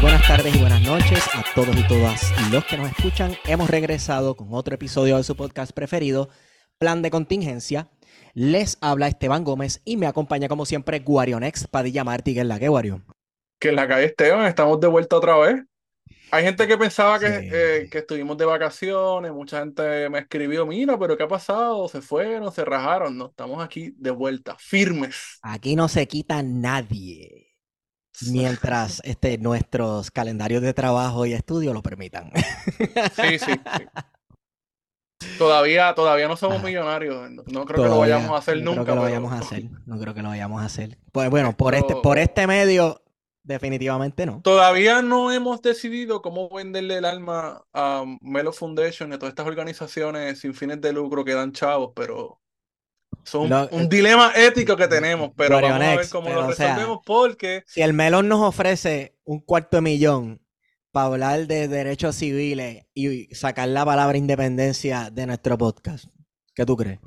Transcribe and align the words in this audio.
buenas 0.00 0.26
tardes 0.26 0.54
y 0.54 0.58
buenas 0.58 0.82
noches 0.82 1.24
a 1.34 1.44
todos 1.54 1.76
y 1.76 1.82
todas 1.86 2.32
los 2.52 2.64
que 2.64 2.76
nos 2.76 2.90
escuchan. 2.90 3.32
Hemos 3.46 3.68
regresado 3.70 4.36
con 4.36 4.48
otro 4.52 4.74
episodio 4.74 5.16
de 5.16 5.24
su 5.24 5.36
podcast 5.36 5.72
preferido, 5.72 6.28
Plan 6.78 7.02
de 7.02 7.10
Contingencia. 7.10 7.90
Les 8.34 8.78
habla 8.80 9.08
Esteban 9.08 9.44
Gómez 9.44 9.80
y 9.84 9.96
me 9.96 10.06
acompaña 10.06 10.48
como 10.48 10.64
siempre 10.66 11.00
Guarionex 11.00 11.66
Padilla 11.66 12.04
Martí, 12.04 12.34
que 12.34 12.40
es 12.40 12.46
la 12.46 12.58
que 12.58 12.68
Guario. 12.68 13.02
Que 13.58 13.70
en 13.70 13.76
la 13.76 13.88
calle 13.88 14.06
Esteban, 14.06 14.46
estamos 14.46 14.78
de 14.80 14.86
vuelta 14.86 15.16
otra 15.16 15.36
vez. 15.38 15.64
Hay 16.30 16.44
gente 16.44 16.66
que 16.68 16.76
pensaba 16.76 17.18
que, 17.18 17.26
Sí. 17.26 17.48
eh, 17.50 17.88
que 17.90 17.98
estuvimos 17.98 18.36
de 18.36 18.44
vacaciones, 18.44 19.32
mucha 19.32 19.60
gente 19.60 20.08
me 20.10 20.20
escribió, 20.20 20.66
mira, 20.66 20.98
pero 20.98 21.16
¿qué 21.16 21.22
ha 21.22 21.28
pasado? 21.28 21.88
¿Se 21.88 22.02
fueron? 22.02 22.52
¿Se 22.52 22.64
rajaron? 22.64 23.16
No, 23.16 23.26
estamos 23.26 23.64
aquí 23.64 23.94
de 23.96 24.10
vuelta, 24.10 24.54
firmes. 24.58 25.38
Aquí 25.42 25.74
no 25.74 25.88
se 25.88 26.06
quita 26.06 26.42
nadie 26.42 27.47
mientras 28.30 29.00
este, 29.04 29.38
nuestros 29.38 30.10
calendarios 30.10 30.62
de 30.62 30.74
trabajo 30.74 31.26
y 31.26 31.32
estudio 31.32 31.72
lo 31.74 31.82
permitan. 31.82 32.30
Sí, 33.16 33.38
sí, 33.38 33.52
sí. 33.52 33.84
Todavía, 35.36 35.94
todavía 35.94 36.28
no 36.28 36.36
somos 36.36 36.58
Ah. 36.60 36.64
millonarios, 36.64 37.30
no, 37.30 37.42
no 37.46 37.64
creo 37.64 37.82
que 37.84 37.88
lo 37.90 37.98
vayamos 37.98 38.30
a 38.30 38.36
hacer 38.38 38.58
no 38.58 38.70
nunca. 38.72 38.82
creo 38.84 38.86
que 38.86 38.94
lo 38.96 39.02
vayamos 39.02 39.32
a 39.32 39.38
hacer. 39.38 39.64
No 39.86 39.98
creo 39.98 40.14
que 40.14 40.22
lo 40.22 40.28
vayamos 40.28 40.62
a 40.62 40.64
hacer. 40.66 40.98
Pues 41.12 41.30
bueno, 41.30 41.56
por 41.56 41.74
este, 41.74 41.96
por 41.96 42.18
este 42.18 42.46
medio, 42.46 43.02
definitivamente 43.42 44.26
no. 44.26 44.40
Todavía 44.42 45.02
no 45.02 45.32
hemos 45.32 45.60
decidido 45.62 46.22
cómo 46.22 46.48
venderle 46.50 46.98
el 46.98 47.04
alma 47.04 47.62
a 47.72 48.04
Melo 48.20 48.52
Foundation 48.52 49.10
y 49.10 49.14
a 49.14 49.18
todas 49.18 49.32
estas 49.32 49.46
organizaciones 49.46 50.40
sin 50.40 50.54
fines 50.54 50.80
de 50.80 50.92
lucro 50.92 51.24
que 51.24 51.34
dan 51.34 51.52
chavos, 51.52 51.92
pero 51.96 52.40
son 53.24 53.48
Lo- 53.48 53.68
un 53.70 53.88
dilema 53.88 54.32
ético 54.34 54.76
que 54.76 54.88
tenemos, 54.88 55.32
pero 55.36 55.60
vamos 55.60 55.80
a 55.82 55.96
ver 55.96 56.08
cómo 56.08 56.30
lo 56.30 56.46
o 56.48 56.52
sea, 56.52 56.74
resolvemos 56.74 57.00
porque 57.04 57.64
Si 57.66 57.82
el 57.82 57.92
Melón 57.92 58.28
nos 58.28 58.40
ofrece 58.40 59.16
un 59.24 59.40
cuarto 59.40 59.76
de 59.78 59.80
millón 59.82 60.40
para 60.90 61.06
hablar 61.06 61.46
de 61.46 61.68
derechos 61.68 62.16
civiles 62.16 62.86
y 62.94 63.26
sacar 63.34 63.68
la 63.68 63.84
palabra 63.84 64.16
independencia 64.16 65.10
de 65.10 65.26
nuestro 65.26 65.58
podcast, 65.58 66.06
¿qué 66.54 66.64
tú 66.64 66.76
crees? 66.76 66.98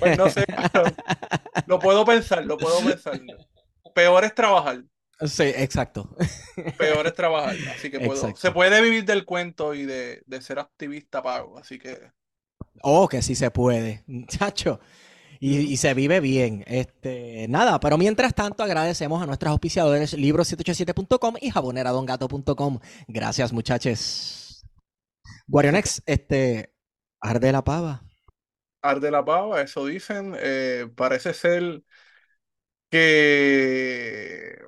pues 0.00 0.18
no 0.18 0.28
sé, 0.30 0.44
lo 1.66 1.78
puedo 1.78 2.04
pensar, 2.04 2.44
lo 2.44 2.56
puedo 2.56 2.78
pensar. 2.80 3.20
Peor 3.94 4.24
es 4.24 4.34
trabajar, 4.34 4.82
Sí, 5.20 5.44
exacto. 5.56 6.08
peor 6.76 7.06
es 7.06 7.14
trabajar, 7.14 7.60
así 7.68 7.90
que 7.90 8.00
puedo, 8.00 8.34
se 8.36 8.50
puede 8.52 8.80
vivir 8.82 9.04
del 9.04 9.24
cuento 9.24 9.74
y 9.74 9.84
de, 9.86 10.22
de 10.26 10.42
ser 10.42 10.58
activista 10.58 11.22
pago, 11.22 11.58
así 11.58 11.78
que 11.78 12.12
Oh, 12.82 13.08
que 13.08 13.22
sí 13.22 13.34
se 13.34 13.50
puede, 13.50 14.04
chacho. 14.28 14.80
Y, 15.40 15.58
y 15.72 15.76
se 15.78 15.94
vive 15.94 16.20
bien. 16.20 16.64
Este, 16.66 17.46
nada, 17.48 17.80
pero 17.80 17.98
mientras 17.98 18.34
tanto 18.34 18.62
agradecemos 18.64 19.22
a 19.22 19.26
nuestros 19.26 19.50
auspiciadores 19.52 20.14
libro787.com 20.16 21.36
y 21.40 21.50
jaboneradongato.com. 21.50 22.80
Gracias, 23.08 23.52
muchachos. 23.52 24.64
Guarionex, 25.48 26.02
este, 26.06 26.74
arde 27.20 27.52
la 27.52 27.64
pava. 27.64 28.02
arde 28.82 29.10
la 29.10 29.24
pava, 29.24 29.62
eso 29.62 29.86
dicen. 29.86 30.34
eh, 30.38 30.88
parece 30.96 31.34
ser 31.34 31.82
que 32.90 34.58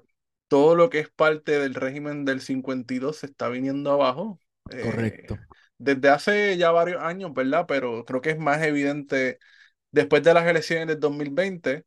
todo 0.55 0.75
lo 0.77 0.91
que 0.91 1.01
es 1.01 1.11
parte 1.11 1.59
del 1.59 1.75
régimen 1.75 2.25
del 2.25 2.41
52 2.41 3.19
se 3.19 3.27
está 3.27 3.49
viniendo 3.49 3.93
abajo. 3.93 4.39
eh, 4.71 4.85
Correcto. 4.85 5.41
desde 5.79 6.09
hace 6.11 6.57
ya 6.57 6.71
varios 6.71 7.03
años, 7.03 7.33
¿verdad? 7.35 7.67
Pero 7.69 8.05
creo 8.05 8.21
que 8.21 8.31
es 8.31 8.39
más 8.39 8.63
evidente 8.63 9.39
después 9.93 10.23
de 10.25 10.35
las 10.35 10.47
elecciones 10.49 10.87
del 10.89 11.01
2020 11.01 11.85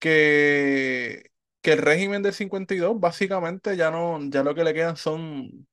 que, 0.00 1.30
que 1.62 1.72
el 1.74 1.78
régimen 1.80 2.22
del 2.22 2.34
52 2.34 2.98
básicamente 3.00 3.76
ya 3.76 3.90
no, 3.90 4.20
ya 4.30 4.42
lo 4.44 4.54
que 4.54 4.64
le 4.64 4.74
quedan 4.74 4.96
son 4.96 5.66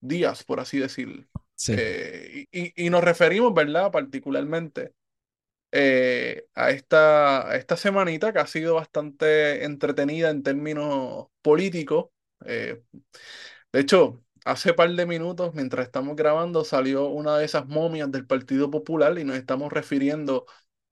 días, 0.00 0.44
por 0.44 0.60
así 0.60 0.78
decirlo. 0.78 1.24
Sí. 1.54 1.74
Eh, 1.74 2.46
y, 2.52 2.66
y- 2.82 2.86
y 2.86 2.90
nos 2.90 3.04
referimos, 3.04 3.54
¿verdad? 3.54 3.90
Particularmente 3.92 4.94
eh, 5.72 6.46
a 6.54 6.70
esta, 6.70 7.48
a 7.50 7.56
esta 7.56 7.76
semanita 7.76 8.32
que 8.32 8.38
ha 8.40 8.46
sido 8.46 8.74
bastante 8.76 9.64
entretenida 9.64 10.30
en 10.30 10.42
términos 10.42 11.28
políticos. 11.42 12.06
Eh, 12.46 12.82
de 13.72 13.80
hecho, 13.80 14.22
hace 14.44 14.74
par 14.74 14.90
de 14.94 15.06
minutos, 15.06 15.54
mientras 15.54 15.86
estamos 15.86 16.16
grabando, 16.16 16.64
salió 16.64 17.08
una 17.08 17.36
de 17.38 17.44
esas 17.44 17.66
momias 17.66 18.10
del 18.12 18.26
Partido 18.26 18.70
Popular 18.70 19.18
y 19.18 19.24
nos 19.24 19.36
estamos 19.36 19.72
refiriendo 19.72 20.46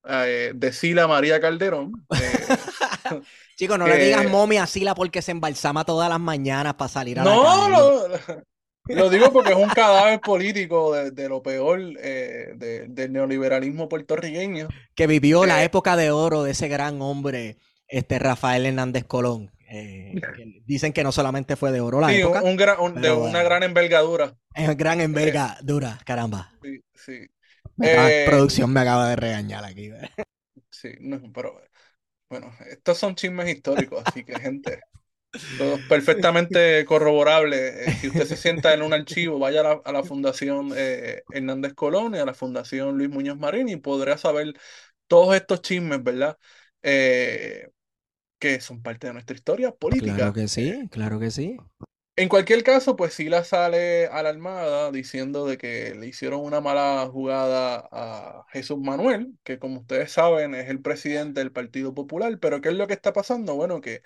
eh, 0.04 0.52
de 0.54 0.72
Sila 0.72 1.06
María 1.08 1.40
Calderón. 1.40 2.06
Eh, 2.14 2.48
Chicos, 3.56 3.78
no 3.78 3.88
le 3.88 3.98
digas 3.98 4.24
momia 4.24 4.62
a 4.64 4.66
Sila 4.66 4.94
porque 4.94 5.22
se 5.22 5.32
embalsama 5.32 5.84
todas 5.84 6.08
las 6.08 6.20
mañanas 6.20 6.74
para 6.74 6.88
salir 6.88 7.18
a 7.20 7.26
la 7.26 7.38
No, 7.38 7.40
calle. 7.40 7.92
lo, 8.08 8.08
lo 8.88 9.10
digo 9.10 9.32
porque 9.32 9.50
es 9.52 9.56
un 9.56 9.68
cadáver 9.70 10.20
político 10.20 10.94
de, 10.94 11.10
de 11.10 11.28
lo 11.28 11.42
peor 11.42 11.80
eh, 12.00 12.52
de- 12.56 12.86
del 12.88 13.12
neoliberalismo 13.12 13.88
puertorriqueño. 13.88 14.68
Que 14.94 15.06
vivió 15.06 15.44
la 15.46 15.62
Eh. 15.62 15.66
época 15.66 15.96
de 15.96 16.10
oro 16.10 16.42
de 16.42 16.52
ese 16.52 16.68
gran 16.68 17.00
hombre, 17.02 17.58
este 17.88 18.18
Rafael 18.18 18.66
Hernández 18.66 19.04
Colón. 19.04 19.50
Eh, 19.70 20.14
que 20.34 20.62
dicen 20.64 20.94
que 20.94 21.04
no 21.04 21.12
solamente 21.12 21.54
fue 21.54 21.72
de 21.72 21.80
oro 21.82 22.00
la 22.00 22.08
Sí, 22.08 22.14
un, 22.14 22.20
época, 22.22 22.42
un 22.42 22.56
gran- 22.56 22.80
un- 22.80 22.94
de 23.02 23.10
una 23.12 23.42
eh, 23.42 23.44
gran 23.44 23.62
envergadura. 23.62 24.34
es 24.54 24.76
gran 24.76 25.00
envergadura, 25.02 25.98
caramba. 26.06 26.50
Sí, 26.62 26.80
sí. 26.94 27.26
Me 27.76 27.90
acaba- 27.92 28.10
Eh, 28.10 28.24
producción 28.26 28.72
me 28.72 28.80
acaba 28.80 29.10
de 29.10 29.16
regañar 29.16 29.64
aquí. 29.64 29.90
sí, 30.70 30.90
no, 31.00 31.20
pero 31.32 31.60
bueno, 32.30 32.50
estos 32.70 32.98
son 32.98 33.14
chismes 33.14 33.48
históricos, 33.48 34.02
así 34.06 34.24
que 34.24 34.38
gente, 34.38 34.80
perfectamente 35.88 36.84
corroborable. 36.84 37.84
Eh, 37.84 37.92
si 38.00 38.08
usted 38.08 38.26
se 38.26 38.36
sienta 38.36 38.74
en 38.74 38.82
un 38.82 38.92
archivo, 38.92 39.38
vaya 39.38 39.60
a 39.60 39.62
la, 39.62 39.80
a 39.84 39.92
la 39.92 40.02
Fundación 40.02 40.72
eh, 40.76 41.22
Hernández 41.30 41.74
Colón 41.74 42.14
y 42.14 42.18
a 42.18 42.24
la 42.24 42.34
Fundación 42.34 42.96
Luis 42.96 43.10
Muñoz 43.10 43.38
Marín 43.38 43.68
y 43.68 43.76
podrá 43.76 44.16
saber 44.18 44.54
todos 45.06 45.34
estos 45.34 45.62
chismes, 45.62 46.02
¿verdad? 46.02 46.38
Eh, 46.82 47.68
que 48.38 48.60
son 48.60 48.82
parte 48.82 49.08
de 49.08 49.14
nuestra 49.14 49.36
historia 49.36 49.72
política. 49.72 50.14
Claro 50.14 50.32
que 50.32 50.48
sí, 50.48 50.88
claro 50.90 51.18
que 51.18 51.30
sí. 51.30 51.56
En 52.16 52.28
cualquier 52.28 52.64
caso, 52.64 52.96
pues 52.96 53.14
Sila 53.14 53.44
sale 53.44 54.06
alarmada 54.08 54.90
diciendo 54.90 55.46
de 55.46 55.56
que 55.56 55.94
le 55.94 56.08
hicieron 56.08 56.40
una 56.40 56.60
mala 56.60 57.08
jugada 57.12 57.88
a 57.92 58.44
Jesús 58.50 58.78
Manuel, 58.78 59.38
que 59.44 59.60
como 59.60 59.80
ustedes 59.80 60.10
saben 60.10 60.54
es 60.56 60.68
el 60.68 60.82
presidente 60.82 61.38
del 61.38 61.52
Partido 61.52 61.94
Popular, 61.94 62.36
pero 62.40 62.60
¿qué 62.60 62.70
es 62.70 62.74
lo 62.74 62.88
que 62.88 62.94
está 62.94 63.12
pasando? 63.12 63.54
Bueno, 63.54 63.80
que 63.80 64.02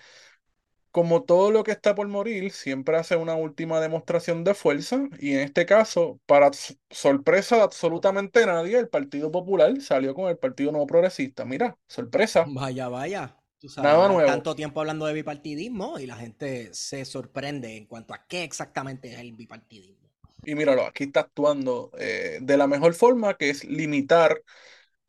como 0.92 1.22
todo 1.24 1.50
lo 1.50 1.64
que 1.64 1.72
está 1.72 1.94
por 1.94 2.06
morir, 2.06 2.52
siempre 2.52 2.96
hace 2.96 3.16
una 3.16 3.34
última 3.34 3.80
demostración 3.80 4.44
de 4.44 4.54
fuerza 4.54 5.08
y 5.18 5.32
en 5.32 5.40
este 5.40 5.66
caso, 5.66 6.20
para 6.26 6.50
sorpresa 6.90 7.56
de 7.56 7.62
absolutamente 7.62 8.44
nadie, 8.46 8.78
el 8.78 8.88
Partido 8.88 9.30
Popular 9.32 9.80
salió 9.80 10.14
con 10.14 10.28
el 10.28 10.36
Partido 10.36 10.70
Nuevo 10.70 10.86
Progresista. 10.86 11.44
Mira, 11.44 11.76
sorpresa. 11.88 12.44
Vaya, 12.46 12.88
vaya. 12.88 13.36
Tú 13.58 13.68
sabes, 13.68 13.90
Nada 13.90 14.08
nuevo. 14.08 14.28
Tanto 14.28 14.54
tiempo 14.54 14.80
hablando 14.80 15.06
de 15.06 15.14
bipartidismo 15.14 15.98
y 15.98 16.06
la 16.06 16.16
gente 16.16 16.68
se 16.74 17.04
sorprende 17.04 17.76
en 17.76 17.86
cuanto 17.86 18.12
a 18.12 18.26
qué 18.26 18.44
exactamente 18.44 19.12
es 19.12 19.18
el 19.18 19.32
bipartidismo. 19.32 20.02
Y 20.44 20.54
míralo, 20.54 20.84
aquí 20.84 21.04
está 21.04 21.20
actuando 21.20 21.90
eh, 21.98 22.38
de 22.42 22.56
la 22.56 22.66
mejor 22.66 22.94
forma, 22.94 23.34
que 23.34 23.50
es 23.50 23.64
limitar 23.64 24.42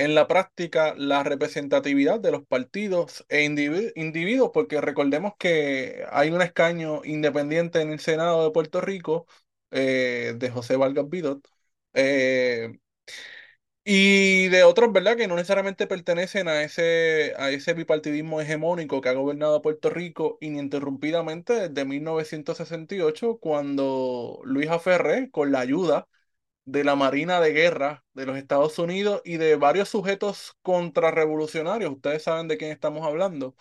en 0.03 0.15
la 0.15 0.27
práctica 0.27 0.93
la 0.97 1.23
representatividad 1.23 2.19
de 2.19 2.31
los 2.31 2.45
partidos 2.45 3.25
e 3.29 3.43
individu- 3.45 3.91
individuos, 3.95 4.51
porque 4.53 4.81
recordemos 4.81 5.33
que 5.39 6.05
hay 6.11 6.29
un 6.31 6.41
escaño 6.41 7.01
independiente 7.05 7.81
en 7.81 7.91
el 7.91 7.99
Senado 7.99 8.43
de 8.45 8.51
Puerto 8.51 8.81
Rico 8.81 9.27
eh, 9.71 10.33
de 10.37 10.49
José 10.51 10.75
Vargas 10.77 11.09
Vidot. 11.09 11.47
eh, 11.93 12.77
y 13.85 14.47
de 14.49 14.63
otros, 14.63 14.93
¿verdad? 14.93 15.17
Que 15.17 15.27
no 15.27 15.35
necesariamente 15.35 15.87
pertenecen 15.87 16.47
a 16.47 16.63
ese, 16.63 17.33
a 17.37 17.49
ese 17.51 17.73
bipartidismo 17.73 18.39
hegemónico 18.41 19.01
que 19.01 19.09
ha 19.09 19.13
gobernado 19.13 19.61
Puerto 19.61 19.89
Rico 19.89 20.37
ininterrumpidamente 20.41 21.53
desde 21.69 21.83
1968, 21.85 23.37
cuando 23.39 24.39
Luis 24.45 24.69
Aferré, 24.69 25.29
con 25.31 25.51
la 25.51 25.59
ayuda 25.59 26.07
de 26.65 26.83
la 26.83 26.95
Marina 26.95 27.39
de 27.41 27.51
Guerra 27.53 28.03
de 28.13 28.25
los 28.25 28.37
Estados 28.37 28.77
Unidos 28.79 29.21
y 29.25 29.37
de 29.37 29.55
varios 29.55 29.89
sujetos 29.89 30.55
contrarrevolucionarios, 30.61 31.91
ustedes 31.91 32.23
saben 32.23 32.47
de 32.47 32.57
quién 32.57 32.71
estamos 32.71 33.05
hablando, 33.05 33.55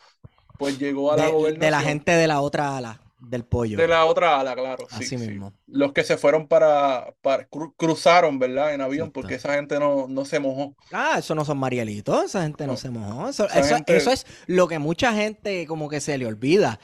pues 0.59 0.79
llegó 0.79 1.13
a 1.13 1.17
la 1.17 1.27
De, 1.31 1.53
de 1.55 1.71
la 1.71 1.81
gente 1.81 2.13
de 2.13 2.27
la 2.27 2.41
otra 2.41 2.77
ala, 2.77 3.01
del 3.19 3.45
pollo. 3.45 3.77
De 3.77 3.89
la 3.89 4.05
otra 4.05 4.39
ala, 4.41 4.55
claro, 4.55 4.87
sí, 4.91 4.97
Así 4.97 5.07
sí. 5.07 5.17
mismo. 5.19 5.53
Los 5.67 5.93
que 5.93 6.05
se 6.05 6.17
fueron 6.17 6.47
para, 6.49 7.15
para 7.23 7.49
cru- 7.49 7.75
cruzaron, 7.77 8.39
¿verdad? 8.39 8.75
En 8.75 8.81
avión, 8.81 9.09
Exacto. 9.09 9.21
porque 9.21 9.35
esa 9.37 9.55
gente 9.55 9.79
no, 9.81 10.07
no 10.09 10.25
se 10.25 10.39
mojó. 10.39 10.77
Ah, 10.93 11.17
eso 11.19 11.35
no 11.35 11.45
son 11.45 11.59
Marielitos, 11.59 12.25
esa 12.27 12.43
gente 12.43 12.67
no, 12.67 12.73
No. 12.73 12.77
se 12.77 12.91
mojó. 12.91 13.29
Eso, 13.29 13.47
eso- 13.49 13.75
gente- 13.75 13.97
eso 13.97 14.11
es 14.11 14.27
lo 14.47 14.69
que 14.69 14.79
mucha 14.79 15.13
gente 15.13 15.67
como 15.67 15.89
que 15.89 16.01
se 16.01 16.19
le 16.19 16.27
olvida, 16.27 16.79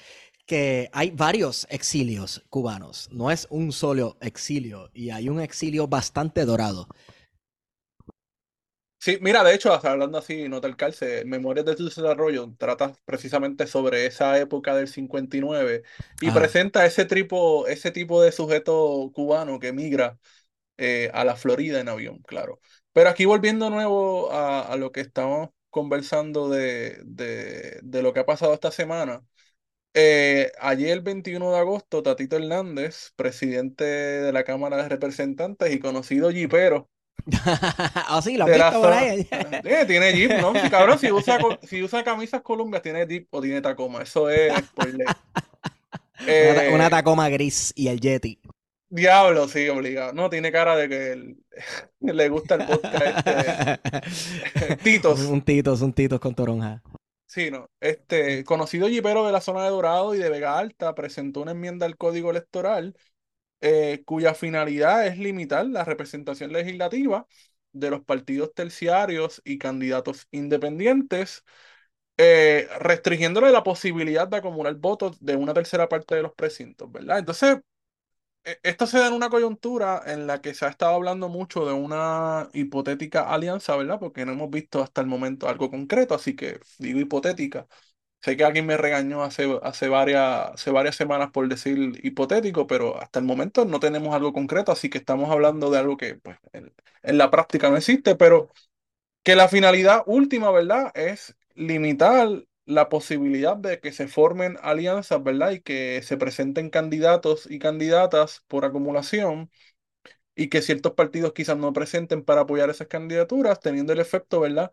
que 0.49 0.91
hay 0.95 1.13
varios 1.13 1.69
exilios 1.71 2.45
cubanos, 2.51 3.09
no 3.13 3.31
es 3.31 3.47
un 3.51 3.73
solo 3.73 4.19
exilio, 4.23 4.91
y 4.95 5.11
hay 5.11 5.29
un 5.31 5.41
exilio 5.41 5.89
bastante 5.89 6.47
dorado. 6.47 6.89
Sí, 9.01 9.19
mira, 9.21 9.45
de 9.45 9.55
hecho, 9.55 9.73
hasta 9.73 9.93
hablando 9.93 10.19
así, 10.19 10.49
no 10.49 10.61
te 10.61 10.67
alcance, 10.67 11.25
Memorias 11.25 11.65
de 11.65 11.77
tu 11.77 11.85
desarrollo 11.85 12.53
trata 12.59 12.93
precisamente 13.05 13.67
sobre 13.69 14.07
esa 14.07 14.37
época 14.39 14.75
del 14.75 14.89
59 14.89 15.85
y 16.19 16.33
Ajá. 16.33 16.33
presenta 16.33 16.85
ese 16.85 17.05
tipo, 17.05 17.67
ese 17.69 17.93
tipo 17.93 18.21
de 18.21 18.33
sujeto 18.33 19.11
cubano 19.15 19.61
que 19.61 19.73
migra 19.73 20.19
eh, 20.79 21.11
a 21.15 21.25
la 21.25 21.37
Florida 21.37 21.81
en 21.81 21.89
avión, 21.89 22.21
claro. 22.23 22.61
Pero 22.93 23.11
aquí 23.11 23.25
volviendo 23.27 23.67
de 23.67 23.73
nuevo 23.73 24.33
a, 24.33 24.63
a 24.63 24.77
lo 24.77 24.93
que 24.93 25.01
estamos 25.03 25.51
conversando 25.71 26.49
de, 26.51 27.01
de, 27.05 27.81
de 27.83 28.03
lo 28.03 28.13
que 28.15 28.21
ha 28.21 28.27
pasado 28.27 28.55
esta 28.55 28.73
semana. 28.73 29.25
Eh, 29.95 30.53
ayer, 30.61 30.91
el 30.91 31.01
21 31.01 31.51
de 31.51 31.59
agosto, 31.59 32.03
Tatito 32.03 32.37
Hernández, 32.37 33.13
presidente 33.17 33.85
de 33.85 34.33
la 34.33 34.45
Cámara 34.45 34.77
de 34.77 34.89
Representantes 34.89 35.73
y 35.73 35.81
conocido 35.81 36.31
jipero 36.31 36.89
oh, 38.11 38.23
sí, 38.23 38.37
lo 38.37 38.45
has 38.45 38.51
visto 38.51 38.81
por 38.83 38.93
ahí. 38.93 39.29
Eh, 39.65 39.85
tiene 39.87 40.13
jeep, 40.13 40.33
¿no? 40.41 40.55
Si 40.55 40.71
cabrón, 40.71 40.99
si 40.99 41.11
usa, 41.13 41.39
si 41.63 41.83
usa 41.83 42.05
camisas 42.05 42.43
Columbia, 42.43 42.81
tiene 42.81 43.07
jeep 43.07 43.29
o 43.31 43.41
tiene 43.41 43.61
Tacoma. 43.61 44.03
Eso 44.03 44.31
es 44.31 44.53
spoiler. 44.67 45.07
una, 46.73 46.87
Eh, 46.87 46.91
Tacoma 46.91 47.29
gris 47.29 47.73
y 47.77 47.89
el 47.89 48.01
Yeti. 48.01 48.41
diablo, 48.89 49.49
sí, 49.49 49.69
obligado. 49.69 50.13
No, 50.13 50.31
tiene 50.31 50.51
cara 50.53 50.77
de 50.77 50.89
que 50.89 51.37
le 52.01 52.29
gusta 52.29 52.55
el 52.57 52.67
vodka 52.67 52.99
este. 53.11 54.71
un, 54.71 54.77
Titos. 54.77 55.21
un 55.21 55.43
Titos, 55.43 55.83
un 55.83 55.93
Titos 55.93 56.21
con 56.21 56.35
toronja. 56.35 56.83
Sí, 57.31 57.51
no. 57.51 57.71
Este, 57.81 58.43
conocido 58.45 58.89
jipero 58.89 59.27
de 59.27 59.33
la 59.33 59.41
zona 59.43 59.63
de 59.65 59.69
Dorado 59.71 60.15
y 60.15 60.19
de 60.19 60.31
Vega 60.31 60.59
Alta, 60.59 60.95
presentó 60.95 61.43
una 61.43 61.51
enmienda 61.53 61.85
al 61.85 61.97
Código 61.99 62.31
Electoral 62.31 62.97
eh, 63.61 64.03
cuya 64.07 64.35
finalidad 64.35 65.07
es 65.07 65.19
limitar 65.19 65.67
la 65.67 65.85
representación 65.85 66.53
legislativa 66.53 67.27
de 67.73 67.91
los 67.91 68.03
partidos 68.05 68.55
terciarios 68.55 69.43
y 69.45 69.59
candidatos 69.59 70.29
independientes, 70.33 71.45
eh, 72.19 72.69
restringiéndole 72.81 73.51
la 73.53 73.63
posibilidad 73.65 74.29
de 74.29 74.39
acumular 74.39 74.75
votos 74.77 75.19
de 75.25 75.37
una 75.37 75.55
tercera 75.55 75.89
parte 75.89 76.17
de 76.17 76.23
los 76.23 76.35
precintos, 76.35 76.91
¿verdad? 76.93 77.19
Entonces, 77.21 77.59
esto 78.63 78.87
se 78.87 78.99
da 78.99 79.09
en 79.09 79.15
una 79.15 79.31
coyuntura 79.31 80.03
en 80.07 80.27
la 80.27 80.41
que 80.41 80.55
se 80.55 80.65
ha 80.67 80.69
estado 80.69 80.95
hablando 80.95 81.29
mucho 81.29 81.67
de 81.67 81.73
una 81.73 82.49
hipotética 82.53 83.23
alianza, 83.33 83.77
¿verdad? 83.77 83.99
Porque 84.01 84.25
no 84.27 84.33
hemos 84.33 84.51
visto 84.51 84.83
hasta 84.83 85.01
el 85.01 85.07
momento 85.07 85.49
algo 85.49 85.71
concreto, 85.71 86.15
así 86.15 86.37
que 86.37 86.61
digo 86.79 87.01
hipotética. 87.01 87.67
Sé 88.23 88.37
que 88.37 88.45
alguien 88.45 88.67
me 88.67 88.77
regañó 88.77 89.23
hace, 89.25 89.59
hace 89.63 89.89
varias, 89.89 90.51
hace 90.55 90.71
varias 90.73 90.97
semanas 90.97 91.31
por 91.33 91.49
decir 91.49 92.01
hipotético, 92.05 92.67
pero 92.67 93.01
hasta 93.01 93.19
el 93.21 93.25
momento 93.27 93.65
no 93.65 93.81
tenemos 93.81 94.15
algo 94.15 94.33
concreto, 94.33 94.73
así 94.73 94.91
que 94.91 94.99
estamos 94.99 95.31
hablando 95.31 95.71
de 95.71 95.79
algo 95.79 95.97
que 95.97 96.17
pues, 96.17 96.39
en, 96.53 96.73
en 97.03 97.19
la 97.19 97.31
práctica 97.31 97.71
no 97.71 97.77
existe, 97.77 98.17
pero 98.17 98.51
que 99.23 99.37
la 99.37 99.49
finalidad 99.49 100.03
última, 100.07 100.51
¿verdad? 100.51 100.91
Es 100.95 101.37
limitar 101.55 102.29
la 102.69 102.89
posibilidad 102.91 103.57
de 103.57 103.81
que 103.81 103.93
se 103.93 104.09
formen 104.09 104.59
alianzas, 104.63 105.23
¿verdad? 105.25 105.53
Y 105.53 105.63
que 105.63 106.03
se 106.05 106.19
presenten 106.19 106.71
candidatos 106.71 107.47
y 107.51 107.59
candidatas 107.61 108.45
por 108.49 108.65
acumulación 108.67 109.51
y 110.35 110.49
que 110.49 110.63
ciertos 110.63 110.93
partidos 110.95 111.33
quizás 111.33 111.57
no 111.59 111.73
presenten 111.73 112.25
para 112.25 112.43
apoyar 112.43 112.71
esas 112.71 112.89
candidaturas, 112.89 113.61
teniendo 113.61 113.93
el 113.93 114.01
efecto, 114.01 114.41
¿verdad? 114.41 114.73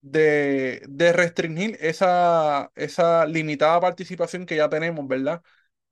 De, 0.00 0.82
de 0.88 1.12
restringir 1.12 1.78
esa, 1.80 2.72
esa 2.76 3.26
limitada 3.26 3.80
participación 3.80 4.46
que 4.46 4.56
ya 4.56 4.68
tenemos, 4.68 5.06
¿verdad? 5.08 5.42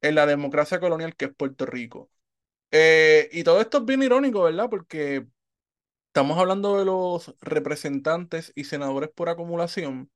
En 0.03 0.15
la 0.17 0.27
democracia 0.27 0.81
colonial 0.81 1.17
que 1.17 1.27
es 1.27 1.35
Puerto 1.35 1.67
Rico. 1.67 2.11
Eh, 2.73 3.29
y 3.33 3.45
todo 3.45 3.61
esto 3.63 3.79
es 3.79 3.87
bien 3.87 4.03
irónico, 4.03 4.43
¿verdad? 4.45 4.69
Porque 4.71 5.27
estamos 6.09 6.39
hablando 6.39 6.79
de 6.79 6.85
los 6.85 7.35
representantes 7.41 8.53
y 8.55 8.65
senadores 8.65 9.11
por 9.11 9.29
acumulación, 9.29 10.11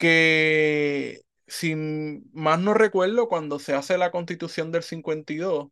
que 0.00 1.22
sin 1.48 2.30
más 2.34 2.60
no 2.60 2.74
recuerdo, 2.74 3.28
cuando 3.28 3.60
se 3.60 3.74
hace 3.74 3.98
la 3.98 4.12
constitución 4.12 4.72
del 4.72 4.84
52, 4.84 5.68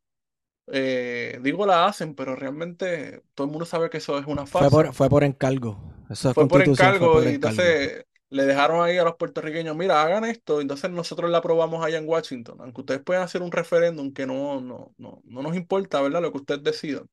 eh, 0.68 1.40
digo 1.42 1.66
la 1.66 1.86
hacen, 1.86 2.14
pero 2.16 2.36
realmente 2.36 3.22
todo 3.34 3.46
el 3.46 3.52
mundo 3.52 3.66
sabe 3.66 3.90
que 3.90 3.98
eso 3.98 4.18
es 4.20 4.26
una 4.28 4.46
Fue 4.56 4.70
por, 4.70 4.92
farsa. 4.92 4.94
fue 4.94 5.08
por 5.08 5.24
encargo. 5.24 5.78
Esa 6.10 6.34
Fue 6.34 6.48
por 6.48 6.62
fue 6.62 6.64
encargo 6.64 7.22
y 7.24 7.34
entonces 7.34 8.04
le 8.30 8.44
dejaron 8.44 8.82
ahí 8.84 8.98
a 8.98 9.04
los 9.04 9.16
puertorriqueños, 9.16 9.74
mira, 9.74 10.02
hagan 10.02 10.24
esto, 10.26 10.60
entonces 10.60 10.90
nosotros 10.90 11.30
la 11.30 11.38
aprobamos 11.38 11.84
allá 11.84 11.96
en 11.98 12.06
Washington, 12.08 12.58
aunque 12.60 12.82
ustedes 12.82 13.00
puedan 13.02 13.22
hacer 13.22 13.40
un 13.42 13.50
referéndum 13.50 14.12
que 14.12 14.26
no, 14.26 14.60
no, 14.60 14.94
no, 14.98 15.22
no 15.24 15.42
nos 15.42 15.56
importa, 15.56 16.00
¿verdad? 16.02 16.20
Lo 16.22 16.30
que 16.32 16.38
ustedes 16.38 16.62
decidan. 16.62 17.08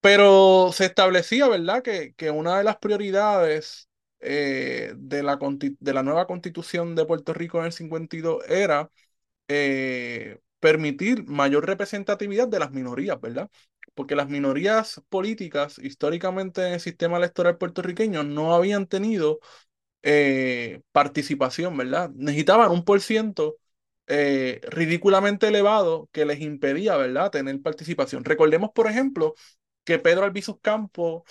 Pero 0.00 0.72
se 0.72 0.86
establecía, 0.86 1.48
¿verdad?, 1.48 1.82
que, 1.82 2.14
que 2.16 2.30
una 2.30 2.58
de 2.58 2.64
las 2.64 2.78
prioridades 2.78 3.90
eh, 4.22 4.94
de 4.96 5.22
la, 5.22 5.38
de 5.38 5.94
la 5.94 6.02
nueva 6.02 6.26
constitución 6.26 6.94
de 6.94 7.04
Puerto 7.06 7.34
Rico 7.34 7.58
en 7.60 7.66
el 7.66 7.72
52 7.72 8.44
era 8.48 8.90
eh, 9.48 10.38
permitir 10.60 11.26
mayor 11.28 11.66
representatividad 11.66 12.48
de 12.48 12.58
las 12.60 12.72
minorías, 12.72 13.20
¿verdad? 13.20 13.50
Porque 13.94 14.16
las 14.16 14.28
minorías 14.28 15.02
políticas 15.10 15.78
históricamente 15.78 16.66
en 16.66 16.74
el 16.74 16.80
sistema 16.80 17.18
electoral 17.18 17.58
puertorriqueño 17.58 18.22
no 18.24 18.54
habían 18.54 18.86
tenido 18.86 19.40
eh, 20.02 20.82
participación, 20.92 21.76
¿verdad? 21.76 22.10
Necesitaban 22.14 22.70
un 22.72 22.84
por 22.84 23.00
ciento 23.00 23.56
ridículamente 24.70 25.48
elevado 25.48 26.08
que 26.12 26.26
les 26.26 26.40
impedía, 26.40 26.96
¿verdad?, 26.96 27.30
tener 27.30 27.60
participación. 27.62 28.24
Recordemos, 28.24 28.70
por 28.74 28.86
ejemplo, 28.86 29.34
que 29.84 29.98
Pedro 29.98 30.24
Albizu 30.24 30.58
Campos 30.60 31.22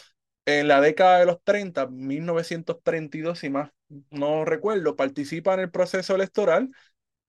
en 0.45 0.67
la 0.67 0.81
década 0.81 1.19
de 1.19 1.25
los 1.25 1.43
30, 1.43 1.87
1932 1.87 3.39
si 3.39 3.49
más 3.49 3.71
no 4.09 4.45
recuerdo, 4.45 4.95
participa 4.95 5.53
en 5.53 5.61
el 5.61 5.71
proceso 5.71 6.15
electoral 6.15 6.69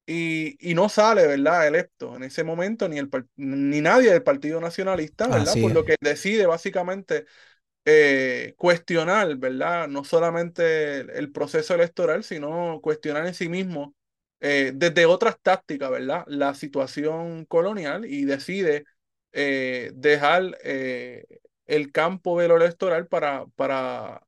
y, 0.06 0.56
y 0.70 0.74
no 0.74 0.88
sale, 0.88 1.26
¿verdad?, 1.26 1.66
electo 1.68 2.16
en 2.16 2.24
ese 2.24 2.44
momento, 2.44 2.88
ni, 2.88 2.98
el, 2.98 3.10
ni 3.36 3.80
nadie 3.80 4.10
del 4.12 4.22
Partido 4.22 4.60
Nacionalista, 4.60 5.28
¿verdad? 5.28 5.58
Por 5.58 5.72
lo 5.72 5.84
que 5.84 5.96
decide 6.00 6.46
básicamente 6.46 7.26
eh, 7.84 8.54
cuestionar, 8.56 9.36
¿verdad? 9.36 9.88
No 9.88 10.04
solamente 10.04 11.00
el, 11.00 11.10
el 11.10 11.32
proceso 11.32 11.74
electoral, 11.74 12.24
sino 12.24 12.80
cuestionar 12.82 13.26
en 13.26 13.34
sí 13.34 13.48
mismo 13.48 13.94
eh, 14.40 14.72
desde 14.74 15.06
otras 15.06 15.36
tácticas, 15.42 15.90
¿verdad? 15.90 16.24
La 16.26 16.54
situación 16.54 17.44
colonial 17.46 18.04
y 18.06 18.24
decide 18.24 18.84
eh, 19.32 19.90
dejar 19.94 20.58
eh, 20.64 21.24
el 21.76 21.92
campo 21.92 22.40
de 22.40 22.48
lo 22.48 22.56
electoral 22.56 23.06
para, 23.08 23.46
para 23.56 24.26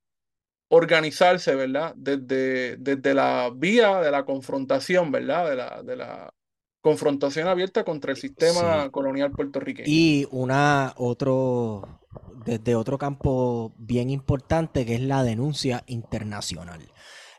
organizarse, 0.69 1.55
¿verdad? 1.57 1.95
Desde, 1.97 2.77
desde 2.79 3.15
la 3.15 3.51
vía 3.55 4.01
de 4.01 4.11
la 4.11 4.25
confrontación, 4.25 5.13
¿verdad? 5.13 5.51
De 5.51 5.57
la, 5.57 5.83
de 5.83 5.97
la 5.97 6.35
confrontación 6.83 7.49
abierta 7.49 7.85
contra 7.85 8.13
el 8.13 8.19
sistema 8.19 8.91
Sí. 8.91 8.91
colonial 8.91 9.33
puertorriqueño. 9.35 10.03
Y 10.03 10.27
una 10.31 10.95
otro, 10.97 12.01
desde 12.47 12.75
otro 12.75 12.99
campo 12.99 13.75
bien 13.79 14.11
importante 14.11 14.87
que 14.87 14.95
es 14.97 15.01
la 15.03 15.23
denuncia 15.23 15.85
internacional. 15.87 16.81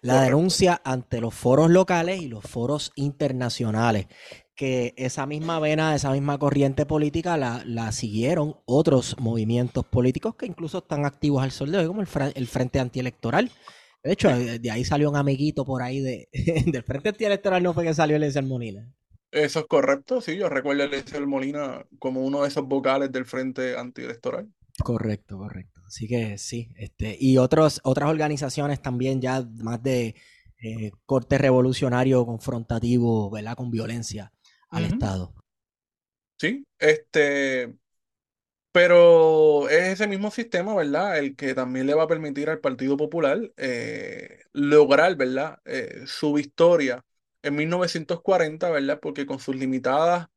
La 0.01 0.21
Correcto. 0.21 0.21
denuncia 0.21 0.79
ante 0.85 1.21
los 1.21 1.33
foros 1.33 1.71
locales 1.71 2.21
y 2.21 2.27
los 2.27 2.43
foros 2.45 2.91
internacionales. 2.95 4.07
Que 4.55 4.93
esa 4.95 5.25
misma 5.25 5.59
vena, 5.59 5.95
esa 5.95 6.11
misma 6.11 6.37
corriente 6.37 6.85
política 6.85 7.35
la, 7.35 7.61
la 7.65 7.91
siguieron 7.91 8.55
otros 8.65 9.17
movimientos 9.19 9.85
políticos 9.85 10.35
que 10.35 10.45
incluso 10.45 10.77
están 10.77 11.05
activos 11.05 11.43
al 11.43 11.51
sol 11.51 11.71
de 11.71 11.79
hoy, 11.79 11.87
como 11.87 12.01
el, 12.01 12.07
el 12.35 12.47
Frente 12.47 12.79
Antielectoral. 12.79 13.51
De 14.03 14.13
hecho, 14.13 14.29
de, 14.29 14.59
de 14.59 14.71
ahí 14.71 14.85
salió 14.85 15.09
un 15.09 15.17
amiguito 15.17 15.65
por 15.65 15.81
ahí 15.81 15.99
de, 15.99 16.29
del 16.67 16.83
Frente 16.83 17.09
Antielectoral, 17.09 17.63
no 17.63 17.73
fue 17.73 17.83
que 17.83 17.93
salió 17.93 18.15
Eliezer 18.15 18.43
Molina. 18.43 18.93
Eso 19.31 19.59
es 19.59 19.65
correcto, 19.65 20.21
sí, 20.21 20.37
yo 20.37 20.47
recuerdo 20.47 20.83
a 20.83 20.85
Eliezer 20.85 21.27
Molina 21.27 21.85
como 21.99 22.21
uno 22.21 22.43
de 22.43 22.47
esos 22.47 22.65
vocales 22.65 23.11
del 23.11 23.25
Frente 23.25 23.75
Antielectoral. 23.77 24.47
Correcto, 24.83 25.37
correcto. 25.37 25.81
Así 25.87 26.07
que 26.07 26.37
sí, 26.37 26.69
este, 26.77 27.17
y 27.19 27.37
otros, 27.37 27.81
otras 27.83 28.09
organizaciones 28.09 28.81
también 28.81 29.21
ya 29.21 29.45
más 29.57 29.81
de 29.83 30.15
eh, 30.61 30.91
corte 31.05 31.37
revolucionario, 31.37 32.25
confrontativo, 32.25 33.29
¿verdad? 33.29 33.55
Con 33.55 33.71
violencia 33.71 34.31
al. 34.69 34.85
Estado. 34.85 35.33
Sí, 36.37 36.65
este, 36.79 37.73
pero 38.71 39.69
es 39.69 39.93
ese 39.93 40.07
mismo 40.07 40.31
sistema, 40.31 40.75
¿verdad? 40.75 41.17
El 41.17 41.35
que 41.35 41.53
también 41.55 41.87
le 41.87 41.93
va 41.93 42.03
a 42.03 42.07
permitir 42.07 42.49
al 42.49 42.59
Partido 42.59 42.97
Popular 42.97 43.39
eh, 43.57 44.41
lograr, 44.53 45.15
¿verdad? 45.15 45.59
Eh, 45.65 46.03
su 46.07 46.33
victoria 46.33 47.03
en 47.41 47.55
1940, 47.55 48.69
¿verdad? 48.69 48.99
Porque 49.01 49.25
con 49.25 49.39
sus 49.39 49.55
limitadas 49.55 50.27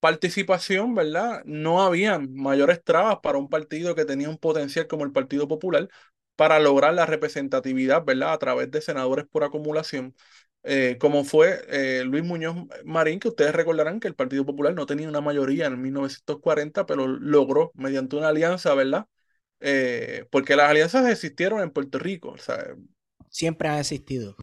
participación, 0.00 0.94
¿verdad? 0.94 1.42
No 1.44 1.82
habían 1.82 2.34
mayores 2.34 2.82
trabas 2.84 3.18
para 3.22 3.38
un 3.38 3.48
partido 3.48 3.94
que 3.94 4.04
tenía 4.04 4.28
un 4.30 4.38
potencial 4.38 4.86
como 4.86 5.04
el 5.04 5.12
Partido 5.12 5.48
Popular 5.48 5.88
para 6.36 6.58
lograr 6.60 6.94
la 6.94 7.06
representatividad, 7.06 8.04
¿verdad? 8.04 8.32
A 8.32 8.38
través 8.38 8.70
de 8.70 8.80
senadores 8.82 9.26
por 9.26 9.44
acumulación, 9.44 10.14
eh, 10.62 10.98
como 11.00 11.24
fue 11.24 11.62
eh, 11.68 12.04
Luis 12.04 12.24
Muñoz 12.24 12.56
Marín, 12.84 13.20
que 13.20 13.28
ustedes 13.28 13.54
recordarán 13.54 14.00
que 14.00 14.08
el 14.08 14.14
Partido 14.14 14.44
Popular 14.46 14.74
no 14.74 14.86
tenía 14.86 15.08
una 15.08 15.20
mayoría 15.20 15.66
en 15.66 15.80
1940, 15.82 16.86
pero 16.86 17.06
logró 17.06 17.72
mediante 17.74 18.16
una 18.16 18.28
alianza, 18.28 18.74
¿verdad? 18.74 19.06
eh, 19.60 20.26
porque 20.32 20.56
las 20.56 20.70
alianzas 20.70 21.08
existieron 21.10 21.60
en 21.62 21.70
Puerto 21.72 21.98
Rico. 22.00 22.30
O 22.30 22.38
sea, 22.38 22.74
Siempre 23.28 23.68
han 23.68 23.78
existido. 23.78 24.36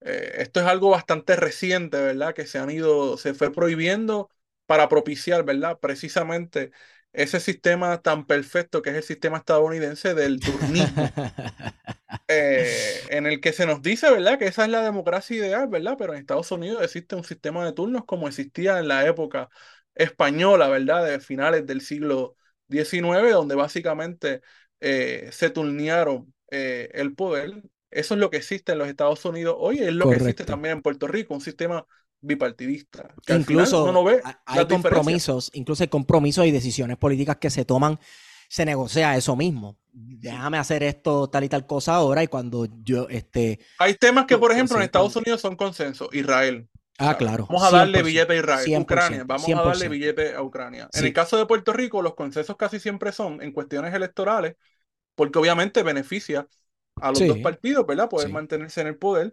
esto 0.00 0.60
es 0.60 0.66
algo 0.66 0.90
bastante 0.90 1.36
reciente, 1.36 1.98
¿verdad? 2.00 2.34
Que 2.34 2.46
se 2.46 2.58
han 2.58 2.70
ido, 2.70 3.16
se 3.18 3.34
fue 3.34 3.52
prohibiendo 3.52 4.30
para 4.66 4.88
propiciar, 4.88 5.44
¿verdad? 5.44 5.78
Precisamente 5.80 6.70
ese 7.12 7.40
sistema 7.40 8.00
tan 8.02 8.26
perfecto 8.26 8.82
que 8.82 8.90
es 8.90 8.96
el 8.96 9.02
sistema 9.02 9.38
estadounidense 9.38 10.14
del 10.14 10.38
turnismo, 10.38 11.10
eh, 12.28 13.00
en 13.10 13.26
el 13.26 13.40
que 13.40 13.52
se 13.52 13.66
nos 13.66 13.82
dice, 13.82 14.10
¿verdad? 14.10 14.38
Que 14.38 14.46
esa 14.46 14.64
es 14.64 14.70
la 14.70 14.82
democracia 14.82 15.36
ideal, 15.36 15.68
¿verdad? 15.68 15.96
Pero 15.98 16.12
en 16.12 16.20
Estados 16.20 16.50
Unidos 16.52 16.82
existe 16.82 17.16
un 17.16 17.24
sistema 17.24 17.64
de 17.64 17.72
turnos 17.72 18.04
como 18.04 18.28
existía 18.28 18.78
en 18.78 18.88
la 18.88 19.06
época 19.06 19.48
española, 19.94 20.68
¿verdad? 20.68 21.04
De 21.04 21.20
finales 21.20 21.66
del 21.66 21.80
siglo 21.80 22.36
XIX, 22.68 23.32
donde 23.32 23.56
básicamente 23.56 24.40
eh, 24.80 25.28
se 25.32 25.50
turnearon 25.50 26.32
eh, 26.50 26.90
el 26.94 27.14
poder. 27.14 27.62
Eso 27.90 28.14
es 28.14 28.20
lo 28.20 28.30
que 28.30 28.36
existe 28.36 28.72
en 28.72 28.78
los 28.78 28.88
Estados 28.88 29.24
Unidos 29.24 29.56
hoy, 29.58 29.80
es 29.80 29.92
lo 29.92 30.08
que 30.08 30.16
existe 30.16 30.44
también 30.44 30.76
en 30.76 30.82
Puerto 30.82 31.08
Rico, 31.08 31.34
un 31.34 31.40
sistema 31.40 31.84
bipartidista. 32.20 33.14
Que 33.26 33.34
Incluso 33.34 33.82
uno 33.84 33.92
no 33.92 34.04
ve 34.04 34.20
ha- 34.24 34.40
hay 34.46 34.66
compromisos, 34.66 35.50
incluso 35.54 35.82
hay 35.82 35.88
compromisos 35.88 36.46
y 36.46 36.50
decisiones 36.50 36.96
políticas 36.96 37.36
que 37.36 37.50
se 37.50 37.64
toman, 37.64 37.98
se 38.48 38.64
negocia 38.64 39.16
eso 39.16 39.36
mismo. 39.36 39.76
Déjame 39.92 40.58
hacer 40.58 40.82
esto, 40.82 41.28
tal 41.28 41.44
y 41.44 41.48
tal 41.48 41.66
cosa 41.66 41.94
ahora, 41.96 42.22
y 42.22 42.28
cuando 42.28 42.66
yo, 42.84 43.08
este, 43.08 43.58
Hay 43.78 43.94
temas 43.94 44.26
que, 44.26 44.38
por 44.38 44.50
Lo- 44.50 44.54
ejemplo, 44.54 44.76
en 44.76 44.82
Estados 44.82 45.16
Unidos 45.16 45.40
son 45.40 45.56
consenso. 45.56 46.08
Israel. 46.12 46.68
ah, 46.98 47.16
claro. 47.16 47.46
Vamos 47.48 47.62
a 47.64 47.70
darle 47.70 47.98
100%, 47.98 48.04
billete 48.04 48.32
a 48.34 48.36
Israel. 48.36 48.64
100%, 48.64 48.82
Ucrania, 48.82 49.24
vamos 49.26 49.44
a 49.48 49.54
darle 49.62 49.88
100%. 49.88 49.90
billete 49.90 50.34
a 50.34 50.42
Ucrania. 50.42 50.88
En 50.92 51.00
Sí. 51.00 51.06
el 51.06 51.12
caso 51.12 51.38
de 51.38 51.46
Puerto 51.46 51.72
Rico, 51.72 52.02
los 52.02 52.14
consensos 52.14 52.56
casi 52.56 52.78
siempre 52.78 53.10
son 53.12 53.42
en 53.42 53.52
cuestiones 53.52 53.94
electorales, 53.94 54.56
porque 55.14 55.38
obviamente 55.38 55.82
beneficia 55.82 56.46
a 57.00 57.10
los 57.10 57.18
Sí. 57.18 57.26
dos 57.26 57.38
partidos, 57.38 57.86
¿verdad? 57.86 58.08
Poder 58.08 58.28
Sí. 58.28 58.32
mantenerse 58.32 58.80
en 58.82 58.88
el 58.88 58.96
poder. 58.96 59.32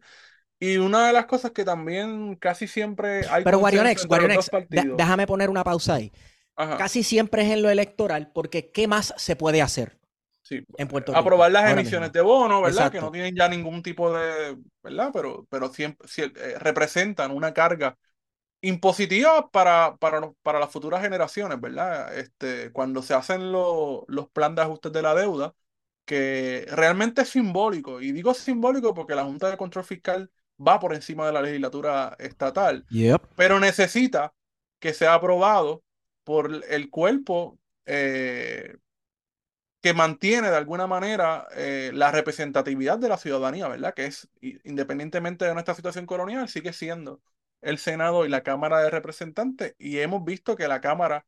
Y 0.60 0.78
una 0.78 1.08
de 1.08 1.14
las 1.14 1.26
cosas 1.28 1.52
que 1.52 1.64
también 1.64 2.36
casi 2.36 2.68
siempre 2.68 3.28
hay 3.28 3.44
Pero 3.44 3.60
Guarionex, 3.60 4.06
Guarionex, 4.08 4.50
déjame 4.70 5.28
poner 5.28 5.50
una 5.50 5.64
pausa 5.64 5.96
ahí. 5.96 6.12
Ajá, 6.56 6.78
Casi 6.78 7.04
siempre 7.04 7.44
es 7.44 7.52
en 7.52 7.62
lo 7.64 7.70
electoral, 7.70 8.32
porque 8.34 8.72
¿qué 8.72 8.88
más 8.88 9.14
se 9.18 9.36
puede 9.36 9.62
hacer 9.62 10.00
sí. 10.42 10.66
en 10.78 10.88
Puerto 10.88 11.14
Rico? 11.14 11.20
Aprobar 11.20 11.52
las 11.52 11.70
emisiones 11.72 12.12
mismo? 12.12 12.14
de 12.14 12.22
bono, 12.22 12.62
¿verdad? 12.62 12.92
Que 12.92 13.02
no 13.02 13.12
tienen 13.12 13.36
ya 13.36 13.48
ningún 13.50 13.82
tipo 13.84 14.12
de, 14.14 14.58
¿verdad? 14.84 15.12
Pero, 15.14 15.46
pero 15.50 15.70
siempre 15.74 16.08
eh, 16.18 16.60
representan 16.60 17.32
una 17.32 17.54
carga 17.54 17.98
impositiva 18.62 19.50
para, 19.52 19.98
para, 19.98 20.32
para 20.44 20.60
las 20.60 20.72
futuras 20.72 21.02
generaciones, 21.02 21.60
¿verdad? 21.62 22.18
Este, 22.18 22.72
cuando 22.72 23.02
se 23.04 23.14
hacen 23.16 23.52
lo- 23.52 24.06
los 24.08 24.30
planes 24.30 24.58
de 24.58 24.62
ajustes 24.64 24.92
de 24.94 25.02
la 25.04 25.16
deuda, 25.16 25.56
que 26.06 26.66
realmente 26.72 27.22
es 27.24 27.30
simbólico, 27.30 28.02
y 28.02 28.12
digo 28.14 28.34
simbólico 28.34 28.94
porque 28.94 29.16
la 29.16 29.26
Junta 29.26 29.50
de 29.52 29.58
Control 29.58 29.86
Fiscal 29.86 30.32
va 30.66 30.80
por 30.80 30.94
encima 30.94 31.26
de 31.28 31.34
la 31.34 31.42
legislatura 31.42 32.16
estatal, 32.20 32.86
Yep. 32.92 33.22
pero 33.36 33.60
necesita 33.60 34.34
que 34.80 34.94
sea 34.94 35.14
aprobado 35.16 35.84
por 36.24 36.64
el 36.70 36.90
cuerpo 36.90 37.60
eh, 37.86 38.78
que 39.82 39.94
mantiene 39.94 40.50
de 40.50 40.56
alguna 40.58 40.88
manera 40.88 41.48
eh, 41.56 41.92
la 41.94 42.12
representatividad 42.12 42.98
de 43.00 43.10
la 43.10 43.18
ciudadanía, 43.18 43.68
¿verdad? 43.68 43.94
Que 43.94 44.06
es, 44.06 44.28
independientemente 44.42 45.46
de 45.46 45.54
nuestra 45.54 45.76
situación 45.76 46.06
colonial, 46.06 46.50
sigue 46.50 46.74
siendo 46.74 47.22
el 47.62 47.78
Senado 47.78 48.26
y 48.26 48.30
la 48.30 48.44
Cámara 48.44 48.82
de 48.82 48.90
Representantes, 48.90 49.76
y 49.78 50.00
hemos 50.00 50.24
visto 50.26 50.56
que 50.56 50.68
la 50.68 50.82
Cámara 50.82 51.26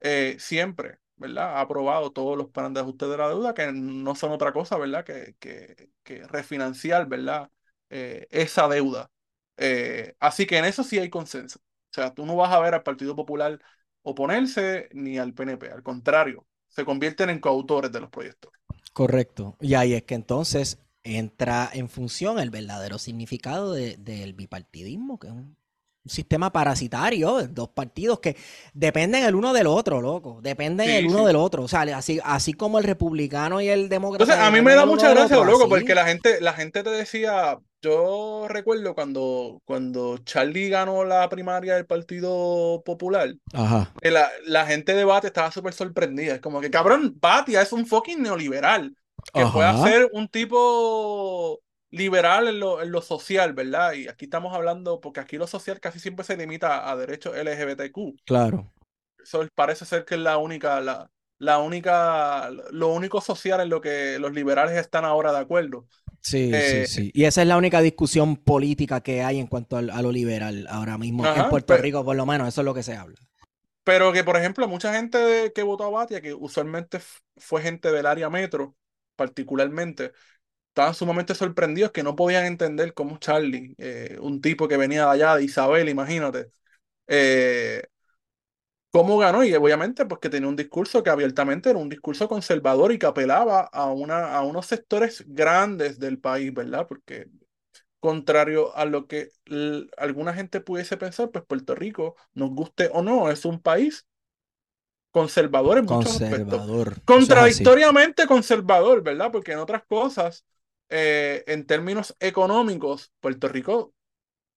eh, 0.00 0.36
siempre, 0.38 0.98
¿verdad? 1.16 1.56
Ha 1.56 1.60
aprobado 1.62 2.12
todos 2.12 2.36
los 2.38 2.48
planes 2.50 2.74
de 2.74 2.80
ajuste 2.80 3.06
de 3.06 3.16
la 3.16 3.28
deuda, 3.28 3.54
que 3.54 3.72
no 3.72 4.14
son 4.14 4.32
otra 4.32 4.52
cosa, 4.52 4.78
¿verdad? 4.78 5.04
Que, 5.04 5.36
que, 5.40 5.90
que 6.04 6.26
refinanciar, 6.28 7.08
¿verdad? 7.08 7.50
Eh, 7.90 8.26
esa 8.30 8.68
deuda. 8.68 9.10
Eh, 9.56 10.14
así 10.20 10.46
que 10.46 10.58
en 10.58 10.64
eso 10.64 10.84
sí 10.84 10.98
hay 10.98 11.10
consenso. 11.10 11.58
O 11.58 11.94
sea, 11.94 12.14
tú 12.14 12.26
no 12.26 12.36
vas 12.36 12.52
a 12.52 12.60
ver 12.60 12.74
al 12.74 12.82
Partido 12.82 13.16
Popular 13.16 13.58
oponerse 14.02 14.88
ni 14.92 15.18
al 15.18 15.34
PNP, 15.34 15.70
al 15.70 15.82
contrario, 15.82 16.46
se 16.68 16.84
convierten 16.84 17.30
en 17.30 17.40
coautores 17.40 17.90
de 17.92 18.00
los 18.00 18.10
proyectos. 18.10 18.52
Correcto. 18.92 19.56
Y 19.60 19.74
ahí 19.74 19.94
es 19.94 20.02
que 20.04 20.14
entonces 20.14 20.78
entra 21.02 21.70
en 21.72 21.88
función 21.88 22.38
el 22.38 22.50
verdadero 22.50 22.98
significado 22.98 23.72
de- 23.72 23.96
del 23.96 24.34
bipartidismo, 24.34 25.18
que 25.18 25.28
es 25.28 25.32
un, 25.32 25.56
sistema 26.06 26.50
parasitario, 26.50 27.46
dos 27.48 27.68
partidos 27.68 28.20
que 28.20 28.34
dependen 28.72 29.24
el 29.24 29.34
uno 29.34 29.52
del 29.52 29.66
otro, 29.66 30.00
loco. 30.00 30.40
Dependen 30.42 30.86
Sí, 30.86 30.92
el 30.96 31.06
uno 31.06 31.18
sí. 31.18 31.24
del 31.26 31.36
otro. 31.36 31.62
O 31.64 31.68
sea, 31.68 31.82
así, 31.82 32.18
así 32.24 32.54
como 32.54 32.78
el 32.78 32.84
republicano 32.84 33.60
y 33.60 33.68
el 33.68 33.90
demócrata. 33.90 34.24
Entonces, 34.24 34.46
a 34.46 34.50
mí 34.50 34.62
me 34.62 34.74
da 34.74 34.86
mucha 34.86 35.10
gracia, 35.10 35.36
loco, 35.36 35.68
porque 35.68 35.94
la 35.94 36.06
gente, 36.06 36.40
la 36.40 36.54
gente 36.54 36.82
te 36.82 36.90
decía, 36.90 37.58
yo 37.80 38.46
recuerdo 38.48 38.94
cuando, 38.94 39.62
cuando 39.64 40.18
Charlie 40.18 40.68
ganó 40.68 41.04
la 41.04 41.28
primaria 41.28 41.76
del 41.76 41.86
Partido 41.86 42.82
Popular, 42.84 43.34
Ajá. 43.52 43.92
la, 44.02 44.28
la 44.46 44.66
gente 44.66 44.94
de 44.94 45.04
Batia 45.04 45.28
estaba 45.28 45.50
súper 45.50 45.72
sorprendida. 45.72 46.34
Es 46.34 46.40
como 46.40 46.60
que, 46.60 46.70
cabrón, 46.70 47.16
Batia 47.20 47.62
es 47.62 47.72
un 47.72 47.86
fucking 47.86 48.22
neoliberal, 48.22 48.96
que 49.32 49.46
puede 49.46 49.82
ser 49.82 50.10
un 50.12 50.28
tipo 50.28 51.60
liberal 51.90 52.48
en 52.48 52.60
lo, 52.60 52.82
en 52.82 52.90
lo 52.90 53.00
social, 53.00 53.52
¿verdad? 53.52 53.92
Y 53.92 54.08
aquí 54.08 54.24
estamos 54.24 54.54
hablando, 54.54 55.00
porque 55.00 55.20
aquí 55.20 55.36
lo 55.36 55.46
social 55.46 55.80
casi 55.80 56.00
siempre 56.00 56.24
se 56.24 56.36
limita 56.36 56.90
a 56.90 56.96
derechos 56.96 57.36
LGBTQ. 57.36 58.24
Claro. 58.24 58.72
Eso 59.22 59.46
parece 59.54 59.84
ser 59.84 60.04
que 60.04 60.16
es 60.16 60.20
la 60.20 60.38
única, 60.38 60.80
la, 60.80 61.10
la 61.38 61.58
única, 61.58 62.50
lo 62.72 62.88
único 62.88 63.20
social 63.20 63.60
en 63.60 63.68
lo 63.68 63.80
que 63.80 64.18
los 64.18 64.32
liberales 64.32 64.76
están 64.76 65.04
ahora 65.04 65.32
de 65.32 65.38
acuerdo. 65.38 65.86
Sí, 66.20 66.60
Eh, 66.60 66.84
sí, 66.86 66.86
sí. 66.86 67.10
Y 67.14 67.24
esa 67.24 67.42
es 67.42 67.48
la 67.48 67.56
única 67.56 67.80
discusión 67.80 68.36
política 68.36 69.00
que 69.00 69.22
hay 69.22 69.38
en 69.38 69.46
cuanto 69.46 69.76
al- 69.76 69.90
a 69.90 70.02
lo 70.02 70.12
liberal 70.12 70.66
ahora 70.70 70.98
mismo. 70.98 71.30
en 71.32 71.46
Puerto 71.46 71.76
pe- 71.76 71.78
Rico, 71.78 72.04
por 72.04 72.16
lo 72.16 72.26
menos, 72.26 72.48
eso 72.48 72.60
es 72.60 72.64
lo 72.64 72.74
que 72.74 72.82
se 72.82 72.96
habla. 72.96 73.16
Pero 73.84 74.12
que, 74.12 74.22
por 74.24 74.36
ejemplo, 74.36 74.68
mucha 74.68 74.92
gente 74.94 75.52
que 75.54 75.62
votó 75.62 75.84
a 75.84 75.90
Batia, 75.90 76.20
que 76.20 76.34
usualmente 76.34 77.00
fue 77.36 77.62
gente 77.62 77.90
del 77.90 78.06
área 78.06 78.28
metro, 78.30 78.76
particularmente, 79.16 80.12
estaban 80.70 80.94
sumamente 80.94 81.34
sorprendidos 81.34 81.92
que 81.92 82.02
no 82.04 82.16
podían 82.16 82.46
entender 82.46 82.94
cómo 82.94 83.18
Charlie, 83.18 83.74
eh, 83.78 84.18
un 84.20 84.40
tipo 84.42 84.68
que 84.68 84.76
venía 84.78 85.04
de 85.06 85.12
allá, 85.12 85.36
de 85.36 85.44
Isabel, 85.44 85.88
imagínate, 85.90 86.50
eh, 87.08 87.84
cómo 88.90 89.18
ganó. 89.18 89.44
Y 89.44 89.54
obviamente, 89.54 90.06
porque 90.06 90.28
tenía 90.28 90.48
un 90.48 90.56
discurso 90.56 91.02
que 91.02 91.10
abiertamente 91.10 91.70
era 91.70 91.78
un 91.78 91.88
discurso 91.88 92.28
conservador 92.28 92.92
y 92.92 92.98
que 92.98 93.06
apelaba 93.06 93.62
a, 93.72 93.86
una, 93.92 94.34
a 94.34 94.42
unos 94.42 94.66
sectores 94.66 95.24
grandes 95.26 95.98
del 95.98 96.18
país, 96.18 96.52
¿verdad? 96.52 96.86
Porque 96.88 97.28
contrario 98.00 98.74
a 98.76 98.84
lo 98.84 99.06
que 99.06 99.30
alguna 99.96 100.32
gente 100.32 100.60
pudiese 100.60 100.96
pensar, 100.96 101.30
pues 101.30 101.44
Puerto 101.44 101.74
Rico, 101.74 102.16
nos 102.34 102.50
guste 102.50 102.90
o 102.92 103.02
no, 103.02 103.30
es 103.30 103.44
un 103.44 103.60
país 103.60 104.06
conservador 105.10 105.78
en 105.78 105.86
muchos 105.86 106.14
aspectos. 106.14 106.60
Conservador. 106.60 107.02
Es 107.38 107.48
así. 107.48 107.64
Contradictoriamente 107.66 108.26
conservador, 108.26 109.02
¿verdad? 109.02 109.32
Porque 109.32 109.52
en 109.52 109.58
otras 109.58 109.82
cosas, 109.88 110.44
eh, 110.88 111.44
en 111.46 111.66
términos 111.66 112.16
económicos, 112.20 113.12
Puerto 113.20 113.48
Rico, 113.48 113.94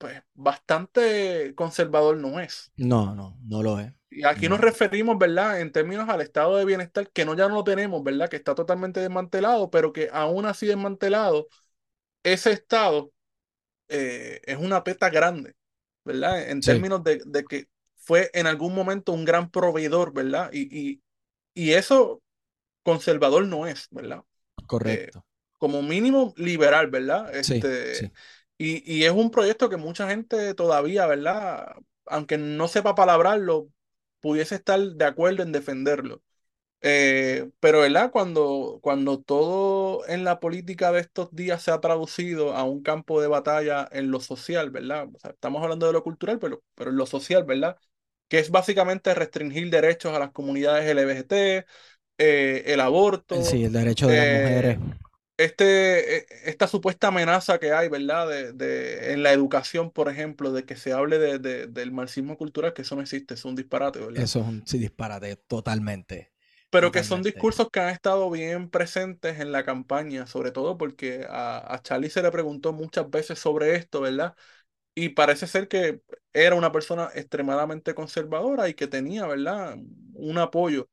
pues 0.02 0.22
bastante 0.34 1.54
conservador 1.56 2.18
no 2.18 2.40
es. 2.40 2.72
No, 2.76 3.14
no, 3.14 3.38
no 3.44 3.62
lo 3.62 3.78
es. 3.80 3.92
Y 4.10 4.24
aquí 4.26 4.48
No. 4.48 4.48
nos 4.48 4.60
referimos, 4.60 5.16
¿verdad? 5.18 5.60
En 5.60 5.72
términos 5.72 6.08
al 6.08 6.20
estado 6.20 6.56
de 6.56 6.64
bienestar, 6.66 7.10
que 7.10 7.24
no 7.24 7.34
ya 7.34 7.48
no 7.48 7.54
lo 7.56 7.64
tenemos, 7.64 8.02
¿verdad? 8.04 8.28
Que 8.28 8.36
está 8.36 8.54
totalmente 8.54 9.00
desmantelado, 9.00 9.70
pero 9.70 9.92
que 9.92 10.10
aún 10.12 10.44
así 10.44 10.66
desmantelado, 10.66 11.48
ese 12.24 12.52
estado 12.52 13.12
eh, 13.88 14.40
es 14.44 14.58
una 14.58 14.84
peta 14.84 15.10
grande, 15.10 15.54
¿verdad? 16.04 16.50
En 16.50 16.62
Sí. 16.62 16.62
términos 16.64 17.04
de, 17.04 17.22
de 17.26 17.44
que 17.44 17.68
fue 17.96 18.30
en 18.34 18.46
algún 18.48 18.74
momento 18.74 19.12
un 19.12 19.24
gran 19.26 19.50
proveedor, 19.50 20.12
¿verdad? 20.14 20.50
Y, 20.52 20.68
y, 20.92 21.02
y 21.54 21.72
eso 21.72 22.22
conservador 22.84 23.46
no 23.46 23.66
es, 23.66 23.88
¿verdad? 23.90 24.24
Correcto. 24.66 25.24
Como 25.58 25.82
mínimo 25.82 26.34
liberal, 26.36 26.88
¿verdad? 26.90 27.34
Sí, 27.40 27.68
Este, 27.68 27.90
sí. 27.90 28.12
Y, 28.62 28.82
y 28.92 29.04
es 29.04 29.12
un 29.12 29.30
proyecto 29.30 29.68
que 29.70 29.76
mucha 29.76 30.08
gente 30.08 30.54
todavía, 30.54 31.06
¿verdad? 31.06 31.74
Aunque 32.06 32.38
no 32.38 32.68
sepa 32.68 32.94
palabrarlo, 32.94 33.68
pudiese 34.20 34.54
estar 34.56 34.80
de 34.80 35.04
acuerdo 35.04 35.42
en 35.42 35.52
defenderlo. 35.52 36.22
Eh, 36.82 37.50
pero, 37.60 37.80
¿verdad? 37.80 38.10
Cuando, 38.12 38.80
cuando 38.82 39.20
todo 39.20 40.06
en 40.08 40.24
la 40.24 40.40
política 40.40 40.92
de 40.92 41.00
estos 41.00 41.34
días 41.34 41.62
se 41.62 41.70
ha 41.72 41.80
traducido 41.80 42.54
a 42.56 42.64
un 42.64 42.82
campo 42.82 43.20
de 43.20 43.28
batalla 43.28 43.88
en 43.92 44.10
lo 44.10 44.20
social, 44.20 44.70
¿verdad? 44.70 45.08
O 45.14 45.18
sea, 45.18 45.30
estamos 45.32 45.62
hablando 45.62 45.86
de 45.86 45.92
lo 45.92 46.02
cultural, 46.04 46.38
pero, 46.40 46.62
pero 46.74 46.90
en 46.90 46.96
lo 46.96 47.06
social, 47.06 47.44
¿verdad? 47.44 47.78
Que 48.28 48.38
es 48.40 48.50
básicamente 48.50 49.14
restringir 49.14 49.70
derechos 49.70 50.14
a 50.14 50.18
las 50.18 50.32
comunidades 50.32 50.88
LGBT, 50.90 51.66
eh, 52.18 52.64
el 52.66 52.80
aborto, 52.80 53.40
Sí, 53.40 53.64
el 53.64 53.72
derecho 53.72 54.08
de 54.08 54.16
las 54.16 54.28
eh, 54.28 54.28
mujeres. 54.28 54.78
Este, 55.36 56.18
eh, 56.18 56.26
esta 56.44 56.66
supuesta 56.68 57.08
amenaza 57.08 57.58
que 57.58 57.72
hay, 57.72 57.88
¿verdad? 57.88 58.28
De, 58.28 58.52
de- 58.52 59.12
en 59.12 59.22
la 59.22 59.32
educación, 59.32 59.90
por 59.90 60.08
ejemplo, 60.08 60.52
de 60.52 60.64
que 60.66 60.76
se 60.76 60.92
hable 60.92 61.18
de, 61.18 61.38
de- 61.38 61.66
del 61.66 61.92
marxismo 61.92 62.36
cultural, 62.38 62.74
que 62.74 62.82
eso 62.82 62.96
no 62.96 63.02
existe, 63.02 63.34
es 63.34 63.44
un 63.44 63.54
disparate, 63.56 64.00
¿verdad? 64.00 64.24
Eso 64.24 64.40
es 64.40 64.46
un 64.46 64.62
sí, 64.66 64.78
disparate 64.78 65.36
totalmente. 65.36 66.32
pero 66.70 66.90
que 66.92 67.02
son 67.02 67.22
discursos 67.22 67.68
que 67.70 67.80
han 67.80 67.90
estado 67.90 68.30
bien 68.30 68.70
presentes 68.70 69.40
en 69.40 69.52
la 69.52 69.64
campaña, 69.64 70.26
sobre 70.26 70.50
todo 70.52 70.78
porque 70.78 71.26
a, 71.28 71.74
a 71.74 71.82
Charlie 71.82 72.08
se 72.10 72.22
le 72.22 72.30
preguntó 72.30 72.72
muchas 72.72 73.10
veces 73.10 73.38
sobre 73.38 73.76
esto, 73.76 74.00
¿verdad? 74.00 74.34
Y 74.94 75.10
parece 75.10 75.46
ser 75.48 75.68
que 75.68 76.02
era 76.32 76.56
una 76.56 76.72
persona 76.72 77.10
extremadamente 77.14 77.94
conservadora 77.94 78.68
y 78.68 78.74
que 78.74 78.88
tenía, 78.88 79.26
¿verdad? 79.26 79.76
Un 80.14 80.38
apoyo 80.38 80.88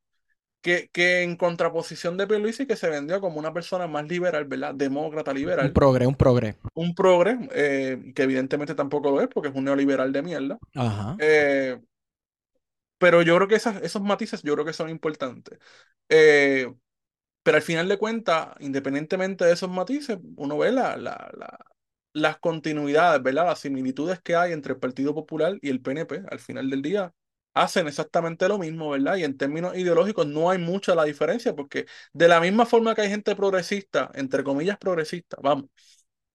que, 0.61 0.89
que 0.91 1.23
en 1.23 1.35
contraposición 1.37 2.17
de 2.17 2.27
Pierluisi 2.27 2.67
que 2.67 2.75
se 2.75 2.89
vendió 2.89 3.21
como 3.21 3.39
una 3.39 3.53
persona 3.53 3.87
más 3.87 4.07
liberal, 4.07 4.45
¿verdad? 4.45 4.75
Demócrata 4.75 5.33
Un 5.57 5.69
liberal, 5.69 5.77
progre, 5.77 6.07
un 6.07 6.15
progre. 6.15 6.55
un 6.73 6.95
progre, 6.95 7.37
eh, 7.53 8.13
que 8.15 8.23
evidentemente 8.23 8.75
tampoco 8.75 9.11
lo 9.11 9.21
es 9.21 9.27
porque 9.29 9.49
es 9.49 9.55
un 9.55 9.65
neoliberal 9.65 10.11
de 10.13 10.21
mierda. 10.23 10.59
Ajá. 10.75 11.19
Eh, 11.19 11.79
pero 12.97 13.21
yo 13.21 13.35
creo 13.35 13.47
que 13.47 13.55
esas, 13.55 13.81
esos 13.83 14.01
matices 14.01 14.41
yo 14.43 14.53
creo 14.53 14.65
que 14.65 14.73
son 14.73 14.89
importantes. 14.89 15.59
Eh, 16.09 16.73
pero 17.43 17.57
al 17.57 17.63
final 17.63 17.87
de 17.89 17.97
cuentas, 17.97 18.49
independientemente 18.61 19.45
de 19.45 19.53
esos 19.53 19.69
matices, 19.71 20.19
uno 20.37 20.57
ve 20.57 20.71
la, 20.71 20.97
la, 20.97 21.31
la- 21.37 21.59
las 22.13 22.39
continuidades, 22.39 23.23
¿verdad? 23.23 23.45
Las 23.47 23.59
similitudes 23.61 24.21
que 24.21 24.35
hay 24.35 24.53
entre 24.53 24.73
el 24.73 24.79
Partido 24.79 25.13
Popular 25.15 25.57
y 25.61 25.69
el 25.69 25.81
PNP. 25.81 26.23
Al 26.31 26.39
final 26.39 26.69
del 26.69 26.81
día, 26.81 27.13
hacen 27.63 27.87
exactamente 27.87 28.47
lo 28.47 28.57
mismo, 28.57 28.89
¿verdad? 28.91 29.17
Y 29.17 29.23
en 29.23 29.37
términos 29.37 29.77
ideológicos 29.77 30.27
no 30.27 30.49
hay 30.49 30.57
mucha 30.59 30.95
la 30.95 31.03
diferencia, 31.05 31.55
porque 31.55 31.85
de 32.13 32.27
la 32.27 32.39
misma 32.41 32.65
forma 32.65 32.95
que 32.95 33.01
hay 33.01 33.09
gente 33.09 33.35
progresista, 33.35 34.11
entre 34.15 34.43
comillas 34.43 34.77
progresista, 34.77 35.37
vamos, 35.41 35.65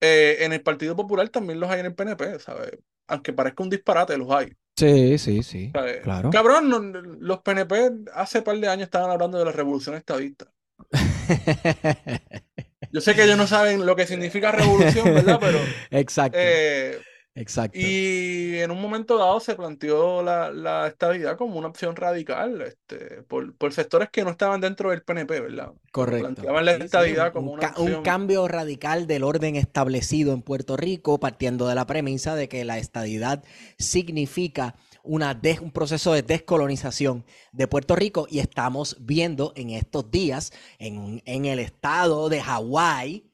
eh, 0.00 0.38
en 0.40 0.52
el 0.52 0.62
Partido 0.62 0.96
Popular 0.96 1.28
también 1.30 1.60
los 1.60 1.70
hay 1.70 1.80
en 1.80 1.86
el 1.86 1.94
PNP, 1.94 2.38
¿sabes? 2.40 2.72
Aunque 3.08 3.32
parezca 3.32 3.62
un 3.62 3.70
disparate, 3.70 4.16
los 4.18 4.30
hay. 4.30 4.52
Sí, 4.76 5.18
sí, 5.18 5.42
sí. 5.42 5.72
¿sabes? 5.72 6.00
Claro. 6.00 6.30
Cabrón, 6.30 6.68
no- 6.68 6.78
los 6.80 7.40
PNP 7.42 7.90
hace 8.14 8.42
par 8.42 8.58
de 8.58 8.68
años 8.68 8.84
estaban 8.84 9.10
hablando 9.10 9.38
de 9.38 9.44
la 9.44 9.52
revolución 9.52 9.96
estadista. 9.96 10.52
Yo 12.90 13.00
sé 13.00 13.14
que 13.14 13.24
ellos 13.24 13.36
no 13.36 13.46
saben 13.46 13.84
lo 13.86 13.96
que 13.96 14.06
significa 14.06 14.52
revolución, 14.52 15.12
¿verdad? 15.12 15.38
Pero, 15.40 15.74
Exacto. 15.90 16.38
eh, 16.42 17.04
Exacto. 17.36 17.76
y 17.78 18.58
en 18.60 18.70
un 18.70 18.80
momento 18.80 19.18
dado 19.18 19.40
se 19.40 19.56
planteó 19.56 20.22
la, 20.22 20.52
la 20.52 20.86
estadidad 20.86 21.36
como 21.36 21.58
una 21.58 21.66
opción 21.68 21.96
radical, 21.96 22.62
este, 22.62 23.22
por, 23.24 23.56
por 23.56 23.72
sectores 23.72 24.08
que 24.10 24.22
no 24.22 24.30
estaban 24.30 24.60
dentro 24.60 24.90
del 24.90 25.02
PNP, 25.02 25.40
¿verdad? 25.40 25.72
Correcto. 25.90 26.26
Planteaban 26.28 26.64
la 26.64 26.72
Sí, 26.74 26.78
sí, 26.78 26.84
estadidad 26.84 27.26
un- 27.26 27.32
como 27.32 27.52
un, 27.52 27.58
una 27.58 27.68
ca- 27.72 27.80
un 27.80 27.86
opción. 27.88 28.02
cambio 28.04 28.46
radical 28.46 29.06
del 29.08 29.24
orden 29.24 29.56
establecido 29.56 30.32
en 30.32 30.42
Puerto 30.42 30.76
Rico, 30.76 31.18
partiendo 31.18 31.66
de 31.66 31.74
la 31.74 31.86
premisa 31.86 32.36
de 32.36 32.48
que 32.48 32.64
la 32.64 32.78
estadidad 32.78 33.42
significa 33.78 34.74
una 35.02 35.34
des- 35.34 35.60
un 35.60 35.70
proceso 35.70 36.12
de 36.12 36.22
descolonización 36.22 37.24
de 37.52 37.68
Puerto 37.68 37.94
Rico 37.96 38.26
y 38.30 38.38
estamos 38.38 38.96
viendo 39.00 39.52
en 39.56 39.70
estos 39.70 40.10
días 40.10 40.52
en, 40.78 41.22
en 41.26 41.44
el 41.44 41.58
estado 41.58 42.28
de 42.28 42.40
Hawái 42.40 43.30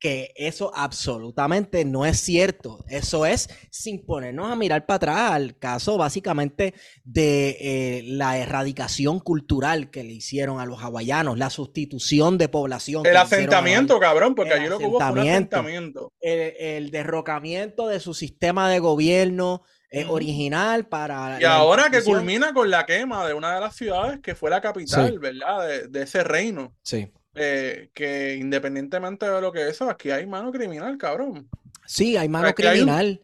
que 0.00 0.32
eso 0.36 0.70
absolutamente 0.74 1.84
no 1.84 2.06
es 2.06 2.20
cierto. 2.20 2.84
Eso 2.88 3.26
es 3.26 3.48
sin 3.70 4.04
ponernos 4.04 4.50
a 4.50 4.56
mirar 4.56 4.86
para 4.86 4.96
atrás 4.96 5.32
al 5.32 5.58
caso 5.58 5.96
básicamente 5.98 6.74
de 7.04 7.56
eh, 7.60 8.02
la 8.04 8.38
erradicación 8.38 9.18
cultural 9.20 9.90
que 9.90 10.04
le 10.04 10.12
hicieron 10.12 10.60
a 10.60 10.66
los 10.66 10.80
hawaianos, 10.82 11.36
la 11.38 11.50
sustitución 11.50 12.38
de 12.38 12.48
población. 12.48 13.04
El 13.06 13.16
asentamiento, 13.16 13.98
cabrón, 13.98 14.34
porque 14.34 14.52
allí 14.54 14.68
lo 14.68 14.78
que 14.78 14.86
hubo 14.86 15.00
fue 15.00 15.10
un 15.10 15.18
asentamiento. 15.18 16.12
el, 16.20 16.54
el 16.58 16.90
derrocamiento 16.90 17.88
de 17.88 18.00
su 18.00 18.14
sistema 18.14 18.70
de 18.70 18.78
gobierno 18.78 19.62
eh, 19.90 20.04
original 20.08 20.86
para 20.86 21.38
Y 21.40 21.44
ahora 21.44 21.90
que 21.90 22.02
culmina 22.02 22.52
con 22.52 22.70
la 22.70 22.84
quema 22.84 23.26
de 23.26 23.32
una 23.34 23.54
de 23.54 23.60
las 23.60 23.74
ciudades 23.74 24.20
que 24.20 24.34
fue 24.34 24.50
la 24.50 24.60
capital, 24.60 25.12
Sí. 25.12 25.18
¿verdad? 25.18 25.66
De, 25.66 25.88
de 25.88 26.02
ese 26.02 26.22
reino. 26.22 26.76
Sí. 26.82 27.10
Eh, 27.40 27.90
que 27.94 28.36
independientemente 28.36 29.28
de 29.28 29.40
lo 29.40 29.52
que 29.52 29.68
eso, 29.68 29.88
aquí 29.88 30.10
hay 30.10 30.26
mano 30.26 30.50
criminal, 30.52 30.96
cabrón. 30.98 31.48
Sí, 31.86 32.16
hay 32.16 32.28
mano 32.28 32.48
Aquí 32.48 32.62
hay 32.66 32.80
un- 32.80 32.86
criminal. 32.86 33.22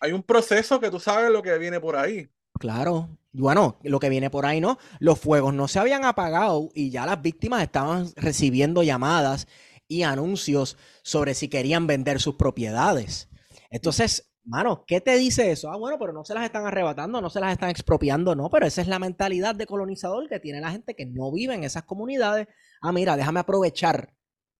Hay 0.00 0.12
un 0.12 0.22
proceso 0.22 0.80
que 0.80 0.90
tú 0.90 0.98
sabes 0.98 1.30
lo 1.30 1.42
que 1.42 1.56
viene 1.58 1.78
por 1.78 1.96
ahí. 1.96 2.28
Claro. 2.58 3.08
Bueno, 3.32 3.78
lo 3.84 4.00
que 4.00 4.08
viene 4.08 4.28
por 4.30 4.44
ahí 4.46 4.60
no, 4.60 4.78
los 4.98 5.18
fuegos 5.20 5.54
no 5.54 5.68
se 5.68 5.78
habían 5.78 6.04
apagado 6.04 6.70
y 6.74 6.90
ya 6.90 7.06
las 7.06 7.20
víctimas 7.22 7.62
estaban 7.62 8.08
recibiendo 8.16 8.82
llamadas 8.82 9.46
y 9.86 10.02
anuncios 10.02 10.76
sobre 11.02 11.34
si 11.34 11.48
querían 11.48 11.86
vender 11.86 12.20
sus 12.20 12.34
propiedades. 12.36 13.28
Entonces, 13.70 14.32
mano, 14.44 14.84
¿qué 14.86 15.00
te 15.00 15.16
dice 15.16 15.52
eso? 15.52 15.70
Ah, 15.70 15.76
bueno, 15.76 15.96
pero 15.98 16.12
no 16.12 16.24
se 16.24 16.34
las 16.34 16.44
están 16.44 16.66
arrebatando, 16.66 17.20
no 17.20 17.30
se 17.30 17.38
las 17.40 17.52
están 17.52 17.70
expropiando, 17.70 18.34
no, 18.34 18.50
pero 18.50 18.66
esa 18.66 18.80
es 18.82 18.88
la 18.88 18.98
mentalidad 18.98 19.54
de 19.54 19.66
colonizador 19.66 20.28
que 20.28 20.40
tiene 20.40 20.60
la 20.60 20.72
gente 20.72 20.96
que 20.96 21.06
no 21.06 21.30
vive 21.30 21.54
en 21.54 21.62
esas 21.64 21.84
comunidades. 21.84 22.48
Ah, 22.80 22.92
mira, 22.92 23.16
déjame 23.16 23.40
aprovechar, 23.40 24.14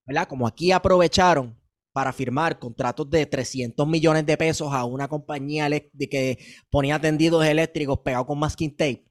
¿verdad? 0.07 0.29
Como 0.29 0.47
aquí 0.47 0.73
aprovecharon 0.73 1.59
para 1.93 2.13
firmar 2.13 2.59
contratos 2.59 3.09
de 3.11 3.27
300 3.27 3.87
millones 3.87 4.25
de 4.27 4.37
pesos 4.37 4.73
a 4.73 4.85
una 4.85 5.09
compañía 5.09 5.69
que 5.71 6.39
ponía 6.71 7.01
tendidos 7.01 7.45
eléctricos 7.45 7.99
pegados 8.01 8.27
con 8.27 8.39
masking 8.39 8.77
tape, 8.77 9.05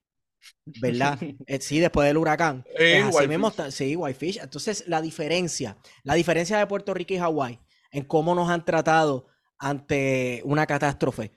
¿verdad? 0.66 1.20
Eh, 1.48 1.60
sí, 1.62 1.80
después 1.80 2.08
del 2.08 2.18
huracán. 2.18 2.64
Eh, 2.78 3.02
Pues 3.04 3.16
así 3.18 3.28
mismo 3.28 3.52
sí, 3.70 3.96
Whitefish. 3.96 4.40
Entonces, 4.42 4.86
la 4.88 5.02
diferencia, 5.02 5.78
la 6.04 6.14
diferencia 6.14 6.58
de 6.58 6.68
Puerto 6.68 6.94
Rico 6.94 7.14
y 7.14 7.18
Hawái 7.18 7.60
en 7.92 8.04
cómo 8.06 8.36
nos 8.36 8.50
han 8.50 8.64
tratado 8.64 9.28
ante 9.58 10.42
una 10.46 10.66
catástrofe 10.66 11.32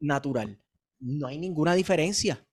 natural. 0.00 0.58
No 0.98 1.26
hay 1.26 1.38
ninguna 1.38 1.74
diferencia. 1.74 2.46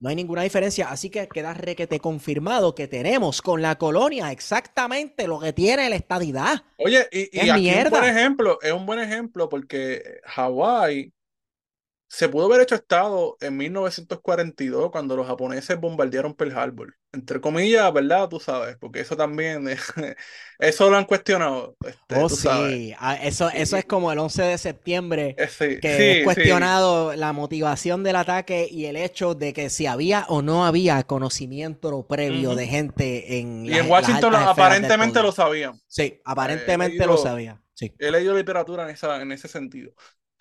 No 0.00 0.08
hay 0.08 0.16
ninguna 0.16 0.42
diferencia. 0.42 0.90
Así 0.90 1.10
que 1.10 1.28
queda 1.28 1.52
requete 1.52 2.00
confirmado 2.00 2.74
que 2.74 2.88
tenemos 2.88 3.42
con 3.42 3.60
la 3.60 3.76
colonia 3.76 4.32
exactamente 4.32 5.26
lo 5.28 5.38
que 5.38 5.52
tiene 5.52 5.90
la 5.90 5.96
estadidad. 5.96 6.64
Oye, 6.78 7.06
y, 7.12 7.36
y 7.36 7.50
aquí 7.50 7.70
un 7.70 7.90
buen 7.90 8.04
ejemplo, 8.04 8.58
es 8.62 8.72
un 8.72 8.86
buen 8.86 8.98
ejemplo 8.98 9.48
porque 9.50 10.20
Hawái 10.24 11.12
se 12.12 12.28
pudo 12.28 12.46
haber 12.46 12.60
hecho 12.62 12.74
estado 12.74 13.36
en 13.40 13.56
1942 13.56 14.90
cuando 14.90 15.14
los 15.16 15.28
japoneses 15.28 15.78
bombardearon 15.78 16.34
Pearl 16.34 16.58
Harbor. 16.58 16.96
Entre 17.12 17.40
comillas, 17.40 17.92
¿verdad? 17.92 18.28
Tú 18.28 18.40
sabes, 18.40 18.76
porque 18.78 19.00
eso 19.00 19.16
también, 19.16 19.68
eso 20.58 20.90
lo 20.90 20.96
han 20.96 21.04
cuestionado, 21.04 21.76
este, 21.86 22.16
Oh, 22.16 22.28
tú 22.28 22.34
sabes. 22.36 22.72
sí. 22.74 22.94
Ah, 22.98 23.14
Eso, 23.16 23.48
eso 23.50 23.76
es 23.76 23.84
como 23.84 24.10
el 24.10 24.18
11 24.18 24.42
de 24.42 24.58
septiembre. 24.58 25.34
Eh, 25.38 25.46
sí, 25.48 25.78
que 25.80 25.96
sí, 25.96 26.02
es 26.02 26.16
sí. 26.18 26.24
cuestionado 26.24 27.14
la 27.14 27.32
motivación 27.32 28.02
del 28.02 28.16
ataque 28.16 28.66
y 28.70 28.86
el 28.86 28.96
hecho 28.96 29.34
de 29.36 29.52
que 29.52 29.70
si 29.70 29.86
había 29.86 30.26
o 30.28 30.42
no 30.42 30.66
había 30.66 31.02
conocimiento 31.04 32.06
previo 32.08 32.56
de 32.56 32.66
gente 32.66 33.38
en, 33.38 33.64
Y 33.66 33.68
las- 33.70 33.78
en 33.80 33.84
las 33.84 33.90
Washington 33.90 34.32
del 34.32 34.42
aparentemente 34.42 35.22
lo 35.22 35.32
sabían. 35.32 35.80
Sí, 35.86 36.20
aparentemente 36.24 36.96
he 37.04 37.06
lo 37.06 37.14
leído- 37.14 37.22
sabía. 37.22 37.62
Sí. 37.74 37.94
He 37.98 38.10
leído 38.10 38.34
literatura 38.36 38.84
en, 38.84 38.90
esa, 38.90 39.22
en 39.22 39.32
ese 39.32 39.48
sentido. 39.48 39.92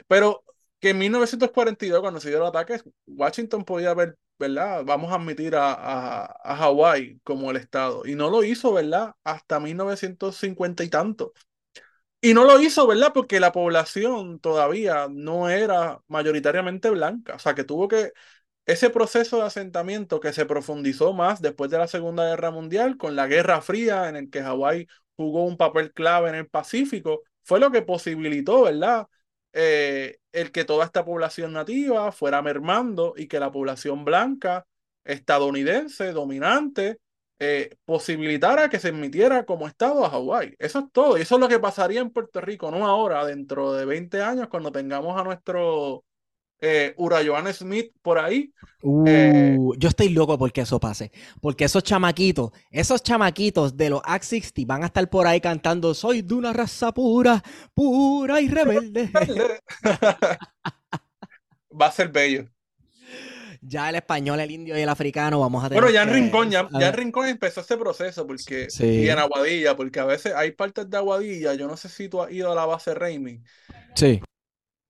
Pero 0.08 0.44
que 0.80 0.90
en 0.92 0.98
1942, 1.00 2.02
cuando 2.02 2.20
se 2.20 2.30
dio 2.30 2.40
el 2.40 2.46
ataque, 2.48 2.82
Washington 3.08 3.66
podía 3.66 3.92
haber, 3.92 4.18
¿verdad? 4.40 4.84
Vamos 4.86 5.12
a 5.12 5.16
admitir 5.16 5.56
a, 5.56 5.74
a, 5.74 6.26
a 6.44 6.56
Hawái 6.58 7.20
como 7.24 7.52
el 7.52 7.58
Estado. 7.58 8.04
Y 8.06 8.16
no 8.16 8.30
lo 8.30 8.44
hizo, 8.44 8.74
¿verdad? 8.74 9.14
Hasta 9.24 9.60
1950 9.60 10.84
y 10.84 10.90
tanto. 10.90 11.34
Y 12.22 12.34
no 12.34 12.44
lo 12.46 12.60
hizo, 12.62 12.86
¿verdad? 12.88 13.12
Porque 13.14 13.40
la 13.40 13.52
población 13.54 14.40
todavía 14.40 15.08
no 15.10 15.50
era 15.50 16.02
mayoritariamente 16.08 16.90
blanca. 16.90 17.36
O 17.36 17.40
sea, 17.40 17.56
que 17.56 17.64
tuvo 17.64 17.88
que... 17.88 18.12
Ese 18.66 18.90
proceso 18.92 19.38
de 19.40 19.44
asentamiento 19.48 20.22
que 20.22 20.34
se 20.34 20.48
profundizó 20.48 21.14
más 21.14 21.42
después 21.44 21.72
de 21.72 21.80
la 21.80 21.90
Segunda 21.90 22.26
Guerra 22.30 22.52
Mundial, 22.54 22.98
con 22.98 23.18
la 23.18 23.28
Guerra 23.28 23.62
Fría, 23.62 24.10
en 24.10 24.16
el 24.16 24.32
que 24.32 24.44
Hawái 24.44 24.88
jugó 25.18 25.46
un 25.46 25.58
papel 25.58 25.94
clave 25.94 26.30
en 26.30 26.38
el 26.38 26.48
Pacífico, 26.50 27.24
fue 27.44 27.60
lo 27.60 27.72
que 27.74 27.84
posibilitó, 27.84 28.64
¿verdad? 28.64 29.08
Eh, 29.54 30.19
el 30.32 30.52
que 30.52 30.66
toda 30.66 30.86
esta 30.86 31.06
población 31.06 31.54
nativa 31.54 32.12
fuera 32.12 32.42
mermando 32.42 33.14
y 33.18 33.28
que 33.28 33.40
la 33.40 33.52
población 33.52 34.06
blanca 34.06 34.66
estadounidense 35.04 36.12
dominante 36.12 37.00
eh, 37.40 37.78
posibilitara 37.86 38.70
que 38.70 38.80
se 38.80 38.90
emitiera 38.90 39.46
como 39.46 39.68
Estado 39.68 40.06
a 40.06 40.10
Hawái. 40.10 40.56
Eso 40.60 40.80
es 40.80 40.86
todo. 40.92 41.18
Y 41.18 41.22
eso 41.22 41.36
es 41.36 41.42
lo 41.42 41.48
que 41.48 41.60
pasaría 41.60 42.02
en 42.02 42.10
Puerto 42.12 42.42
Rico, 42.42 42.70
no 42.70 42.86
ahora, 42.86 43.26
dentro 43.26 43.74
de 43.74 43.86
20 43.86 44.22
años, 44.22 44.50
cuando 44.50 44.72
tengamos 44.72 45.20
a 45.20 45.24
nuestro 45.24 46.04
eh, 46.62 46.94
Urayoan 46.98 47.54
Smith 47.54 47.92
por 48.02 48.18
ahí. 48.20 48.54
Eh, 49.06 49.56
Uh, 49.60 49.76
yo 49.78 49.90
estoy 49.90 50.08
loco 50.10 50.38
porque 50.38 50.62
eso 50.62 50.80
pase. 50.80 51.12
Porque 51.42 51.66
esos 51.66 51.84
chamaquitos, 51.84 52.52
esos 52.72 53.04
chamaquitos 53.04 53.76
de 53.76 53.90
los 53.90 54.02
Act 54.06 54.24
60 54.24 54.62
van 54.66 54.84
a 54.84 54.86
estar 54.88 55.10
por 55.10 55.28
ahí 55.28 55.42
cantando 55.42 55.94
Soy 55.94 56.22
de 56.22 56.34
una 56.34 56.54
raza 56.54 56.94
pura, 56.94 57.44
pura 57.74 58.40
y 58.40 58.48
rebelde. 58.48 59.10
Va 61.82 61.88
a 61.88 61.92
ser 61.92 62.10
bello. 62.10 62.46
ya 63.62 63.90
el 63.90 63.96
español, 63.96 64.40
el 64.40 64.50
indio 64.52 64.78
y 64.78 64.82
el 64.82 64.90
africano 64.90 65.40
vamos 65.42 65.64
a 65.64 65.70
tener 65.70 65.84
Bueno, 65.84 65.94
ya 65.94 66.04
en 66.04 66.14
Rincón, 66.14 66.50
ya, 66.50 66.68
ya 66.72 66.88
en 66.88 66.94
Rincón 66.94 67.28
empezó 67.28 67.60
ese 67.62 67.78
proceso, 67.78 68.26
porque, 68.26 68.70
Sí. 68.70 68.86
y 68.86 69.10
en 69.10 69.20
Aguadilla, 69.20 69.76
porque 69.76 70.00
a 70.00 70.06
veces 70.06 70.34
hay 70.34 70.52
partes 70.52 70.90
de 70.90 70.98
Aguadilla, 70.98 71.54
yo 71.56 71.68
no 71.68 71.76
sé 71.76 71.90
si 71.90 72.08
tú 72.08 72.22
has 72.22 72.32
ido 72.32 72.52
a 72.52 72.56
la 72.56 72.66
base 72.66 72.94
Raimi. 72.96 73.42
Sí. 73.96 74.22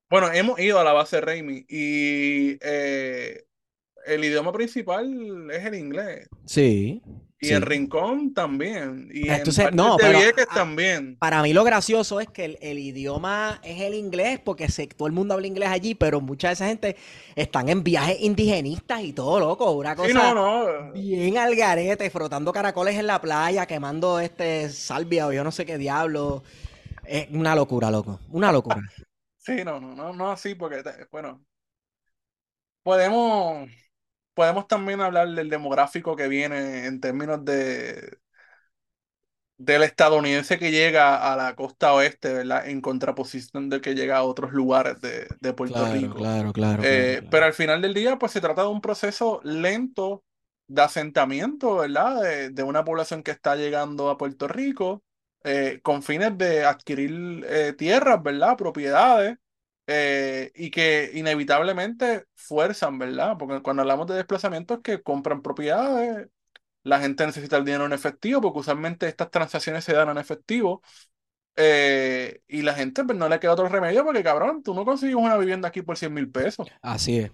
Bueno, 0.09 0.31
hemos 0.31 0.59
ido 0.59 0.79
a 0.79 0.83
la 0.83 0.93
base 0.93 1.21
Raimi 1.21 1.65
y 1.69 2.57
eh, 2.61 3.43
el 4.05 4.23
idioma 4.23 4.51
principal 4.51 5.49
es 5.51 5.65
el 5.65 5.75
inglés. 5.75 6.27
Sí. 6.45 7.01
Y 7.41 7.53
en 7.53 7.61
Rincón 7.61 8.33
también. 8.33 9.09
Y 9.13 9.29
Entonces, 9.29 9.67
en 9.67 9.75
no, 9.75 9.95
de 9.95 10.03
pero, 10.03 10.19
ah, 10.19 10.53
también. 10.53 11.15
Para 11.17 11.41
mí 11.41 11.53
lo 11.53 11.63
gracioso 11.63 12.19
es 12.19 12.27
que 12.27 12.43
el, 12.43 12.57
el 12.61 12.79
idioma 12.79 13.61
es 13.63 13.79
el 13.81 13.93
inglés, 13.93 14.39
porque 14.43 14.67
se, 14.69 14.87
todo 14.87 15.07
el 15.07 15.13
mundo 15.13 15.35
habla 15.35 15.47
inglés 15.47 15.69
allí, 15.69 15.95
pero 15.95 16.19
mucha 16.19 16.49
de 16.49 16.55
esa 16.55 16.67
gente 16.67 16.97
están 17.35 17.69
en 17.69 17.83
viajes 17.83 18.17
indigenistas 18.19 19.03
y 19.03 19.13
todo, 19.13 19.39
loco. 19.39 19.71
Una 19.71 19.95
cosa 19.95 20.09
Sí, 20.09 20.13
no, 20.13 20.33
no. 20.33 20.91
bien 20.91 21.37
al 21.37 21.55
garete, 21.55 22.09
frotando 22.09 22.51
caracoles 22.51 22.97
en 22.97 23.07
la 23.07 23.21
playa, 23.21 23.65
quemando 23.65 24.19
este 24.19 24.69
salvia 24.69 25.27
o 25.27 25.31
yo 25.31 25.43
no 25.43 25.51
sé 25.51 25.65
qué 25.65 25.77
diablo. 25.77 26.43
Es 27.05 27.27
una 27.31 27.55
locura, 27.55 27.89
loco. 27.89 28.19
Una 28.31 28.51
locura. 28.51 28.81
Sí, 29.49 29.63
no, 29.65 29.79
no, 29.81 29.95
no, 29.95 30.13
no 30.13 30.31
así, 30.31 30.55
porque, 30.55 30.81
te- 30.83 31.05
bueno, 31.11 31.45
podemos, 32.83 33.69
podemos 34.33 34.67
también 34.67 35.01
hablar 35.01 35.29
del 35.29 35.49
demográfico 35.49 36.15
que 36.15 36.27
viene 36.27 36.85
en 36.87 36.99
términos 37.01 37.43
de 37.45 38.19
del 39.57 39.83
estadounidense 39.83 40.57
que 40.59 40.71
llega 40.71 41.31
a 41.31 41.35
la 41.35 41.55
costa 41.55 41.93
oeste, 41.93 42.33
¿verdad? 42.33 42.67
En 42.69 42.81
contraposición 42.81 43.69
del 43.69 43.81
que 43.81 43.93
llega 43.95 44.17
a 44.17 44.23
otros 44.23 44.51
lugares 44.53 45.01
de, 45.01 45.27
de 45.41 45.53
Puerto 45.53 45.85
Claro, 45.85 45.85
Rico. 45.85 46.19
claro, 46.19 46.51
claro, 46.53 46.85
Eh, 46.85 47.15
claro, 47.15 47.25
Pero 47.29 47.45
claro. 47.45 47.45
al 47.45 47.53
final 47.53 47.81
del 47.81 47.93
día, 47.93 48.17
pues 48.17 48.31
se 48.31 48.41
trata 48.41 48.61
de 48.63 48.69
un 48.69 48.81
proceso 48.81 49.41
lento 49.43 50.23
de 50.67 50.81
asentamiento, 50.83 51.75
¿verdad? 51.77 52.21
De, 52.21 52.49
de 52.51 52.63
una 52.63 52.83
población 52.85 53.21
que 53.23 53.31
está 53.31 53.55
llegando 53.55 54.09
a 54.09 54.17
Puerto 54.17 54.47
Rico 54.47 55.03
eh, 55.43 55.79
con 55.81 56.03
fines 56.03 56.37
de 56.37 56.65
adquirir 56.65 57.45
eh, 57.47 57.73
tierras, 57.73 58.21
¿verdad? 58.21 58.57
Propiedades 58.57 59.37
eh, 59.87 60.51
y 60.53 60.69
que 60.69 61.11
inevitablemente 61.13 62.25
fuerzan, 62.35 62.99
¿verdad? 62.99 63.37
Porque 63.37 63.61
cuando 63.61 63.81
hablamos 63.81 64.07
de 64.07 64.15
desplazamiento 64.15 64.75
es 64.75 64.79
que 64.81 65.01
compran 65.01 65.41
propiedades, 65.41 66.27
la 66.83 66.99
gente 66.99 67.25
necesita 67.25 67.57
el 67.57 67.65
dinero 67.65 67.85
en 67.85 67.93
efectivo, 67.93 68.41
porque 68.41 68.59
usualmente 68.59 69.07
estas 69.07 69.31
transacciones 69.31 69.83
se 69.83 69.93
dan 69.93 70.09
en 70.09 70.17
efectivo. 70.17 70.81
y 71.55 72.61
la 72.61 72.73
gente 72.73 73.03
pues, 73.03 73.17
no 73.17 73.27
le 73.29 73.39
queda 73.39 73.53
otro 73.53 73.67
remedio 73.67 74.03
porque, 74.03 74.23
cabrón, 74.23 74.63
tú 74.63 74.73
no 74.73 74.85
consigues 74.85 75.15
una 75.15 75.37
vivienda 75.37 75.67
aquí 75.69 75.81
por 75.81 75.97
100 75.97 76.13
mil 76.13 76.29
pesos. 76.29 76.67
Así 76.81 77.19
es, 77.19 77.31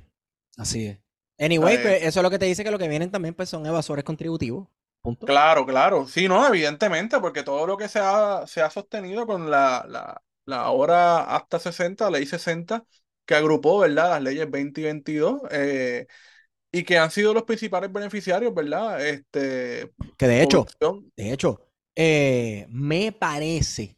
así 0.57 0.87
es. 0.87 0.99
Anyway, 1.37 1.81
pues, 1.81 2.03
eso 2.03 2.19
es 2.19 2.23
lo 2.23 2.29
que 2.29 2.39
te 2.39 2.45
dice 2.45 2.63
que 2.63 2.71
lo 2.71 2.79
que 2.79 2.87
vienen 2.87 3.11
también 3.11 3.33
pues, 3.33 3.49
son 3.49 3.65
evasores 3.65 4.05
contributivos. 4.05 4.67
Punto. 5.05 5.25
Claro, 5.25 5.65
claro. 5.65 6.07
Sí, 6.07 6.27
no, 6.27 6.45
evidentemente, 6.47 7.19
porque 7.19 7.43
todo 7.43 7.65
lo 7.65 7.77
que 7.77 7.87
se 7.89 7.99
ha, 7.99 8.45
se 8.47 8.61
ha 8.61 8.69
sostenido 8.69 9.25
con 9.25 9.49
la, 9.49 9.85
la, 9.89 10.21
la 10.45 10.69
hora 10.69 11.23
hasta 11.35 11.59
60, 11.59 12.09
ley 12.11 12.25
60, 12.27 12.85
que 13.25 13.35
agrupó, 13.35 13.79
¿verdad? 13.79 14.11
Las 14.11 14.21
leyes 14.23 14.49
20 14.51 14.81
y 14.81 14.83
22, 14.85 15.41
eh, 15.51 16.07
y 16.71 16.83
que 16.85 16.97
han 16.99 17.11
sido 17.11 17.33
los 17.33 17.43
principales 17.43 17.91
beneficiarios, 17.93 18.53
¿verdad? 18.53 19.05
Este, 19.07 19.93
Que 20.17 20.27
de 20.27 20.41
hecho, 20.43 20.67
población. 20.79 21.11
de 21.15 21.31
hecho, 21.33 21.61
eh, 21.95 22.65
me 22.69 23.11
parece 23.11 23.97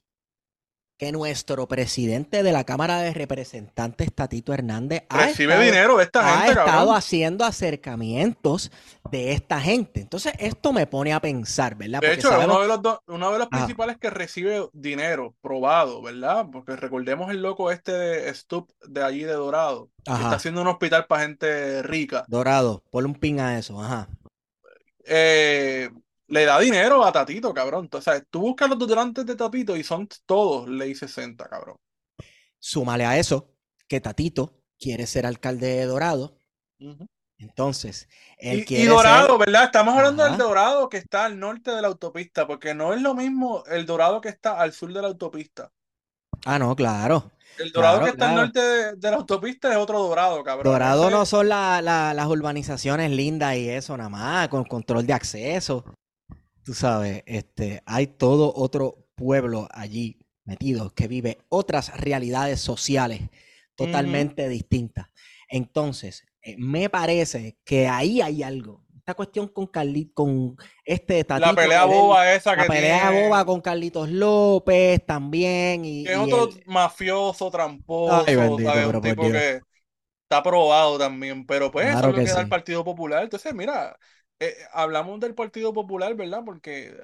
que 0.98 1.12
nuestro 1.12 1.68
presidente 1.68 2.44
de 2.44 2.52
la 2.52 2.64
Cámara 2.64 3.00
de 3.02 3.14
Representantes, 3.14 4.14
Tatito 4.14 4.54
Hernández, 4.54 5.04
ha 5.10 5.26
recibe 5.26 5.54
estado, 5.54 5.62
dinero 5.62 5.98
de 5.98 6.04
esta 6.06 6.22
ha 6.22 6.42
gente, 6.42 6.50
estado 6.50 6.66
cabrón. 6.66 6.96
haciendo 6.96 7.46
acercamientos 7.46 8.72
de 9.12 9.32
esta 9.34 9.60
gente. 9.62 10.02
Entonces, 10.02 10.34
esto 10.40 10.74
me 10.74 10.88
pone 10.88 11.14
a 11.14 11.20
pensar, 11.22 11.76
¿verdad? 11.76 12.02
De 12.02 12.08
Porque 12.08 12.20
hecho, 12.20 12.28
es 12.34 12.34
sabemos, 12.34 12.56
uno 12.58 12.62
de 12.62 12.68
los, 12.68 12.82
do- 12.82 13.04
uno 13.08 13.32
de 13.32 13.40
los 13.40 13.50
Ajá. 13.52 13.66
principales 13.66 13.98
que 13.98 14.10
recibe 14.10 14.68
dinero 14.74 15.36
probado, 15.42 16.02
¿verdad? 16.02 16.48
Porque 16.52 16.76
recordemos 16.76 17.30
el 17.32 17.42
loco 17.42 17.72
este 17.72 17.92
de 17.92 18.34
Stup 18.34 18.72
de 18.88 19.04
allí 19.04 19.24
de 19.24 19.34
Dorado, 19.34 19.90
que 20.04 20.24
está 20.24 20.36
haciendo 20.36 20.62
un 20.62 20.68
hospital 20.68 21.06
para 21.08 21.24
gente 21.24 21.84
rica. 21.84 22.26
Dorado, 22.28 22.84
ponle 22.92 23.08
un 23.10 23.16
pin 23.16 23.40
a 23.40 23.58
eso, 23.58 23.82
ajá. 23.82 24.08
eh, 25.06 25.90
le 26.28 26.46
da 26.46 26.60
dinero 26.60 27.04
a 27.04 27.12
Tatito, 27.12 27.54
cabrón. 27.54 27.86
Entonces, 27.86 28.24
tú 28.30 28.42
buscas 28.42 28.70
los 28.70 28.80
donantes 28.80 29.26
de 29.26 29.36
Tatito 29.36 29.76
y 29.76 29.84
son 29.84 30.08
todos 30.26 30.68
ley 30.70 30.96
60, 30.96 31.48
cabrón. 31.48 31.78
Súmale 32.60 33.06
a 33.06 33.18
eso 33.18 33.54
que 33.88 34.02
Tatito 34.02 34.62
quiere 34.80 35.08
ser 35.08 35.26
alcalde 35.26 35.68
de 35.68 35.86
Dorado. 35.86 36.38
Entonces, 37.40 38.10
él 38.38 38.60
Y, 38.60 38.62
y 38.62 38.66
quiere 38.66 38.88
Dorado, 38.88 39.38
ser. 39.38 39.40
¿verdad? 39.40 39.64
Estamos 39.66 39.96
hablando 39.96 40.24
del 40.24 40.34
Ajá. 40.34 40.44
Dorado 40.44 40.90
que 40.90 40.98
está 40.98 41.26
al 41.26 41.40
norte 41.40 41.72
de 41.72 41.82
la 41.82 41.88
autopista, 41.88 42.48
porque 42.48 42.74
no 42.74 42.94
es 42.94 43.02
lo 43.02 43.14
mismo 43.14 43.64
el 43.68 43.86
Dorado 43.86 44.22
que 44.22 44.30
está 44.30 44.60
al 44.60 44.74
sur 44.74 44.92
de 44.92 45.02
la 45.02 45.08
autopista. 45.08 45.72
Ah, 46.46 46.58
no, 46.60 46.76
claro. 46.76 47.32
El 47.58 47.72
Dorado 47.72 48.00
Claro, 48.00 48.06
que 48.06 48.12
está 48.12 48.30
al 48.30 48.36
norte 48.36 48.60
de, 48.60 48.96
de 48.96 49.12
la 49.12 49.18
autopista 49.18 49.72
es 49.72 49.78
otro 49.78 50.00
Dorado, 50.00 50.44
cabrón. 50.44 50.74
Dorado 50.74 51.10
no 51.10 51.26
son 51.26 51.50
la- 51.50 51.82
la- 51.82 52.14
las 52.14 52.28
urbanizaciones 52.28 53.12
lindas 53.12 53.56
y 53.56 53.70
eso 53.70 53.96
nada 53.98 54.10
más, 54.10 54.48
con 54.50 54.64
control 54.66 55.06
de 55.06 55.14
acceso. 55.14 55.84
Tú 56.68 56.74
sabes, 56.74 57.24
este, 57.26 57.82
hay 57.86 58.08
todo 58.08 58.54
otro 58.56 59.08
pueblo 59.16 59.70
allí 59.72 60.20
metido 60.44 60.94
que 60.94 61.08
vive 61.08 61.38
otras 61.50 61.98
realidades 62.00 62.60
sociales 62.60 63.22
totalmente 63.76 64.50
distintas. 64.50 65.08
Entonces, 65.50 66.26
eh, 66.42 66.56
me 66.58 66.90
parece 66.90 67.58
que 67.64 67.88
ahí 67.88 68.22
hay 68.22 68.44
algo. 68.44 68.84
Esta 68.98 69.14
cuestión 69.14 69.48
con 69.48 69.68
Carli- 69.72 70.12
con 70.14 70.58
este 70.84 71.24
La 71.36 71.54
Tatito 71.54 71.56
pelea 71.56 71.86
de 71.86 72.00
él, 72.00 72.06
boba 72.08 72.34
esa 72.34 72.58
la 72.58 72.66
que 72.66 72.68
pelea 72.68 73.10
tiene, 73.10 73.12
boba 73.12 73.46
con 73.46 73.62
Carlitos 73.62 74.10
López 74.10 75.06
también 75.06 75.86
y, 75.86 76.04
que 76.04 76.14
es 76.14 76.18
y 76.28 76.32
otro 76.32 76.50
el- 76.50 76.64
mafioso, 76.66 77.52
tramposo, 77.52 78.28
Ay, 78.28 78.36
bendito, 78.36 78.64
¿sabes? 78.64 78.86
pero 78.86 79.00
Un 79.00 79.02
tipo 79.02 79.30
que 79.30 79.62
está 80.24 80.44
probado 80.44 81.00
también, 81.00 81.46
pero 81.48 81.72
pues 81.72 81.90
eso 81.90 82.08
Claro 82.08 82.10
es 82.10 82.14
lo 82.14 82.22
que 82.24 82.24
que 82.24 82.32
da 82.32 82.42
el. 82.42 82.48
Partido 82.48 82.84
Popular. 82.86 83.24
Entonces, 83.24 83.54
mira, 83.56 83.98
eh, 84.40 84.56
hablamos 84.74 85.20
del 85.20 85.36
Partido 85.36 85.74
Popular, 85.74 86.16
¿verdad? 86.16 86.44
Porque 86.46 86.96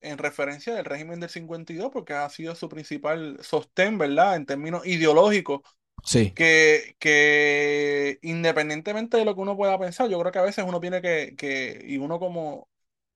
en 0.00 0.18
referencia 0.18 0.74
del 0.74 0.84
régimen 0.84 1.20
del 1.20 1.30
52, 1.30 1.90
porque 1.92 2.12
ha 2.14 2.28
sido 2.30 2.54
su 2.54 2.68
principal 2.68 3.38
sostén, 3.42 3.98
¿verdad? 3.98 4.36
En 4.36 4.46
términos 4.46 4.86
ideológicos, 4.86 5.62
Sí. 6.04 6.34
que, 6.34 6.96
que 6.98 8.18
independientemente 8.22 9.16
de 9.18 9.24
lo 9.24 9.34
que 9.34 9.40
uno 9.42 9.56
pueda 9.56 9.78
pensar, 9.78 10.08
yo 10.10 10.18
creo 10.20 10.32
que 10.32 10.38
a 10.40 10.42
veces 10.42 10.64
uno 10.66 10.80
tiene 10.80 11.02
que, 11.02 11.34
que 11.36 11.82
y 11.86 11.98
uno 11.98 12.18
como, 12.18 12.68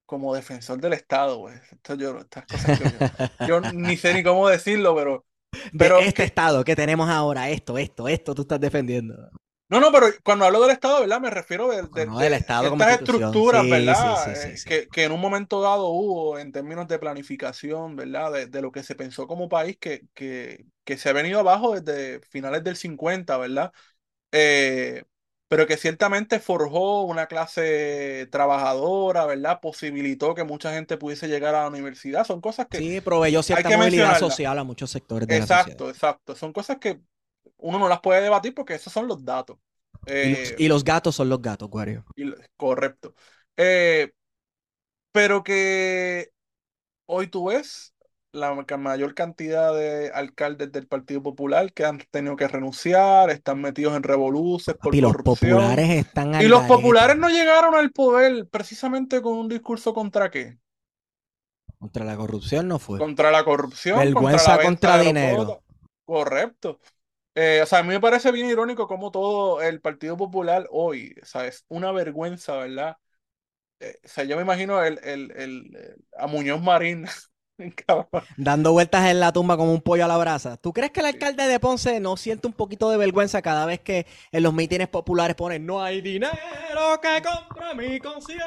como 0.07 0.35
defensor 0.35 0.81
del 0.81 0.95
Estado, 0.95 1.41
pues, 1.41 1.61
esto 1.73 1.95
yo- 1.97 2.19
estas 2.21 2.47
cosas 2.47 2.75
que 2.75 2.91
yo, 2.91 3.01
yo 3.41 3.61
ni 3.63 3.97
sé 3.97 4.15
ni 4.15 4.23
cómo 4.23 4.49
decirlo, 4.49 4.95
pero... 4.97 5.27
De 5.73 5.89
Pero 5.89 5.97
este 5.97 6.25
que- 6.25 6.25
estado 6.25 6.63
que 6.65 6.77
tenemos 6.77 7.09
ahora, 7.09 7.49
esto, 7.51 7.79
esto, 7.79 8.09
esto 8.09 8.35
tú 8.35 8.43
estás 8.43 8.61
defendiendo. 8.61 9.31
No, 9.71 9.81
no, 9.81 9.93
pero 9.93 10.07
cuando 10.25 10.47
hablo 10.47 10.63
del 10.63 10.71
Estado, 10.71 11.01
¿verdad? 11.01 11.21
Me 11.21 11.29
refiero 11.31 11.69
de, 11.69 11.83
de- 11.89 12.07
no, 12.07 12.19
de 12.19 12.25
del 12.25 12.35
Estado 12.35 12.75
ciertas 12.75 12.77
institución. 12.77 13.43
estructuras, 13.43 13.45
Sí, 13.45 13.67
¿verdad? 13.69 13.97
sí, 14.17 14.35
sí. 14.57 14.57
Que, 14.65 14.89
que 14.89 15.05
en 15.05 15.13
un 15.13 15.21
momento 15.21 15.61
dado 15.61 15.89
hubo 15.89 16.39
en 16.39 16.53
términos 16.53 16.89
de 16.89 16.99
planificación, 16.99 17.95
¿verdad? 17.95 18.33
De, 18.33 18.47
de 18.47 18.63
lo 18.63 18.73
que 18.73 18.83
se 18.83 18.95
pensó 18.95 19.27
como 19.27 19.49
país 19.51 19.77
que, 19.79 20.07
que, 20.15 20.65
que 20.85 20.97
se 20.97 21.11
ha 21.11 21.13
venido 21.13 21.39
abajo 21.41 21.79
desde 21.79 22.21
finales 22.31 22.65
del 22.65 22.77
50, 22.77 23.37
¿verdad? 23.37 23.73
Eh, 24.33 25.05
pero 25.49 25.67
que 25.67 25.77
ciertamente 25.79 26.41
forjó 26.41 27.05
una 27.05 27.27
clase 27.27 28.29
trabajadora, 28.33 29.27
¿verdad? 29.27 29.61
Posibilitó 29.61 30.35
que 30.35 30.45
mucha 30.45 30.73
gente 30.75 30.99
pudiese 30.99 31.29
llegar 31.29 31.55
a 31.55 31.63
la 31.63 31.69
universidad. 31.69 32.25
Son 32.27 32.41
cosas 32.41 32.69
que... 32.69 32.89
Sí, 32.89 33.01
proveyó 33.03 33.43
cierta 33.43 33.71
movilidad 33.71 34.15
social 34.15 34.59
a 34.59 34.65
muchos 34.65 34.91
sectores 34.91 35.29
de 35.29 35.37
la 35.39 35.47
sociedad. 35.47 35.81
Exacto, 35.81 35.91
exacto. 35.91 36.35
Son 36.35 36.53
cosas 36.53 36.79
que 36.79 37.01
uno 37.59 37.79
no 37.79 37.89
las 37.89 38.01
puede 38.01 38.23
debatir 38.23 38.55
porque 38.55 38.75
esos 38.75 38.93
son 38.93 39.09
los 39.09 39.25
datos. 39.25 39.59
Y 40.21 40.29
los, 40.31 40.39
Eh, 40.49 40.57
y 40.59 40.69
los 40.69 40.85
gatos 40.85 41.17
son 41.17 41.29
los 41.29 41.43
gatos, 41.43 41.69
y 42.17 42.25
lo- 42.25 42.37
correcto. 42.57 43.15
Eh, 43.57 44.13
pero 45.13 45.43
que 45.43 46.31
hoy 47.07 47.29
tú 47.29 47.47
ves 47.49 47.95
la 48.33 48.55
mayor 48.79 49.15
cantidad 49.15 49.75
de 49.75 50.11
alcaldes 50.15 50.73
del 50.73 50.89
Partido 50.89 51.23
Popular 51.23 51.73
que 51.73 51.85
han 51.87 51.99
tenido 52.13 52.37
que 52.37 52.49
renunciar, 52.49 53.31
están 53.31 53.61
metidos 53.63 53.97
en 53.97 54.03
revoluces 54.05 54.77
por 54.77 54.93
Papi, 54.93 55.01
los 55.01 55.13
corrupción. 55.13 55.59
populares 55.59 55.91
están 55.91 56.35
Y 56.39 56.49
los 56.49 56.65
populares 56.65 57.17
no 57.19 57.29
llegaron 57.31 57.75
al 57.77 57.93
poder 57.93 58.49
precisamente 58.49 59.23
con 59.23 59.35
un 59.39 59.49
discurso 59.49 59.95
contra 59.95 60.31
qué? 60.31 60.59
Contra 61.81 62.05
la 62.05 62.17
corrupción 62.17 62.69
no 62.69 62.79
fue. 62.79 63.01
Contra 63.01 63.31
la 63.31 63.45
corrupción, 63.45 63.99
Vergüenza 64.01 64.53
contra 64.53 64.57
la 64.57 64.63
contra 64.63 64.99
dinero. 65.01 65.63
Correcto. 66.05 66.81
Eh, 67.41 67.61
o 67.63 67.67
sea, 67.67 67.81
a 67.81 67.83
mí 67.85 67.91
me 67.91 68.01
parece 68.01 68.33
bien 68.33 68.47
irónico 68.51 68.89
cómo 68.89 69.11
todo 69.13 69.63
el 69.63 69.81
Partido 69.81 70.17
Popular 70.17 70.67
hoy, 70.73 71.15
o 71.23 71.27
sea, 71.27 71.47
es 71.47 71.65
una 71.69 71.93
vergüenza, 71.93 72.57
¿verdad? 72.57 72.97
Eh, 73.81 73.99
o 74.05 74.09
sea, 74.09 74.25
yo 74.25 74.37
me 74.37 74.43
imagino 74.43 74.83
el, 74.85 74.99
el, 75.05 75.33
el- 75.37 75.77
el- 75.77 75.97
a 76.19 76.27
Muñoz 76.29 76.63
Marín, 76.63 77.07
Dando 78.37 78.73
vueltas 78.73 79.07
en 79.11 79.21
la 79.21 79.33
tumba 79.33 79.57
como 79.57 79.73
un 79.73 79.81
pollo 79.81 80.05
a 80.05 80.09
la 80.09 80.17
brasa. 80.17 80.57
¿Tú 80.57 80.73
crees 80.73 80.93
que 80.93 81.01
el 81.01 81.07
alcalde 81.07 81.47
de 81.49 81.59
Ponce 81.61 81.99
no 82.01 82.17
siente 82.17 82.47
un 82.47 82.53
poquito 82.53 82.89
de 82.91 82.97
vergüenza 82.97 83.43
cada 83.43 83.67
vez 83.67 83.81
que 83.81 84.07
en 84.33 84.43
los 84.45 84.55
mítines 84.55 84.89
populares 84.89 85.35
ponen 85.35 85.67
no 85.67 85.83
hay 85.83 86.01
dinero 86.01 86.31
que 87.03 87.23
compre 87.23 87.75
mi 87.75 87.99
conciencia? 87.99 88.47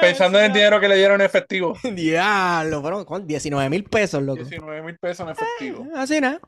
pensando 0.00 0.38
en 0.38 0.46
el 0.46 0.52
dinero 0.52 0.80
que 0.80 0.88
le 0.88 0.96
dieron 0.96 1.20
en 1.20 1.26
efectivo. 1.26 1.74
Diablo, 1.94 2.80
fueron 2.82 3.04
¿cuánto? 3.04 3.26
19 3.26 3.70
mil 3.70 3.84
pesos, 3.84 4.22
loco. 4.22 4.42
19 4.42 4.82
mil 4.82 4.98
pesos 4.98 5.26
en 5.26 5.32
efectivo. 5.32 5.86
Así 5.94 6.20
nada. 6.20 6.40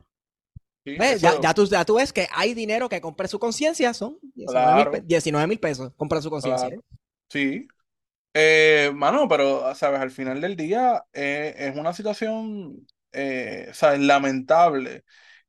Sí, 0.85 0.99
¿Ves? 0.99 1.21
Ya, 1.21 1.41
ya 1.41 1.55
tú, 1.55 1.67
ya 1.67 1.85
tú 1.85 1.95
ves 1.97 2.13
que 2.13 2.27
hay 2.33 2.55
dinero 2.55 2.89
que 2.89 3.01
compre 3.01 3.29
su 3.29 3.39
conciencia, 3.39 3.95
son 3.95 4.19
19 4.35 4.73
Claro. 4.75 4.91
mil 4.91 4.91
pe- 4.91 5.01
19 5.07 5.47
mil 5.47 5.61
pesos, 5.61 5.93
compra 5.97 6.21
su 6.21 6.31
conciencia. 6.31 6.69
Claro. 6.69 6.83
Sí. 7.29 7.69
Eh, 8.35 8.93
mano, 8.95 9.29
pero, 9.29 9.75
¿sabes? 9.75 10.01
Al 10.01 10.11
final 10.11 10.41
del 10.41 10.57
día 10.57 11.05
eh, 11.13 11.55
es 11.59 11.77
una 11.77 11.93
situación, 11.95 12.87
eh, 13.13 13.71
¿sabes? 13.75 14.01
Lamentable. 14.01 15.05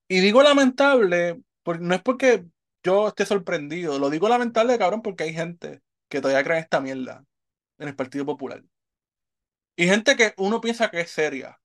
Y 0.07 0.21
digo 0.21 0.43
lamentable, 0.43 1.41
porque 1.63 1.83
no 1.85 1.95
es 1.95 2.01
porque 2.03 2.45
yo 2.83 3.09
esté 3.09 3.25
sorprendido, 3.25 3.99
lo 3.99 4.09
digo 4.11 4.29
lamentable, 4.29 4.77
cabrón, 4.79 5.01
porque 5.03 5.25
hay 5.25 5.33
gente 5.33 5.81
que 6.09 6.21
todavía 6.21 6.43
cree 6.45 6.57
en 6.59 6.63
esta 6.63 6.81
mierda 6.81 7.25
en 7.79 7.89
el 7.89 7.95
Partido 7.97 8.25
Popular. 8.25 8.63
Y 9.75 9.85
gente 9.87 10.15
que 10.15 10.33
uno 10.37 10.59
piensa 10.61 10.89
que 10.89 11.01
es 11.01 11.11
seria. 11.11 11.59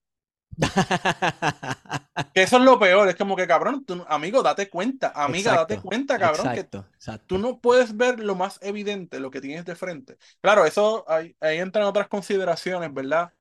Que 2.35 2.43
eso 2.43 2.57
es 2.59 2.63
lo 2.65 2.79
peor, 2.79 3.09
es 3.09 3.17
como 3.17 3.37
que, 3.37 3.47
cabrón, 3.47 3.85
tú, 3.85 4.05
amigo, 4.09 4.43
date 4.43 4.69
cuenta, 4.69 5.13
amiga, 5.15 5.55
date 5.55 5.81
cuenta, 5.81 6.19
cabrón, 6.19 6.53
que 6.53 6.69
exacto, 6.69 6.87
tú 7.27 7.39
no 7.39 7.61
puedes 7.61 7.97
ver 7.97 8.21
lo 8.21 8.35
más 8.37 8.59
evidente, 8.63 9.21
lo 9.21 9.31
que 9.31 9.41
tienes 9.41 9.65
de 9.65 9.77
frente. 9.77 10.19
Claro, 10.41 10.65
eso 10.67 11.05
ahí, 11.11 11.37
ahí 11.41 11.59
entran 11.59 11.87
otras 11.87 12.09
consideraciones, 12.09 12.93
¿verdad? 12.95 13.33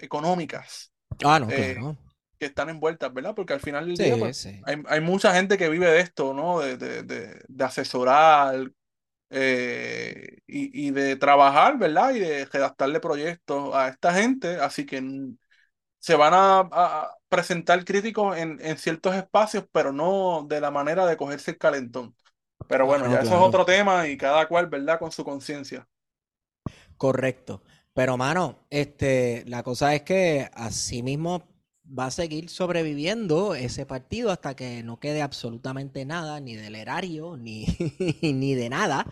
Económicas, 0.00 0.92
Ah, 1.24 1.38
no, 1.38 1.48
eh, 1.48 1.74
claro. 1.74 1.96
que 2.38 2.46
están 2.46 2.68
envueltas, 2.70 3.12
¿verdad? 3.14 3.34
Porque 3.34 3.54
al 3.54 3.60
final 3.60 3.86
del 3.86 3.98
día, 3.98 4.18
pues, 4.18 4.36
sí. 4.38 4.60
hay, 4.62 4.82
hay 4.88 5.00
mucha 5.00 5.34
gente 5.34 5.58
que 5.58 5.68
vive 5.70 5.88
de 5.90 6.00
esto, 6.00 6.34
¿no? 6.34 6.60
De, 6.60 6.76
de, 6.76 7.02
de, 7.04 7.42
de 7.48 7.64
asesorar 7.64 8.70
eh, 9.30 10.38
y, 10.46 10.88
y 10.88 10.90
de 10.92 11.16
trabajar, 11.16 11.78
¿verdad? 11.78 12.14
Y 12.14 12.20
de 12.20 12.46
redactarle 12.46 13.00
proyectos 13.00 13.74
a 13.74 13.88
esta 13.88 14.14
gente, 14.14 14.56
así 14.58 14.86
que 14.86 15.02
se 16.02 16.16
van 16.16 16.34
a, 16.34 16.60
a 16.72 17.18
presentar 17.30 17.84
críticos 17.86 18.36
en, 18.38 18.58
en 18.62 18.78
ciertos 18.78 19.16
espacios, 19.16 19.66
pero 19.72 19.92
no 19.94 20.46
de 20.48 20.60
la 20.60 20.72
manera 20.72 21.06
de 21.06 21.16
cogerse 21.18 21.52
el 21.52 21.58
calentón. 21.58 22.16
Pero 22.68 22.86
bueno, 22.86 23.06
no, 23.06 23.08
ya 23.08 23.22
eso 23.22 23.36
es 23.36 23.40
otro 23.42 23.64
tema 23.66 24.08
y 24.08 24.16
cada 24.18 24.48
cual, 24.48 24.68
¿verdad? 24.68 24.98
Con 25.00 25.12
su 25.12 25.24
conciencia. 25.24 25.88
Correcto. 26.96 27.62
Pero, 27.94 28.16
mano, 28.16 28.66
este, 28.70 29.44
la 29.46 29.62
cosa 29.62 29.94
es 29.94 30.02
que 30.02 30.48
así 30.54 31.02
mismo 31.02 31.48
va 31.86 32.06
a 32.06 32.10
seguir 32.10 32.48
sobreviviendo 32.48 33.54
ese 33.54 33.84
partido 33.86 34.30
hasta 34.30 34.54
que 34.56 34.82
no 34.82 34.98
quede 34.98 35.20
absolutamente 35.22 36.04
nada, 36.06 36.40
ni 36.40 36.54
del 36.56 36.74
erario, 36.76 37.36
ni, 37.38 37.66
ni 38.22 38.54
de 38.54 38.68
nada. 38.70 39.06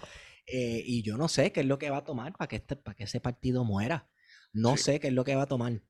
Eh, 0.46 0.82
y 0.84 1.02
yo 1.02 1.16
no 1.16 1.28
sé 1.28 1.52
qué 1.52 1.60
es 1.60 1.66
lo 1.66 1.78
que 1.78 1.90
va 1.90 1.98
a 1.98 2.04
tomar 2.04 2.32
para 2.36 2.48
que, 2.48 2.56
este, 2.56 2.76
para 2.76 2.94
que 2.96 3.04
ese 3.04 3.20
partido 3.20 3.64
muera. 3.64 4.08
No 4.52 4.76
Sí. 4.76 4.76
sé 4.76 4.98
qué 5.00 5.08
es 5.08 5.14
lo 5.14 5.24
que 5.24 5.36
va 5.36 5.42
a 5.42 5.46
tomar. 5.46 5.82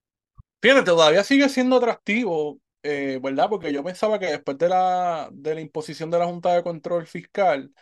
Fíjate, 0.63 0.83
todavía 0.85 1.25
sigue 1.25 1.49
siendo 1.49 1.77
atractivo, 1.77 2.61
eh, 2.83 3.19
¿verdad? 3.23 3.49
Porque 3.49 3.73
yo 3.73 3.83
pensaba 3.83 4.19
que 4.19 4.27
después 4.27 4.59
de 4.59 4.69
la, 4.69 5.29
de 5.33 5.55
la 5.55 5.61
imposición 5.63 6.11
de 6.11 6.19
la 6.19 6.27
Junta 6.27 6.55
de 6.55 6.63
Control 6.63 7.07
Fiscal, 7.07 7.73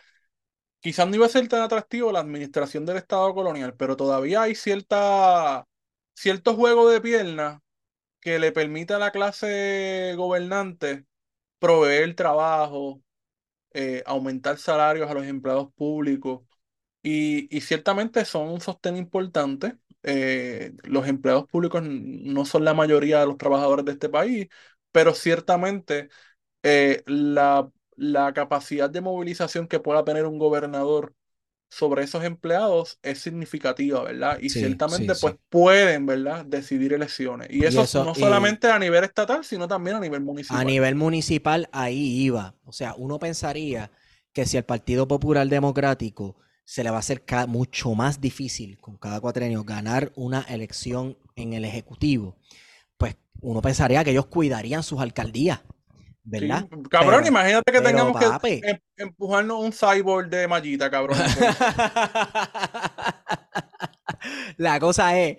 quizás 0.81 1.07
no 1.09 1.15
iba 1.15 1.25
a 1.27 1.29
ser 1.29 1.47
tan 1.49 1.61
atractivo 1.61 2.11
la 2.11 2.19
administración 2.21 2.85
del 2.85 2.97
Estado 2.97 3.33
colonial, 3.35 3.75
pero 3.77 3.97
todavía 3.97 4.43
hay 4.43 4.55
cierta, 4.55 5.67
cierto 6.15 6.55
juego 6.55 6.89
de 6.89 7.01
piernas 7.01 7.61
que 8.21 8.39
le 8.39 8.51
permite 8.53 8.93
a 8.95 8.99
la 8.99 9.11
clase 9.11 10.13
gobernante 10.17 11.05
proveer 11.59 12.15
trabajo, 12.15 13.01
eh, 13.73 14.03
aumentar 14.05 14.57
salarios 14.57 15.09
a 15.11 15.13
los 15.15 15.25
empleados 15.25 15.73
públicos 15.75 16.41
y, 17.03 17.55
y 17.55 17.61
ciertamente 17.61 18.25
son 18.25 18.49
un 18.49 18.61
sostén 18.61 18.97
importante. 18.97 19.77
Eh, 20.03 20.73
los 20.83 21.07
empleados 21.07 21.45
públicos 21.47 21.81
no 21.83 22.45
son 22.45 22.63
la 22.65 22.73
mayoría 22.73 23.19
de 23.19 23.25
los 23.27 23.37
trabajadores 23.37 23.85
de 23.85 23.91
este 23.93 24.09
país, 24.09 24.47
pero 24.91 25.13
ciertamente 25.13 26.09
eh, 26.63 27.03
la, 27.07 27.69
la 27.95 28.33
capacidad 28.33 28.89
de 28.89 29.01
movilización 29.01 29.67
que 29.67 29.79
pueda 29.79 30.05
tener 30.05 30.25
un 30.25 30.39
gobernador 30.39 31.15
sobre 31.69 32.03
esos 32.03 32.23
empleados 32.23 32.99
es 33.03 33.19
significativa, 33.21 34.03
¿verdad? 34.03 34.39
Y 34.41 34.49
Sí, 34.49 34.81
sí, 34.87 35.09
ciertamente 35.09 35.15
pues 35.15 35.35
sí. 35.35 35.39
pueden, 35.49 36.05
¿verdad?, 36.05 36.45
decidir 36.45 36.93
elecciones. 36.93 37.49
Y 37.51 37.65
Y 37.65 37.65
eso 37.65 37.91
no 37.93 38.15
solamente 38.15 38.67
a 38.71 38.79
nivel 38.79 39.03
estatal, 39.03 39.43
sino 39.45 39.67
también 39.67 39.97
a 39.97 39.99
nivel 39.99 40.21
a 40.47 40.63
municipal. 40.63 40.65
nivel 40.65 40.95
municipal, 40.95 41.69
ahí 41.71 42.21
iba. 42.23 42.55
O 42.65 42.71
sea, 42.71 42.95
uno 42.97 43.19
pensaría 43.19 43.91
que 44.33 44.45
si 44.45 44.57
al 44.57 44.65
Partido 44.65 45.07
Popular 45.07 45.47
Democrático 45.47 46.35
se 46.71 46.83
le 46.83 46.91
va 46.91 46.97
a 46.97 46.99
hacer 46.99 47.23
mucho 47.47 47.95
más 47.95 48.21
difícil 48.21 48.77
con 48.77 48.95
cada 48.97 49.19
cuatrenio 49.19 49.63
ganar 49.63 50.11
una 50.15 50.41
elección 50.41 51.17
en 51.35 51.53
el 51.53 51.65
Ejecutivo, 51.65 52.37
pues 52.95 53.15
uno 53.41 53.59
pensaría 53.59 54.03
que 54.03 54.11
ellos 54.11 54.27
cuidarían 54.27 54.83
sus 54.83 55.01
alcaldías, 55.01 55.61
Sí, 55.61 55.65
¿verdad? 56.23 56.67
cabrón, 56.91 57.15
Pero, 57.21 57.27
imagínate 57.27 57.71
que 57.71 57.81
tengamos 57.81 58.19
que 58.19 58.25
papi. 58.27 58.61
em- 58.63 58.77
empujarnos 58.97 59.63
un 59.63 59.71
cyborg 59.73 60.29
de 60.29 60.47
mallita, 60.47 60.91
cabrón. 60.91 61.17
La 64.57 64.79
cosa 64.79 65.17
es, 65.19 65.37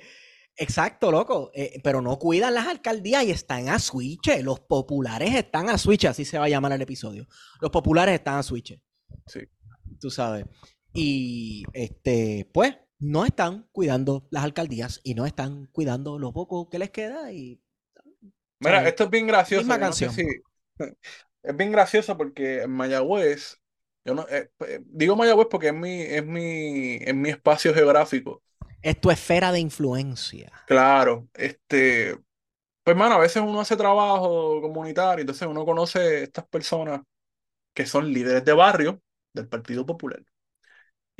exacto, 0.56 1.12
loco, 1.12 1.52
eh, 1.54 1.80
pero 1.84 2.02
no 2.02 2.18
cuidan 2.18 2.54
las 2.54 2.66
alcaldías 2.66 3.22
y 3.24 3.30
están 3.30 3.68
a 3.68 3.78
switch. 3.78 4.42
Los 4.42 4.58
populares 4.60 5.32
están 5.34 5.68
a 5.68 5.78
switch, 5.78 6.06
así 6.06 6.24
se 6.24 6.38
va 6.40 6.46
a 6.46 6.48
llamar 6.48 6.72
el 6.72 6.82
episodio. 6.82 7.28
Los 7.60 7.70
populares 7.70 8.14
están 8.16 8.38
a 8.38 8.42
switch, 8.42 8.76
Sí. 9.26 9.40
tú 10.00 10.10
sabes. 10.10 10.44
Y 10.92 11.64
este, 11.72 12.48
pues, 12.52 12.76
no 12.98 13.24
están 13.24 13.68
cuidando 13.72 14.26
las 14.30 14.44
alcaldías 14.44 15.00
y 15.04 15.14
no 15.14 15.26
están 15.26 15.66
cuidando 15.66 16.18
lo 16.18 16.32
poco 16.32 16.68
que 16.68 16.78
les 16.78 16.90
queda 16.90 17.32
y, 17.32 17.62
Mira, 18.58 18.86
esto 18.86 19.04
es 19.04 19.10
bien 19.10 19.26
gracioso. 19.26 19.62
Misma 19.62 19.74
Yo 19.74 19.84
no 19.84 19.92
sé 19.92 20.08
canción. 20.08 20.10
si. 20.10 20.26
Es 21.42 21.56
bien 21.56 21.72
gracioso 21.72 22.16
porque 22.18 22.62
en 22.62 22.70
Mayagüez. 22.72 23.58
Yo 24.04 24.14
no, 24.14 24.26
eh, 24.28 24.50
eh, 24.66 24.80
digo 24.84 25.16
Mayagüez 25.16 25.48
porque 25.50 25.68
es 25.68 25.74
mi, 25.74 26.02
es 26.02 26.24
mi, 26.24 26.96
es 26.96 27.14
mi 27.14 27.30
espacio 27.30 27.72
geográfico. 27.72 28.42
Es 28.82 29.00
tu 29.00 29.10
esfera 29.10 29.52
de 29.52 29.60
influencia. 29.60 30.52
Claro, 30.64 31.28
este. 31.34 32.16
Pues, 32.84 32.94
hermano, 32.94 33.16
a 33.16 33.18
veces 33.18 33.42
uno 33.42 33.60
hace 33.60 33.76
trabajo 33.76 34.60
comunitario, 34.62 35.22
entonces 35.22 35.48
uno 35.48 35.64
conoce 35.66 36.24
estas 36.24 36.46
personas 36.48 37.02
que 37.74 37.86
son 37.86 38.12
líderes 38.12 38.44
de 38.44 38.52
barrio 38.54 39.02
del 39.34 39.48
Partido 39.48 39.86
Popular. 39.86 40.22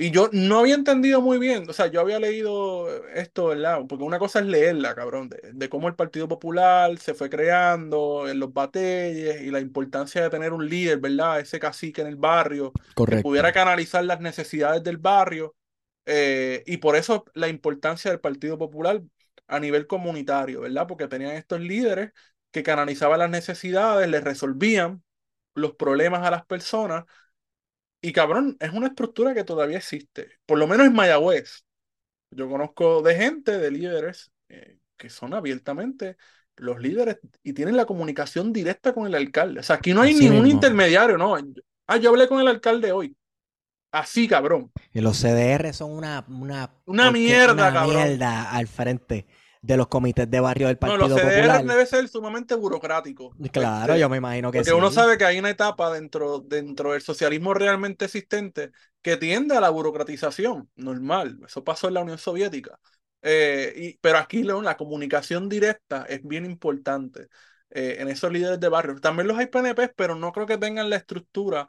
Y 0.02 0.10
yo 0.12 0.30
no 0.32 0.58
había 0.60 0.74
entendido 0.76 1.20
muy 1.20 1.38
bien, 1.38 1.68
o 1.68 1.72
sea, 1.74 1.88
yo 1.88 2.00
había 2.00 2.18
leído 2.18 2.88
esto, 3.14 3.48
¿verdad? 3.48 3.80
Porque 3.86 4.02
una 4.04 4.18
cosa 4.18 4.38
es 4.40 4.46
leerla, 4.46 4.94
cabrón, 4.94 5.28
de, 5.28 5.38
de 5.52 5.68
cómo 5.68 5.88
el 5.88 5.94
Partido 5.94 6.26
Popular 6.26 6.96
se 6.98 7.12
fue 7.12 7.28
creando 7.28 8.26
en 8.26 8.40
los 8.40 8.50
batalles 8.54 9.42
y 9.42 9.50
la 9.50 9.60
importancia 9.60 10.22
de 10.22 10.30
tener 10.30 10.54
un 10.54 10.66
líder, 10.66 11.00
¿verdad? 11.00 11.40
Ese 11.40 11.60
cacique 11.60 12.00
en 12.00 12.06
el 12.06 12.16
barrio 12.16 12.74
que 13.08 13.18
Correcto. 13.18 13.18
pudiera 13.18 13.52
canalizar 13.52 14.02
las 14.04 14.20
necesidades 14.20 14.82
del 14.82 14.96
barrio. 14.96 15.54
eh, 16.06 16.62
y 16.66 16.78
por 16.78 16.96
eso 16.96 17.24
la 17.34 17.48
importancia 17.48 18.10
del 18.10 18.20
Partido 18.20 18.56
Popular 18.58 19.02
a 19.48 19.60
nivel 19.60 19.86
comunitario, 19.86 20.62
¿verdad? 20.62 20.86
Porque 20.86 21.08
tenían 21.08 21.32
estos 21.32 21.60
líderes 21.60 22.12
que 22.52 22.62
canalizaban 22.62 23.18
las 23.18 23.30
necesidades, 23.30 24.08
les 24.08 24.24
resolvían 24.24 25.02
los 25.54 25.74
problemas 25.74 26.26
a 26.26 26.30
las 26.30 26.44
personas 26.46 27.04
y 28.00 28.12
cabrón, 28.12 28.56
es 28.60 28.72
una 28.72 28.88
estructura 28.88 29.34
que 29.34 29.44
todavía 29.44 29.78
existe, 29.78 30.32
por 30.46 30.58
lo 30.58 30.66
menos 30.66 30.86
en 30.86 30.94
Mayagüez. 30.94 31.64
Yo 32.30 32.48
conozco 32.48 33.02
de 33.02 33.16
gente, 33.16 33.58
de 33.58 33.70
líderes, 33.70 34.32
eh, 34.48 34.78
que 34.96 35.10
son 35.10 35.34
abiertamente 35.34 36.16
los 36.56 36.80
líderes 36.80 37.18
y 37.42 37.52
tienen 37.54 37.76
la 37.76 37.86
comunicación 37.86 38.52
directa 38.52 38.94
con 38.94 39.06
el 39.06 39.14
alcalde. 39.14 39.60
O 39.60 39.62
sea, 39.62 39.76
aquí 39.76 39.94
no 39.94 40.02
hay 40.02 40.14
Así 40.14 40.24
ningún 40.24 40.46
mismo. 40.46 40.50
intermediario, 40.54 41.18
¿no? 41.18 41.36
Ah, 41.86 41.96
yo 41.98 42.10
hablé 42.10 42.28
con 42.28 42.40
el 42.40 42.48
alcalde 42.48 42.92
hoy. 42.92 43.16
Así, 43.92 44.28
cabrón. 44.28 44.72
Y 44.92 45.00
los 45.00 45.16
CDR 45.18 45.72
son 45.72 45.90
una, 45.92 46.24
una, 46.28 46.70
Una 46.86 47.10
mierda, 47.10 47.54
una 47.54 47.72
cabrón. 47.72 47.90
mierda 47.96 48.50
al 48.52 48.66
frente 48.68 49.26
de 49.62 49.76
los 49.76 49.88
comités 49.88 50.30
de 50.30 50.40
barrio 50.40 50.66
del 50.68 50.78
No, 50.82 50.96
los 50.96 51.08
Partido 51.08 51.18
CDR 51.20 51.42
Popular. 51.48 51.64
debe 51.66 51.86
ser 51.86 52.08
sumamente 52.08 52.54
burocrático. 52.54 53.34
Claro, 53.52 53.94
Este, 53.94 54.00
yo 54.00 54.08
me 54.08 54.16
imagino 54.16 54.50
que 54.50 54.58
Porque 54.58 54.72
uno 54.72 54.88
sí. 54.88 54.94
sabe 54.94 55.18
que 55.18 55.24
hay 55.24 55.38
una 55.38 55.50
etapa 55.50 55.92
dentro, 55.92 56.40
dentro 56.40 56.92
del 56.92 57.02
socialismo 57.02 57.52
realmente 57.54 58.06
existente 58.06 58.72
que 59.02 59.16
tiende 59.16 59.56
a 59.56 59.60
la 59.60 59.70
burocratización, 59.70 60.70
normal. 60.76 61.38
Eso 61.46 61.62
pasó 61.64 61.88
en 61.88 61.94
la 61.94 62.00
Unión 62.00 62.18
Soviética. 62.18 62.78
Eh, 63.22 63.72
y, 63.76 63.98
pero 63.98 64.18
aquí, 64.18 64.42
León, 64.42 64.64
la 64.64 64.76
comunicación 64.78 65.48
directa 65.48 66.04
es 66.08 66.22
bien 66.26 66.46
importante 66.46 67.28
eh, 67.70 67.96
en 67.98 68.08
esos 68.08 68.32
líderes 68.32 68.58
de 68.60 68.68
barrio. 68.68 68.98
También 69.00 69.28
los 69.28 69.38
hay 69.38 69.46
PNP, 69.46 69.88
pero 69.90 70.14
no 70.14 70.32
creo 70.32 70.46
que 70.46 70.56
tengan 70.58 70.88
la 70.90 70.96
estructura 70.96 71.68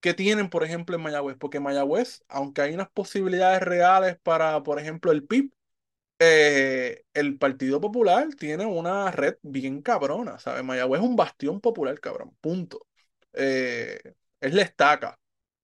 que 0.00 0.14
tienen, 0.14 0.48
por 0.50 0.64
ejemplo, 0.64 0.96
en 0.96 1.02
Mayagüez. 1.02 1.36
Porque 1.38 1.60
Mayagüez, 1.60 2.22
aunque 2.28 2.62
hay 2.62 2.74
unas 2.74 2.90
posibilidades 2.90 3.62
reales 3.62 4.18
para, 4.22 4.62
por 4.62 4.78
ejemplo, 4.80 5.12
el 5.12 5.24
PIB, 5.24 5.52
eh, 6.20 7.04
el 7.14 7.38
Partido 7.38 7.80
Popular 7.80 8.28
tiene 8.38 8.66
una 8.66 9.10
red 9.12 9.36
bien 9.42 9.82
cabrona, 9.82 10.38
¿sabes? 10.40 10.64
Mayagüez 10.64 11.02
es 11.02 11.08
un 11.08 11.16
bastión 11.16 11.60
popular, 11.62 12.00
cabrón, 12.00 12.36
punto. 12.42 12.86
Eh, 13.34 14.00
es 14.40 14.54
la 14.54 14.62
estaca. 14.62 15.18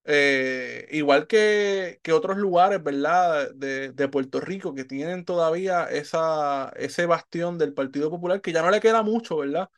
Eh, 0.09 0.89
igual 0.93 1.27
que, 1.29 2.01
que 2.03 2.13
otros 2.15 2.39
lugares, 2.39 2.83
¿verdad? 2.83 3.53
De, 3.55 3.93
de 3.93 4.09
Puerto 4.09 4.41
Rico 4.41 4.75
que 4.75 4.85
tienen 4.87 5.25
todavía 5.27 5.85
esa, 5.87 6.71
ese 6.77 7.07
bastión 7.07 7.59
del 7.59 7.75
Partido 7.75 8.11
Popular 8.11 8.41
que 8.43 8.53
ya 8.53 8.63
no 8.63 8.71
le 8.73 8.81
queda 8.81 9.03
mucho, 9.05 9.39
¿verdad? 9.39 9.71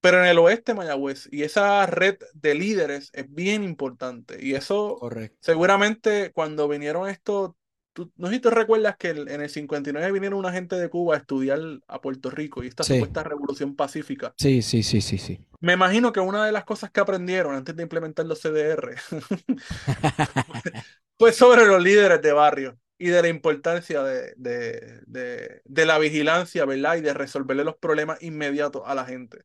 Pero 0.00 0.20
en 0.22 0.26
el 0.30 0.38
oeste, 0.38 0.72
Mayagüez, 0.74 1.28
y 1.30 1.42
esa 1.42 1.84
red 1.86 2.18
de 2.34 2.54
líderes 2.54 3.10
es 3.12 3.32
bien 3.32 3.62
importante. 3.64 4.38
Y 4.44 4.54
eso 4.54 4.98
Correcto. 5.00 5.38
seguramente 5.40 6.32
cuando 6.32 6.68
vinieron 6.68 7.08
estos 7.08 7.52
tú, 7.92 8.12
no 8.16 8.28
sé 8.28 8.34
si 8.34 8.40
te 8.40 8.50
recuerdas 8.50 8.96
que 8.96 9.10
en 9.10 9.40
el 9.40 9.48
59 9.48 10.12
vinieron 10.12 10.38
una 10.38 10.52
gente 10.52 10.76
de 10.76 10.88
Cuba 10.88 11.14
a 11.14 11.18
estudiar 11.18 11.60
a 11.86 12.00
Puerto 12.00 12.30
Rico 12.30 12.62
y 12.62 12.68
esta 12.68 12.84
supuesta 12.84 13.22
revolución 13.22 13.74
pacífica. 13.76 14.34
Sí, 14.36 14.62
sí, 14.62 14.82
sí, 14.82 15.00
sí, 15.00 15.18
sí. 15.18 15.40
Me 15.60 15.74
imagino 15.74 16.12
que 16.12 16.20
una 16.20 16.46
de 16.46 16.52
las 16.52 16.64
cosas 16.64 16.90
que 16.90 17.00
aprendieron 17.00 17.54
antes 17.54 17.76
de 17.76 17.82
implementar 17.82 18.26
los 18.26 18.40
CDR 18.40 18.94
fue 21.18 21.32
sobre 21.32 21.66
los 21.66 21.82
líderes 21.82 22.22
de 22.22 22.32
barrio 22.32 22.78
y 23.00 23.08
de 23.08 23.22
la 23.22 23.28
importancia 23.28 24.02
de, 24.02 24.34
de, 24.36 25.62
de, 25.64 25.86
la 25.86 25.98
vigilancia, 25.98 26.66
¿verdad? 26.66 26.96
Y 26.96 27.00
de 27.00 27.14
resolverle 27.14 27.64
los 27.64 27.76
problemas 27.76 28.22
inmediatos 28.22 28.82
a 28.84 28.94
la 28.94 29.06
gente. 29.06 29.44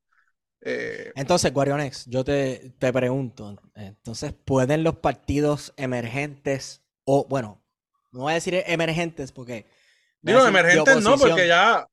Eh, 0.59 1.13
entonces, 1.15 1.53
Guarionex, 1.53 2.05
yo 2.07 2.25
te, 2.25 2.73
te 2.79 2.91
pregunto, 2.91 3.55
entonces, 3.75 4.33
¿pueden 4.33 4.83
los 4.83 4.97
partidos 4.97 5.73
emergentes 5.77 6.83
o, 7.05 7.27
bueno, 7.29 7.64
no 8.15 8.23
voy 8.23 8.31
a 8.31 8.35
decir 8.35 8.63
emergentes 8.67 9.31
porque... 9.31 9.65
Digo, 10.21 10.45
emergentes 10.45 11.03
no, 11.03 11.17
porque 11.17 11.47
ya 11.47 11.87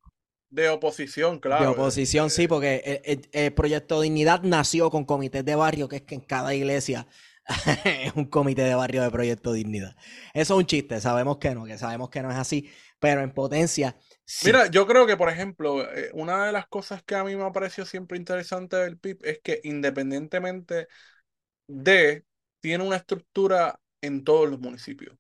de 0.52 0.68
oposición, 0.68 1.40
claro. 1.40 1.64
De 1.64 1.70
oposición, 1.70 2.28
sí, 2.28 2.46
porque 2.46 3.02
el, 3.32 3.52
proyecto 3.54 4.02
Dignidad 4.02 4.42
nació 4.42 4.90
con 4.90 5.06
comités 5.06 5.44
de 5.44 5.54
barrio, 5.54 5.88
que 5.88 5.96
es 5.96 6.02
que 6.02 6.14
en 6.14 6.20
cada 6.20 6.54
iglesia 6.54 7.06
es 7.84 8.12
un 8.14 8.26
comité 8.26 8.62
de 8.62 8.74
barrio 8.74 9.02
de 9.02 9.10
proyecto 9.10 9.54
Dignidad. 9.54 9.96
Eso 10.34 10.54
es 10.54 10.58
un 10.58 10.66
chiste, 10.66 11.00
sabemos 11.00 11.38
que 11.38 11.54
no, 11.54 11.64
que 11.64 11.78
sabemos 11.78 12.10
que 12.10 12.22
no 12.22 12.30
es 12.30 12.36
así, 12.36 12.70
pero 12.98 13.22
en 13.22 13.32
potencia. 13.32 13.96
Mira, 14.44 14.66
yo 14.66 14.86
creo 14.86 15.06
que, 15.06 15.16
por 15.16 15.30
ejemplo, 15.30 15.90
eh, 15.90 16.10
una 16.12 16.44
de 16.46 16.52
las 16.52 16.66
cosas 16.66 17.02
que 17.02 17.14
a 17.14 17.24
mí 17.24 17.34
me 17.34 17.44
ha 17.44 17.52
parecido 17.52 17.86
siempre 17.86 18.18
interesante 18.18 18.76
del 18.76 18.98
PIB 18.98 19.20
es 19.24 19.40
que 19.42 19.60
independientemente 19.64 20.86
de, 21.66 22.26
tiene 22.60 22.84
una 22.84 22.96
estructura 22.96 23.80
en 24.02 24.22
todos 24.22 24.50
los 24.50 24.60
municipios. 24.60 25.16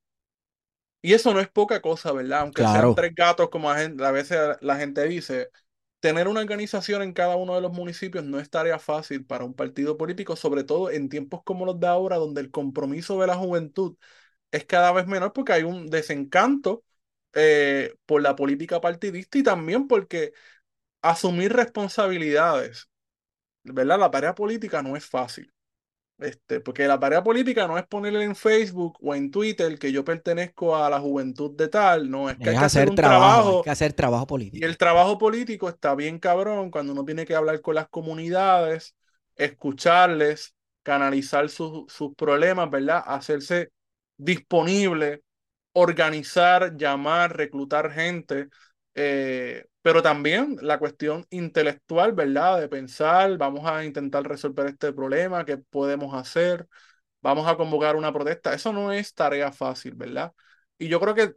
Y 1.02 1.14
eso 1.14 1.34
no 1.34 1.40
es 1.40 1.48
poca 1.48 1.82
cosa, 1.82 2.12
¿verdad? 2.12 2.40
Aunque 2.42 2.62
sean 2.62 2.94
tres 2.94 3.12
gatos, 3.14 3.50
como 3.50 3.70
a, 3.70 4.12
veces 4.12 4.38
la 4.60 4.76
gente 4.76 5.02
dice, 5.08 5.50
tener 5.98 6.28
una 6.28 6.40
organización 6.40 7.02
en 7.02 7.12
cada 7.12 7.34
uno 7.36 7.56
de 7.56 7.60
los 7.60 7.72
municipios 7.72 8.24
no 8.24 8.38
es 8.38 8.48
tarea 8.48 8.78
fácil 8.78 9.26
para 9.26 9.44
un 9.44 9.54
partido 9.54 9.96
político, 9.96 10.36
sobre 10.36 10.62
todo 10.62 10.90
en 10.90 11.08
tiempos 11.08 11.42
como 11.44 11.66
los 11.66 11.80
de 11.80 11.88
ahora, 11.88 12.16
donde 12.16 12.40
el 12.40 12.52
compromiso 12.52 13.20
de 13.20 13.26
la 13.26 13.36
juventud 13.36 13.96
es 14.52 14.64
cada 14.64 14.92
vez 14.92 15.06
menor 15.06 15.32
porque 15.32 15.54
hay 15.54 15.64
un 15.64 15.88
desencanto 15.88 16.84
eh, 17.34 17.94
por 18.06 18.22
la 18.22 18.36
política 18.36 18.80
partidista 18.80 19.38
y 19.38 19.42
también 19.42 19.88
porque 19.88 20.32
asumir 21.02 21.52
responsabilidades, 21.52 22.88
¿verdad? 23.64 23.98
La 23.98 24.10
tarea 24.10 24.34
política 24.34 24.82
no 24.82 24.96
es 24.96 25.06
fácil. 25.06 25.52
Este, 26.18 26.60
porque 26.60 26.86
la 26.86 27.00
tarea 27.00 27.22
política 27.22 27.66
no 27.66 27.76
es 27.76 27.86
ponerle 27.86 28.22
en 28.24 28.36
Facebook 28.36 28.96
o 29.00 29.14
en 29.14 29.30
Twitter 29.30 29.78
que 29.78 29.90
yo 29.90 30.04
pertenezco 30.04 30.76
a 30.76 30.88
la 30.88 31.00
juventud 31.00 31.56
de 31.56 31.68
tal, 31.68 32.08
no, 32.10 32.30
es 32.30 32.38
que 32.38 32.50
hay 32.50 32.58
que 32.58 32.64
hacer, 32.64 32.90
un 32.90 32.94
trabajo, 32.94 33.62
que 33.62 33.70
hacer 33.70 33.92
trabajo 33.92 34.26
político. 34.26 34.64
Y 34.64 34.68
el 34.68 34.76
trabajo 34.76 35.18
político 35.18 35.68
está 35.68 35.94
bien 35.94 36.18
cabrón 36.18 36.70
cuando 36.70 36.92
uno 36.92 37.04
tiene 37.04 37.26
que 37.26 37.34
hablar 37.34 37.60
con 37.60 37.74
las 37.74 37.88
comunidades, 37.88 38.94
escucharles, 39.34 40.54
canalizar 40.82 41.48
sus 41.48 42.14
problemas, 42.16 42.70
¿verdad? 42.70 43.02
Hacerse 43.04 43.70
disponible, 44.16 45.22
organizar, 45.72 46.76
llamar, 46.76 47.36
reclutar 47.36 47.90
gente. 47.90 48.48
Eh, 48.94 49.64
pero 49.82 50.02
también 50.02 50.56
la 50.60 50.78
cuestión 50.78 51.26
intelectual, 51.30 52.12
¿verdad? 52.12 52.60
De 52.60 52.68
pensar, 52.68 53.36
vamos 53.36 53.66
a 53.66 53.84
intentar 53.84 54.24
resolver 54.24 54.66
este 54.66 54.92
problema, 54.92 55.44
qué 55.44 55.58
podemos 55.58 56.14
hacer, 56.14 56.68
vamos 57.22 57.48
a 57.48 57.56
convocar 57.56 57.96
una 57.96 58.12
protesta. 58.12 58.54
Eso 58.54 58.72
no 58.72 58.92
es 58.92 59.14
tarea 59.14 59.52
fácil, 59.52 59.94
¿verdad? 59.94 60.32
Y 60.78 60.88
yo 60.88 61.00
creo 61.00 61.14
que 61.14 61.34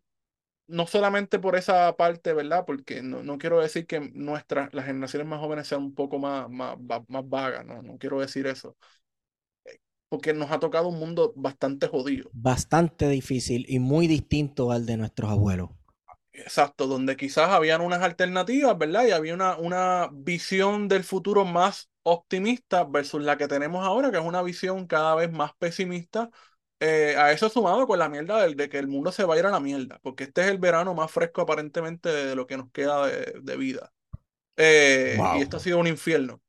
no 0.67 0.87
solamente 0.87 1.39
por 1.39 1.55
esa 1.55 1.95
parte, 1.95 2.33
¿verdad? 2.33 2.63
Porque 2.65 3.01
no, 3.03 3.23
no 3.23 3.37
quiero 3.37 3.61
decir 3.61 3.85
que 3.87 3.99
nuestras, 4.13 4.73
las 4.73 4.85
generaciones 4.85 5.27
más 5.27 5.39
jóvenes 5.39 5.67
sean 5.67 5.83
un 5.83 5.95
poco 5.95 6.19
más, 6.19 6.49
más, 6.49 6.77
más 7.07 7.29
vagas, 7.29 7.65
¿no? 7.65 7.81
No 7.81 7.97
quiero 7.97 8.19
decir 8.19 8.47
eso. 8.47 8.75
Porque 10.09 10.33
nos 10.33 10.51
ha 10.51 10.59
tocado 10.59 10.87
un 10.87 10.99
mundo 10.99 11.33
bastante 11.35 11.87
jodido. 11.87 12.29
Bastante 12.33 13.07
difícil 13.09 13.65
y 13.67 13.79
muy 13.79 14.07
distinto 14.07 14.71
al 14.71 14.85
de 14.85 14.97
nuestros 14.97 15.31
abuelos. 15.31 15.69
Exacto, 16.37 16.87
donde 16.87 17.15
quizás 17.15 17.49
habían 17.49 17.81
unas 17.81 18.01
alternativas, 18.01 18.77
¿verdad? 18.77 19.05
Y 19.05 19.11
había 19.11 19.33
una, 19.33 19.57
una 19.57 20.09
visión 20.11 20.87
del 20.87 21.03
futuro 21.03 21.45
más 21.45 21.89
optimista 22.03 22.83
versus 22.83 23.23
la 23.23 23.37
que 23.37 23.47
tenemos 23.47 23.85
ahora, 23.85 24.11
que 24.11 24.17
es 24.17 24.23
una 24.23 24.41
visión 24.41 24.85
cada 24.85 25.15
vez 25.15 25.31
más 25.31 25.53
pesimista. 25.55 26.29
Eh, 26.79 27.15
a 27.17 27.31
eso 27.31 27.49
sumado 27.49 27.87
con 27.87 27.97
la 27.97 28.09
mierda 28.09 28.45
de, 28.45 28.69
que 28.69 28.77
el 28.77 28.87
mundo 28.87 29.11
se 29.11 29.23
va 29.23 29.35
a 29.35 29.39
ir 29.39 29.45
a 29.45 29.51
la 29.51 29.61
mierda, 29.61 29.99
porque 30.03 30.25
este 30.25 30.41
es 30.41 30.47
el 30.47 30.57
verano 30.57 30.93
más 30.93 31.09
fresco 31.09 31.41
aparentemente 31.41 32.09
de, 32.09 32.35
lo 32.35 32.45
que 32.45 32.57
nos 32.57 32.69
queda 32.71 33.07
de, 33.07 33.57
vida. 33.57 33.93
Eh, 34.57 35.17
y 35.37 35.41
esto 35.41 35.57
ha 35.57 35.61
sido 35.61 35.79
un 35.79 35.87
infierno. 35.87 36.41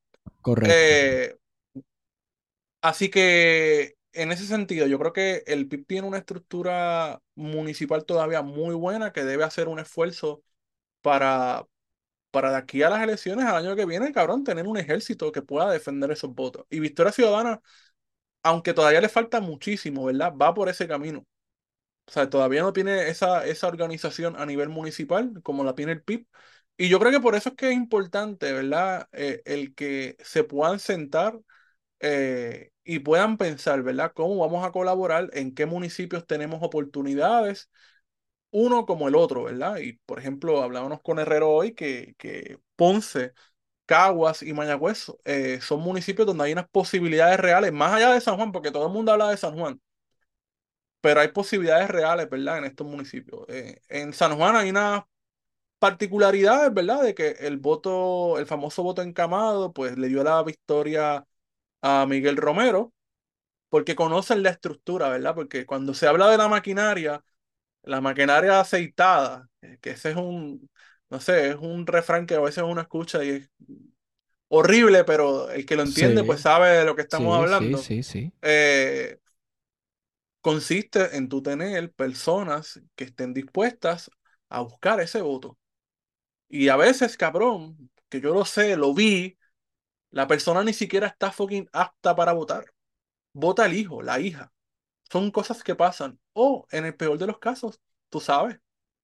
Correcto. 0.43 0.75
Eh, 0.77 1.37
así 2.83 3.09
que 3.09 3.96
en 4.17 4.33
ese 4.33 4.47
sentido, 4.47 4.87
yo 4.87 4.99
creo 4.99 5.13
que 5.13 5.43
el 5.47 5.69
PIB 5.69 5.87
tiene 5.87 6.09
una 6.09 6.19
estructura 6.19 7.23
municipal 7.35 8.05
todavía 8.05 8.43
muy 8.43 8.75
buena 8.75 9.13
que 9.13 9.25
debe 9.25 9.45
hacer 9.45 9.69
un 9.69 9.79
esfuerzo 9.79 10.43
para, 11.03 11.67
para 12.33 12.51
de 12.53 12.59
aquí 12.59 12.83
a 12.83 12.91
las 12.91 13.03
elecciones 13.03 13.47
al 13.47 13.57
año 13.57 13.77
que 13.77 13.87
viene, 13.87 14.13
cabrón, 14.13 14.45
tener 14.45 14.67
un 14.69 14.79
ejército 14.79 15.33
que 15.33 15.43
pueda 15.43 15.71
defender 15.73 16.11
esos 16.13 16.35
votos. 16.35 16.67
Y 16.71 16.81
Victoria 16.81 17.13
Ciudadana, 17.13 17.61
aunque 18.43 18.75
todavía 18.75 19.01
le 19.01 19.09
falta 19.09 19.41
muchísimo, 19.41 20.05
¿verdad? 20.05 20.35
Va 20.41 20.55
por 20.55 20.69
ese 20.69 20.89
camino. 20.89 21.27
O 22.07 22.13
sea, 22.13 22.31
todavía 22.31 22.63
no 22.63 22.73
tiene 22.73 23.09
esa, 23.09 23.47
esa 23.47 23.67
organización 23.69 24.37
a 24.39 24.47
nivel 24.47 24.69
municipal 24.69 25.33
como 25.43 25.65
la 25.65 25.75
tiene 25.75 25.93
el 25.93 26.03
PIB. 26.03 26.27
Y 26.79 26.89
yo 26.89 26.99
creo 27.01 27.11
que 27.13 27.21
por 27.21 27.35
eso 27.35 27.51
es 27.51 27.55
que 27.57 27.69
es 27.71 27.75
importante, 27.75 28.53
¿verdad? 28.53 29.09
Eh, 29.13 29.43
el 29.45 29.75
que 29.75 30.17
se 30.23 30.45
puedan 30.45 30.79
sentar 30.79 31.39
eh, 32.01 32.71
y 32.87 33.01
puedan 33.01 33.37
pensar, 33.39 33.83
¿verdad? 33.83 34.13
Cómo 34.15 34.39
vamos 34.39 34.65
a 34.67 34.73
colaborar, 34.73 35.31
en 35.35 35.55
qué 35.55 35.67
municipios 35.67 36.27
tenemos 36.27 36.63
oportunidades, 36.63 37.71
uno 38.51 38.87
como 38.87 39.09
el 39.09 39.17
otro, 39.17 39.45
¿verdad? 39.45 39.79
Y 39.79 39.95
por 40.07 40.19
ejemplo, 40.21 40.63
hablábamos 40.63 41.01
con 41.03 41.19
Herrero 41.19 41.51
hoy 41.53 41.75
que, 41.75 42.15
que 42.19 42.59
Ponce, 42.77 43.35
Caguas 43.87 44.43
y 44.43 44.53
Mayagüez 44.55 45.13
eh, 45.25 45.61
son 45.63 45.81
municipios 45.83 46.27
donde 46.27 46.45
hay 46.45 46.53
unas 46.53 46.69
posibilidades 46.71 47.41
reales, 47.41 47.73
más 47.73 47.95
allá 47.95 48.13
de 48.15 48.21
San 48.23 48.37
Juan, 48.37 48.53
porque 48.53 48.71
todo 48.73 48.87
el 48.89 48.93
mundo 48.95 49.13
habla 49.13 49.31
de 49.31 49.39
San 49.39 49.59
Juan, 49.59 49.81
pero 51.01 51.21
hay 51.21 51.29
posibilidades 51.29 51.89
reales, 51.89 52.29
¿verdad? 52.29 52.59
En 52.59 52.65
estos 52.65 52.87
municipios. 52.87 53.45
Eh, 53.49 53.81
en 53.89 54.13
San 54.13 54.37
Juan 54.37 54.57
hay 54.57 54.71
unas 54.71 55.05
particularidades, 55.79 56.75
¿verdad? 56.75 57.03
De 57.05 57.15
que 57.15 57.31
el 57.41 57.59
voto, 57.59 58.39
el 58.39 58.47
famoso 58.47 58.83
voto 58.83 59.03
encamado, 59.03 59.73
pues 59.73 59.99
le 59.99 60.09
dio 60.09 60.25
la 60.25 60.43
victoria 60.45 61.27
a 61.83 62.07
Miguel 62.07 62.37
Romero, 62.37 62.93
porque 63.69 63.97
conocen 63.97 64.43
la 64.43 64.51
estructura, 64.51 65.09
¿verdad? 65.11 65.35
Porque 65.35 65.67
cuando 65.67 65.95
se 65.95 66.07
habla 66.09 66.31
de 66.31 66.39
la 66.39 66.49
maquinaria, 66.49 67.25
la 67.83 68.01
maquinaria 68.01 68.61
aceitada, 68.61 69.49
eh, 69.63 69.79
que 69.83 69.91
ese 69.93 70.11
es 70.13 70.17
un, 70.17 70.71
no 71.11 71.21
sé, 71.21 71.51
es 71.51 71.57
un 71.57 71.87
refrán 71.87 72.27
que 72.27 72.35
a 72.37 72.41
veces 72.41 72.65
uno 72.65 72.81
escucha 72.81 73.25
y 73.25 73.31
es 73.31 73.51
horrible, 74.49 75.05
pero 75.05 75.51
el 75.51 75.67
que 75.67 75.77
lo 75.77 75.83
entiende 75.83 76.25
pues 76.25 76.41
sabe 76.41 76.69
de 76.71 76.85
lo 76.85 76.97
que 76.97 77.03
estamos 77.03 77.37
hablando. 77.37 77.79
Sí, 77.79 78.03
sí, 78.03 78.03
sí. 78.03 78.33
Eh, 78.43 79.19
consiste 80.41 81.17
en 81.17 81.29
tú 81.29 81.43
tener 81.43 81.93
personas 81.93 82.81
que 82.95 83.05
estén 83.05 83.35
dispuestas 83.35 84.11
a 84.49 84.61
buscar 84.61 85.01
ese 85.01 85.21
voto. 85.23 85.59
Y 86.49 86.69
a 86.69 86.77
veces, 86.77 87.17
cabrón, 87.17 87.91
que 88.09 88.21
yo 88.21 88.35
lo 88.35 88.45
sé, 88.45 88.77
lo 88.77 88.95
vi, 88.95 89.39
la 90.17 90.27
persona 90.27 90.65
ni 90.65 90.73
siquiera 90.73 91.09
está 91.09 91.31
fucking 91.31 91.69
apta 91.75 92.17
para 92.17 92.33
votar. 92.33 92.65
Vota 93.35 93.67
el 93.67 93.75
hijo, 93.75 94.01
la 94.01 94.19
hija. 94.19 94.51
Son 95.13 95.31
cosas 95.31 95.63
que 95.63 95.75
pasan. 95.75 96.19
O, 96.33 96.67
en 96.71 96.87
el 96.87 96.97
peor 96.97 97.19
de 97.19 97.27
los 97.27 97.39
casos, 97.39 97.83
tú 98.09 98.19
sabes, 98.19 98.59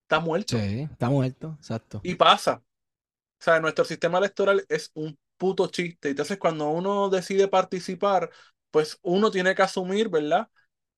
está 0.04 0.20
muerto. 0.20 0.56
Sí, 0.56 0.88
está 0.90 1.10
muerto, 1.10 1.54
exacto. 1.58 2.00
Y 2.02 2.14
pasa. 2.14 2.62
O 2.64 3.44
sea, 3.44 3.60
nuestro 3.60 3.84
sistema 3.84 4.16
electoral 4.16 4.64
es 4.70 4.90
un 4.94 5.18
puto 5.36 5.66
chiste. 5.66 6.08
Entonces, 6.08 6.38
cuando 6.38 6.70
uno 6.70 7.10
decide 7.10 7.46
participar, 7.46 8.30
pues 8.70 8.98
uno 9.02 9.30
tiene 9.30 9.54
que 9.54 9.60
asumir, 9.60 10.08
¿verdad? 10.08 10.48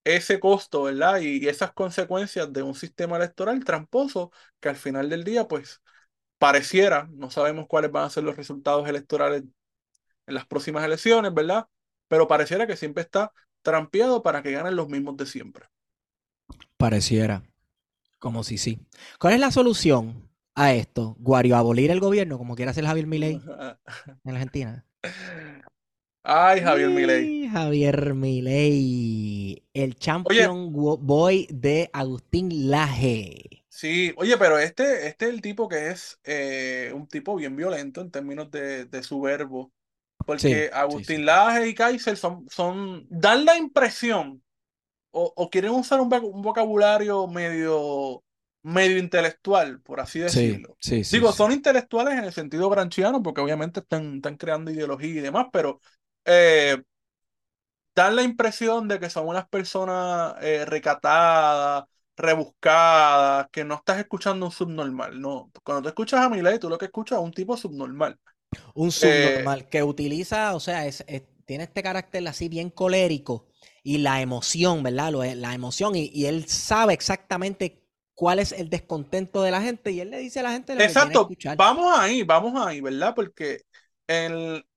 Ese 0.05 0.39
costo, 0.39 0.83
¿verdad? 0.83 1.19
Y 1.19 1.45
esas 1.49 1.73
consecuencias 1.73 2.53
de 2.53 2.63
un 2.63 2.73
sistema 2.73 3.17
electoral 3.17 3.65
tramposo 3.65 4.31
que 4.61 4.69
al 4.69 4.77
final 4.77 5.09
del 5.09 5.25
día, 5.25 5.45
pues, 5.45 5.81
pareciera, 6.37 7.09
no 7.11 7.29
sabemos 7.31 7.67
cuáles 7.67 7.91
van 7.91 8.05
a 8.05 8.09
ser 8.09 8.23
los 8.23 8.37
resultados 8.37 8.87
electorales 8.87 9.43
en 10.27 10.35
las 10.35 10.45
próximas 10.47 10.83
elecciones, 10.85 11.33
¿verdad? 11.33 11.67
Pero 12.07 12.27
pareciera 12.27 12.67
que 12.67 12.77
siempre 12.77 13.03
está 13.03 13.31
trampeado 13.61 14.23
para 14.23 14.43
que 14.43 14.51
ganen 14.51 14.75
los 14.75 14.89
mismos 14.89 15.17
de 15.17 15.25
siempre. 15.25 15.65
Pareciera. 16.77 17.43
Como 18.19 18.43
si 18.43 18.57
sí. 18.59 18.79
¿Cuál 19.19 19.35
es 19.35 19.39
la 19.39 19.51
solución 19.51 20.29
a 20.55 20.73
esto? 20.73 21.15
Guario, 21.19 21.57
abolir 21.57 21.91
el 21.91 22.01
gobierno, 22.01 22.37
como 22.37 22.55
quiere 22.55 22.71
hacer 22.71 22.85
Javier 22.85 23.07
Milei 23.07 23.43
en 24.25 24.31
Argentina. 24.35 24.85
Ay, 26.23 26.61
Javier 26.61 26.89
Milei. 26.89 27.33
Javier 27.51 28.13
Milei, 28.13 29.63
el 29.73 29.95
champion 29.95 30.71
boy 30.73 31.47
de 31.49 31.89
Agustín 31.93 32.69
Laje. 32.69 33.65
sí, 33.69 34.13
oye, 34.17 34.37
pero 34.37 34.57
este, 34.59 35.07
este 35.07 35.25
es 35.25 35.31
el 35.33 35.41
tipo 35.41 35.67
que 35.69 35.89
es 35.89 36.19
eh, 36.23 36.91
un 36.95 37.07
tipo 37.07 37.35
bien 37.35 37.55
violento 37.55 38.01
en 38.01 38.11
términos 38.11 38.51
de, 38.51 38.85
de 38.85 39.03
su 39.03 39.21
verbo. 39.21 39.73
Porque 40.25 40.69
sí, 40.87 41.03
Agustín 41.03 41.25
sí. 41.25 41.25
Laje 41.25 41.67
y 41.69 41.75
Kaiser 41.75 42.17
son, 42.17 42.47
son, 42.49 43.05
dan 43.09 43.45
la 43.45 43.57
impresión, 43.57 44.43
o, 45.11 45.33
o 45.35 45.49
quieren 45.49 45.71
usar 45.71 46.01
un, 46.01 46.09
voc- 46.09 46.23
un 46.33 46.41
vocabulario 46.41 47.27
medio, 47.27 48.23
medio 48.63 48.97
intelectual, 48.97 49.81
por 49.81 49.99
así 49.99 50.19
Sí, 50.25 50.59
decirlo. 50.59 50.77
sí, 50.79 51.03
sí, 51.03 51.19
Digo, 51.19 51.31
son 51.33 51.51
intelectuales 51.51 52.15
en 52.17 52.25
el 52.25 52.33
sentido 52.33 52.69
granchiano, 52.69 53.21
porque 53.23 53.41
obviamente 53.41 53.81
están, 53.81 54.15
están 54.17 54.37
creando 54.37 54.71
ideología 54.71 55.09
y 55.11 55.21
demás, 55.21 55.47
pero 55.53 55.81
eh, 56.25 56.81
dan 57.95 58.15
la 58.15 58.23
impresión 58.23 58.87
de 58.87 58.99
que 58.99 59.09
son 59.09 59.27
unas 59.27 59.47
personas 59.47 60.35
eh, 60.41 60.65
recatadas, 60.65 61.85
rebuscadas, 62.17 63.47
que 63.51 63.63
no 63.65 63.75
estás 63.75 63.99
escuchando 63.99 64.45
un 64.45 64.51
subnormal. 64.51 65.19
No, 65.21 65.51
cuando 65.63 65.83
tú 65.83 65.87
escuchas 65.89 66.21
a 66.21 66.29
Milei, 66.29 66.59
tú 66.59 66.69
lo 66.69 66.77
que 66.77 66.85
escuchas 66.85 67.19
es 67.19 67.23
un 67.25 67.31
tipo 67.33 67.55
subnormal. 67.57 68.19
Un 68.75 68.91
Eh, 69.01 69.47
subnormal 69.47 69.69
que 69.69 69.83
utiliza, 69.83 70.55
o 70.55 70.59
sea, 70.59 70.85
es, 70.87 71.03
es- 71.07 71.23
tiene 71.45 71.65
este 71.65 71.83
carácter 71.83 72.27
así 72.27 72.49
bien 72.49 72.69
colérico 72.71 73.47
y 73.83 73.99
la 73.99 74.21
emoción, 74.21 74.81
¿verdad? 74.83 75.11
Lo, 75.11 75.23
la 75.23 75.53
emoción 75.53 75.95
y, 75.95 76.09
y 76.13 76.25
él 76.25 76.47
sabe 76.47 76.93
exactamente 76.93 77.83
cuál 78.15 78.39
es 78.39 78.51
el 78.51 78.69
descontento 78.69 79.41
de 79.43 79.51
la 79.51 79.61
gente 79.61 79.91
y 79.91 79.99
él 79.99 80.09
le 80.11 80.19
dice 80.19 80.39
a 80.39 80.43
la 80.43 80.51
gente 80.53 80.73
lo 80.75 80.85
que 80.85 80.95
quiere 80.95 81.17
exacto, 81.17 81.35
vamos 81.57 81.85
ahí, 81.97 82.23
vamos 82.23 82.53
ahí, 82.65 82.81
¿verdad? 82.81 83.13
Porque 83.15 83.61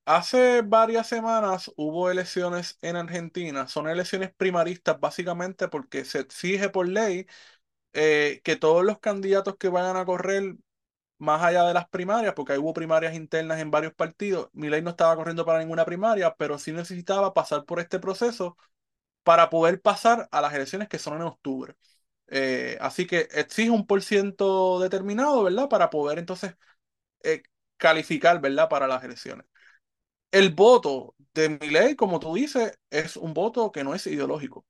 hace 0.05 0.62
varias 0.62 1.07
semanas 1.09 1.70
hubo 1.76 2.11
elecciones 2.11 2.79
en 2.83 2.97
Argentina, 2.97 3.68
son 3.68 3.89
elecciones 3.89 4.33
primaristas 4.37 4.99
básicamente 5.01 5.68
porque 5.68 6.05
se 6.05 6.20
exige 6.20 6.68
por 6.70 6.89
ley 6.89 7.26
eh, 7.95 8.41
que 8.45 8.57
todos 8.57 8.85
los 8.85 9.01
candidatos 9.01 9.57
que 9.59 9.68
vayan 9.70 9.97
a 9.99 10.07
correr 10.07 10.57
más 11.18 11.42
allá 11.42 11.64
de 11.64 11.74
las 11.74 11.88
primarias, 11.88 12.34
porque 12.34 12.52
ahí 12.52 12.58
hubo 12.58 12.72
primarias 12.74 13.14
internas 13.14 13.60
en 13.60 13.70
varios 13.70 13.94
partidos. 13.94 14.48
Milei 14.52 14.82
no 14.82 14.90
estaba 14.90 15.16
corriendo 15.16 15.44
para 15.44 15.60
ninguna 15.60 15.84
primaria, 15.84 16.34
pero 16.36 16.58
sí 16.58 16.72
necesitaba 16.72 17.34
pasar 17.34 17.64
por 17.64 17.80
este 17.80 17.98
proceso 17.98 18.56
para 19.22 19.50
poder 19.50 19.80
pasar 19.82 20.28
a 20.32 20.40
las 20.40 20.54
elecciones 20.54 20.88
que 20.88 20.98
son 20.98 21.16
en 21.16 21.22
octubre. 21.22 21.76
Eh, 22.28 22.78
así 22.80 23.06
que 23.06 23.28
exige 23.32 23.70
un 23.70 23.86
por 23.86 24.02
ciento 24.02 24.80
determinado, 24.80 25.44
¿verdad? 25.44 25.68
Para 25.68 25.90
poder 25.90 26.18
entonces 26.18 26.56
eh, 27.24 27.42
calificar, 27.78 28.40
¿verdad? 28.40 28.68
Para 28.68 28.88
las 28.88 29.04
elecciones. 29.04 29.46
El 30.30 30.54
voto 30.54 31.14
de 31.34 31.50
Milei, 31.50 31.96
como 31.96 32.20
tú 32.20 32.34
dices, 32.34 32.78
es 32.90 33.16
un 33.16 33.34
voto 33.34 33.72
que 33.72 33.84
no 33.84 33.94
es 33.94 34.06
ideológico. 34.06 34.66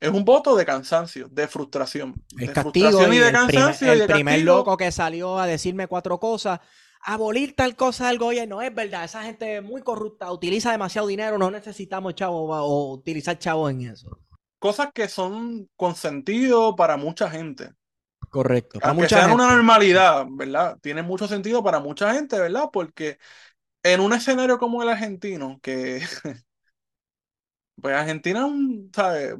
Es 0.00 0.10
un 0.10 0.24
voto 0.24 0.56
de 0.56 0.64
cansancio, 0.66 1.28
de 1.28 1.48
frustración. 1.48 2.14
De 2.30 2.52
castigo 2.52 2.52
frustración 2.52 3.12
y 3.12 3.16
y 3.16 3.18
de 3.18 3.30
el 3.30 3.40
primer, 3.40 3.76
cansancio 3.76 3.92
y 3.94 3.96
el 3.96 3.98
de 3.98 4.08
primer 4.08 4.44
castigo. 4.44 4.44
loco 4.44 4.76
que 4.76 4.92
salió 4.92 5.38
a 5.38 5.46
decirme 5.46 5.86
cuatro 5.88 6.18
cosas, 6.20 6.60
abolir 7.02 7.54
tal 7.56 7.76
cosa 7.76 8.08
del 8.08 8.18
gobierno, 8.18 8.62
es 8.62 8.74
verdad, 8.74 9.04
esa 9.04 9.22
gente 9.24 9.56
es 9.58 9.62
muy 9.62 9.82
corrupta, 9.82 10.30
utiliza 10.32 10.70
demasiado 10.72 11.06
dinero, 11.08 11.38
no 11.38 11.50
necesitamos 11.50 12.14
chavo 12.14 12.48
o 12.50 12.92
utilizar 12.94 13.38
chavos 13.38 13.70
en 13.72 13.82
eso. 13.82 14.20
Cosas 14.60 14.90
que 14.94 15.08
son 15.08 15.68
consentido 15.76 16.76
para 16.76 16.96
mucha 16.96 17.28
gente. 17.30 17.72
Correcto. 18.30 18.80
Para 18.80 18.92
Aunque 18.92 18.94
mucha 18.94 19.20
sean 19.20 19.30
una 19.32 19.48
gente. 19.48 19.56
normalidad, 19.56 20.26
¿verdad? 20.30 20.78
Tiene 20.80 21.02
mucho 21.02 21.26
sentido 21.28 21.62
para 21.64 21.80
mucha 21.80 22.14
gente, 22.14 22.38
¿verdad? 22.38 22.70
Porque 22.72 23.18
en 23.82 24.00
un 24.00 24.12
escenario 24.14 24.58
como 24.58 24.82
el 24.82 24.90
argentino, 24.90 25.60
que 25.62 26.02
pues 27.80 27.94
Argentina 27.96 28.40
es 28.40 28.44
un, 28.46 28.90
¿sabes? 28.94 29.34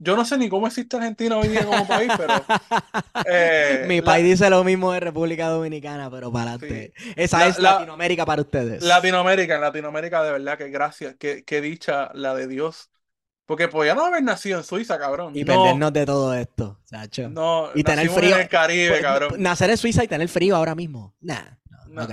Yo 0.00 0.14
no 0.16 0.24
sé 0.24 0.38
ni 0.38 0.48
cómo 0.48 0.66
existe 0.68 0.96
Argentina 0.96 1.36
hoy 1.36 1.48
día 1.48 1.64
como 1.66 1.86
país, 1.86 2.10
pero 2.16 2.34
eh, 3.26 3.84
Mi 3.88 3.98
la- 3.98 4.04
país 4.04 4.24
dice 4.24 4.48
lo 4.50 4.62
mismo 4.64 4.92
de 4.92 5.00
República 5.00 5.48
Dominicana, 5.48 6.10
pero 6.10 6.30
para 6.32 6.58
Sí. 6.58 6.92
Esa 7.16 7.38
La- 7.40 7.46
es 7.48 7.58
la- 7.58 7.72
Latinoamérica 7.74 8.24
para 8.24 8.42
ustedes. 8.42 8.82
Latinoamérica, 8.82 9.56
en 9.56 9.60
Latinoamérica 9.60 10.22
de 10.22 10.32
verdad 10.32 10.56
que 10.58 10.68
gracias, 10.70 11.16
que, 11.16 11.44
que 11.44 11.60
dicha 11.60 12.10
la 12.14 12.34
de 12.34 12.46
Dios. 12.46 12.90
Porque 13.46 13.66
podía 13.66 13.94
no 13.94 14.04
haber 14.04 14.22
nacido 14.22 14.58
en 14.58 14.64
Suiza, 14.64 14.98
cabrón. 14.98 15.32
y 15.34 15.42
no, 15.42 15.46
perdernos 15.62 15.92
de 15.94 16.04
todo 16.04 16.34
esto, 16.34 16.78
chacho. 16.84 17.30
no, 17.30 17.70
y 17.74 17.82
tener 17.82 18.08
frío. 18.10 18.34
en 18.36 18.42
el 18.42 18.48
Caribe, 18.48 18.90
Pues, 18.90 19.00
cabrón. 19.02 19.34
Nacer 19.38 19.70
en 19.70 19.78
Suiza 19.78 20.04
y 20.04 20.08
tener 20.08 20.28
frío 20.28 20.54
ahora 20.54 20.74
mismo. 20.74 21.14
Nah, 21.22 21.42
no, 21.92 22.06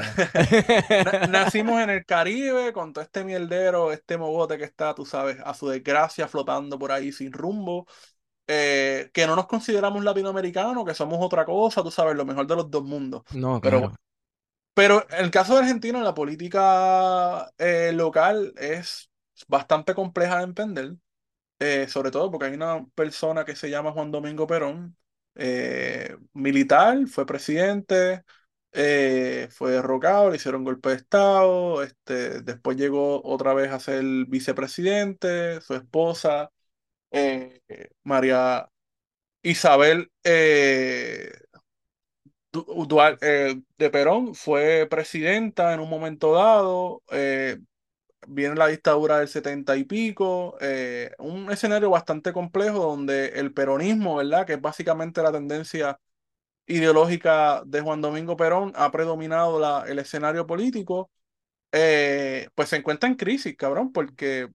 Nacimos 1.30 1.82
en 1.82 1.90
el 1.90 2.06
Caribe 2.06 2.74
con 2.74 2.94
todo 2.94 3.04
este 3.04 3.24
mierdero, 3.24 3.92
este 3.92 4.18
mogote 4.18 4.58
que 4.58 4.64
está, 4.64 4.94
tú 4.96 5.06
sabes, 5.06 5.38
a 5.44 5.54
su 5.54 5.68
desgracia 5.70 6.28
flotando 6.28 6.78
por 6.80 6.92
ahí 6.92 7.12
sin 7.12 7.32
rumbo. 7.34 7.88
eh, 8.48 9.12
que 9.14 9.28
no 9.28 9.36
nos 9.36 9.48
consideramos 9.48 10.04
latinoamericanos, 10.04 10.86
que 10.86 10.94
somos 10.96 11.20
otra 11.22 11.46
cosa, 11.46 11.84
tú 11.84 11.92
sabes, 11.92 12.16
lo 12.18 12.26
mejor 12.26 12.48
de 12.48 12.56
los 12.58 12.72
dos 12.72 12.84
mundos. 12.84 13.24
No, 13.30 13.62
Pero, 13.62 13.84
claro. 13.84 13.96
pero 14.74 15.06
en 15.12 15.26
el 15.26 15.32
caso 15.32 15.54
de 15.56 15.60
Argentina, 15.62 16.02
la 16.04 16.14
política 16.14 17.52
eh, 17.58 17.92
local 17.94 18.54
es 18.58 19.10
bastante 19.48 19.94
compleja 19.96 20.38
de 20.40 20.44
entender, 20.46 20.96
eh, 21.60 21.88
sobre 21.90 22.12
todo 22.12 22.32
porque 22.32 22.48
hay 22.48 22.54
una 22.56 22.86
persona 22.96 23.46
que 23.46 23.56
se 23.56 23.70
llama 23.70 23.92
Juan 23.94 24.12
Domingo 24.12 24.48
Perón, 24.48 24.98
eh, 25.36 26.16
militar, 26.34 27.08
fue 27.08 27.26
presidente, 27.26 28.24
eh, 28.76 29.48
fue 29.52 29.72
derrocado, 29.72 30.30
le 30.30 30.38
hicieron 30.38 30.64
golpe 30.64 30.90
de 30.90 30.96
Estado, 30.96 31.84
este, 31.84 32.42
después 32.42 32.78
llegó 32.78 33.22
otra 33.26 33.54
vez 33.54 33.72
a 33.72 33.80
ser 33.80 34.04
vicepresidente, 34.28 35.62
su 35.62 35.76
esposa, 35.76 36.52
eh, 37.12 37.62
María 38.04 38.70
Isabel 39.44 40.12
eh, 40.24 41.32
de 43.78 43.90
Perón, 43.90 44.36
fue 44.36 44.88
presidenta 44.90 45.74
en 45.74 45.80
un 45.80 45.90
momento 45.90 46.34
dado, 46.34 47.02
viene 48.28 48.56
la 48.56 48.68
dictadura 48.68 49.20
del 49.20 49.28
setenta 49.28 49.76
y 49.78 49.84
pico, 49.84 50.58
un 51.20 51.52
escenario 51.52 51.90
bastante 51.92 52.34
complejo 52.34 52.80
donde 52.80 53.28
el 53.40 53.54
peronismo, 53.54 54.16
¿verdad? 54.18 54.46
Que 54.46 54.54
es 54.54 54.62
básicamente 54.62 55.22
la 55.22 55.32
tendencia 55.32 56.00
ideológica 56.68 57.64
de 57.66 57.82
Juan 57.82 58.02
Domingo 58.02 58.38
Perón, 58.38 58.74
ha 58.76 58.92
predominado 58.92 59.60
la- 59.60 59.86
el 59.88 60.00
escenario 60.00 60.48
político, 60.48 61.12
eh, 61.74 62.50
pues 62.56 62.70
se 62.70 62.78
encuentra 62.78 63.10
en 63.10 63.16
crisis, 63.16 63.56
cabrón, 63.58 63.92
porque 63.94 64.50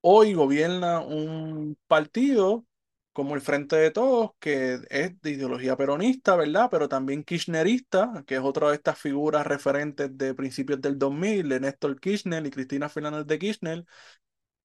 hoy 0.00 0.34
gobierna 0.34 1.00
un 1.00 1.76
partido 1.86 2.64
como 3.12 3.34
el 3.34 3.40
Frente 3.40 3.74
de 3.76 3.90
Todos, 3.90 4.30
que 4.38 4.78
es 4.90 5.20
de 5.22 5.30
ideología 5.32 5.76
peronista, 5.76 6.36
¿verdad? 6.36 6.68
Pero 6.70 6.88
también 6.88 7.24
kirchnerista, 7.24 8.22
que 8.26 8.36
es 8.36 8.40
otra 8.40 8.68
de 8.68 8.76
estas 8.76 8.96
figuras 8.98 9.44
referentes 9.46 10.16
de 10.16 10.34
principios 10.34 10.80
del 10.80 10.98
2000, 10.98 11.48
de 11.48 11.58
Néstor 11.60 11.98
Kirchner 12.00 12.46
y 12.46 12.50
Cristina 12.50 12.88
Fernández 12.88 13.26
de 13.26 13.38
Kirchner, 13.40 13.84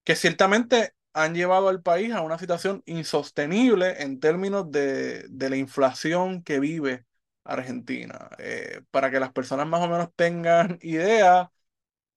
que 0.04 0.16
ciertamente 0.16 0.94
han 1.14 1.36
llevado 1.36 1.70
al 1.70 1.82
país 1.82 2.12
a 2.14 2.22
una 2.22 2.40
situación 2.40 2.84
insostenible 2.86 4.02
en 4.04 4.20
términos 4.20 4.72
de, 4.72 5.26
de 5.30 5.50
la 5.50 5.58
inflación 5.58 6.44
que 6.44 6.60
vive 6.60 7.06
Argentina. 7.44 8.30
Eh, 8.40 8.82
para 8.92 9.12
que 9.12 9.20
las 9.20 9.32
personas 9.34 9.68
más 9.68 9.82
o 9.82 9.90
menos 9.90 10.10
tengan 10.16 10.80
idea, 10.84 11.52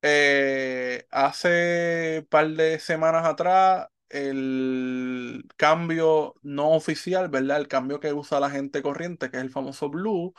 eh, 0.03 1.07
hace 1.11 2.26
par 2.30 2.49
de 2.51 2.78
semanas 2.78 3.24
atrás, 3.26 3.88
el 4.09 5.44
cambio 5.57 6.34
no 6.42 6.70
oficial, 6.72 7.28
¿verdad? 7.28 7.59
El 7.59 7.68
cambio 7.68 8.01
que 8.01 8.12
usa 8.12 8.40
la 8.40 8.51
gente 8.51 8.82
corriente, 8.82 9.30
que 9.30 9.38
es 9.38 9.42
el 9.42 9.51
famoso 9.51 9.90
Blue, 9.90 10.34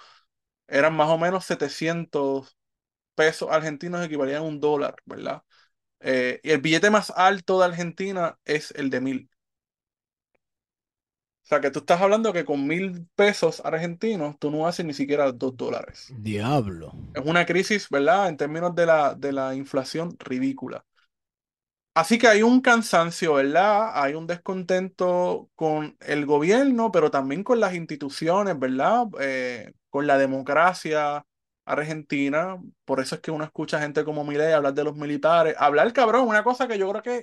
eran 0.68 0.96
más 0.96 1.10
o 1.10 1.18
menos 1.18 1.46
700 1.46 2.58
pesos 3.16 3.50
argentinos 3.52 4.06
equivalían 4.06 4.40
a 4.40 4.44
un 4.44 4.60
dólar, 4.62 4.96
¿verdad? 5.06 5.44
Eh, 6.00 6.40
y 6.44 6.52
el 6.52 6.62
billete 6.62 6.90
más 6.90 7.12
alto 7.16 7.60
de 7.60 7.66
Argentina 7.66 8.38
es 8.46 8.72
el 8.72 8.90
de 8.90 9.02
mil. 9.02 9.30
O 11.44 11.50
sea, 11.50 11.62
que 11.62 11.72
tú 11.72 11.80
estás 11.80 12.02
hablando 12.02 12.34
que 12.34 12.44
con 12.44 12.68
mil 12.68 13.08
pesos 13.16 13.62
argentinos 13.64 14.38
tú 14.38 14.52
no 14.52 14.68
haces 14.68 14.86
ni 14.86 14.94
siquiera 14.94 15.32
dos 15.32 15.56
dólares. 15.56 16.14
Diablo. 16.18 16.94
Es 17.14 17.24
una 17.26 17.46
crisis, 17.46 17.88
¿verdad? 17.90 18.28
En 18.28 18.36
términos 18.36 18.76
de 18.76 18.86
la, 18.86 19.16
de 19.16 19.32
la 19.32 19.56
inflación 19.56 20.18
ridícula. 20.20 20.84
Así 21.94 22.20
que 22.20 22.28
hay 22.28 22.44
un 22.44 22.62
cansancio, 22.62 23.36
¿verdad? 23.36 23.92
Hay 23.94 24.14
un 24.14 24.28
descontento 24.28 25.50
con 25.56 25.98
el 26.02 26.26
gobierno, 26.26 26.92
pero 26.92 27.10
también 27.10 27.44
con 27.44 27.60
las 27.60 27.74
instituciones, 27.74 28.60
¿verdad? 28.60 29.08
Eh, 29.20 29.74
con 29.90 30.06
la 30.06 30.18
democracia 30.18 31.26
argentina. 31.68 32.58
Por 32.86 33.00
eso 33.00 33.16
es 33.16 33.22
que 33.22 33.32
uno 33.32 33.44
escucha 33.44 33.80
gente 33.80 34.04
como 34.04 34.24
Milei 34.24 34.54
hablar 34.54 34.74
de 34.74 34.84
los 34.84 34.96
militares. 34.96 35.56
Hablar, 35.58 35.92
cabrón, 35.94 36.28
una 36.28 36.44
cosa 36.44 36.68
que 36.68 36.78
yo 36.78 36.90
creo 36.90 37.02
que 37.02 37.18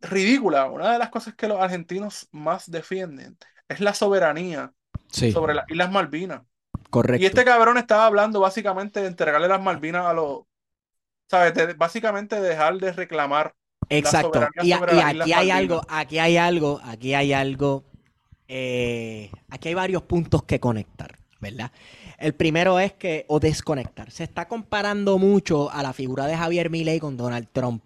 es 0.00 0.10
ridícula. 0.10 0.70
Una 0.70 0.92
de 0.92 0.98
las 0.98 1.10
cosas 1.10 1.34
que 1.34 1.48
los 1.48 1.60
argentinos 1.60 2.28
más 2.32 2.70
defienden 2.70 3.36
es 3.68 3.80
la 3.80 3.94
soberanía 3.94 4.72
Sí, 5.10 5.30
sobre 5.30 5.54
las 5.54 5.68
Islas 5.68 5.92
Malvinas. 5.92 6.42
correcto. 6.90 7.22
Y 7.22 7.26
este 7.26 7.44
cabrón 7.44 7.78
estaba 7.78 8.06
hablando 8.06 8.40
básicamente 8.40 9.00
de 9.00 9.06
entregarle 9.06 9.48
las 9.48 9.62
Malvinas 9.62 10.06
a 10.06 10.12
los, 10.12 10.40
¿sabes? 11.30 11.76
básicamente 11.76 12.40
dejar 12.40 12.78
de 12.78 12.92
reclamar 12.92 13.54
Exacto. 13.88 14.40
y, 14.62 14.72
aquí 14.72 15.32
hay 15.32 15.50
algo, 15.50 15.82
aquí 15.88 16.18
hay 16.18 16.36
algo, 16.36 16.80
aquí 16.84 17.14
hay 17.14 17.32
algo, 17.32 17.84
eh, 18.48 19.30
aquí 19.50 19.68
hay 19.68 19.74
varios 19.74 20.02
puntos 20.02 20.42
que 20.44 20.58
conectar, 20.58 21.18
¿verdad? 21.44 21.70
El 22.18 22.34
primero 22.34 22.80
es 22.80 22.94
que, 22.94 23.26
o 23.28 23.38
desconectar. 23.38 24.10
Se 24.10 24.24
está 24.24 24.48
comparando 24.48 25.18
mucho 25.18 25.70
a 25.70 25.82
la 25.82 25.92
figura 25.92 26.26
de 26.26 26.36
Javier 26.36 26.70
Milei 26.70 26.98
con 26.98 27.16
Donald 27.16 27.48
Trump. 27.52 27.82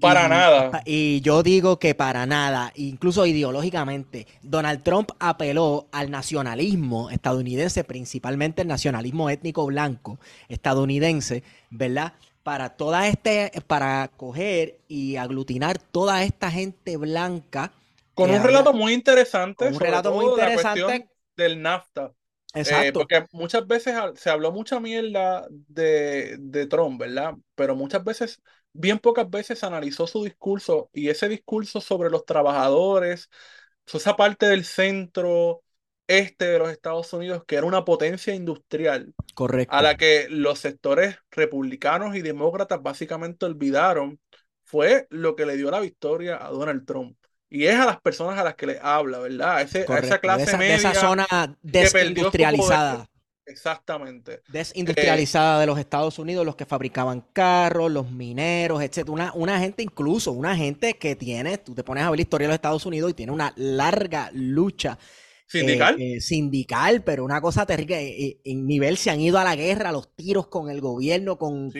Para 0.00 0.28
nada. 0.28 0.82
Y 0.84 1.20
yo 1.20 1.42
digo 1.42 1.78
que 1.78 1.94
para 1.94 2.26
nada, 2.26 2.72
incluso 2.76 3.26
ideológicamente, 3.26 4.26
Donald 4.40 4.82
Trump 4.82 5.10
apeló 5.18 5.88
al 5.92 6.10
nacionalismo 6.10 7.10
estadounidense, 7.10 7.84
principalmente 7.84 8.62
el 8.62 8.68
nacionalismo 8.68 9.28
étnico 9.28 9.66
blanco 9.66 10.18
estadounidense, 10.48 11.42
¿verdad? 11.70 12.14
Para 12.44 12.70
toda 12.70 13.08
este, 13.08 13.50
para 13.66 14.08
coger 14.16 14.78
y 14.88 15.16
aglutinar 15.16 15.78
toda 15.78 16.22
esta 16.22 16.50
gente 16.50 16.96
blanca. 16.96 17.72
Con 18.14 18.30
un 18.30 18.42
relato 18.42 18.72
muy 18.72 18.92
interesante. 18.92 19.66
un 19.66 19.78
relato 19.78 20.12
muy 20.14 20.26
interesante. 20.26 21.08
del 21.36 21.60
NAFTA. 21.60 22.12
Eh, 22.54 22.60
Exacto. 22.60 23.00
porque 23.00 23.26
muchas 23.32 23.66
veces 23.66 23.94
se 24.16 24.30
habló 24.30 24.52
mucha 24.52 24.80
mierda 24.80 25.46
de, 25.50 26.36
de 26.38 26.66
Trump, 26.66 27.00
¿verdad? 27.00 27.34
Pero 27.54 27.74
muchas 27.76 28.04
veces 28.04 28.40
bien 28.72 28.98
pocas 28.98 29.28
veces 29.28 29.64
analizó 29.64 30.06
su 30.06 30.24
discurso 30.24 30.90
y 30.92 31.08
ese 31.08 31.28
discurso 31.28 31.80
sobre 31.80 32.10
los 32.10 32.24
trabajadores, 32.24 33.28
esa 33.92 34.16
parte 34.16 34.46
del 34.46 34.64
centro 34.64 35.62
este 36.06 36.46
de 36.46 36.58
los 36.58 36.70
Estados 36.70 37.12
Unidos 37.12 37.44
que 37.46 37.56
era 37.56 37.66
una 37.66 37.84
potencia 37.84 38.34
industrial, 38.34 39.14
Correcto. 39.34 39.76
a 39.76 39.82
la 39.82 39.96
que 39.96 40.26
los 40.30 40.58
sectores 40.58 41.16
republicanos 41.30 42.16
y 42.16 42.22
demócratas 42.22 42.82
básicamente 42.82 43.46
olvidaron, 43.46 44.20
fue 44.64 45.06
lo 45.10 45.36
que 45.36 45.46
le 45.46 45.56
dio 45.56 45.70
la 45.70 45.80
victoria 45.80 46.44
a 46.44 46.50
Donald 46.50 46.86
Trump. 46.86 47.16
Y 47.50 47.66
es 47.66 47.74
a 47.74 47.86
las 47.86 48.00
personas 48.00 48.38
a 48.38 48.44
las 48.44 48.54
que 48.54 48.66
le 48.66 48.78
habla, 48.82 49.18
¿verdad? 49.18 49.62
Ese, 49.62 49.84
a 49.88 49.98
esa 49.98 50.18
clase 50.18 50.56
media. 50.56 50.72
De 50.72 50.78
esa 50.78 50.94
zona 50.94 51.26
desindustrializada. 51.62 53.08
Exactamente. 53.46 54.40
Desindustrializada 54.48 55.60
de 55.60 55.66
los 55.66 55.78
Estados 55.78 56.18
Unidos, 56.18 56.46
los 56.46 56.56
que 56.56 56.64
fabricaban 56.64 57.24
carros, 57.32 57.90
los 57.90 58.10
mineros, 58.10 58.82
etc. 58.82 59.08
Una, 59.10 59.32
una 59.34 59.58
gente 59.60 59.82
incluso, 59.82 60.32
una 60.32 60.56
gente 60.56 60.94
que 60.94 61.14
tiene, 61.14 61.58
tú 61.58 61.74
te 61.74 61.84
pones 61.84 62.04
a 62.04 62.10
ver 62.10 62.18
la 62.18 62.22
historia 62.22 62.46
de 62.46 62.52
los 62.52 62.56
Estados 62.56 62.86
Unidos 62.86 63.10
y 63.10 63.14
tiene 63.14 63.32
una 63.32 63.52
larga 63.56 64.30
lucha 64.32 64.98
sindical, 65.46 66.00
eh, 66.00 66.16
eh, 66.16 66.20
sindical 66.20 67.02
pero 67.02 67.24
una 67.24 67.40
cosa 67.40 67.66
terrible. 67.66 68.02
Eh, 68.02 68.40
en 68.44 68.66
nivel 68.66 68.96
se 68.96 69.10
han 69.10 69.20
ido 69.20 69.38
a 69.38 69.44
la 69.44 69.56
guerra, 69.56 69.92
los 69.92 70.14
tiros 70.14 70.46
con 70.46 70.70
el 70.70 70.80
gobierno, 70.80 71.38
con, 71.38 71.72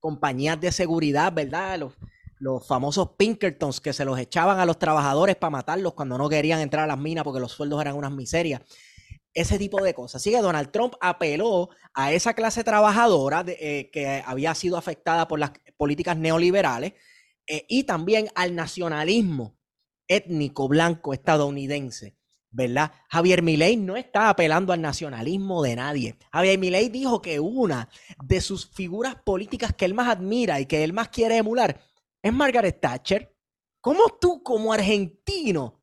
compañías 0.00 0.60
de 0.60 0.72
seguridad, 0.72 1.32
¿verdad? 1.32 1.78
Los, 1.78 1.94
los 2.38 2.66
famosos 2.66 3.10
Pinkertons 3.16 3.80
que 3.80 3.92
se 3.92 4.04
los 4.04 4.18
echaban 4.18 4.60
a 4.60 4.66
los 4.66 4.78
trabajadores 4.78 5.36
para 5.36 5.50
matarlos 5.50 5.94
cuando 5.94 6.18
no 6.18 6.28
querían 6.28 6.60
entrar 6.60 6.84
a 6.84 6.88
las 6.88 6.98
minas 6.98 7.24
porque 7.24 7.40
los 7.40 7.52
sueldos 7.52 7.80
eran 7.80 7.96
unas 7.96 8.12
miserias 8.12 8.62
ese 9.36 9.58
tipo 9.58 9.82
de 9.82 9.94
cosas. 9.94 10.22
Así 10.22 10.30
que 10.30 10.40
Donald 10.40 10.70
Trump 10.70 10.94
apeló 11.00 11.68
a 11.92 12.12
esa 12.12 12.32
clase 12.32 12.64
trabajadora 12.64 13.44
eh, 13.46 13.90
que 13.92 14.22
había 14.24 14.54
sido 14.54 14.78
afectada 14.78 15.28
por 15.28 15.38
las 15.38 15.52
políticas 15.76 16.16
neoliberales 16.16 16.94
eh, 17.46 17.66
y 17.68 17.84
también 17.84 18.28
al 18.34 18.54
nacionalismo 18.54 19.58
étnico 20.08 20.68
blanco 20.68 21.12
estadounidense. 21.12 22.16
¿verdad? 22.50 22.92
Javier 23.10 23.42
Milei 23.42 23.76
no 23.76 23.98
está 23.98 24.30
apelando 24.30 24.72
al 24.72 24.80
nacionalismo 24.80 25.62
de 25.62 25.76
nadie. 25.76 26.16
Javier 26.32 26.58
Milei 26.58 26.88
dijo 26.88 27.20
que 27.20 27.38
una 27.38 27.90
de 28.24 28.40
sus 28.40 28.70
figuras 28.70 29.16
políticas 29.16 29.74
que 29.74 29.84
él 29.84 29.92
más 29.92 30.08
admira 30.08 30.58
y 30.58 30.64
que 30.64 30.82
él 30.82 30.94
más 30.94 31.08
quiere 31.08 31.36
emular 31.36 31.78
es 32.26 32.32
Margaret 32.32 32.80
Thatcher. 32.80 33.34
¿Cómo 33.80 34.18
tú 34.20 34.42
como 34.42 34.72
argentino 34.72 35.82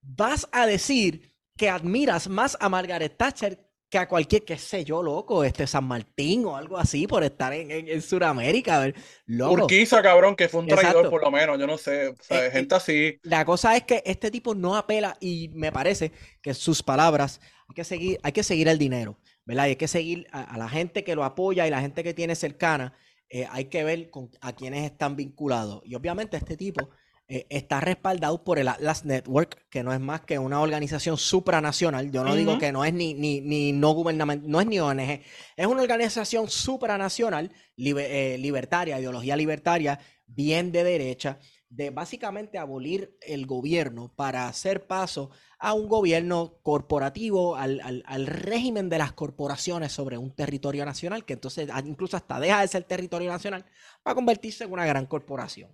vas 0.00 0.48
a 0.52 0.66
decir 0.66 1.34
que 1.56 1.68
admiras 1.68 2.28
más 2.28 2.56
a 2.60 2.68
Margaret 2.68 3.16
Thatcher 3.16 3.70
que 3.90 3.98
a 3.98 4.08
cualquier, 4.08 4.44
qué 4.44 4.56
sé 4.56 4.84
yo, 4.84 5.02
loco, 5.02 5.42
este 5.42 5.66
San 5.66 5.84
Martín 5.84 6.46
o 6.46 6.56
algo 6.56 6.78
así 6.78 7.08
por 7.08 7.24
estar 7.24 7.52
en, 7.52 7.70
en, 7.72 8.00
Sudamérica. 8.00 8.90
Urquiza, 9.26 10.00
cabrón, 10.00 10.36
que 10.36 10.48
fue 10.48 10.60
un 10.60 10.68
traidor 10.68 11.10
por 11.10 11.20
lo 11.22 11.30
menos, 11.32 11.58
yo 11.58 11.66
no 11.66 11.76
sé, 11.76 12.08
o 12.08 12.16
sea, 12.20 12.46
eh, 12.46 12.50
gente 12.52 12.76
así. 12.76 13.18
La 13.24 13.44
cosa 13.44 13.76
es 13.76 13.82
que 13.82 14.00
este 14.06 14.30
tipo 14.30 14.54
no 14.54 14.76
apela 14.76 15.16
y 15.18 15.50
me 15.54 15.72
parece 15.72 16.12
que 16.40 16.54
sus 16.54 16.84
palabras, 16.84 17.40
hay 17.68 17.74
que 17.74 17.84
seguir, 17.84 18.20
hay 18.22 18.30
que 18.30 18.44
seguir 18.44 18.68
el 18.68 18.78
dinero, 18.78 19.18
¿verdad? 19.44 19.66
Y 19.66 19.70
hay 19.70 19.76
que 19.76 19.88
seguir 19.88 20.28
a, 20.30 20.56
la 20.56 20.68
gente 20.68 21.02
que 21.02 21.16
lo 21.16 21.24
apoya 21.24 21.66
y 21.66 21.70
la 21.70 21.80
gente 21.80 22.04
que 22.04 22.14
tiene 22.14 22.36
cercana, 22.36 22.94
eh, 23.30 23.46
hay 23.48 23.66
que 23.66 23.84
ver 23.84 24.10
con, 24.10 24.30
a 24.40 24.52
quienes 24.52 24.84
están 24.84 25.14
vinculados. 25.16 25.82
Y 25.84 25.94
obviamente 25.94 26.36
este 26.36 26.56
tipo 26.56 26.90
eh, 27.28 27.46
está 27.48 27.80
respaldado 27.80 28.42
por 28.42 28.58
el 28.58 28.66
Atlas 28.66 29.04
Network, 29.04 29.68
que 29.70 29.84
no 29.84 29.92
es 29.92 30.00
más 30.00 30.22
que 30.22 30.40
una 30.40 30.60
organización 30.60 31.16
supranacional. 31.16 32.10
Yo 32.10 32.24
no 32.24 32.34
digo 32.34 32.58
que 32.58 32.72
no 32.72 32.84
es 32.84 32.92
ni, 32.92 33.14
ni, 33.14 33.40
ni 33.40 33.70
no 33.70 33.92
gubernamental, 33.92 34.50
no 34.50 34.60
es 34.60 34.66
ni 34.66 34.80
ONG, 34.80 35.20
es 35.56 35.66
una 35.68 35.80
organización 35.80 36.50
supranacional, 36.50 37.52
eh, 37.76 38.36
libertaria, 38.36 38.98
ideología 38.98 39.36
libertaria, 39.36 40.00
bien 40.26 40.72
de 40.72 40.82
derecha, 40.82 41.38
de 41.70 41.90
básicamente 41.90 42.58
abolir 42.58 43.16
el 43.20 43.46
gobierno 43.46 44.12
para 44.14 44.48
hacer 44.48 44.86
paso 44.88 45.30
a 45.58 45.72
un 45.72 45.88
gobierno 45.88 46.58
corporativo, 46.62 47.56
al, 47.56 47.80
al, 47.80 48.02
al, 48.06 48.26
régimen 48.26 48.88
de 48.88 48.98
las 48.98 49.12
corporaciones 49.12 49.92
sobre 49.92 50.18
un 50.18 50.34
territorio 50.34 50.84
nacional, 50.84 51.24
que 51.24 51.34
entonces 51.34 51.70
incluso 51.84 52.16
hasta 52.16 52.40
deja 52.40 52.60
de 52.60 52.68
ser 52.68 52.84
territorio 52.84 53.30
nacional 53.30 53.64
para 54.02 54.16
convertirse 54.16 54.64
en 54.64 54.72
una 54.72 54.84
gran 54.84 55.06
corporación. 55.06 55.70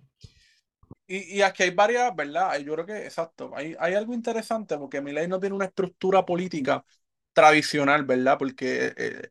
Y, 1.07 1.37
y, 1.37 1.41
aquí 1.41 1.63
hay 1.63 1.71
varias, 1.71 2.15
¿verdad? 2.15 2.57
Yo 2.59 2.73
creo 2.73 2.85
que, 2.85 3.05
exacto, 3.05 3.51
hay, 3.55 3.75
hay 3.79 3.95
algo 3.95 4.13
interesante 4.13 4.77
porque 4.77 5.01
Milei 5.01 5.27
no 5.27 5.39
tiene 5.39 5.55
una 5.55 5.65
estructura 5.65 6.25
política 6.25 6.85
tradicional, 7.33 8.03
¿verdad? 8.05 8.37
Porque 8.37 8.93
eh, 8.95 9.29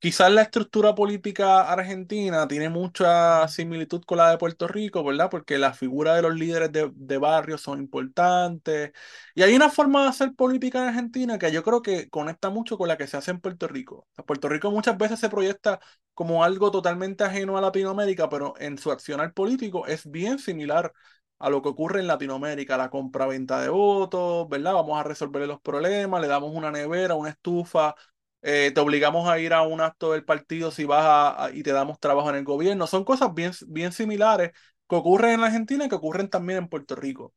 Quizás 0.00 0.30
la 0.30 0.42
estructura 0.42 0.94
política 0.94 1.62
argentina 1.72 2.46
tiene 2.46 2.68
mucha 2.68 3.48
similitud 3.48 4.04
con 4.04 4.18
la 4.18 4.30
de 4.30 4.38
Puerto 4.38 4.68
Rico, 4.68 5.02
¿verdad? 5.02 5.28
Porque 5.28 5.58
la 5.58 5.72
figura 5.72 6.14
de 6.14 6.22
los 6.22 6.36
líderes 6.36 6.70
de, 6.70 6.88
de 6.94 7.18
barrios 7.18 7.62
son 7.62 7.80
importantes. 7.80 8.92
Y 9.34 9.42
hay 9.42 9.56
una 9.56 9.70
forma 9.70 10.04
de 10.04 10.10
hacer 10.10 10.34
política 10.36 10.78
en 10.82 10.88
Argentina 10.90 11.36
que 11.36 11.50
yo 11.50 11.64
creo 11.64 11.82
que 11.82 12.08
conecta 12.10 12.48
mucho 12.48 12.78
con 12.78 12.86
la 12.86 12.96
que 12.96 13.08
se 13.08 13.16
hace 13.16 13.32
en 13.32 13.40
Puerto 13.40 13.66
Rico. 13.66 14.06
Puerto 14.24 14.48
Rico 14.48 14.70
muchas 14.70 14.96
veces 14.96 15.18
se 15.18 15.28
proyecta 15.28 15.80
como 16.14 16.44
algo 16.44 16.70
totalmente 16.70 17.24
ajeno 17.24 17.58
a 17.58 17.60
Latinoamérica, 17.60 18.28
pero 18.28 18.54
en 18.60 18.78
su 18.78 18.92
accionar 18.92 19.32
político 19.32 19.84
es 19.88 20.08
bien 20.08 20.38
similar 20.38 20.92
a 21.40 21.50
lo 21.50 21.60
que 21.62 21.68
ocurre 21.70 22.00
en 22.00 22.06
Latinoamérica, 22.06 22.76
la 22.76 22.88
compra-venta 22.90 23.60
de 23.60 23.68
votos, 23.68 24.48
¿verdad? 24.48 24.74
Vamos 24.74 24.98
a 24.98 25.02
resolver 25.04 25.46
los 25.48 25.60
problemas, 25.60 26.20
le 26.20 26.28
damos 26.28 26.54
una 26.54 26.70
nevera, 26.70 27.14
una 27.16 27.30
estufa 27.30 27.94
eh, 28.42 28.70
te 28.74 28.80
obligamos 28.80 29.28
a 29.28 29.38
ir 29.38 29.52
a 29.52 29.62
un 29.62 29.80
acto 29.80 30.12
del 30.12 30.24
partido 30.24 30.70
si 30.70 30.84
vas 30.84 31.04
a, 31.06 31.50
y 31.52 31.62
te 31.62 31.72
damos 31.72 31.98
trabajo 32.00 32.30
en 32.30 32.36
el 32.36 32.44
gobierno. 32.44 32.86
Son 32.86 33.04
cosas 33.04 33.34
bien, 33.34 33.52
bien 33.68 33.92
similares 33.92 34.52
que 34.88 34.96
ocurren 34.96 35.32
en 35.34 35.40
Argentina 35.44 35.84
y 35.84 35.88
que 35.88 35.94
ocurren 35.96 36.28
también 36.30 36.60
en 36.60 36.68
Puerto 36.68 36.94
Rico. 36.96 37.34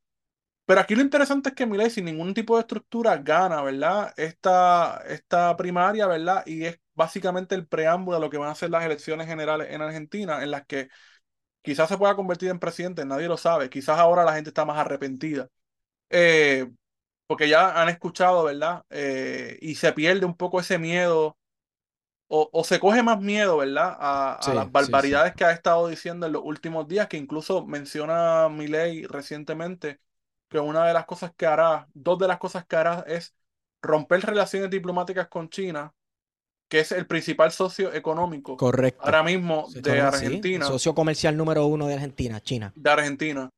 Pero 0.64 0.80
aquí 0.80 0.94
lo 0.94 1.02
interesante 1.02 1.50
es 1.50 1.54
que 1.54 1.66
Milei 1.66 1.90
sin 1.90 2.04
ningún 2.04 2.34
tipo 2.34 2.56
de 2.56 2.60
estructura 2.62 3.16
gana, 3.18 3.62
¿verdad? 3.62 4.14
Esta, 4.16 5.02
esta 5.08 5.56
primaria, 5.56 6.06
¿verdad? 6.06 6.44
Y 6.46 6.64
es 6.64 6.78
básicamente 6.94 7.54
el 7.54 7.66
preámbulo 7.66 8.16
de 8.16 8.20
lo 8.22 8.30
que 8.30 8.38
van 8.38 8.50
a 8.50 8.54
ser 8.54 8.70
las 8.70 8.84
elecciones 8.84 9.26
generales 9.26 9.68
en 9.70 9.82
Argentina, 9.82 10.42
en 10.42 10.50
las 10.52 10.64
que 10.66 10.88
quizás 11.62 11.88
se 11.88 11.98
pueda 11.98 12.16
convertir 12.16 12.50
en 12.50 12.58
presidente, 12.58 13.04
nadie 13.04 13.28
lo 13.28 13.36
sabe. 13.36 13.70
Quizás 13.70 13.98
ahora 13.98 14.24
la 14.24 14.34
gente 14.34 14.50
está 14.50 14.64
más 14.64 14.78
arrepentida. 14.78 15.48
Eh, 16.10 16.70
porque 17.32 17.48
ya 17.48 17.80
han 17.80 17.88
escuchado, 17.88 18.44
¿verdad? 18.44 18.84
Eh, 18.90 19.56
y 19.62 19.76
se 19.76 19.90
pierde 19.94 20.26
un 20.26 20.36
poco 20.36 20.60
ese 20.60 20.78
miedo, 20.78 21.38
o, 22.28 22.62
se 22.62 22.78
coge 22.78 23.02
más 23.02 23.22
miedo, 23.22 23.56
¿verdad? 23.56 23.96
A, 23.98 24.38
las 24.52 24.70
barbaridades 24.70 25.34
que 25.34 25.46
ha 25.46 25.50
estado 25.50 25.88
diciendo 25.88 26.26
en 26.26 26.32
los 26.34 26.42
últimos 26.44 26.86
días, 26.86 27.08
que 27.08 27.16
incluso 27.16 27.64
menciona 27.64 28.50
Milei 28.50 29.06
recientemente, 29.06 29.98
que 30.50 30.58
una 30.58 30.86
de 30.86 30.92
las 30.92 31.06
cosas 31.06 31.32
que 31.34 31.46
hará, 31.46 31.88
dos 31.94 32.18
de 32.18 32.28
las 32.28 32.36
cosas 32.36 32.66
que 32.66 32.76
hará 32.76 33.02
es 33.06 33.34
romper 33.80 34.20
relaciones 34.20 34.68
diplomáticas 34.68 35.28
con 35.28 35.48
China, 35.48 35.94
que 36.68 36.80
es 36.80 36.92
el 36.92 37.06
principal 37.06 37.50
socio 37.50 37.94
económico 37.94 38.58
Correcto. 38.58 39.00
ahora 39.06 39.22
mismo 39.22 39.68
de 39.74 40.02
Argentina. 40.02 40.66
socio 40.66 40.94
comercial 40.94 41.34
número 41.34 41.64
uno 41.64 41.86
de 41.86 41.94
Argentina, 41.94 42.42
China. 42.42 42.74
De 42.76 42.90
Argentina. 42.90 43.50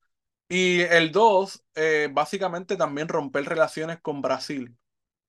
Y 0.57 0.83
el 0.83 1.11
2, 1.11 1.65
eh, 1.75 2.09
básicamente 2.13 2.77
también 2.77 3.09
romper 3.09 3.45
relaciones 3.45 4.01
con 4.01 4.23
Brasil. 4.23 4.77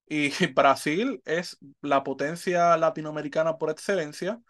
Y 0.07 0.30
Brasil 0.55 1.21
es 1.26 1.57
la 1.82 2.03
potencia 2.03 2.78
latinoamericana 2.78 3.57
por 3.57 3.71
excelencia. 3.71 4.41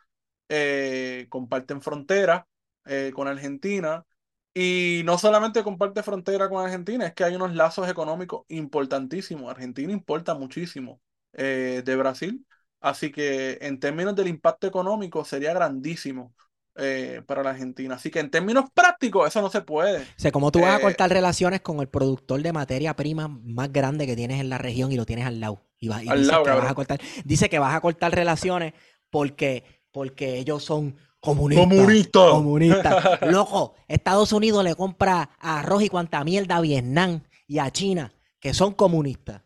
Eh, 0.50 1.28
comparten 1.30 1.82
frontera 1.82 2.48
eh, 2.86 3.12
con 3.16 3.28
Argentina. 3.30 4.06
Y 4.54 5.04
no 5.06 5.18
solamente 5.18 5.64
comparte 5.64 6.04
frontera 6.04 6.50
con 6.50 6.66
Argentina, 6.66 7.08
es 7.08 7.14
que 7.14 7.24
hay 7.26 7.36
unos 7.36 7.56
lazos 7.56 7.90
económicos 7.90 8.46
importantísimos. 8.50 9.50
Argentina 9.52 9.94
importa 9.94 10.36
muchísimo 10.36 11.02
de 11.34 11.96
Brasil. 11.98 12.46
Así 12.82 13.12
que 13.12 13.60
en 13.62 13.80
términos 13.80 14.16
del 14.16 14.28
impacto 14.30 14.68
económico 14.68 15.26
sería 15.26 15.54
grandísimo 15.54 16.34
eh, 16.78 17.22
para 17.26 17.44
la 17.44 17.52
Argentina. 17.52 17.96
Así 17.96 18.12
que 18.12 18.20
en 18.20 18.30
términos 18.30 18.66
prácticos, 18.74 19.28
eso 19.28 19.42
no 19.42 19.50
se 19.50 19.62
puede. 19.62 20.02
O 20.02 20.06
sea, 20.18 20.32
¿cómo 20.32 20.52
tú 20.52 20.60
vas 20.62 20.76
a 20.76 20.78
Eh, 20.78 20.82
cortar 20.82 21.10
relaciones 21.10 21.62
con 21.62 21.80
el 21.80 21.88
productor 21.88 22.42
de 22.42 22.52
materia 22.54 22.96
prima 22.96 23.28
más 23.28 23.72
grande 23.72 24.06
que 24.06 24.16
tienes 24.16 24.40
en 24.42 24.50
la 24.50 24.58
región 24.58 24.92
y 24.92 24.96
lo 24.98 25.06
tienes 25.06 25.26
al 25.26 25.40
lado? 25.40 25.62
Y, 25.80 25.88
va- 25.88 26.04
y 26.04 26.08
Al 26.10 26.18
dices 26.20 26.32
lado, 26.32 26.44
que 26.44 26.52
vas 26.52 26.72
a 26.72 26.76
cortar, 26.76 27.00
dice 27.24 27.50
que 27.50 27.60
vas 27.60 27.76
a 27.76 27.82
cortar 27.82 28.14
relaciones 28.14 28.74
porque, 29.10 29.64
porque 29.92 30.38
ellos 30.38 30.64
son 30.64 30.96
comunistas. 31.20 31.68
Comunista. 31.68 32.20
Comunistas. 32.30 33.22
Loco, 33.32 33.74
Estados 33.88 34.32
Unidos 34.34 34.64
le 34.64 34.76
compra 34.76 35.30
arroz 35.40 35.82
y 35.84 35.90
cuanta 35.90 36.24
mierda 36.24 36.58
a 36.58 36.62
Vietnam 36.62 37.22
y 37.48 37.60
a 37.60 37.72
China, 37.72 38.14
que 38.40 38.54
son 38.54 38.74
comunistas. 38.74 39.42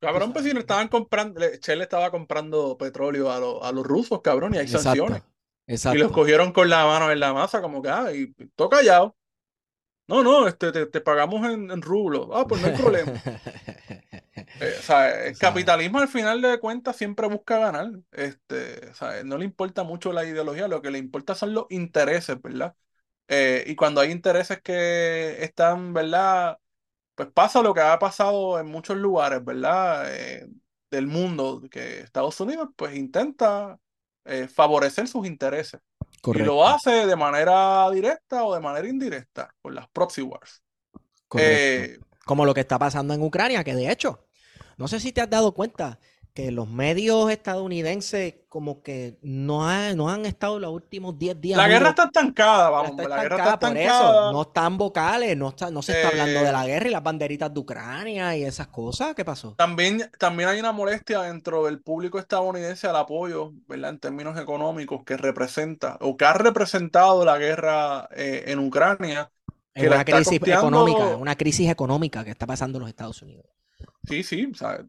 Cabrón, 0.00 0.32
pues 0.32 0.44
si 0.44 0.52
le 0.52 0.60
estaban 0.60 0.86
comprando, 0.88 1.40
le 1.40 1.82
estaba 1.82 2.10
comprando 2.10 2.78
petróleo 2.78 3.32
a, 3.32 3.40
los- 3.40 3.62
a 3.62 3.72
los 3.72 3.84
rusos, 3.84 4.20
cabrón, 4.22 4.54
y 4.54 4.58
hay 4.58 4.68
sanciones. 4.68 5.22
Y 5.90 5.98
los 5.98 6.12
cogieron 6.12 6.52
con 6.52 6.68
la 6.70 6.84
mano 6.86 7.10
en 7.10 7.20
la 7.20 7.32
masa, 7.32 7.62
como 7.62 7.82
que, 7.82 7.88
ah, 7.90 8.12
y 8.12 8.32
todo 8.56 8.68
callado. 8.68 9.16
No, 10.08 10.22
no, 10.24 10.48
este, 10.48 10.72
te, 10.72 10.86
te 10.86 11.00
pagamos 11.02 11.46
en, 11.50 11.70
en 11.70 11.82
rublos. 11.82 12.28
Ah, 12.32 12.46
pues 12.48 12.60
no 12.60 12.68
hay 12.68 12.74
problema. 12.74 13.14
Eh, 14.60 14.76
o 14.80 14.82
sea, 14.82 15.26
el 15.26 15.38
capitalismo 15.38 16.00
al 16.00 16.08
final 16.08 16.42
de 16.42 16.58
cuentas 16.60 16.96
siempre 16.96 17.28
busca 17.28 17.58
ganar. 17.58 17.90
Este, 18.12 18.88
o 18.90 18.94
sea, 18.94 19.22
no 19.24 19.38
le 19.38 19.44
importa 19.44 19.84
mucho 19.84 20.12
la 20.12 20.24
ideología, 20.24 20.66
lo 20.68 20.82
que 20.82 20.90
le 20.90 20.98
importa 20.98 21.34
son 21.34 21.54
los 21.54 21.66
intereses, 21.70 22.40
¿verdad? 22.42 22.74
Eh, 23.28 23.64
y 23.68 23.76
cuando 23.76 24.00
hay 24.00 24.10
intereses 24.12 24.60
que 24.62 25.42
están, 25.44 25.92
¿verdad? 25.94 26.58
Pues 27.14 27.30
pasa 27.32 27.62
lo 27.62 27.74
que 27.74 27.80
ha 27.82 27.98
pasado 27.98 28.58
en 28.60 28.66
muchos 28.68 28.96
lugares, 28.98 29.44
¿verdad? 29.44 30.06
Eh, 30.14 30.48
del 30.90 31.06
mundo, 31.08 31.62
que 31.70 32.00
Estados 32.00 32.40
Unidos 32.40 32.70
pues 32.76 32.96
intenta 32.96 33.78
eh, 34.28 34.48
favorecer 34.48 35.08
sus 35.08 35.26
intereses. 35.26 35.80
Y 36.34 36.38
lo 36.38 36.66
hace 36.66 37.06
de 37.06 37.16
manera 37.16 37.90
directa 37.90 38.44
o 38.44 38.54
de 38.54 38.60
manera 38.60 38.88
indirecta, 38.88 39.54
con 39.62 39.74
las 39.74 39.88
proxy 39.88 40.22
wars. 40.22 40.62
correcto. 41.26 41.94
Eh, 41.94 41.98
Como 42.24 42.44
lo 42.44 42.54
que 42.54 42.60
está 42.60 42.78
pasando 42.78 43.14
en 43.14 43.22
Ucrania, 43.22 43.64
que 43.64 43.74
de 43.74 43.90
hecho, 43.90 44.26
no 44.76 44.88
sé 44.88 45.00
si 45.00 45.12
te 45.12 45.20
has 45.20 45.30
dado 45.30 45.52
cuenta 45.54 45.98
que 46.42 46.52
los 46.52 46.68
medios 46.68 47.30
estadounidenses 47.30 48.34
como 48.48 48.82
que 48.82 49.18
no, 49.22 49.68
ha- 49.68 49.94
no 49.94 50.08
han 50.08 50.24
estado 50.26 50.58
los 50.58 50.72
últimos 50.72 51.18
10 51.18 51.40
días. 51.40 51.58
la 51.58 51.68
guerra 51.68 51.88
está 51.90 52.04
estancada, 52.04 52.70
vamos, 52.70 52.90
está 52.92 53.08
la 53.08 53.22
guerra 53.22 53.36
está 53.36 53.54
estancada 53.54 53.58
por 53.58 53.76
estancada. 53.76 54.10
eso. 54.28 54.32
No 54.32 54.42
están 54.42 54.78
vocales, 54.78 55.36
no, 55.36 55.48
está, 55.48 55.70
no 55.70 55.82
se 55.82 55.92
está 55.92 56.08
hablando 56.08 56.42
de 56.42 56.48
Eh, 56.48 56.52
la 56.52 56.66
guerra 56.66 56.88
y 56.88 56.90
las 56.92 57.02
banderitas 57.02 57.52
de 57.52 57.60
Ucrania 57.60 58.36
y 58.36 58.44
esas 58.44 58.68
cosas. 58.68 59.14
¿Qué 59.14 59.24
pasó? 59.24 59.56
También, 59.56 60.08
también 60.18 60.48
hay 60.48 60.60
una 60.60 60.70
molestia 60.72 61.22
dentro 61.22 61.64
del 61.64 61.80
público 61.82 62.18
estadounidense 62.20 62.86
al 62.86 62.94
apoyo, 62.96 63.52
¿verdad? 63.66 63.90
En 63.90 63.98
términos 63.98 64.38
económicos 64.38 65.02
que 65.04 65.16
representa 65.16 65.96
o 66.00 66.16
que 66.16 66.24
ha 66.26 66.32
representado 66.34 67.24
la 67.24 67.38
guerra 67.38 68.08
eh, 68.14 68.44
en 68.46 68.60
Ucrania, 68.60 69.32
Es 69.74 69.82
que 69.82 69.88
una 69.88 70.04
crisis 70.04 70.40
económica, 70.42 71.16
una 71.16 71.34
crisis 71.36 71.68
económica 71.70 72.24
que 72.24 72.30
está 72.30 72.46
pasando 72.46 72.78
en 72.78 72.82
los 72.82 72.88
Estados 72.90 73.20
Unidos. 73.22 73.46
sí, 74.08 74.22
sí, 74.22 74.46
o 74.52 74.54
sea, 74.54 74.84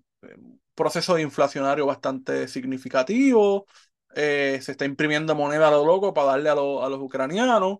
proceso 0.80 1.20
inflacionario 1.20 1.86
bastante 1.86 2.48
significativo, 2.48 3.68
eh, 4.16 4.60
se 4.64 4.72
está 4.72 4.86
imprimiendo 4.86 5.36
moneda 5.36 5.68
a 5.68 5.72
lo 5.72 5.86
loco 5.86 6.14
para 6.14 6.28
darle 6.30 6.50
a 6.50 6.56
los 6.56 7.00
ucranianos. 7.02 7.80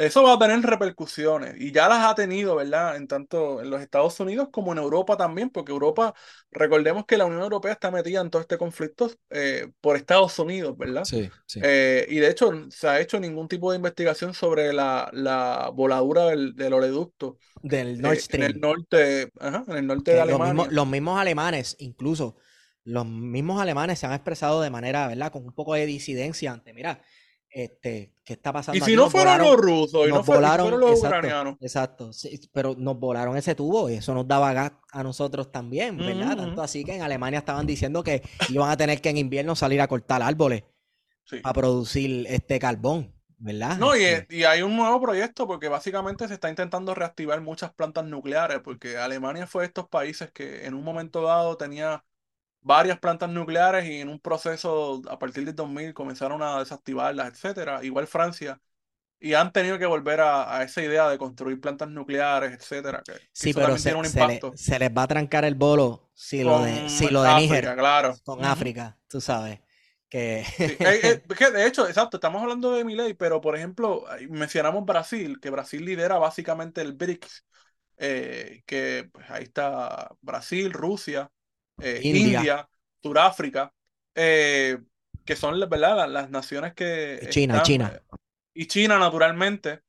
Eso 0.00 0.22
va 0.22 0.34
a 0.34 0.38
tener 0.38 0.60
repercusiones 0.62 1.56
y 1.60 1.72
ya 1.72 1.88
las 1.88 2.04
ha 2.06 2.14
tenido, 2.14 2.56
¿verdad? 2.56 2.96
En 2.96 3.06
tanto 3.06 3.60
en 3.60 3.70
los 3.70 3.82
Estados 3.82 4.18
Unidos 4.20 4.48
como 4.50 4.72
en 4.72 4.78
Europa 4.78 5.16
también, 5.16 5.50
porque 5.50 5.72
Europa, 5.72 6.14
recordemos 6.50 7.04
que 7.06 7.18
la 7.18 7.26
Unión 7.26 7.42
Europea 7.42 7.72
está 7.72 7.90
metida 7.90 8.20
en 8.22 8.30
todo 8.30 8.42
este 8.42 8.56
conflicto 8.58 9.10
eh, 9.30 9.70
por 9.80 9.96
Estados 9.96 10.38
Unidos, 10.38 10.76
¿verdad? 10.78 11.10
Sí, 11.10 11.30
sí. 11.46 11.60
Eh, 11.60 12.06
y 12.08 12.16
de 12.18 12.30
hecho 12.30 12.50
se 12.70 12.88
ha 12.88 13.00
hecho 13.00 13.20
ningún 13.20 13.48
tipo 13.48 13.70
de 13.70 13.76
investigación 13.76 14.32
sobre 14.34 14.72
la, 14.72 15.10
la 15.12 15.70
voladura 15.74 16.26
del, 16.26 16.54
del 16.56 16.72
oleoducto 16.72 17.38
Del 17.62 18.00
Nord 18.00 18.18
eh, 18.18 18.26
en 18.30 18.42
el 18.42 18.54
Stream. 18.54 18.60
norte, 18.60 19.30
ajá, 19.40 19.64
en 19.68 19.76
el 19.78 19.86
norte 19.86 20.12
de 20.12 20.20
que 20.20 20.26
los 20.26 20.40
mismos, 20.40 20.66
Alemania. 20.66 20.70
los 20.70 20.86
mismos 20.86 21.18
alemanes, 21.20 21.76
incluso 21.78 22.36
los 22.84 23.06
mismos 23.06 23.60
alemanes 23.60 23.98
se 23.98 24.06
han 24.06 24.12
expresado 24.12 24.60
de 24.62 24.70
manera, 24.70 25.06
¿verdad? 25.08 25.32
Con 25.32 25.44
un 25.44 25.52
poco 25.54 25.74
de 25.74 25.86
disidencia 25.86 26.52
ante, 26.52 26.72
mira, 26.72 27.02
este, 27.50 28.14
¿qué 28.24 28.32
está 28.34 28.52
pasando 28.52 28.76
Y 28.78 28.80
aquí? 28.82 28.90
si 28.92 28.96
no 28.96 29.02
Nos 29.04 29.12
fueron 29.12 29.38
volaron- 29.38 29.46
los 29.50 29.60
rusos 29.60 30.08
y 30.08 30.10
no 30.10 30.22
fue- 30.24 30.36
volaron, 30.36 30.68
fueron 30.68 30.80
los 30.80 30.90
exacto, 30.98 31.16
ucranianos. 31.18 31.56
exacto, 31.60 32.12
sí, 32.12 32.40
pero 32.52 32.74
nos 32.78 32.98
volaron 32.98 33.36
ese 33.36 33.54
tubo 33.54 33.90
y 33.90 33.94
eso 33.94 34.14
nos 34.14 34.26
daba 34.28 34.52
gas 34.52 34.72
a 34.92 35.02
nosotros 35.02 35.50
también, 35.50 35.96
¿verdad? 35.96 36.36
Tanto 36.36 36.62
así 36.62 36.84
que 36.84 36.94
en 36.94 37.02
Alemania 37.02 37.40
estaban 37.40 37.66
diciendo 37.66 38.02
que 38.04 38.22
iban 38.48 38.70
a 38.70 38.76
tener 38.76 39.00
que 39.00 39.10
en 39.10 39.16
invierno 39.18 39.54
salir 39.56 39.80
a 39.80 39.88
cortar 39.88 40.22
árboles 40.22 40.62
Sí. 41.24 41.40
a 41.44 41.52
producir 41.52 42.26
este 42.28 42.58
carbón, 42.58 43.12
¿verdad? 43.38 43.76
No, 43.78 43.96
y, 43.96 44.02
Este, 44.04 44.36
y 44.36 44.44
hay 44.44 44.62
un 44.62 44.76
nuevo 44.76 45.00
proyecto 45.00 45.46
porque 45.46 45.68
básicamente 45.68 46.26
se 46.28 46.34
está 46.34 46.50
intentando 46.50 46.94
reactivar 46.94 47.40
muchas 47.40 47.72
plantas 47.72 48.04
nucleares, 48.04 48.60
porque 48.64 48.96
Alemania 48.96 49.46
fue 49.46 49.62
de 49.62 49.66
estos 49.68 49.88
países 49.88 50.30
que 50.32 50.66
en 50.66 50.74
un 50.74 50.82
momento 50.84 51.22
dado 51.22 51.56
tenía 51.56 52.04
varias 52.62 52.98
plantas 52.98 53.30
nucleares 53.30 53.86
y 53.86 54.00
en 54.00 54.08
un 54.08 54.20
proceso 54.20 55.02
a 55.08 55.18
partir 55.18 55.44
del 55.44 55.54
2000 55.54 55.94
comenzaron 55.94 56.42
a 56.42 56.58
desactivarlas, 56.60 57.28
etcétera. 57.32 57.84
Igual 57.84 58.06
Francia. 58.06 58.60
Y 59.20 59.34
han 59.34 59.52
tenido 59.52 59.78
que 59.78 59.86
volver 59.86 60.20
a, 60.20 60.56
a 60.58 60.62
esa 60.64 60.82
idea 60.82 61.08
de 61.08 61.18
construir 61.18 61.60
plantas 61.60 61.88
nucleares, 61.90 62.52
etcétera. 62.52 63.02
Que, 63.06 63.14
que 63.14 63.20
sí, 63.32 63.52
eso 63.52 63.60
pero 63.60 63.78
se, 63.78 63.96
un 63.96 64.06
se 64.06 64.26
le, 64.26 64.46
impacto 64.46 64.54
se 64.54 64.78
les 64.78 64.90
va 64.96 65.04
a 65.04 65.08
trancar 65.08 65.44
el 65.44 65.54
bolo 65.54 66.10
si 66.14 66.42
lo 66.42 66.60
de, 66.60 66.88
si 66.88 67.10
lo 67.10 67.22
de 67.22 67.34
África, 67.36 67.74
Níger 67.74 67.76
claro. 67.76 68.20
con 68.24 68.44
Ujú. 68.44 68.44
África, 68.44 68.98
tú 69.08 69.20
sabes, 69.20 69.60
que 70.08 70.44
Sí, 70.66 70.76
eh, 70.82 71.00
eh, 71.02 71.22
que 71.38 71.50
de 71.50 71.66
hecho, 71.66 71.88
exacto, 71.88 72.18
estamos 72.18 72.42
hablando 72.42 72.72
de 72.72 72.84
Milei, 72.84 73.14
pero 73.14 73.40
por 73.40 73.56
ejemplo, 73.56 74.04
mencionamos 74.28 74.84
Brasil, 74.84 75.40
que 75.40 75.48
Brasil 75.50 75.84
lidera 75.84 76.18
básicamente 76.18 76.82
el 76.82 76.92
BRICS, 76.92 77.44
eh, 77.96 78.62
que 78.66 79.08
pues, 79.12 79.30
ahí 79.30 79.44
está 79.44 80.10
Brasil, 80.20 80.72
Rusia, 80.72 81.30
eh, 81.80 82.06
India. 82.10 82.40
India, 82.40 82.68
Suráfrica, 83.02 83.74
eh, 84.14 84.78
que 85.24 85.36
son 85.36 85.58
¿verdad? 85.60 85.96
las, 85.96 86.10
las 86.10 86.30
naciones 86.30 86.74
que 86.74 87.14
Y 87.20 87.28
China, 87.28 87.60
están, 87.60 87.62
China. 87.62 87.96
eh, 87.96 88.02
y 88.54 88.66
China, 88.66 88.98
naturalmente, 88.98 89.82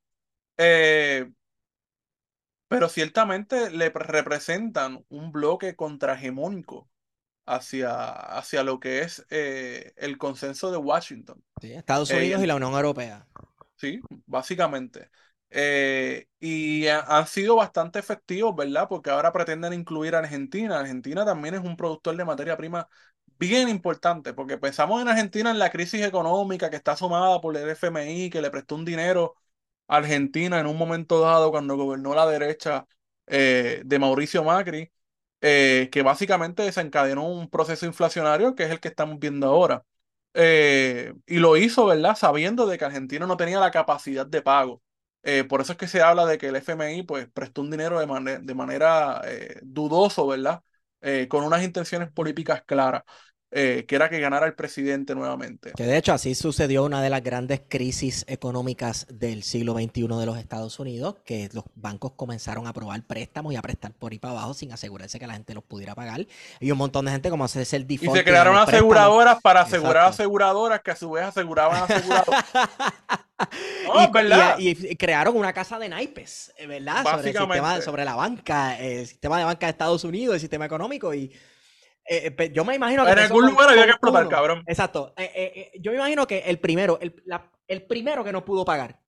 pero 2.67 2.89
ciertamente 2.89 3.69
le 3.71 3.91
pre- 3.91 4.05
representan 4.05 5.05
un 5.09 5.31
bloque 5.31 5.75
contrahegemónico 5.75 6.89
hacia, 7.45 8.09
hacia 8.11 8.63
lo 8.63 8.79
que 8.79 9.01
es 9.01 9.25
el 9.97 10.17
consenso 10.17 10.71
de 10.71 10.77
Washington. 10.77 11.43
Sí, 11.61 11.71
Estados 11.73 12.11
Unidos 12.13 12.43
y 12.43 12.47
la 12.47 12.55
Unión 12.55 12.73
Europea. 12.73 13.25
Sí, 13.75 13.99
básicamente. 14.25 15.09
Eh, 15.53 16.27
y 16.39 16.87
ha- 16.87 17.01
han 17.01 17.27
sido 17.27 17.55
bastante 17.57 17.99
efectivos, 17.99 18.55
¿verdad? 18.55 18.87
Porque 18.89 19.09
ahora 19.09 19.33
pretenden 19.33 19.73
incluir 19.73 20.15
a 20.15 20.19
Argentina. 20.19 20.79
Argentina 20.79 21.25
también 21.25 21.55
es 21.55 21.61
un 21.61 21.75
productor 21.77 22.15
de 22.15 22.25
materia 22.25 22.55
prima 22.57 22.87
bien 23.37 23.67
importante, 23.69 24.33
porque 24.33 24.57
pensamos 24.57 25.01
en 25.01 25.07
Argentina 25.09 25.51
en 25.51 25.59
la 25.59 25.69
crisis 25.71 26.01
económica 26.03 26.69
que 26.69 26.75
está 26.77 26.95
sumada 26.95 27.41
por 27.41 27.55
el 27.57 27.69
FMI, 27.69 28.29
que 28.29 28.41
le 28.41 28.51
prestó 28.51 28.75
un 28.75 28.85
dinero 28.85 29.35
a 29.87 29.97
Argentina 29.97 30.59
en 30.59 30.67
un 30.67 30.77
momento 30.77 31.19
dado 31.21 31.51
cuando 31.51 31.75
gobernó 31.77 32.13
la 32.15 32.25
derecha 32.27 32.85
eh, 33.27 33.81
de 33.85 33.99
Mauricio 33.99 34.43
Macri, 34.43 34.91
eh, 35.41 35.89
que 35.91 36.01
básicamente 36.03 36.63
desencadenó 36.63 37.27
un 37.27 37.49
proceso 37.49 37.85
inflacionario 37.85 38.55
que 38.55 38.63
es 38.63 38.71
el 38.71 38.79
que 38.79 38.87
estamos 38.89 39.19
viendo 39.19 39.47
ahora. 39.47 39.83
Y 41.27 41.37
lo 41.39 41.57
hizo, 41.57 41.85
¿verdad? 41.85 42.15
Sabiendo 42.15 42.65
de 42.67 42.77
que 42.77 42.85
Argentina 42.85 43.25
no 43.27 43.37
tenía 43.37 43.59
la 43.59 43.71
capacidad 43.71 44.25
de 44.25 44.41
pago. 44.41 44.81
Eh, 45.23 45.43
por 45.43 45.61
eso 45.61 45.73
es 45.73 45.77
que 45.77 45.87
se 45.87 46.01
habla 46.01 46.25
de 46.25 46.37
que 46.37 46.47
el 46.47 46.55
FMI 46.55 47.03
pues, 47.03 47.27
prestó 47.29 47.61
un 47.61 47.69
dinero 47.71 47.99
de, 47.99 48.07
mane- 48.07 48.39
de 48.39 48.55
manera 48.55 49.21
eh, 49.25 49.59
dudoso, 49.63 50.25
¿verdad? 50.27 50.63
Eh, 51.01 51.27
con 51.27 51.43
unas 51.43 51.63
intenciones 51.63 52.11
políticas 52.11 52.63
claras, 52.65 53.03
eh, 53.51 53.85
que 53.87 53.95
era 53.95 54.09
que 54.09 54.19
ganara 54.19 54.45
el 54.45 54.53
presidente 54.53 55.13
nuevamente. 55.13 55.73
Que 55.75 55.83
de 55.83 55.97
hecho 55.97 56.13
así 56.13 56.35
sucedió 56.35 56.85
una 56.85 57.01
de 57.01 57.09
las 57.09 57.21
grandes 57.21 57.61
crisis 57.67 58.23
económicas 58.27 59.07
del 59.09 59.43
siglo 59.43 59.73
XXI 59.73 60.07
de 60.07 60.25
los 60.25 60.37
Estados 60.37 60.79
Unidos, 60.79 61.15
que 61.25 61.49
los 61.51 61.65
bancos 61.75 62.13
comenzaron 62.13 62.65
a 62.65 62.69
aprobar 62.69 63.03
préstamos 63.03 63.51
y 63.53 63.57
a 63.57 63.61
prestar 63.61 63.91
por 63.93 64.11
ahí 64.13 64.19
para 64.19 64.33
abajo 64.35 64.53
sin 64.53 64.71
asegurarse 64.71 65.19
que 65.19 65.27
la 65.27 65.33
gente 65.33 65.53
los 65.53 65.63
pudiera 65.63 65.95
pagar. 65.95 66.25
Y 66.59 66.71
un 66.71 66.77
montón 66.77 67.05
de 67.05 67.11
gente 67.11 67.29
como 67.29 67.43
hacerse 67.43 67.75
el 67.75 67.83
Y 67.83 67.97
default. 67.97 68.17
se 68.17 68.23
crearon 68.23 68.55
aseguradoras 68.57 69.41
para 69.41 69.61
asegurar 69.61 69.97
Exacto. 69.97 70.23
aseguradoras 70.23 70.81
que 70.81 70.91
a 70.91 70.95
su 70.95 71.11
vez 71.11 71.25
aseguraban 71.25 71.83
aseguradoras. 71.83 72.45
No, 73.87 74.03
y, 74.03 74.11
verdad. 74.11 74.55
y- 74.59 74.69
y 74.91 74.95
crearon 74.95 75.35
una 75.35 75.51
casa 75.51 75.79
de 75.79 75.89
naipes, 75.89 76.53
eh, 76.57 76.67
¿verdad? 76.67 77.03
Sobre, 77.03 77.29
el 77.31 77.35
sistema, 77.35 77.81
sobre 77.81 78.05
la 78.05 78.15
banca, 78.15 78.77
el 78.79 79.07
sistema 79.07 79.39
de 79.39 79.45
banca 79.45 79.65
de 79.65 79.71
Estados 79.71 80.03
Unidos, 80.03 80.35
el 80.35 80.39
sistema 80.41 80.65
económico. 80.65 81.11
Y 81.13 81.31
eh, 82.11 82.35
eh, 82.37 82.51
yo 82.53 82.65
me 82.65 82.75
imagino 82.75 83.05
que 83.05 83.11
En 83.11 83.19
algún 83.19 83.45
lugar 83.45 83.69
había 83.69 83.85
que 83.85 83.91
explotar, 83.91 84.21
uno. 84.23 84.29
cabrón. 84.29 84.63
Exacto. 84.67 85.13
Eh, 85.17 85.71
yo 85.79 85.91
me 85.91 85.97
imagino 85.97 86.27
que 86.27 86.39
el 86.39 86.59
primero, 86.59 86.97
el, 87.01 87.15
la- 87.25 87.49
el 87.67 87.83
primero 87.83 88.23
que 88.23 88.31
no 88.31 88.43
pudo 88.43 88.65
pagar 88.65 88.99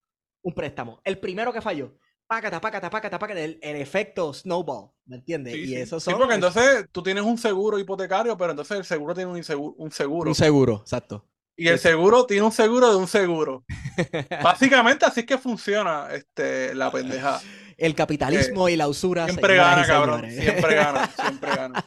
un 0.41 0.53
préstamo, 0.53 1.01
el 1.03 1.19
primero 1.19 1.51
que 1.51 1.61
falló, 1.61 1.97
pácata, 2.27 2.59
pácata, 2.61 2.89
pácata, 2.89 3.19
pácata, 3.19 3.39
el, 3.41 3.59
el 3.61 3.75
efecto 3.75 4.33
snowball, 4.33 4.91
¿me 5.05 5.17
entiendes? 5.17 5.53
Sí, 5.53 5.59
y 5.61 5.67
sí. 5.67 5.75
eso 5.75 5.99
Sí, 5.99 6.09
son 6.11 6.19
porque 6.19 6.33
es- 6.33 6.37
entonces 6.37 6.85
tú 6.91 7.03
tienes 7.03 7.23
un 7.23 7.37
seguro 7.37 7.77
hipotecario, 7.77 8.37
pero 8.37 8.51
entonces 8.51 8.77
el 8.77 8.85
seguro 8.85 9.13
tiene 9.13 9.31
un, 9.31 9.37
insegu- 9.37 9.73
un 9.77 9.91
seguro. 9.91 10.29
un 10.29 10.35
seguro, 10.35 10.79
exacto. 10.81 11.25
Y 11.55 11.67
el 11.67 11.77
seguro 11.77 12.25
tiene 12.25 12.41
un 12.43 12.51
seguro 12.51 12.89
de 12.89 12.95
un 12.97 13.07
seguro. 13.07 13.63
Básicamente 14.43 15.05
así 15.05 15.19
es 15.21 15.25
que 15.25 15.37
funciona 15.37 16.07
este, 16.13 16.73
la 16.73 16.89
pendeja. 16.91 17.39
El 17.77 17.93
capitalismo 17.95 18.69
y 18.69 18.75
la 18.75 18.87
usura. 18.87 19.25
Siempre 19.25 19.55
gana, 19.55 19.85
cabrón. 19.85 20.29
Siempre 20.31 20.75
gana, 20.75 21.07
siempre 21.21 21.55
gana. 21.55 21.85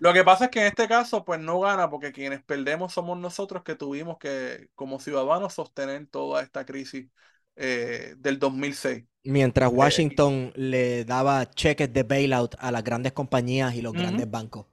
Lo 0.00 0.12
que 0.12 0.24
pasa 0.24 0.46
es 0.46 0.50
que 0.50 0.60
en 0.60 0.66
este 0.66 0.88
caso, 0.88 1.24
pues 1.24 1.40
no 1.40 1.60
gana, 1.60 1.90
porque 1.90 2.12
quienes 2.12 2.42
perdemos 2.42 2.92
somos 2.92 3.18
nosotros 3.18 3.62
que 3.62 3.74
tuvimos 3.74 4.18
que, 4.18 4.68
como 4.74 5.00
ciudadanos, 5.00 5.54
sostener 5.54 6.06
toda 6.06 6.42
esta 6.42 6.64
crisis 6.64 7.08
eh, 7.56 8.14
del 8.18 8.38
2006. 8.38 9.04
Mientras 9.24 9.70
eh, 9.70 9.74
Washington 9.74 10.52
le 10.54 11.04
daba 11.04 11.50
cheques 11.50 11.92
de 11.92 12.02
bailout 12.02 12.54
a 12.58 12.70
las 12.70 12.84
grandes 12.84 13.12
compañías 13.12 13.74
y 13.74 13.82
los 13.82 13.92
grandes 13.92 14.30
bancos. 14.30 14.66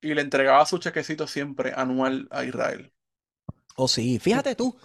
Y 0.00 0.14
le 0.14 0.22
entregaba 0.22 0.64
su 0.64 0.78
chequecito 0.78 1.26
siempre 1.26 1.72
anual 1.76 2.28
a 2.30 2.44
Israel. 2.44 2.92
Oh, 3.76 3.88
sí, 3.88 4.18
fíjate 4.18 4.54
tú, 4.54 4.76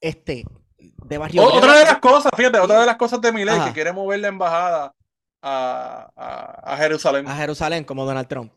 este, 0.00 0.44
de 0.78 1.18
Barrio 1.18 1.42
Otra 1.42 1.78
de 1.78 1.84
las 1.84 1.98
cosas, 1.98 2.32
fíjate, 2.36 2.58
otra 2.58 2.80
de 2.80 2.86
las 2.86 2.96
cosas 2.96 3.20
de 3.20 3.32
mi 3.32 3.44
ley 3.44 3.58
que 3.66 3.72
quiere 3.72 3.92
mover 3.92 4.20
la 4.20 4.28
embajada 4.28 4.94
a, 5.42 6.76
Jerusalén. 6.78 7.28
A 7.28 7.36
Jerusalén, 7.36 7.84
como 7.84 8.04
Donald 8.04 8.28
Trump. 8.28 8.52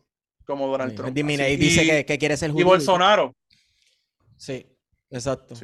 Como 0.52 0.68
Donald 0.68 0.94
Trump. 0.94 1.16
y 1.16 1.56
dice 1.56 2.04
que, 2.04 2.18
quiere 2.18 2.36
ser 2.36 2.50
judío. 2.50 2.66
Y 2.66 2.68
Bolsonaro. 2.68 3.34
Sí, 4.36 4.66
exacto. 5.10 5.54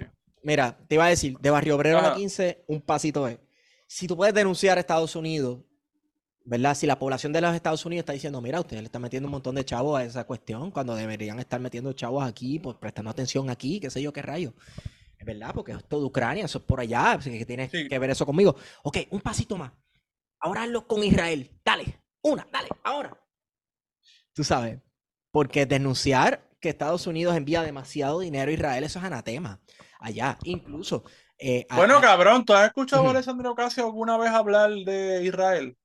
Mira, 0.43 0.79
te 0.89 0.95
iba 0.95 1.05
a 1.05 1.09
decir, 1.09 1.37
de 1.39 1.51
Barrio 1.51 1.77
Obrero 1.77 1.99
a 1.99 2.03
la 2.03 2.15
15, 2.15 2.65
un 2.69 2.81
pasito 2.81 3.29
es. 3.29 3.39
Si 3.87 4.07
tú 4.07 4.17
puedes 4.17 4.33
denunciar 4.33 4.79
a 4.79 4.81
Estados 4.81 5.15
Unidos, 5.15 5.59
¿verdad? 6.43 6.75
Si 6.75 6.87
la 6.87 6.99
población 6.99 7.35
de 7.35 7.43
los 7.43 7.55
Estados 7.55 7.85
Unidos 7.85 8.05
está 8.05 8.15
diciendo, 8.15 8.41
mira, 8.41 8.61
usted 8.61 8.79
le 8.79 8.85
está 8.85 8.99
metiendo 8.99 9.27
un 9.27 9.33
montón 9.33 9.57
de 9.57 9.65
chavos 9.67 10.01
a 10.01 10.05
esa 10.05 10.25
cuestión, 10.25 10.71
cuando 10.71 10.95
deberían 10.95 11.39
estar 11.39 11.61
metiendo 11.61 11.93
chavos 11.93 12.27
aquí, 12.27 12.59
pues 12.59 12.79
prestando 12.79 13.11
atención 13.11 13.51
aquí, 13.51 13.79
qué 13.79 13.91
sé 13.91 14.01
yo, 14.01 14.11
qué 14.11 14.23
rayo. 14.23 14.55
Es 15.19 15.27
verdad, 15.27 15.53
porque 15.55 15.73
es 15.73 15.85
todo 15.85 16.07
Ucrania, 16.07 16.47
eso 16.47 16.57
es 16.57 16.65
por 16.65 16.81
allá, 16.81 17.13
así 17.13 17.37
que 17.37 17.45
tienes 17.45 17.71
que 17.71 17.99
ver 17.99 18.09
eso 18.09 18.25
conmigo. 18.25 18.57
Ok, 18.85 18.99
un 19.11 19.21
pasito 19.21 19.59
más. 19.59 19.71
Ahora 20.41 20.63
hazlo 20.63 20.87
con 20.87 21.05
Israel. 21.05 21.51
Dale, 21.63 22.01
una, 22.23 22.49
dale, 22.51 22.69
ahora. 22.85 23.28
Tú 24.39 24.45
sabes, 24.45 24.79
porque 25.33 25.67
denunciar 25.67 26.49
que 26.61 26.69
Estados 26.69 27.09
Unidos 27.09 27.35
envía 27.35 27.61
demasiado 27.63 28.21
dinero 28.21 28.53
a 28.53 28.55
Israel, 28.55 28.85
eso 28.85 29.01
es 29.01 29.05
anatema. 29.05 29.61
Allá, 29.99 30.39
incluso. 30.45 31.03
Eh, 31.37 31.67
bueno, 31.75 32.01
cabrón, 32.01 32.45
¿tú 32.45 32.53
has 32.53 32.69
escuchado 32.69 33.05
a 33.09 33.11
Alessandro 33.11 33.51
Ocasio 33.51 33.85
alguna 33.85 34.17
vez 34.17 34.31
hablar 34.31 34.71
de 34.71 35.25
Israel? 35.25 35.77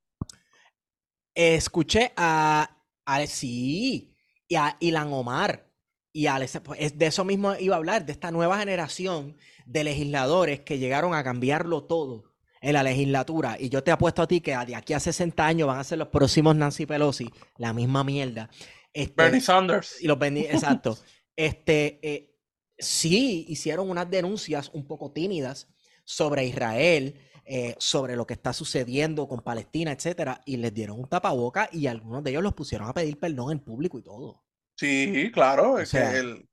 Escuché 1.34 2.14
a, 2.16 2.78
a 3.06 3.26
sí, 3.26 4.16
y 4.48 4.54
a 4.54 4.78
Ilan 4.80 5.12
Omar. 5.12 5.68
Y 6.12 6.28
a, 6.28 6.40
pues, 6.64 6.96
de 6.96 7.06
eso 7.08 7.26
mismo 7.26 7.56
iba 7.56 7.74
a 7.74 7.80
hablar, 7.80 8.06
de 8.06 8.12
esta 8.12 8.30
nueva 8.30 8.60
generación 8.60 9.36
de 9.66 9.84
legisladores 9.84 10.60
que 10.60 10.78
llegaron 10.78 11.16
a 11.16 11.24
cambiarlo 11.24 11.86
todo 11.86 12.33
en 12.64 12.74
la 12.74 12.82
legislatura. 12.82 13.58
Y 13.60 13.68
yo 13.68 13.84
te 13.84 13.92
apuesto 13.92 14.22
a 14.22 14.28
ti 14.28 14.40
que 14.40 14.58
de 14.66 14.76
aquí 14.76 14.94
a 14.94 15.00
60 15.00 15.46
años 15.46 15.68
van 15.68 15.80
a 15.80 15.84
ser 15.84 15.98
los 15.98 16.08
próximos 16.08 16.56
Nancy 16.56 16.86
Pelosi, 16.86 17.30
la 17.58 17.74
misma 17.74 18.06
mierda. 18.06 18.50
Este, 18.94 19.14
Bernie 19.16 19.42
Sanders. 19.42 20.02
Y 20.02 20.08
los 20.08 20.18
exacto. 20.22 20.98
Este, 21.36 22.00
eh, 22.02 22.38
sí 22.78 23.46
hicieron 23.50 23.90
unas 23.90 24.10
denuncias 24.10 24.70
un 24.74 24.88
poco 24.88 25.12
tímidas 25.12 25.68
sobre 26.06 26.46
Israel, 26.46 27.20
eh, 27.44 27.76
sobre 27.80 28.16
lo 28.16 28.26
que 28.26 28.34
está 28.34 28.54
sucediendo 28.54 29.28
con 29.28 29.42
Palestina, 29.42 29.92
etcétera, 29.92 30.42
y 30.46 30.56
les 30.56 30.74
dieron 30.74 31.00
un 31.00 31.10
tapaboca 31.10 31.68
y 31.70 31.88
algunos 31.88 32.24
de 32.24 32.32
ellos 32.32 32.44
los 32.44 32.54
pusieron 32.54 32.88
a 32.88 32.94
pedir 32.94 33.20
perdón 33.20 33.52
en 33.52 33.60
público 33.60 34.00
y 34.00 34.04
todo. 34.04 34.42
Sí, 34.78 35.30
claro, 35.34 35.80
es 35.80 35.92
que 35.92 36.18
el, 36.18 36.48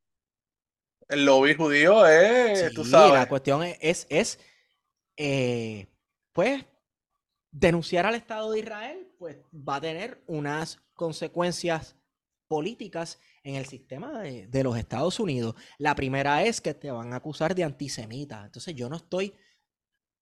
el 1.09 1.25
lobby 1.25 1.55
judío 1.55 2.05
es, 2.05 2.75
tú 2.75 2.85
sabes. 2.85 3.13
La 3.13 3.29
cuestión 3.29 3.63
es, 3.63 4.07
es, 4.11 4.41
eh, 5.17 5.90
pues, 6.33 6.65
denunciar 7.51 8.07
al 8.07 8.15
Estado 8.15 8.51
de 8.53 8.61
Israel, 8.61 9.09
pues 9.19 9.39
va 9.53 9.77
a 9.77 9.81
tener 9.81 10.23
unas 10.27 10.81
consecuencias 10.95 11.97
políticas 12.51 13.21
en 13.45 13.55
el 13.55 13.67
sistema 13.67 14.21
de, 14.21 14.65
los 14.65 14.77
Estados 14.77 15.21
Unidos. 15.21 15.55
La 15.79 15.95
primera 15.95 16.43
es 16.45 16.61
que 16.61 16.75
te 16.75 16.91
van 16.91 17.13
a 17.13 17.17
acusar 17.17 17.55
de 17.55 17.65
antisemita. 17.65 18.45
Entonces 18.45 18.75
yo 18.75 18.89
no 18.89 18.97
estoy 18.97 19.35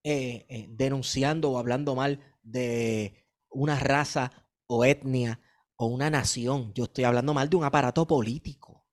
eh, 0.03 0.45
eh, 0.47 0.67
denunciando 0.69 1.51
o 1.51 1.57
hablando 1.57 1.95
mal 1.95 2.19
de 2.43 3.25
una 3.49 3.79
raza 3.79 4.31
o 4.67 4.85
etnia 4.85 5.39
o 5.75 5.87
una 5.87 6.09
nación. 6.09 6.71
Yo 6.75 6.83
estoy 6.83 7.03
hablando 7.03 7.33
mal 7.33 7.49
de 7.49 7.55
un 7.55 7.63
aparato 7.63 8.05
político. 8.05 8.85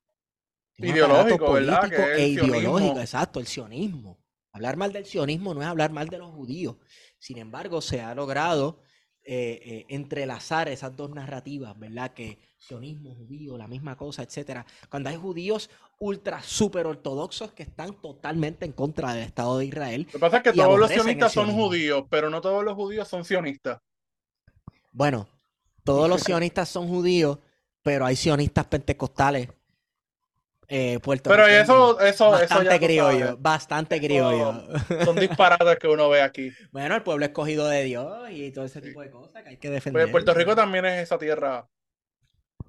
ideológico, 0.78 1.52
¿verdad? 1.52 1.92
e 2.16 2.28
ideológico, 2.28 3.00
exacto, 3.00 3.38
el 3.38 3.46
sionismo. 3.46 4.18
Hablar 4.52 4.78
mal 4.78 4.94
del 4.94 5.04
sionismo 5.04 5.52
no 5.52 5.60
es 5.60 5.68
hablar 5.68 5.92
mal 5.92 6.08
de 6.08 6.16
los 6.16 6.32
judíos. 6.32 6.76
Sin 7.18 7.38
embargo, 7.38 7.80
se 7.80 8.00
ha 8.00 8.14
logrado 8.14 8.80
eh, 9.24 9.86
entrelazar 9.88 10.68
esas 10.68 10.94
dos 10.94 11.10
narrativas, 11.10 11.78
¿verdad? 11.78 12.14
Que 12.14 12.38
sionismo, 12.58 13.14
judío, 13.14 13.56
la 13.58 13.66
misma 13.66 13.96
cosa, 13.96 14.22
etcétera. 14.22 14.64
Cuando 14.88 15.08
hay 15.08 15.16
judíos 15.16 15.70
ultra 15.98 16.42
super 16.42 16.86
ortodoxos 16.86 17.52
que 17.52 17.62
están 17.62 18.00
totalmente 18.00 18.64
en 18.64 18.72
contra 18.72 19.14
del 19.14 19.24
Estado 19.24 19.58
de 19.58 19.66
Israel. 19.66 20.02
Lo 20.06 20.12
que 20.12 20.18
pasa 20.18 20.36
es 20.38 20.42
que 20.42 20.52
todos 20.52 20.78
los 20.78 20.90
sionistas 20.90 21.32
son 21.32 21.52
judíos, 21.52 22.04
pero 22.10 22.30
no 22.30 22.40
todos 22.40 22.64
los 22.64 22.74
judíos 22.74 23.08
son 23.08 23.24
sionistas. 23.24 23.80
Bueno, 24.92 25.28
todos 25.84 26.08
los 26.08 26.22
sionistas 26.22 26.68
son 26.68 26.88
judíos, 26.88 27.38
pero 27.82 28.06
hay 28.06 28.16
sionistas 28.16 28.66
pentecostales. 28.66 29.48
Eh, 30.68 30.98
pero 31.22 31.46
eso, 31.46 32.00
eso, 32.00 32.30
bastante 32.30 32.74
eso 32.74 32.84
criollo, 32.84 33.36
bastante 33.38 34.00
criollo. 34.00 34.64
Son 35.04 35.14
disparates 35.16 35.78
que 35.78 35.88
uno 35.88 36.08
ve 36.08 36.22
aquí. 36.22 36.50
Bueno, 36.72 36.96
el 36.96 37.02
pueblo 37.02 37.24
escogido 37.24 37.68
de 37.68 37.84
Dios 37.84 38.30
y 38.30 38.50
todo 38.50 38.64
ese 38.64 38.80
tipo 38.80 39.00
de 39.00 39.10
cosas 39.10 39.42
que 39.42 39.50
hay 39.50 39.56
que 39.56 39.70
defender. 39.70 40.02
Pues 40.02 40.12
Puerto 40.12 40.34
Rico 40.34 40.56
también 40.56 40.84
es 40.86 41.02
esa 41.02 41.18
tierra 41.18 41.66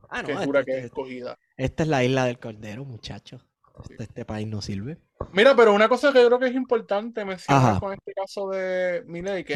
Ah, 0.10 0.22
no, 0.22 0.30
este, 0.30 0.52
que 0.52 0.72
es 0.72 0.78
este, 0.78 0.86
escogida. 0.86 1.38
Esta 1.58 1.84
es 1.84 1.90
la 1.90 2.04
isla 2.04 2.26
del 2.26 2.40
Cordero, 2.40 2.86
muchachos. 2.86 3.46
Este, 3.90 4.04
este, 4.04 4.26
país 4.26 4.48
no 4.48 4.62
sirve. 4.62 4.98
Mira, 5.34 5.56
pero 5.56 5.74
una 5.74 5.88
cosa 5.88 6.12
que 6.12 6.22
yo 6.22 6.28
creo 6.28 6.40
que 6.40 6.48
es 6.48 6.56
importante 6.56 7.26
mencionar 7.26 7.80
con 7.80 7.94
este 7.94 8.14
caso 8.14 8.50
de 8.50 9.04
Miley, 9.06 9.44
que, 9.44 9.54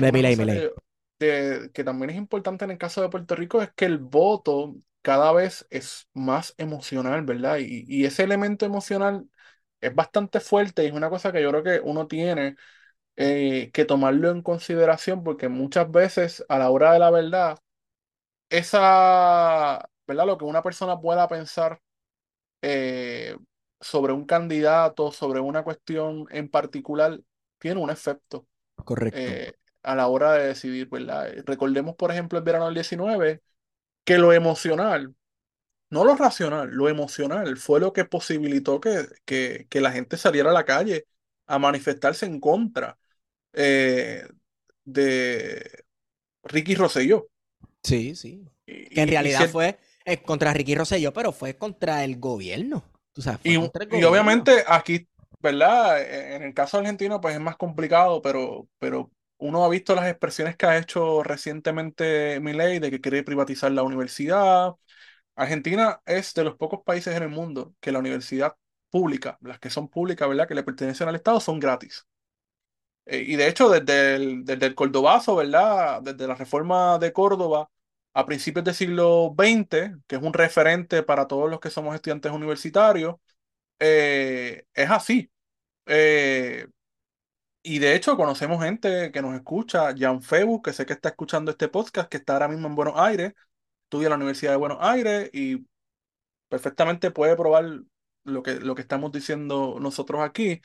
que 1.74 1.84
también 1.84 2.10
es 2.10 2.16
importante 2.18 2.66
en 2.66 2.72
el 2.72 2.78
caso 2.78 3.02
de 3.02 3.10
Puerto 3.10 3.36
Rico, 3.36 3.62
es 3.62 3.72
que 3.72 3.86
el 3.86 3.98
voto 3.98 4.76
cada 5.02 5.32
vez 5.34 5.68
es 5.70 6.08
más 6.14 6.54
emocional, 6.58 7.24
¿verdad? 7.24 7.58
Y, 7.60 8.06
ese 8.06 8.24
elemento 8.24 8.66
emocional 8.66 9.30
es 9.82 9.96
bastante 9.96 10.40
fuerte 10.40 10.84
y 10.84 10.88
es 10.88 10.94
una 10.94 11.10
cosa 11.10 11.32
que 11.32 11.42
yo 11.42 11.50
creo 11.50 11.64
que 11.64 11.82
uno 11.84 12.08
tiene 12.08 12.56
eh, 13.18 13.72
que 13.74 13.86
tomarlo 13.86 14.32
en 14.32 14.42
consideración 14.44 15.24
porque 15.24 15.50
muchas 15.50 15.92
veces 15.92 16.46
a 16.50 16.60
la 16.60 16.70
hora 16.72 16.94
de 16.94 17.00
la 17.00 17.12
verdad, 17.12 17.60
esa, 18.50 19.90
¿verdad? 20.08 20.26
Lo 20.26 20.38
que 20.38 20.46
una 20.46 20.62
persona 20.64 21.00
pueda 21.00 21.28
pensar 21.28 21.82
eh, 22.62 23.38
sobre 23.80 24.14
un 24.14 24.26
candidato, 24.26 25.12
sobre 25.12 25.40
una 25.40 25.64
cuestión 25.64 26.28
en 26.32 26.50
particular, 26.50 27.20
tiene 27.60 27.82
un 27.82 27.90
efecto. 27.90 28.48
Correcto. 28.76 29.20
Eh, 29.20 29.54
a 29.84 29.96
la 29.96 30.08
hora 30.08 30.34
de 30.34 30.48
decidir, 30.48 30.90
¿verdad? 30.90 31.34
Recordemos, 31.46 31.96
por 31.96 32.12
ejemplo, 32.12 32.38
el 32.38 32.46
verano 32.46 32.66
del 32.66 32.76
19, 32.76 33.42
que 34.04 34.18
lo 34.18 34.34
emocional, 34.34 35.14
no 35.90 36.06
lo 36.06 36.16
racional, 36.16 36.70
lo 36.72 36.90
emocional 36.90 37.58
fue 37.58 37.80
lo 37.80 37.94
que 37.94 38.06
posibilitó 38.06 38.80
que, 38.80 39.08
que, 39.26 39.82
la 39.82 39.92
gente 39.92 40.18
saliera 40.18 40.50
a 40.50 40.54
la 40.54 40.66
calle 40.66 41.06
a 41.48 41.60
manifestarse 41.60 42.26
en 42.26 42.40
contra 42.40 42.98
eh, 43.54 44.26
de 44.86 45.84
Ricky 46.44 46.76
Rosselló. 46.76 47.28
Sí, 47.84 48.16
sí. 48.16 48.46
que 48.66 49.02
en 49.02 49.10
realidad 49.10 49.50
fue 49.50 49.80
eh, 50.06 50.22
contra 50.22 50.54
Ricky 50.54 50.76
Rosselló, 50.76 51.14
pero 51.14 51.32
fue 51.32 51.58
contra 51.58 52.04
el 52.04 52.20
gobierno. 52.20 52.84
y, 53.44 53.58
obviamente 53.58 54.64
aquí, 54.68 55.08
¿verdad? 55.40 56.02
E, 56.02 56.36
en 56.36 56.44
el 56.44 56.54
caso 56.54 56.78
argentino, 56.78 57.20
pues 57.20 57.36
es 57.36 57.42
más 57.42 57.58
complicado, 57.58 58.22
pero, 58.22 58.68
pero 58.80 59.12
uno 59.42 59.66
ha 59.66 59.70
visto 59.70 59.96
las 59.96 60.08
expresiones 60.10 60.56
que 60.58 60.66
ha 60.68 60.78
hecho 60.78 61.24
recientemente 61.24 62.40
Milei 62.42 62.80
de 62.80 62.92
que 62.92 63.02
quiere 63.02 63.24
privatizar 63.24 63.72
la 63.72 63.84
universidad. 63.84 64.76
Argentina 65.36 66.02
es 66.06 66.34
de 66.36 66.44
los 66.46 66.56
pocos 66.58 66.82
países 66.86 67.16
en 67.18 67.24
el 67.24 67.30
mundo 67.30 67.76
que 67.82 67.92
la 67.92 68.00
universidad 68.00 68.56
pública, 68.92 69.38
las 69.42 69.60
que 69.60 69.70
son 69.72 69.90
públicas, 69.90 70.28
¿verdad? 70.30 70.48
Que 70.48 70.56
le 70.56 70.64
pertenecen 70.64 71.08
al 71.10 71.16
Estado, 71.16 71.40
son 71.42 71.60
gratis. 71.60 72.08
Eh, 73.06 73.24
y 73.28 73.36
de 73.36 73.48
hecho, 73.48 73.70
desde 73.70 74.16
el, 74.16 74.46
desde 74.46 74.68
el 74.68 74.76
Cordobazo, 74.76 75.36
¿verdad? 75.36 76.02
Desde 76.02 76.28
la 76.28 76.36
reforma 76.36 77.00
de 77.00 77.12
Córdoba, 77.14 77.70
a 78.14 78.26
principios 78.26 78.64
del 78.66 78.76
siglo 78.76 79.34
XX, 79.36 79.98
que 80.08 80.16
es 80.18 80.22
un 80.22 80.34
referente 80.34 81.04
para 81.04 81.28
todos 81.28 81.50
los 81.50 81.60
que 81.60 81.70
somos 81.70 81.96
estudiantes 81.96 82.32
universitarios, 82.32 83.16
eh, 83.80 84.66
es 84.74 84.90
así. 84.92 85.32
Eh, 85.88 86.68
y 87.64 87.80
de 87.80 87.96
hecho, 87.96 88.18
conocemos 88.18 88.64
gente 88.64 89.12
que 89.12 89.22
nos 89.22 89.36
escucha, 89.36 89.94
Jan 89.98 90.22
Febu, 90.22 90.62
que 90.62 90.74
sé 90.74 90.86
que 90.86 90.94
está 90.94 91.10
escuchando 91.10 91.52
este 91.52 91.68
podcast, 91.68 92.10
que 92.10 92.18
está 92.18 92.34
ahora 92.34 92.48
mismo 92.48 92.68
en 92.68 92.76
Buenos 92.76 92.96
Aires, 92.98 93.34
estudia 93.84 94.08
en 94.08 94.12
la 94.12 94.16
Universidad 94.18 94.52
de 94.52 94.58
Buenos 94.58 94.80
Aires 94.82 95.30
y 95.34 95.66
perfectamente 96.50 97.12
puede 97.12 97.36
probar 97.38 97.66
lo 98.24 98.44
que, 98.44 98.56
lo 98.56 98.76
que 98.76 98.82
estamos 98.84 99.12
diciendo 99.12 99.78
nosotros 99.80 100.22
aquí. 100.22 100.62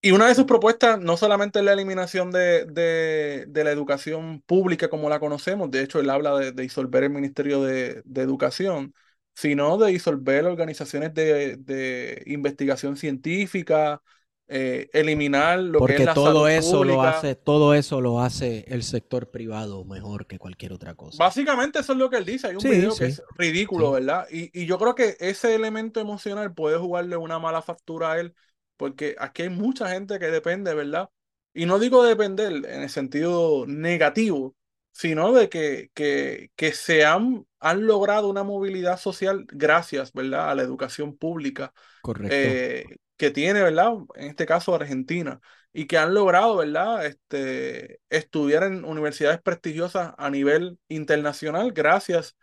Y 0.00 0.10
una 0.10 0.26
de 0.28 0.34
sus 0.34 0.44
propuestas 0.44 1.00
no 1.00 1.16
solamente 1.16 1.60
es 1.60 1.64
la 1.64 1.72
eliminación 1.72 2.30
de, 2.30 2.66
de, 2.66 3.46
de 3.48 3.64
la 3.64 3.70
educación 3.70 4.42
pública 4.42 4.90
como 4.90 5.08
la 5.08 5.18
conocemos, 5.18 5.70
de 5.70 5.82
hecho 5.82 5.98
él 5.98 6.10
habla 6.10 6.36
de, 6.38 6.52
de 6.52 6.62
disolver 6.62 7.04
el 7.04 7.10
Ministerio 7.10 7.62
de, 7.62 8.02
Educación, 8.14 8.94
sino 9.34 9.78
de 9.78 9.92
disolver 9.92 10.44
organizaciones 10.44 11.14
de 11.14 12.22
investigación 12.26 12.96
científica, 12.98 14.02
eh, 14.48 14.88
eliminar 14.92 15.60
lo 15.60 15.84
que 15.84 15.96
Porque 15.96 16.02
es 16.02 16.04
la 16.04 16.14
todo 16.14 16.48
salud 16.48 16.48
eso 16.48 16.82
lo 16.84 17.02
pública. 17.02 17.04
hace, 17.04 17.36
todo 17.36 17.74
eso 17.74 18.00
lo 18.00 18.20
hace 18.20 18.64
el 18.68 18.82
sector 18.82 19.30
privado 19.30 19.84
mejor 19.84 20.26
que 20.26 20.38
cualquier 20.40 20.72
otra 20.72 20.96
cosa. 20.96 21.32
Básicamente 21.36 21.78
eso 21.78 21.92
es 21.92 21.98
lo 21.98 22.10
que 22.10 22.16
él 22.16 22.24
dice. 22.24 22.48
Hay 22.48 22.56
un 22.56 22.66
Sí, 22.66 22.68
video 22.68 22.96
sí, 22.96 22.96
que 22.96 23.06
es 23.06 23.22
ridículo, 23.36 23.92
sí. 23.92 23.92
¿verdad? 23.92 24.26
Y, 24.30 24.50
y 24.60 24.66
yo 24.66 24.78
creo 24.78 24.94
que 24.96 25.16
ese 25.20 25.54
elemento 25.54 26.00
emocional 26.00 26.52
puede 26.54 26.76
jugarle 26.78 27.16
una 27.16 27.38
mala 27.38 27.62
factura 27.62 28.12
a 28.12 28.20
él, 28.20 28.34
porque 28.76 29.14
aquí 29.18 29.42
hay 29.42 29.50
mucha 29.50 29.88
gente 29.90 30.18
que 30.18 30.26
depende, 30.26 30.74
¿verdad? 30.74 31.08
Y 31.52 31.66
no 31.66 31.78
digo 31.78 32.02
depender 32.02 32.52
en 32.52 32.82
el 32.82 32.90
sentido 32.90 33.64
negativo, 33.68 34.56
sino 34.92 35.32
de 35.32 35.48
que, 35.48 35.90
que, 35.94 36.50
que 36.56 36.72
se 36.72 37.04
han, 37.04 37.46
han 37.60 37.86
logrado 37.86 38.28
una 38.28 38.42
movilidad 38.42 38.98
social 38.98 39.44
gracias, 39.48 40.12
¿verdad? 40.12 40.50
A 40.50 40.54
la 40.56 40.62
educación 40.62 41.16
pública 41.16 41.72
Correcto. 42.00 42.50
eh, 42.50 42.96
que 43.16 43.30
tiene, 43.30 43.62
¿verdad? 43.62 43.92
En 44.16 44.28
este 44.28 44.46
caso 44.46 44.74
Argentina, 44.74 45.40
y 45.72 45.86
que 45.86 45.98
han 45.98 46.14
logrado, 46.14 46.56
¿verdad? 46.56 47.06
Este, 47.06 48.00
estudiar 48.10 48.64
en 48.64 48.84
universidades 48.84 49.40
prestigiosas 49.42 50.14
a 50.18 50.30
nivel 50.30 50.78
internacional 50.88 51.72
gracias 51.72 52.36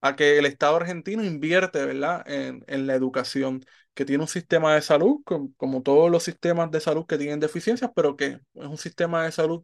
a 0.00 0.16
que 0.16 0.38
el 0.38 0.46
Estado 0.46 0.76
argentino 0.76 1.24
invierte, 1.24 1.84
¿verdad? 1.84 2.22
En, 2.28 2.64
en 2.66 2.86
la 2.86 2.94
educación, 2.94 3.64
que 3.94 4.04
tiene 4.04 4.22
un 4.24 4.28
sistema 4.28 4.74
de 4.74 4.82
salud, 4.82 5.20
com- 5.24 5.52
como 5.56 5.82
todos 5.82 6.10
los 6.10 6.22
sistemas 6.24 6.70
de 6.70 6.80
salud 6.80 7.06
que 7.06 7.18
tienen 7.18 7.40
deficiencias, 7.40 7.90
pero 7.94 8.16
que 8.16 8.26
es 8.26 8.40
un 8.54 8.78
sistema 8.78 9.24
de 9.24 9.32
salud 9.32 9.62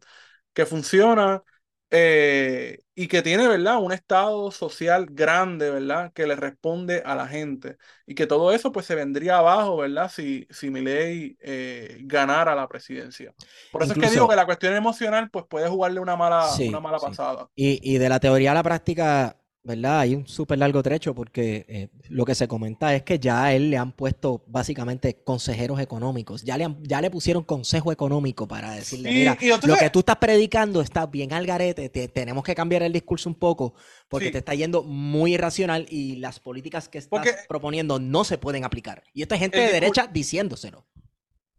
que 0.53 0.65
funciona 0.65 1.43
eh, 1.91 2.79
y 2.95 3.07
que 3.07 3.21
tiene, 3.21 3.47
¿verdad? 3.47 3.77
Un 3.81 3.91
estado 3.91 4.51
social 4.51 5.07
grande, 5.09 5.69
¿verdad? 5.71 6.11
Que 6.13 6.27
le 6.27 6.35
responde 6.35 7.01
a 7.05 7.15
la 7.15 7.27
gente. 7.27 7.77
Y 8.05 8.15
que 8.15 8.27
todo 8.27 8.51
eso 8.53 8.71
pues 8.71 8.85
se 8.85 8.95
vendría 8.95 9.37
abajo, 9.37 9.77
¿verdad? 9.77 10.09
Si, 10.11 10.47
si 10.51 10.69
Milei 10.69 11.37
eh, 11.41 11.97
ganara 12.01 12.55
la 12.55 12.67
presidencia. 12.67 13.33
Por 13.71 13.83
eso 13.83 13.93
es 13.93 13.99
que 13.99 14.09
digo 14.09 14.27
Incluso- 14.27 14.29
que 14.29 14.35
la 14.35 14.45
cuestión 14.45 14.75
emocional 14.75 15.29
pues 15.31 15.45
puede 15.49 15.67
jugarle 15.69 15.99
una 15.99 16.15
mala, 16.15 16.45
Sí, 16.45 16.67
una 16.67 16.79
mala 16.79 16.99
sí. 16.99 17.05
pasada. 17.05 17.49
Y, 17.55 17.79
y 17.95 17.97
de 17.97 18.09
la 18.09 18.19
teoría 18.19 18.51
a 18.51 18.55
la 18.55 18.63
práctica, 18.63 19.37
¿verdad? 19.63 19.99
Hay 19.99 20.15
un 20.15 20.25
súper 20.27 20.57
largo 20.57 20.81
trecho 20.81 21.13
porque 21.13 21.65
eh, 21.67 21.89
lo 22.09 22.23
que 22.25 22.33
se 22.33 22.47
comenta 22.47 22.95
es 22.95 23.03
que 23.03 23.19
ya 23.19 23.43
a 23.43 23.53
él 23.53 23.69
le 23.69 23.77
han 23.77 23.91
puesto 23.91 24.43
básicamente 24.47 25.21
consejeros 25.23 25.79
económicos. 25.79 26.43
Ya 26.43 26.57
le, 26.57 26.63
han- 26.63 26.81
ya 26.83 27.01
le 27.01 27.11
pusieron 27.11 27.43
consejo 27.43 27.91
económico 27.91 28.47
para 28.47 28.71
decirle, 28.71 29.11
Y- 29.11 29.15
mira, 29.15 29.37
y 29.39 29.47
lo 29.67 29.75
que 29.77 29.89
tú 29.89 29.99
estás 29.99 30.15
predicando 30.15 30.81
está 30.81 31.05
bien 31.05 31.33
al 31.33 31.45
garete, 31.45 31.89
te- 31.89 32.07
tenemos 32.07 32.43
que 32.43 32.55
cambiar 32.55 32.83
el 32.83 32.93
discurso 32.93 33.29
un 33.29 33.35
poco 33.35 33.73
porque 34.07 34.27
Sí. 34.27 34.31
te 34.31 34.37
está 34.39 34.55
yendo 34.55 34.83
muy 34.83 35.33
irracional 35.33 35.85
y 35.89 36.15
las 36.15 36.39
políticas 36.39 36.87
que 36.87 36.97
estás 36.97 37.09
Porque- 37.09 37.35
proponiendo 37.47 37.99
no 37.99 38.23
se 38.23 38.37
pueden 38.37 38.63
aplicar. 38.63 39.03
Y 39.13 39.21
esta 39.23 39.35
es 39.35 39.41
gente 39.41 39.59
de 39.59 39.71
derecha 39.71 40.07
diciéndoselo. 40.07 40.85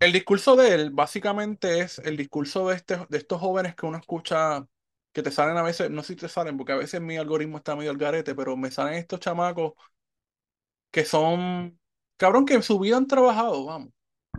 El 0.01 0.13
discurso 0.15 0.57
de 0.57 0.75
él 0.75 0.91
básicamente 0.91 1.81
es 1.81 1.99
el 1.99 2.17
discurso 2.17 2.69
de, 2.69 2.77
este, 2.77 2.97
de 3.11 3.19
estos 3.19 3.39
jóvenes 3.39 3.75
que 3.75 3.85
uno 3.85 3.99
escucha, 3.99 4.67
que 5.13 5.23
te 5.23 5.31
salen 5.31 5.57
a 5.57 5.63
veces, 5.63 5.91
no 5.91 6.03
sé 6.03 6.15
si 6.15 6.21
te 6.21 6.29
salen, 6.29 6.57
porque 6.57 6.73
a 6.73 6.77
veces 6.77 7.01
mi 7.01 7.17
algoritmo 7.17 7.59
está 7.59 7.77
medio 7.77 7.91
al 7.91 7.99
garete, 7.99 8.35
pero 8.35 8.57
me 8.57 8.71
salen 8.71 8.95
estos 8.95 9.21
chamacos 9.21 9.73
que 10.91 11.05
son, 11.05 11.79
cabrón, 12.17 12.45
que 12.45 12.55
en 12.55 12.63
su 12.63 12.79
vida 12.79 12.97
han 12.97 13.07
trabajado, 13.07 13.65
vamos. 13.65 13.91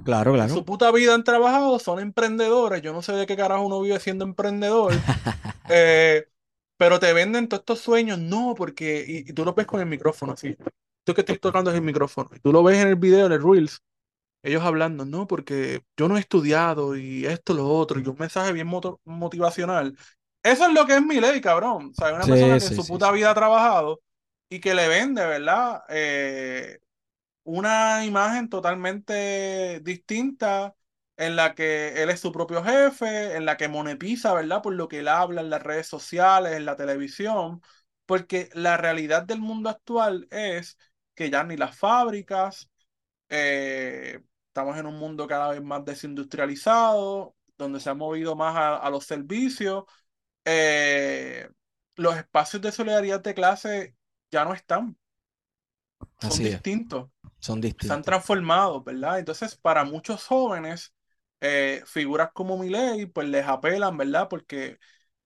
Claro, 0.04 0.36
En 0.36 0.50
su 0.50 0.66
puta 0.66 0.92
vida 0.92 1.14
han 1.14 1.24
trabajado, 1.24 1.78
son 1.78 2.00
emprendedores. 2.00 2.82
Yo 2.82 2.92
no 2.94 3.02
sé 3.02 3.14
de 3.14 3.28
qué 3.28 3.36
carajo 3.36 3.66
uno 3.66 3.82
vive 3.82 4.00
siendo 4.00 4.26
emprendedor. 4.26 4.94
eh, 5.70 6.28
pero 6.78 7.00
te 7.00 7.14
venden 7.14 7.48
todos 7.48 7.62
estos 7.62 7.80
sueños. 7.82 8.18
No, 8.18 8.56
porque. 8.58 9.06
Y, 9.08 9.30
y 9.30 9.34
tú 9.34 9.46
lo 9.46 9.54
ves 9.54 9.68
con 9.68 9.80
el 9.80 9.86
micrófono 9.86 10.34
así. 10.34 10.56
Tú 11.04 11.14
que 11.14 11.22
estoy 11.22 11.38
tocando 11.38 11.70
es 11.70 11.76
el 11.76 11.84
micrófono. 11.84 12.30
Y 12.34 12.40
tú 12.40 12.52
lo 12.52 12.64
ves 12.64 12.78
en 12.82 12.88
el 12.88 12.96
video, 12.96 13.28
en 13.28 13.34
el 13.34 13.44
Reels. 13.44 13.84
Ellos 14.44 14.64
hablando, 14.64 15.06
no, 15.06 15.28
porque 15.28 15.84
yo 15.98 16.08
no 16.08 16.18
he 16.18 16.20
estudiado 16.20 16.96
y 16.98 17.26
esto, 17.28 17.54
lo 17.54 17.68
otro. 17.68 18.00
Y 18.00 18.08
un 18.08 18.18
mensaje 18.20 18.54
bien 18.54 18.68
motivacional. 19.06 19.96
Eso 20.44 20.66
es 20.68 20.74
lo 20.74 20.86
que 20.88 20.96
es 20.96 21.02
mi 21.04 21.20
ley, 21.20 21.40
cabrón. 21.42 21.90
O 21.92 21.94
sea, 21.94 22.14
una 22.14 22.28
Sí, 22.28 22.30
persona 22.30 22.60
que 22.60 22.66
sí, 22.68 22.68
en 22.68 22.74
su 22.74 22.86
sí, 22.86 22.88
puta 22.88 23.12
vida 23.12 23.32
ha 23.32 23.36
trabajado 23.36 24.02
y 24.50 24.60
que 24.60 24.74
le 24.74 24.88
vende, 24.88 25.26
¿verdad? 25.26 25.84
Eh, 25.90 26.80
una 27.44 28.06
imagen 28.06 28.50
totalmente 28.50 29.82
distinta 29.82 30.76
en 31.18 31.36
la 31.38 31.56
que 31.56 32.04
él 32.04 32.10
es 32.12 32.20
su 32.22 32.32
propio 32.32 32.64
jefe, 32.64 33.36
en 33.38 33.46
la 33.46 33.58
que 33.58 33.68
monetiza, 33.70 34.34
¿verdad? 34.34 34.62
Por 34.64 34.74
lo 34.76 34.88
que 34.90 35.00
él 35.00 35.08
habla 35.10 35.42
en 35.42 35.50
las 35.52 35.64
redes 35.64 35.88
sociales, 35.88 36.54
en 36.54 36.66
la 36.66 36.76
televisión, 36.78 37.62
porque 38.06 38.50
la 38.54 38.78
realidad 38.78 39.24
del 39.24 39.40
mundo 39.42 39.70
actual 39.70 40.28
es 40.32 40.78
que 41.16 41.30
ya 41.32 41.44
ni 41.44 41.58
las 41.58 41.78
fábricas, 41.78 42.70
eh, 43.30 44.22
estamos 44.48 44.78
en 44.78 44.86
un 44.86 44.98
mundo 44.98 45.28
cada 45.28 45.50
vez 45.52 45.62
más 45.62 45.86
desindustrializado, 45.86 47.36
donde 47.58 47.80
se 47.80 47.90
ha 47.90 47.94
movido 47.94 48.36
más 48.36 48.56
a, 48.56 48.78
a 48.78 48.90
los 48.90 49.06
servicios, 49.06 49.86
eh, 50.46 51.50
los 51.96 52.18
espacios 52.18 52.62
de 52.62 52.72
solidaridad 52.72 53.22
de 53.22 53.34
clase 53.36 53.96
ya 54.32 54.46
no 54.46 54.54
están, 54.54 54.98
son 56.20 56.42
Así 56.42 56.44
distintos 56.44 57.10
son 57.40 57.60
se 57.80 57.94
han 57.94 58.04
distintos. 58.04 58.06
transformado, 58.06 58.84
¿verdad? 58.84 59.20
Entonces, 59.20 59.56
para 59.58 59.86
muchos 59.86 60.26
jóvenes, 60.28 60.94
eh, 61.42 61.84
figuras 61.88 62.32
como 62.34 62.58
Milei, 62.58 63.08
pues 63.08 63.28
les 63.30 63.46
apelan, 63.48 63.98
¿verdad? 63.98 64.28
Porque 64.30 64.80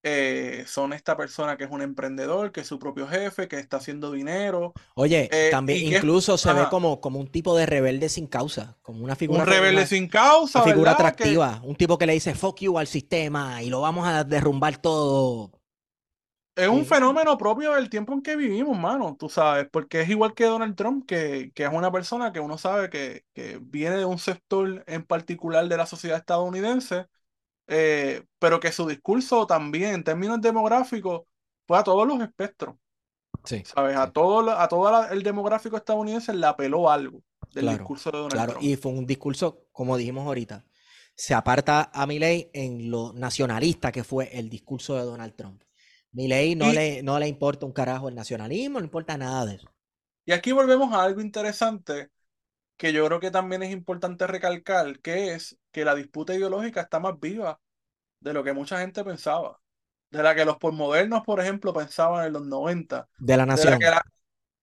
eh, 0.06 0.66
son 0.68 0.94
esta 0.94 1.18
persona 1.18 1.58
que 1.58 1.66
es 1.66 1.72
un 1.72 1.82
emprendedor, 1.84 2.54
que 2.54 2.62
es 2.62 2.68
su 2.68 2.80
propio 2.80 3.08
jefe, 3.08 3.48
que 3.50 3.58
está 3.60 3.78
haciendo 3.78 4.12
dinero, 4.14 4.74
Oye, 4.96 5.32
eh, 5.32 5.50
también 5.50 5.82
es- 5.92 5.92
incluso 5.96 6.38
se 6.38 6.54
ve 6.54 6.68
como, 6.68 7.02
como 7.02 7.20
un 7.20 7.28
tipo 7.28 7.56
de 7.58 7.66
rebelde 7.66 8.08
sin 8.10 8.28
causa, 8.28 8.78
como 8.82 9.04
una 9.04 9.16
figura, 9.16 9.44
un 9.44 9.46
rebelde 9.46 9.82
una- 9.82 9.86
sin 9.86 10.08
causa, 10.08 10.64
una 10.64 10.64
figura 10.64 10.92
¿verdad? 10.92 11.16
Que 11.16 11.26
atractiva, 11.26 11.62
un 11.64 11.76
tipo 11.76 11.98
que 11.98 12.06
le 12.06 12.14
dice 12.14 12.34
fuck 12.36 12.60
you 12.62 12.78
al 12.80 12.88
sistema 12.88 13.62
y 13.62 13.70
lo 13.70 13.82
vamos 13.82 14.08
a 14.08 14.24
derrumbar 14.24 14.78
todo. 14.82 15.52
es 16.56 16.68
un 16.70 16.86
Sí. 16.86 16.86
fenómeno 16.86 17.38
propio 17.38 17.74
del 17.74 17.90
tiempo 17.90 18.14
en 18.14 18.22
que 18.22 18.36
vivimos, 18.38 18.78
mano, 18.78 19.16
tú 19.20 19.28
sabes, 19.30 19.68
porque 19.72 20.02
es 20.02 20.10
igual 20.10 20.34
que 20.34 20.46
Donald 20.46 20.76
Trump, 20.76 21.06
que, 21.06 21.52
que 21.54 21.64
es 21.66 21.70
una 21.72 21.92
persona 21.92 22.32
que 22.32 22.40
uno 22.40 22.58
sabe 22.58 22.90
que, 22.90 23.26
que 23.34 23.60
viene 23.62 23.98
de 23.98 24.06
un 24.06 24.18
sector 24.20 24.84
en 24.88 25.04
particular 25.06 25.68
de 25.68 25.78
la 25.78 25.86
sociedad 25.86 26.18
estadounidense 26.18 27.08
eh, 27.68 28.24
pero 28.40 28.60
que 28.60 28.72
su 28.72 28.88
discurso 28.88 29.48
también 29.48 29.96
en 29.96 30.04
términos 30.04 30.42
demográficos 30.42 31.24
fue 31.68 31.78
a 31.80 31.84
todos 31.84 32.08
los 32.08 32.22
espectros, 32.22 32.76
Sí, 33.46 33.64
¿sabes? 33.64 33.98
A 33.98 34.12
sí, 34.14 34.14
todo, 34.14 34.42
la- 34.44 34.64
a 34.64 34.68
todo 34.70 34.92
la- 34.92 35.08
el 35.10 35.24
demográfico 35.24 35.78
estadounidense 35.78 36.34
le 36.34 36.48
apeló 36.48 36.90
algo 36.92 37.22
del 37.54 37.68
Claro, 37.68 37.70
discurso 37.70 38.12
de 38.12 38.20
Donald 38.20 38.46
claro. 38.46 38.48
Trump. 38.48 38.72
Y 38.72 38.76
fue 38.76 38.92
un 38.92 39.06
discurso, 39.06 39.68
como 39.72 39.98
dijimos 39.98 40.26
ahorita, 40.28 40.66
se 41.16 41.34
aparta 41.34 41.90
a 41.94 42.06
Milei 42.06 42.50
en 42.54 42.90
lo 42.92 43.14
nacionalista 43.14 43.92
que 43.92 44.04
fue 44.04 44.38
el 44.38 44.50
discurso 44.50 44.96
de 44.96 45.04
Donald 45.04 45.36
Trump. 45.36 45.64
Milei 46.12 46.56
no 46.56 46.72
Y- 46.72 46.74
le, 46.74 47.02
no 47.04 47.18
le 47.20 47.28
importa 47.28 47.66
un 47.66 47.72
carajo 47.74 48.10
el 48.10 48.16
nacionalismo, 48.16 48.80
no 48.80 48.86
importa 48.86 49.18
nada 49.18 49.46
de 49.46 49.56
eso. 49.56 49.70
Y 50.26 50.32
aquí 50.32 50.52
volvemos 50.52 50.94
a 50.94 51.04
algo 51.04 51.22
interesante 51.22 52.10
que 52.78 52.94
yo 52.94 53.06
creo 53.08 53.20
que 53.22 53.32
también 53.32 53.64
es 53.64 53.72
importante 53.72 54.28
recalcar, 54.28 55.00
que 55.02 55.34
es 55.36 55.58
que 55.76 55.86
la 55.86 55.96
disputa 55.96 56.36
ideológica 56.36 56.82
está 56.82 57.00
más 57.02 57.20
viva 57.20 57.60
de 58.22 58.34
lo 58.34 58.44
que 58.44 58.54
mucha 58.54 58.80
gente 58.80 59.04
pensaba. 59.04 59.62
De 60.12 60.24
la 60.24 60.36
que 60.36 60.46
los 60.46 60.58
postmodernos, 60.58 61.24
por 61.24 61.40
ejemplo, 61.42 61.74
pensaban 61.74 62.28
en 62.28 62.34
los 62.34 62.46
90. 62.46 63.10
De 63.18 63.36
la 63.38 63.46
De 63.52 63.66
la 63.66 63.78
nación. 63.78 63.80
la- 63.92 64.04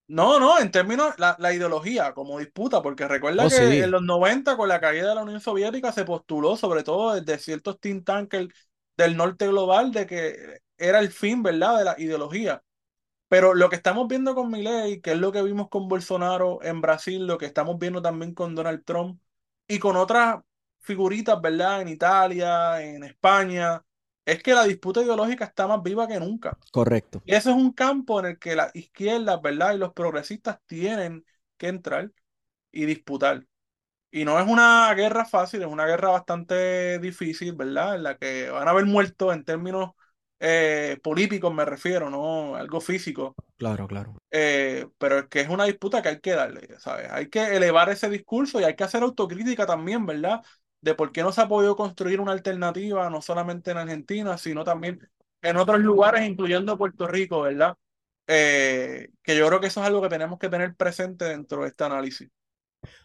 No, 0.08 0.40
no, 0.40 0.58
en 0.60 0.70
términos 0.70 1.14
la, 1.18 1.36
la 1.38 1.52
ideología 1.54 2.12
como 2.14 2.38
disputa, 2.38 2.82
porque 2.82 3.08
recuerda 3.08 3.46
Oh, 3.46 3.48
que 3.48 3.56
sí. 3.58 3.78
en 3.84 3.90
los 3.90 4.02
90 4.02 4.56
con 4.56 4.68
la 4.68 4.80
caída 4.80 5.08
de 5.10 5.14
la 5.14 5.22
Unión 5.22 5.40
Soviética 5.40 5.92
se 5.92 6.04
postuló 6.04 6.56
sobre 6.56 6.82
todo 6.84 7.14
desde 7.14 7.38
ciertos 7.38 7.80
think 7.80 8.04
tanks 8.04 8.48
del 8.96 9.16
norte 9.16 9.46
global 9.48 9.92
de 9.92 10.06
que 10.06 10.60
era 10.76 10.98
el 11.00 11.10
fin, 11.12 11.42
¿verdad?, 11.42 11.78
de 11.78 11.84
la 11.84 11.94
ideología. 11.98 12.62
Pero 13.28 13.54
lo 13.54 13.70
que 13.70 13.76
estamos 13.76 14.08
viendo 14.08 14.34
con 14.34 14.50
Milei, 14.50 15.00
que 15.00 15.12
es 15.12 15.18
lo 15.18 15.32
que 15.32 15.42
vimos 15.42 15.68
con 15.68 15.88
Bolsonaro 15.88 16.60
en 16.62 16.80
Brasil, 16.82 17.26
lo 17.26 17.38
que 17.38 17.46
estamos 17.46 17.78
viendo 17.78 18.02
también 18.02 18.34
con 18.34 18.54
Donald 18.54 18.84
Trump 18.84 19.20
y 19.68 19.78
con 19.78 19.96
otras 19.96 20.40
figuritas, 20.82 21.40
¿verdad?, 21.40 21.82
en 21.82 21.88
Italia, 21.88 22.82
en 22.82 23.04
España, 23.04 23.82
es 24.24 24.42
que 24.42 24.54
la 24.54 24.64
disputa 24.64 25.02
ideológica 25.02 25.44
está 25.44 25.66
más 25.66 25.82
viva 25.82 26.06
que 26.06 26.20
nunca. 26.20 26.56
Correcto. 26.70 27.22
Y 27.24 27.34
ese 27.34 27.50
es 27.50 27.56
un 27.56 27.72
campo 27.72 28.20
en 28.20 28.26
el 28.26 28.38
que 28.38 28.54
las 28.54 28.74
izquierdas, 28.74 29.40
¿verdad? 29.40 29.74
Y 29.74 29.78
los 29.78 29.92
progresistas 29.92 30.58
tienen 30.66 31.24
que 31.56 31.68
entrar 31.68 32.10
y 32.70 32.84
disputar. 32.84 33.44
Y 34.10 34.24
no 34.24 34.38
es 34.38 34.46
una 34.46 34.92
guerra 34.94 35.24
fácil, 35.24 35.62
es 35.62 35.68
una 35.68 35.86
guerra 35.86 36.10
bastante 36.10 36.98
difícil, 36.98 37.54
¿verdad? 37.54 37.96
En 37.96 38.02
la 38.02 38.16
que 38.18 38.50
van 38.50 38.68
a 38.68 38.72
haber 38.72 38.84
muertos 38.84 39.34
en 39.34 39.42
términos 39.44 39.92
eh, 40.38 40.98
políticos, 41.02 41.54
me 41.54 41.64
refiero, 41.64 42.10
no 42.10 42.56
algo 42.56 42.80
físico. 42.80 43.34
Claro, 43.56 43.86
claro. 43.86 44.16
Eh, 44.30 44.86
pero 44.98 45.20
es 45.20 45.26
que 45.28 45.40
es 45.40 45.48
una 45.48 45.64
disputa 45.64 46.02
que 46.02 46.08
hay 46.10 46.20
que 46.20 46.32
darle, 46.32 46.68
¿sabes? 46.78 47.08
Hay 47.10 47.28
que 47.28 47.56
elevar 47.56 47.88
ese 47.90 48.10
discurso 48.10 48.60
y 48.60 48.64
hay 48.64 48.74
que 48.74 48.84
hacer 48.84 49.02
autocrítica 49.02 49.66
también, 49.66 50.04
¿verdad? 50.04 50.42
De 50.82 50.94
por 50.94 51.12
qué 51.12 51.22
no 51.22 51.32
se 51.32 51.40
ha 51.42 51.48
podido 51.48 51.76
construir 51.76 52.20
una 52.20 52.32
alternativa, 52.32 53.08
no 53.10 53.22
solamente 53.22 53.70
en 53.72 53.78
Argentina, 53.78 54.38
sino 54.38 54.64
también 54.64 55.00
en 55.42 55.56
otros 55.56 55.80
lugares, 55.80 56.28
incluyendo 56.28 56.78
Puerto 56.78 57.06
Rico, 57.08 57.42
¿verdad? 57.42 57.76
Eh, 58.26 59.10
que 59.22 59.36
yo 59.36 59.46
creo 59.48 59.60
que 59.60 59.68
eso 59.68 59.80
es 59.80 59.86
algo 59.86 60.02
que 60.02 60.08
tenemos 60.10 60.38
que 60.38 60.48
tener 60.50 60.76
presente 60.76 61.26
dentro 61.26 61.62
de 61.62 61.68
este 61.70 61.84
análisis. 61.84 62.30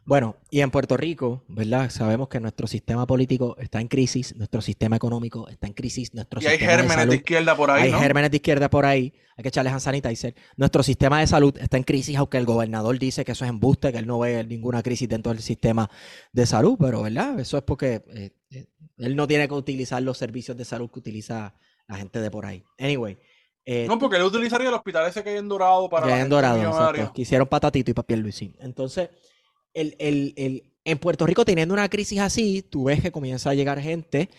Bueno, 0.05 0.37
y 0.49 0.61
en 0.61 0.71
Puerto 0.71 0.95
Rico, 0.97 1.43
¿verdad? 1.47 1.89
Sabemos 1.89 2.29
que 2.29 2.39
nuestro 2.39 2.67
sistema 2.67 3.05
político 3.05 3.55
está 3.59 3.81
en 3.81 3.87
crisis, 3.87 4.35
nuestro 4.35 4.61
sistema 4.61 4.95
económico 4.95 5.47
está 5.49 5.67
en 5.67 5.73
crisis, 5.73 6.13
nuestro 6.13 6.41
y 6.41 6.45
hay 6.45 6.51
sistema 6.51 6.71
de 6.71 6.77
gérmenes 6.77 6.95
salud, 6.95 7.11
de 7.11 7.17
izquierda 7.17 7.55
por 7.55 7.71
ahí, 7.71 7.83
hay 7.83 7.91
¿no? 7.91 7.99
gérmenes 7.99 8.31
de 8.31 8.37
izquierda 8.37 8.69
por 8.69 8.85
ahí, 8.85 9.13
hay 9.35 9.41
que 9.41 9.49
echarles 9.49 9.73
hand 9.73 9.81
sanitizer. 9.81 10.35
Nuestro 10.55 10.83
sistema 10.83 11.19
de 11.19 11.27
salud 11.27 11.57
está 11.59 11.77
en 11.77 11.83
crisis, 11.83 12.15
aunque 12.17 12.37
el 12.37 12.45
gobernador 12.45 12.97
dice 12.97 13.25
que 13.25 13.33
eso 13.33 13.45
es 13.45 13.49
embuste, 13.49 13.91
que 13.91 13.97
él 13.97 14.07
no 14.07 14.19
ve 14.19 14.43
ninguna 14.45 14.81
crisis 14.81 15.09
dentro 15.09 15.33
del 15.33 15.41
sistema 15.41 15.89
de 16.31 16.45
salud, 16.45 16.77
pero 16.79 17.01
¿verdad? 17.01 17.39
Eso 17.39 17.57
es 17.57 17.63
porque 17.63 18.03
eh, 18.15 18.31
eh, 18.51 18.67
él 18.97 19.15
no 19.15 19.27
tiene 19.27 19.47
que 19.47 19.53
utilizar 19.53 20.01
los 20.01 20.17
servicios 20.17 20.55
de 20.57 20.65
salud 20.65 20.89
que 20.89 20.99
utiliza 20.99 21.53
la 21.87 21.97
gente 21.97 22.19
de 22.19 22.31
por 22.31 22.45
ahí. 22.45 22.63
Anyway. 22.79 23.17
eh, 23.65 23.85
No, 23.87 23.99
porque 23.99 24.17
él 24.17 24.23
utilizaría 24.23 24.69
el 24.69 24.73
hospital 24.73 25.07
ese 25.07 25.23
que 25.23 25.31
hay 25.31 25.37
en 25.37 25.47
Dorado 25.47 25.89
para 25.89 26.07
ya 26.07 26.15
la 26.15 26.21
en 26.21 26.29
Dorado, 26.29 26.61
exacto, 26.61 27.13
que 27.13 27.21
hicieron 27.21 27.47
patatito 27.47 27.91
y 27.91 27.93
papel 27.93 28.21
Luisín. 28.21 28.55
Entonces, 28.59 29.09
el, 29.73 29.95
el- 29.99 30.33
el- 30.37 30.63
en 30.85 30.97
Puerto 30.99 31.25
Rico 31.25 31.43
teniendo 31.45 31.73
una 31.73 31.89
crisis 31.89 32.19
así, 32.19 32.61
tú 32.63 32.85
ves 32.85 33.01
que 33.01 33.11
comienza 33.11 33.49
a 33.49 33.53
llegar 33.53 33.79
gente 33.81 34.29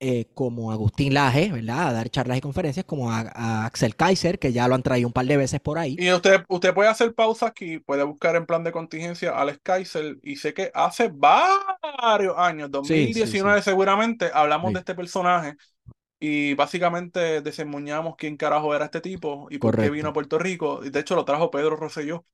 eh, 0.00 0.26
como 0.34 0.72
Agustín 0.72 1.14
Laje, 1.14 1.52
¿verdad? 1.52 1.88
A 1.88 1.92
dar 1.92 2.10
charlas 2.10 2.38
y 2.38 2.40
conferencias, 2.40 2.86
como 2.86 3.12
a, 3.12 3.20
a 3.34 3.66
Axel 3.66 3.96
Kaiser, 3.96 4.38
que 4.38 4.52
ya 4.52 4.68
lo 4.68 4.74
han 4.74 4.82
traído 4.82 5.08
un 5.08 5.12
par 5.12 5.26
de 5.26 5.36
veces 5.36 5.60
por 5.60 5.78
ahí. 5.78 5.96
Y 5.96 6.10
usted, 6.12 6.44
usted 6.48 6.72
puede 6.72 6.88
hacer 6.88 7.14
pausa 7.14 7.46
aquí, 7.48 7.78
puede 7.80 8.04
buscar 8.04 8.34
en 8.36 8.46
plan 8.46 8.64
de 8.64 8.72
contingencia 8.72 9.32
a 9.32 9.42
Alex 9.42 9.60
Kaiser 9.62 10.18
y 10.22 10.36
sé 10.36 10.54
que 10.54 10.70
hace 10.74 11.10
varios 11.12 12.34
años, 12.38 12.70
Sí, 12.82 13.14
sí, 13.14 13.20
2019 13.20 13.60
seguramente, 13.62 14.30
hablamos 14.32 14.72
Sí. 14.72 14.72
de 14.72 14.78
este 14.80 14.94
personaje 14.94 15.56
y 16.20 16.54
básicamente 16.54 17.42
desembuñamos 17.42 18.16
quién 18.16 18.36
carajo 18.36 18.74
era 18.74 18.86
este 18.86 19.00
tipo 19.02 19.48
y 19.50 19.58
por 19.58 19.76
qué 19.78 19.90
vino 19.90 20.10
a 20.10 20.12
Puerto 20.14 20.38
Rico. 20.38 20.80
De 20.82 21.00
hecho 21.00 21.16
lo 21.16 21.24
trajo 21.26 21.50
Pedro 21.50 21.76
Rosselló 21.76 22.26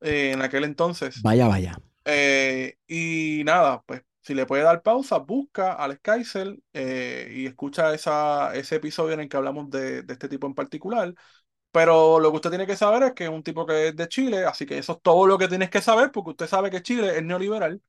eh, 0.00 0.32
en 0.32 0.42
aquel 0.42 0.64
entonces. 0.64 1.22
Vaya, 1.22 1.48
vaya. 1.48 1.76
Eh, 2.04 2.78
y 2.88 3.42
nada, 3.44 3.82
pues 3.86 4.02
si 4.22 4.34
le 4.34 4.46
puede 4.46 4.62
dar 4.62 4.82
pausa, 4.82 5.18
busca 5.18 5.72
a 5.72 5.84
Alex 5.84 6.00
Kaiser 6.02 6.58
eh, 6.72 7.30
y 7.34 7.46
escucha 7.46 7.94
esa, 7.94 8.54
ese 8.54 8.76
episodio 8.76 9.14
en 9.14 9.20
el 9.20 9.28
que 9.28 9.36
hablamos 9.36 9.70
de, 9.70 10.02
de 10.02 10.12
este 10.12 10.28
tipo 10.28 10.46
en 10.46 10.54
particular. 10.54 11.14
Pero 11.72 12.20
lo 12.20 12.30
que 12.30 12.36
usted 12.36 12.50
tiene 12.50 12.66
que 12.66 12.76
saber 12.76 13.02
es 13.04 13.12
que 13.14 13.24
es 13.24 13.30
un 13.30 13.42
tipo 13.44 13.66
que 13.66 13.88
es 13.88 13.96
de 13.96 14.08
Chile, 14.08 14.44
así 14.46 14.66
que 14.66 14.78
eso 14.78 14.94
es 14.94 15.02
todo 15.02 15.26
lo 15.26 15.38
que 15.38 15.48
tienes 15.48 15.70
que 15.70 15.82
saber, 15.82 16.10
porque 16.12 16.30
usted 16.30 16.46
sabe 16.48 16.70
que 16.70 16.82
Chile 16.82 17.16
es 17.18 17.24
neoliberal. 17.24 17.82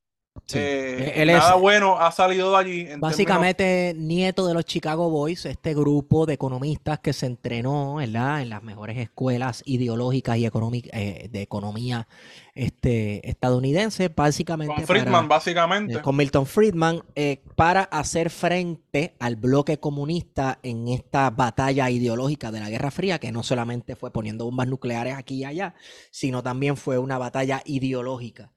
Sí. 0.46 0.58
Eh, 0.58 1.12
Él 1.22 1.30
es 1.30 1.36
nada 1.38 1.54
bueno 1.54 1.98
ha 1.98 2.10
salido 2.10 2.50
de 2.52 2.56
allí. 2.56 2.78
términos- 2.84 3.00
básicamente 3.00 3.94
nieto 3.96 4.46
de 4.46 4.54
los 4.54 4.64
Chicago 4.64 5.08
Boys, 5.10 5.44
este 5.46 5.72
grupo 5.74 6.26
de 6.26 6.34
economistas 6.34 6.98
que 7.00 7.12
se 7.12 7.26
entrenó 7.26 7.94
¿verdad? 7.96 8.42
en 8.42 8.48
las 8.48 8.62
mejores 8.62 8.98
escuelas 8.98 9.62
ideológicas 9.66 10.38
y 10.38 10.46
económic- 10.46 10.88
eh, 10.92 11.28
de 11.30 11.42
economía 11.42 12.08
este, 12.54 13.26
estadounidense, 13.28 14.08
básicamente 14.08 14.74
con 14.74 14.84
para- 14.86 15.00
Friedman, 15.00 15.28
básicamente. 15.28 15.94
eh, 15.94 16.02
con 16.02 16.16
Milton 16.16 16.46
Friedman, 16.46 17.02
eh, 17.14 17.42
para 17.54 17.82
hacer 17.84 18.28
frente 18.28 19.14
al 19.20 19.36
bloque 19.36 19.78
comunista 19.78 20.58
en 20.62 20.88
esta 20.88 21.30
batalla 21.30 21.88
ideológica 21.90 22.50
de 22.50 22.60
la 22.60 22.68
Guerra 22.68 22.90
Fría, 22.90 23.18
que 23.18 23.32
no 23.32 23.42
solamente 23.42 23.96
fue 23.96 24.10
poniendo 24.10 24.44
bombas 24.44 24.68
nucleares 24.68 25.14
aquí 25.14 25.36
y 25.36 25.44
allá, 25.44 25.74
sino 26.10 26.42
también 26.42 26.76
fue 26.76 26.98
una 26.98 27.16
batalla 27.16 27.62
ideológica. 27.64 28.50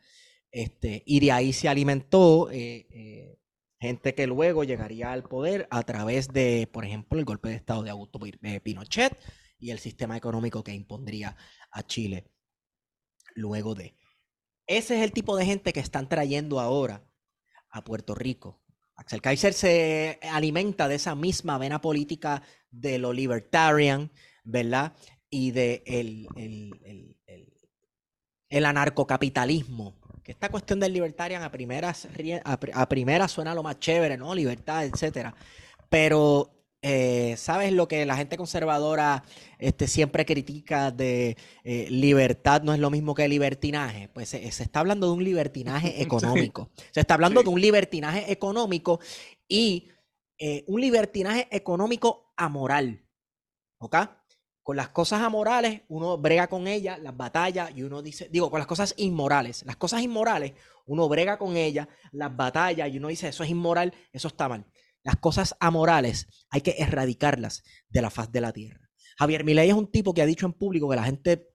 Este, 0.55 1.03
y 1.05 1.19
de 1.19 1.33
ahí 1.33 1.51
se 1.51 1.67
alimentó 1.67 2.49
eh, 2.49 2.87
eh, 2.89 3.39
gente 3.77 4.15
que 4.15 4.25
luego 4.25 4.63
llegaría 4.63 5.11
al 5.11 5.23
poder 5.23 5.67
a 5.69 5.83
través 5.83 6.29
de, 6.29 6.65
por 6.71 6.85
ejemplo, 6.85 7.19
el 7.19 7.25
golpe 7.25 7.49
de 7.49 7.55
Estado 7.55 7.83
de 7.83 7.89
Augusto 7.89 8.19
Pi- 8.21 8.39
Pinochet 8.61 9.19
y 9.59 9.71
el 9.71 9.79
sistema 9.79 10.15
económico 10.15 10.63
que 10.63 10.73
impondría 10.73 11.35
a 11.71 11.83
Chile 11.83 12.31
luego 13.35 13.75
de. 13.75 13.97
Ese 14.65 14.95
es 14.97 15.03
el 15.03 15.11
tipo 15.11 15.35
de 15.35 15.45
gente 15.45 15.73
que 15.73 15.81
están 15.81 16.07
trayendo 16.07 16.61
ahora 16.61 17.05
a 17.69 17.83
Puerto 17.83 18.15
Rico. 18.15 18.63
Axel 18.95 19.21
Kaiser 19.21 19.53
se 19.53 20.19
alimenta 20.31 20.87
de 20.87 20.95
esa 20.95 21.15
misma 21.15 21.57
vena 21.57 21.81
política 21.81 22.43
de 22.71 22.97
lo 22.97 23.11
libertarian, 23.11 24.09
¿verdad? 24.45 24.95
Y 25.29 25.51
de 25.51 25.83
el- 25.85 26.27
el- 26.37 27.17
el- 27.27 27.53
el 28.47 28.65
anarcocapitalismo. 28.65 30.04
Que 30.25 30.31
esta 30.31 30.49
cuestión 30.49 30.79
del 30.79 30.91
libertarian 30.91 31.43
a 31.43 31.51
primeras, 31.51 32.07
a, 32.43 32.59
pri- 32.59 32.71
a 32.73 32.89
primeras 32.89 33.31
suena 33.31 33.53
lo 33.53 33.61
más 33.63 33.79
chévere, 33.79 34.17
¿no? 34.17 34.33
Libertad, 34.33 34.83
etcétera. 34.83 35.35
Pero, 35.87 36.51
eh, 36.81 37.35
¿sabes 37.37 37.71
lo 37.71 37.87
que 37.87 38.05
la 38.07 38.17
gente 38.17 38.35
conservadora 38.35 39.23
este, 39.59 39.87
siempre 39.87 40.25
critica 40.25 40.89
de 40.89 41.37
eh, 41.63 41.87
libertad 41.91 42.63
no 42.63 42.73
es 42.73 42.79
lo 42.79 42.89
mismo 42.89 43.13
que 43.13 43.27
libertinaje? 43.27 44.09
Pues 44.09 44.29
se, 44.29 44.51
se 44.51 44.63
está 44.63 44.79
hablando 44.79 45.05
de 45.07 45.13
un 45.13 45.23
libertinaje 45.23 45.91
Sí. 45.95 46.01
económico. 46.01 46.71
Se 46.91 47.01
está 47.01 47.13
hablando 47.13 47.41
Sí. 47.41 47.45
de 47.45 47.53
un 47.53 47.61
libertinaje 47.61 48.31
económico 48.31 48.99
y 49.47 49.89
eh, 50.39 50.63
un 50.67 50.81
libertinaje 50.81 51.47
económico 51.51 52.33
amoral. 52.35 53.05
¿Ok? 53.79 53.95
Con 54.65 54.77
las 54.77 54.89
cosas 54.89 55.21
amorales, 55.21 55.83
uno 55.89 56.17
brega 56.17 56.47
con 56.47 56.67
ellas, 56.67 56.99
las 56.99 57.15
batalla 57.15 57.69
y 57.69 57.83
uno 57.83 58.01
dice, 58.01 58.29
digo, 58.31 58.49
con 58.49 58.57
las 58.57 58.65
cosas 58.65 58.95
inmorales. 58.97 59.63
Las 59.63 59.75
cosas 59.75 60.01
inmorales, 60.01 60.53
uno 60.87 61.07
brega 61.07 61.37
con 61.37 61.55
ellas, 61.55 61.87
las 62.11 62.35
batalla 62.35 62.87
y 62.87 62.97
uno 62.97 63.09
dice, 63.09 63.27
eso 63.27 63.43
es 63.43 63.51
inmoral, 63.51 63.93
eso 64.11 64.27
está 64.27 64.49
mal. 64.49 64.65
Las 65.03 65.17
cosas 65.17 65.55
amorales 65.59 66.25
hay 66.49 66.61
que 66.61 66.77
erradicarlas 66.79 67.63
de 67.89 68.01
la 68.01 68.09
faz 68.09 68.31
de 68.31 68.41
la 68.41 68.53
tierra. 68.53 68.89
Javier 69.19 69.43
Milei 69.43 69.69
es 69.69 69.75
un 69.75 69.91
tipo 69.91 70.15
que 70.15 70.23
ha 70.23 70.25
dicho 70.25 70.47
en 70.47 70.53
público 70.53 70.89
que 70.89 70.95
la 70.95 71.03
gente 71.03 71.47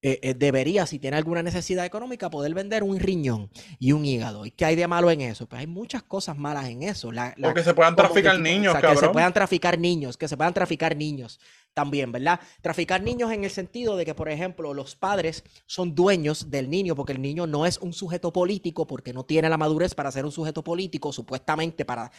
eh, 0.00 0.18
eh, 0.22 0.32
debería, 0.32 0.86
si 0.86 0.98
tiene 0.98 1.18
alguna 1.18 1.42
necesidad 1.42 1.84
económica, 1.84 2.30
poder 2.30 2.54
vender 2.54 2.82
un 2.82 2.98
riñón 2.98 3.50
y 3.78 3.92
un 3.92 4.06
hígado. 4.06 4.46
¿Y 4.46 4.50
qué 4.50 4.64
hay 4.64 4.76
de 4.76 4.86
malo 4.86 5.10
en 5.10 5.20
eso? 5.20 5.46
Pues 5.46 5.60
hay 5.60 5.66
muchas 5.66 6.02
cosas 6.02 6.38
malas 6.38 6.70
en 6.70 6.84
eso. 6.84 7.12
La, 7.12 7.34
la 7.36 7.50
O 7.50 7.54
que 7.54 7.62
se 7.62 7.74
puedan 7.74 7.94
traficar 7.94 8.40
niños, 8.40 8.74
o 8.74 8.80
sea, 8.80 8.80
que 8.80 8.94
se 8.94 8.94
cabrón. 8.94 9.12
puedan 9.12 9.32
traficar 9.34 9.78
niños, 9.78 10.16
que 10.16 10.26
se 10.26 10.38
puedan 10.38 10.54
traficar 10.54 10.96
niños 10.96 11.38
también, 11.74 12.12
¿verdad? 12.12 12.40
Traficar 12.62 13.02
niños 13.02 13.32
en 13.32 13.44
el 13.44 13.50
sentido 13.50 13.96
de 13.96 14.04
que, 14.04 14.14
por 14.14 14.28
ejemplo, 14.28 14.74
los 14.74 14.96
padres 14.96 15.44
son 15.66 15.94
dueños 15.94 16.50
del 16.50 16.68
niño 16.68 16.94
porque 16.94 17.12
el 17.12 17.22
niño 17.22 17.46
no 17.46 17.66
es 17.66 17.78
un 17.78 17.92
sujeto 17.92 18.32
político, 18.32 18.86
porque 18.86 19.12
no 19.12 19.24
tiene 19.24 19.48
la 19.48 19.56
madurez 19.56 19.94
para 19.94 20.10
ser 20.10 20.24
un 20.24 20.32
sujeto 20.32 20.64
político, 20.64 21.12
supuestamente 21.12 21.84
para, 21.84 22.10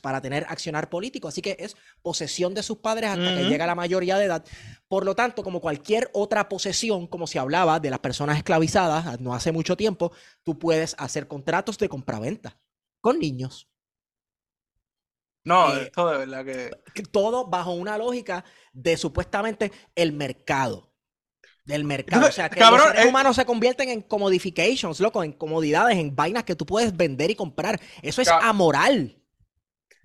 para 0.00 0.20
tener 0.20 0.46
accionar 0.48 0.88
político. 0.88 1.28
Así 1.28 1.42
que 1.42 1.56
es 1.58 1.76
posesión 2.02 2.54
de 2.54 2.62
sus 2.62 2.78
padres 2.78 3.10
hasta 3.10 3.34
que 3.34 3.44
llega 3.44 3.64
a 3.64 3.68
la 3.68 3.74
mayoría 3.74 4.16
de 4.16 4.24
edad. 4.24 4.44
Por 4.88 5.04
lo 5.04 5.14
tanto, 5.14 5.42
como 5.42 5.60
cualquier 5.60 6.10
otra 6.12 6.48
posesión, 6.48 7.06
como 7.06 7.26
se 7.26 7.38
hablaba 7.38 7.80
de 7.80 7.90
las 7.90 7.98
personas 7.98 8.36
esclavizadas 8.36 9.20
no 9.20 9.34
hace 9.34 9.52
mucho 9.52 9.76
tiempo, 9.76 10.12
tú 10.42 10.58
puedes 10.58 10.94
hacer 10.98 11.28
contratos 11.28 11.78
de 11.78 11.88
compraventa 11.88 12.58
con 13.00 13.18
niños. 13.18 13.68
No, 15.46 15.74
eh, 15.76 15.84
esto 15.84 16.10
de 16.10 16.18
verdad 16.18 16.44
que. 16.44 17.02
todo 17.04 17.46
bajo 17.46 17.72
una 17.72 17.96
lógica 17.96 18.44
de 18.72 18.96
supuestamente 18.96 19.72
el 19.94 20.12
mercado. 20.12 20.92
Del 21.64 21.84
mercado. 21.84 22.22
Entonces, 22.22 22.34
o 22.34 22.36
sea, 22.36 22.48
que 22.50 22.60
cabrón, 22.60 22.80
los 22.80 22.88
seres 22.88 23.06
eh, 23.06 23.08
humanos 23.08 23.36
se 23.36 23.44
convierten 23.44 23.88
en 23.88 24.02
commodifications, 24.02 25.00
loco, 25.00 25.24
en 25.24 25.32
comodidades, 25.32 25.96
en 25.98 26.14
vainas 26.14 26.44
que 26.44 26.54
tú 26.54 26.66
puedes 26.66 26.96
vender 26.96 27.30
y 27.30 27.36
comprar. 27.36 27.80
Eso 28.02 28.22
es 28.22 28.28
amoral. 28.28 29.20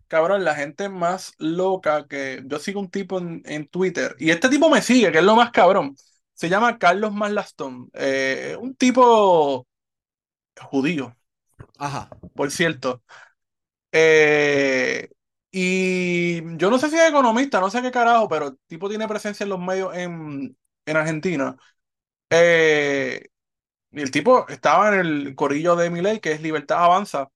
Cabrón, 0.07 0.43
la 0.43 0.55
gente 0.55 0.89
más 0.89 1.33
loca 1.37 2.05
que 2.07 2.43
yo 2.45 2.59
sigo 2.59 2.79
un 2.79 2.89
tipo 2.89 3.17
en, 3.17 3.41
en 3.45 3.67
Twitter 3.67 4.15
y 4.19 4.29
este 4.29 4.49
tipo 4.49 4.69
me 4.69 4.81
sigue, 4.81 5.11
que 5.11 5.19
es 5.19 5.23
lo 5.23 5.35
más 5.35 5.51
cabrón. 5.51 5.95
Se 6.33 6.49
llama 6.49 6.77
Carlos 6.77 7.13
Maslastón, 7.13 7.89
eh, 7.93 8.57
un 8.59 8.75
tipo 8.75 9.67
judío, 10.69 11.15
Ajá. 11.77 12.09
por 12.35 12.51
cierto. 12.51 13.03
Eh, 13.91 15.09
y 15.52 16.58
yo 16.58 16.70
no 16.70 16.80
sé 16.80 16.89
si 16.89 16.95
es 16.97 17.10
economista, 17.10 17.60
no 17.60 17.70
sé 17.70 17.82
qué 17.82 17.91
carajo, 17.91 18.28
pero 18.30 18.47
el 18.49 18.58
tipo 18.68 18.89
tiene 18.89 19.08
presencia 19.08 19.43
en 19.43 19.49
los 19.49 19.60
medios 19.60 19.95
en, 19.95 20.58
en 20.86 20.97
Argentina. 20.97 21.58
Eh, 22.30 23.28
y 23.91 24.02
el 24.02 24.12
tipo 24.12 24.47
estaba 24.49 24.89
en 24.89 24.99
el 25.02 25.36
corillo 25.36 25.76
de 25.76 25.89
Milei, 25.89 26.20
que 26.22 26.34
es 26.34 26.41
Libertad 26.41 26.84
Avanza. 26.86 27.30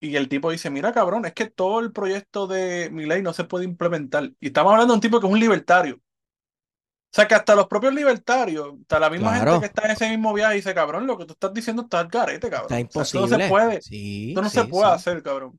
Y 0.00 0.16
el 0.16 0.28
tipo 0.28 0.50
dice, 0.50 0.70
mira 0.70 0.92
cabrón, 0.92 1.26
es 1.26 1.34
que 1.34 1.46
todo 1.50 1.80
el 1.80 1.92
proyecto 1.92 2.46
de 2.48 2.90
Milei 2.92 3.22
no 3.22 3.32
se 3.34 3.44
puede 3.44 3.64
implementar. 3.66 4.32
Y 4.40 4.48
estamos 4.48 4.72
hablando 4.72 4.94
de 4.94 4.96
un 4.98 5.00
tipo 5.02 5.20
que 5.20 5.26
es 5.28 5.32
un 5.32 5.40
libertario. 5.40 5.96
O 5.96 7.16
sea 7.16 7.26
que 7.26 7.34
hasta 7.34 7.54
los 7.54 7.66
propios 7.66 7.94
libertarios, 7.94 8.74
hasta 8.82 9.00
la 9.00 9.08
misma 9.10 9.34
Claro. 9.34 9.52
gente 9.52 9.58
que 9.58 9.66
está 9.66 9.84
en 9.86 9.92
ese 9.92 10.08
mismo 10.10 10.34
viaje 10.34 10.56
dice, 10.56 10.74
cabrón, 10.74 11.06
lo 11.06 11.16
que 11.16 11.24
tú 11.24 11.32
estás 11.32 11.54
diciendo 11.54 11.82
está 11.82 12.00
al 12.00 12.08
garete, 12.08 12.50
cabrón. 12.50 12.72
Está 12.72 12.78
O 12.78 12.88
sea, 12.88 13.02
esto 13.04 13.20
no 13.20 13.28
imposible. 13.28 13.28
se 13.28 13.38
puede, 13.40 13.80
Sí, 13.80 14.28
esto 14.28 14.42
no 14.42 14.50
sí, 14.50 14.50
se 14.50 14.64
puede 14.64 14.90
sí. 14.90 14.92
hacer, 14.92 15.22
cabrón. 15.22 15.58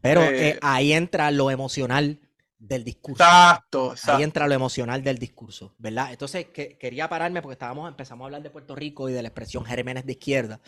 Pero 0.00 0.22
Eh, 0.22 0.50
eh, 0.50 0.58
ahí 0.62 0.92
entra 0.92 1.30
lo 1.30 1.50
emocional 1.50 2.20
del 2.58 2.84
discurso. 2.84 3.22
Exacto, 3.22 3.92
exacto. 3.92 4.16
Ahí 4.16 4.22
entra 4.24 4.48
lo 4.48 4.54
emocional 4.54 5.02
del 5.02 5.18
discurso, 5.18 5.74
¿verdad? 5.78 6.10
Entonces, 6.10 6.46
que, 6.46 6.76
quería 6.76 7.08
pararme 7.08 7.40
porque 7.40 7.54
estábamos, 7.54 7.88
empezamos 7.88 8.24
a 8.24 8.26
hablar 8.26 8.42
de 8.42 8.50
Puerto 8.50 8.74
Rico 8.74 9.08
y 9.08 9.12
de 9.12 9.22
la 9.22 9.28
expresión 9.28 9.64
Gérmenes 9.64 10.06
de 10.06 10.12
izquierda, 10.12 10.60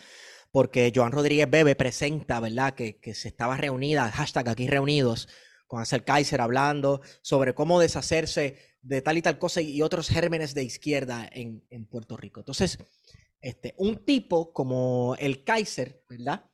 porque 0.51 0.91
Joan 0.95 1.11
Rodríguez 1.11 1.49
Bebe 1.49 1.75
presenta, 1.75 2.39
¿verdad? 2.39 2.73
Que, 2.73 2.97
que 2.97 3.13
se 3.13 3.27
estaba 3.27 3.57
reunida, 3.57 4.09
hashtag 4.11 4.49
aquí 4.49 4.67
reunidos, 4.67 5.27
con 5.67 5.79
Ansel 5.79 6.03
Kaiser 6.03 6.41
hablando 6.41 7.01
sobre 7.21 7.53
cómo 7.53 7.79
deshacerse 7.79 8.57
de 8.81 9.01
tal 9.01 9.17
y 9.17 9.21
tal 9.21 9.39
cosa 9.39 9.61
y 9.61 9.81
otros 9.81 10.09
gérmenes 10.09 10.53
de 10.53 10.63
izquierda 10.63 11.29
en, 11.31 11.63
en 11.69 11.85
Puerto 11.85 12.17
Rico. 12.17 12.41
Entonces, 12.41 12.77
este, 13.39 13.73
un 13.77 14.03
tipo 14.03 14.53
como 14.53 15.15
el 15.19 15.43
Kaiser, 15.43 16.03
¿verdad? 16.09 16.45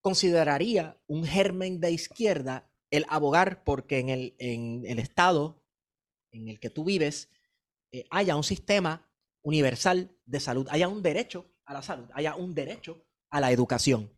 Consideraría 0.00 1.00
un 1.06 1.24
germen 1.24 1.80
de 1.80 1.90
izquierda 1.92 2.70
el 2.90 3.04
abogar 3.08 3.62
porque 3.64 3.98
en 3.98 4.08
el, 4.08 4.34
en 4.38 4.84
el 4.86 4.98
estado 4.98 5.62
en 6.32 6.48
el 6.48 6.58
que 6.58 6.70
tú 6.70 6.84
vives 6.84 7.28
eh, 7.92 8.04
haya 8.10 8.36
un 8.36 8.44
sistema 8.44 9.08
universal 9.42 10.16
de 10.24 10.40
salud, 10.40 10.66
haya 10.70 10.88
un 10.88 11.02
derecho 11.02 11.52
a 11.64 11.74
la 11.74 11.82
salud, 11.82 12.08
haya 12.14 12.34
un 12.36 12.54
derecho 12.54 13.04
a 13.30 13.40
la 13.40 13.50
educación. 13.52 14.12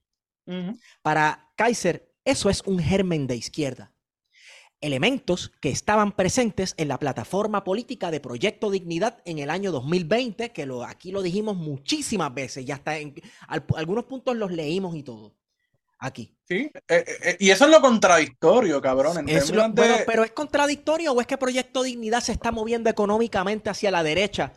Para 1.03 1.53
Kaiser, 1.57 2.13
eso 2.25 2.51
es 2.51 2.63
un 2.63 2.79
germen 2.79 3.27
de 3.27 3.37
izquierda. 3.37 3.95
Elementos 4.81 5.53
que 5.61 5.69
estaban 5.71 6.11
presentes 6.13 6.75
en 6.77 6.89
la 6.89 6.99
plataforma 6.99 7.63
política 7.63 8.11
de 8.11 8.19
Proyecto 8.21 8.69
Dignidad 8.71 9.23
en 9.25 9.39
el 9.39 9.49
año 9.51 9.71
2020, 9.71 10.51
que 10.53 10.67
lo, 10.67 10.83
aquí 10.83 11.13
lo 11.13 11.23
dijimos 11.23 11.57
muchísimas 11.57 12.35
veces, 12.35 12.65
ya 12.67 12.75
está 12.77 12.99
en 12.99 13.15
al- 13.47 13.65
algunos 13.77 14.05
puntos 14.07 14.37
los 14.37 14.51
leímos 14.51 14.97
y 14.97 15.05
todo. 15.05 15.37
Aquí. 16.05 16.35
Sí, 16.49 16.69
eh, 16.75 16.83
eh, 16.89 17.05
eh, 17.23 17.37
y 17.39 17.51
eso 17.51 17.65
es 17.67 17.71
lo 17.71 17.81
contradictorio, 17.81 18.83
cabrón. 18.83 19.19
En 19.19 19.29
Es 19.29 19.51
lo- 19.51 19.63
de- 19.63 19.69
bueno, 19.69 19.95
pero 20.05 20.25
es 20.25 20.33
contradictorio 20.33 21.13
o 21.13 21.21
es 21.21 21.29
que 21.29 21.39
Proyecto 21.39 21.85
Dignidad 21.85 22.21
se 22.21 22.33
está 22.33 22.51
moviendo 22.51 22.91
económicamente 22.91 23.71
hacia 23.71 23.91
la 23.91 24.03
derecha 24.03 24.53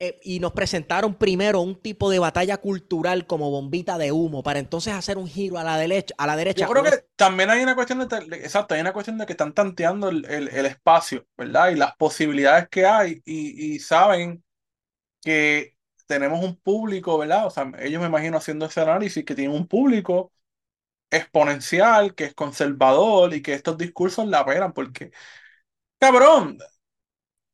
Eh, 0.00 0.18
y 0.24 0.40
nos 0.40 0.52
presentaron 0.52 1.14
primero 1.14 1.60
un 1.60 1.80
tipo 1.80 2.10
de 2.10 2.18
batalla 2.18 2.56
cultural 2.56 3.26
como 3.28 3.50
bombita 3.50 3.96
de 3.96 4.10
humo 4.10 4.42
para 4.42 4.58
entonces 4.58 4.92
hacer 4.92 5.18
un 5.18 5.28
giro 5.28 5.56
a 5.56 5.62
la 5.64 5.76
derecha. 5.78 6.14
A 6.18 6.26
la 6.26 6.34
derecha. 6.36 6.66
Yo 6.66 6.72
creo 6.72 6.82
¿O 6.82 6.86
es- 6.86 6.96
que 6.96 7.04
también 7.14 7.48
hay 7.50 7.62
una 7.62 7.76
cuestión 7.76 8.00
de, 8.00 8.20
de- 8.20 8.36
exacto, 8.38 8.74
hay 8.74 8.80
una 8.80 8.92
cuestión 8.92 9.18
de 9.18 9.26
que 9.26 9.34
están 9.34 9.52
tanteando 9.52 10.08
el, 10.08 10.24
el- 10.24 10.48
el 10.48 10.66
espacio, 10.66 11.26
¿verdad? 11.36 11.70
Y 11.70 11.76
las 11.76 11.94
posibilidades 11.96 12.68
que 12.68 12.84
hay 12.86 13.22
y, 13.24 13.74
y 13.74 13.78
saben 13.78 14.42
que 15.22 15.76
tenemos 16.06 16.44
un 16.44 16.56
público, 16.56 17.16
¿verdad? 17.18 17.46
O 17.46 17.50
sea, 17.50 17.70
ellos 17.80 18.00
me 18.00 18.08
imagino 18.08 18.36
haciendo 18.38 18.66
ese 18.66 18.80
análisis 18.80 19.24
que 19.24 19.34
tienen 19.34 19.56
un 19.56 19.66
público 19.66 20.32
exponencial, 21.14 22.14
que 22.14 22.24
es 22.24 22.34
conservador 22.34 23.34
y 23.34 23.42
que 23.42 23.54
estos 23.54 23.78
discursos 23.78 24.26
la 24.28 24.44
pelan 24.44 24.72
porque, 24.72 25.10
cabrón, 25.98 26.58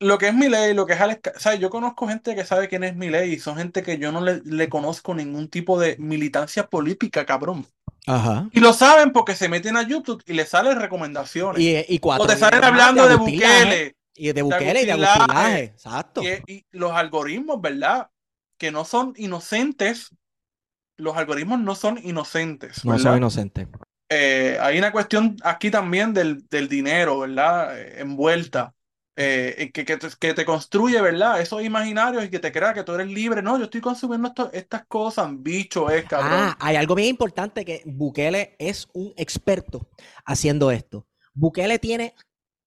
lo 0.00 0.16
que 0.16 0.28
es 0.28 0.34
Milei, 0.34 0.74
lo 0.74 0.86
que 0.86 0.94
es 0.94 1.00
Alex, 1.00 1.32
o 1.36 1.40
sea, 1.40 1.54
yo 1.54 1.68
conozco 1.68 2.08
gente 2.08 2.34
que 2.34 2.44
sabe 2.44 2.68
quién 2.68 2.84
es 2.84 2.96
Milei 2.96 3.34
y 3.34 3.38
son 3.38 3.56
gente 3.56 3.82
que 3.82 3.98
yo 3.98 4.12
no 4.12 4.22
le, 4.22 4.40
le 4.44 4.68
conozco 4.68 5.14
ningún 5.14 5.48
tipo 5.48 5.78
de 5.78 5.96
militancia 5.98 6.66
política, 6.66 7.26
cabrón. 7.26 7.66
Ajá. 8.06 8.48
Y 8.52 8.60
lo 8.60 8.72
saben 8.72 9.12
porque 9.12 9.36
se 9.36 9.48
meten 9.48 9.76
a 9.76 9.82
YouTube 9.82 10.22
y 10.26 10.32
les 10.32 10.48
salen 10.48 10.80
recomendaciones. 10.80 11.60
Y, 11.60 11.84
y 11.86 11.98
cuatro 11.98 12.24
o 12.24 12.26
te 12.26 12.36
salen 12.36 12.64
hablando 12.64 13.06
de 13.06 13.16
Bukele. 13.16 13.96
Y 14.14 14.32
de 14.32 14.42
Bukele 14.42 14.82
y 14.82 14.86
de. 14.86 15.64
Exacto. 15.64 16.22
Y, 16.22 16.42
y 16.52 16.66
los 16.70 16.92
algoritmos, 16.92 17.60
¿verdad? 17.60 18.08
Que 18.56 18.70
no 18.70 18.84
son 18.86 19.12
inocentes. 19.16 20.10
Los 21.00 21.16
algoritmos 21.16 21.58
no 21.60 21.74
son 21.74 21.98
inocentes. 22.02 22.84
No 22.84 22.92
¿verdad? 22.92 23.10
soy 23.10 23.16
inocente. 23.18 23.68
Eh, 24.08 24.58
hay 24.60 24.78
una 24.78 24.90
cuestión 24.92 25.36
aquí 25.42 25.70
también 25.70 26.12
del, 26.12 26.46
del 26.48 26.68
dinero, 26.68 27.20
¿verdad? 27.20 27.78
Eh, 27.80 28.00
envuelta. 28.00 28.74
eh, 29.16 29.70
que, 29.74 29.84
que 29.84 29.96
te, 29.98 30.08
que 30.18 30.32
te 30.34 30.44
construye, 30.44 31.00
¿verdad? 31.00 31.40
Esos 31.40 31.62
imaginarios 31.62 32.24
y 32.24 32.30
que 32.30 32.38
te 32.38 32.50
crea 32.52 32.72
que 32.72 32.82
tú 32.84 32.92
eres 32.94 33.08
libre. 33.08 33.42
No, 33.42 33.58
yo 33.58 33.64
estoy 33.64 33.80
consumiendo 33.82 34.28
esto- 34.28 34.50
estas 34.52 34.86
cosas. 34.86 35.28
Bicho 35.32 35.90
es, 35.90 36.04
cabrón. 36.06 36.30
Ah, 36.32 36.56
hay 36.60 36.76
algo 36.76 36.94
bien 36.94 37.08
importante 37.10 37.64
que 37.64 37.82
Bukele 37.84 38.56
es 38.58 38.88
un 38.94 39.12
experto 39.16 39.88
haciendo 40.24 40.70
esto. 40.70 41.06
Bukele 41.34 41.78
tiene 41.78 42.14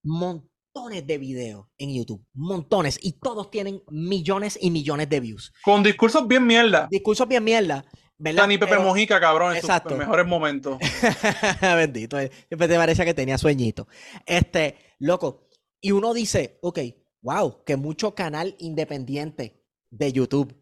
montones 0.04 1.06
de 1.08 1.18
videos 1.18 1.68
en 1.78 1.94
YouTube, 1.96 2.24
montones, 2.34 3.00
y 3.02 3.14
todos 3.14 3.50
tienen 3.52 3.82
millones 3.90 4.58
y 4.62 4.70
millones 4.72 5.10
de 5.10 5.20
views. 5.20 5.54
Con 5.64 5.82
discursos 5.84 6.28
bien 6.28 6.46
mierda. 6.46 6.88
Discursos 6.90 7.28
bien 7.28 7.44
mierda, 7.44 7.84
¿verdad? 8.18 8.48
Ni 8.48 8.58
Pepe 8.58 8.72
Pero- 8.72 8.84
Mojica, 8.84 9.20
cabrón, 9.20 9.56
en 9.56 9.62
sus 9.62 9.70
Exacto. 9.70 9.96
mejores 9.98 10.26
momentos. 10.26 10.78
Bendito, 11.62 12.20
eh, 12.20 12.32
siempre 12.48 12.68
te 12.68 12.76
parecía 12.76 13.06
que 13.06 13.14
tenía 13.14 13.38
sueñito. 13.38 13.88
Este, 14.26 14.78
loco, 15.00 15.48
y 15.82 15.92
uno 15.92 16.14
dice, 16.14 16.60
ok, 16.62 16.80
wow, 17.22 17.64
que 17.66 17.76
mucho 17.76 18.16
canal 18.16 18.56
independiente 18.60 19.62
de 19.90 20.12
YouTube 20.12 20.56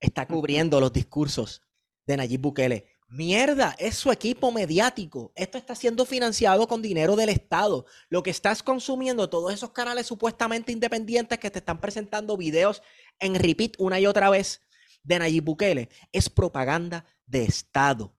está 0.00 0.26
cubriendo 0.26 0.80
los 0.80 0.92
discursos 0.92 1.62
de 2.06 2.16
Nayib 2.16 2.40
Bukele. 2.40 2.86
Mierda, 3.08 3.76
es 3.78 3.94
su 3.96 4.10
equipo 4.10 4.50
mediático. 4.50 5.32
Esto 5.36 5.56
está 5.56 5.76
siendo 5.76 6.04
financiado 6.04 6.66
con 6.66 6.82
dinero 6.82 7.14
del 7.14 7.28
Estado. 7.28 7.86
Lo 8.08 8.22
que 8.24 8.30
estás 8.30 8.62
consumiendo, 8.62 9.30
todos 9.30 9.52
esos 9.52 9.70
canales 9.70 10.06
supuestamente 10.06 10.72
independientes 10.72 11.38
que 11.38 11.50
te 11.50 11.60
están 11.60 11.80
presentando 11.80 12.36
videos 12.36 12.82
en 13.20 13.36
repeat 13.36 13.74
una 13.78 14.00
y 14.00 14.06
otra 14.06 14.30
vez 14.30 14.62
de 15.04 15.18
Nayib 15.20 15.44
Bukele, 15.44 15.88
es 16.12 16.28
propaganda 16.28 17.04
de 17.26 17.44
Estado. 17.44 18.12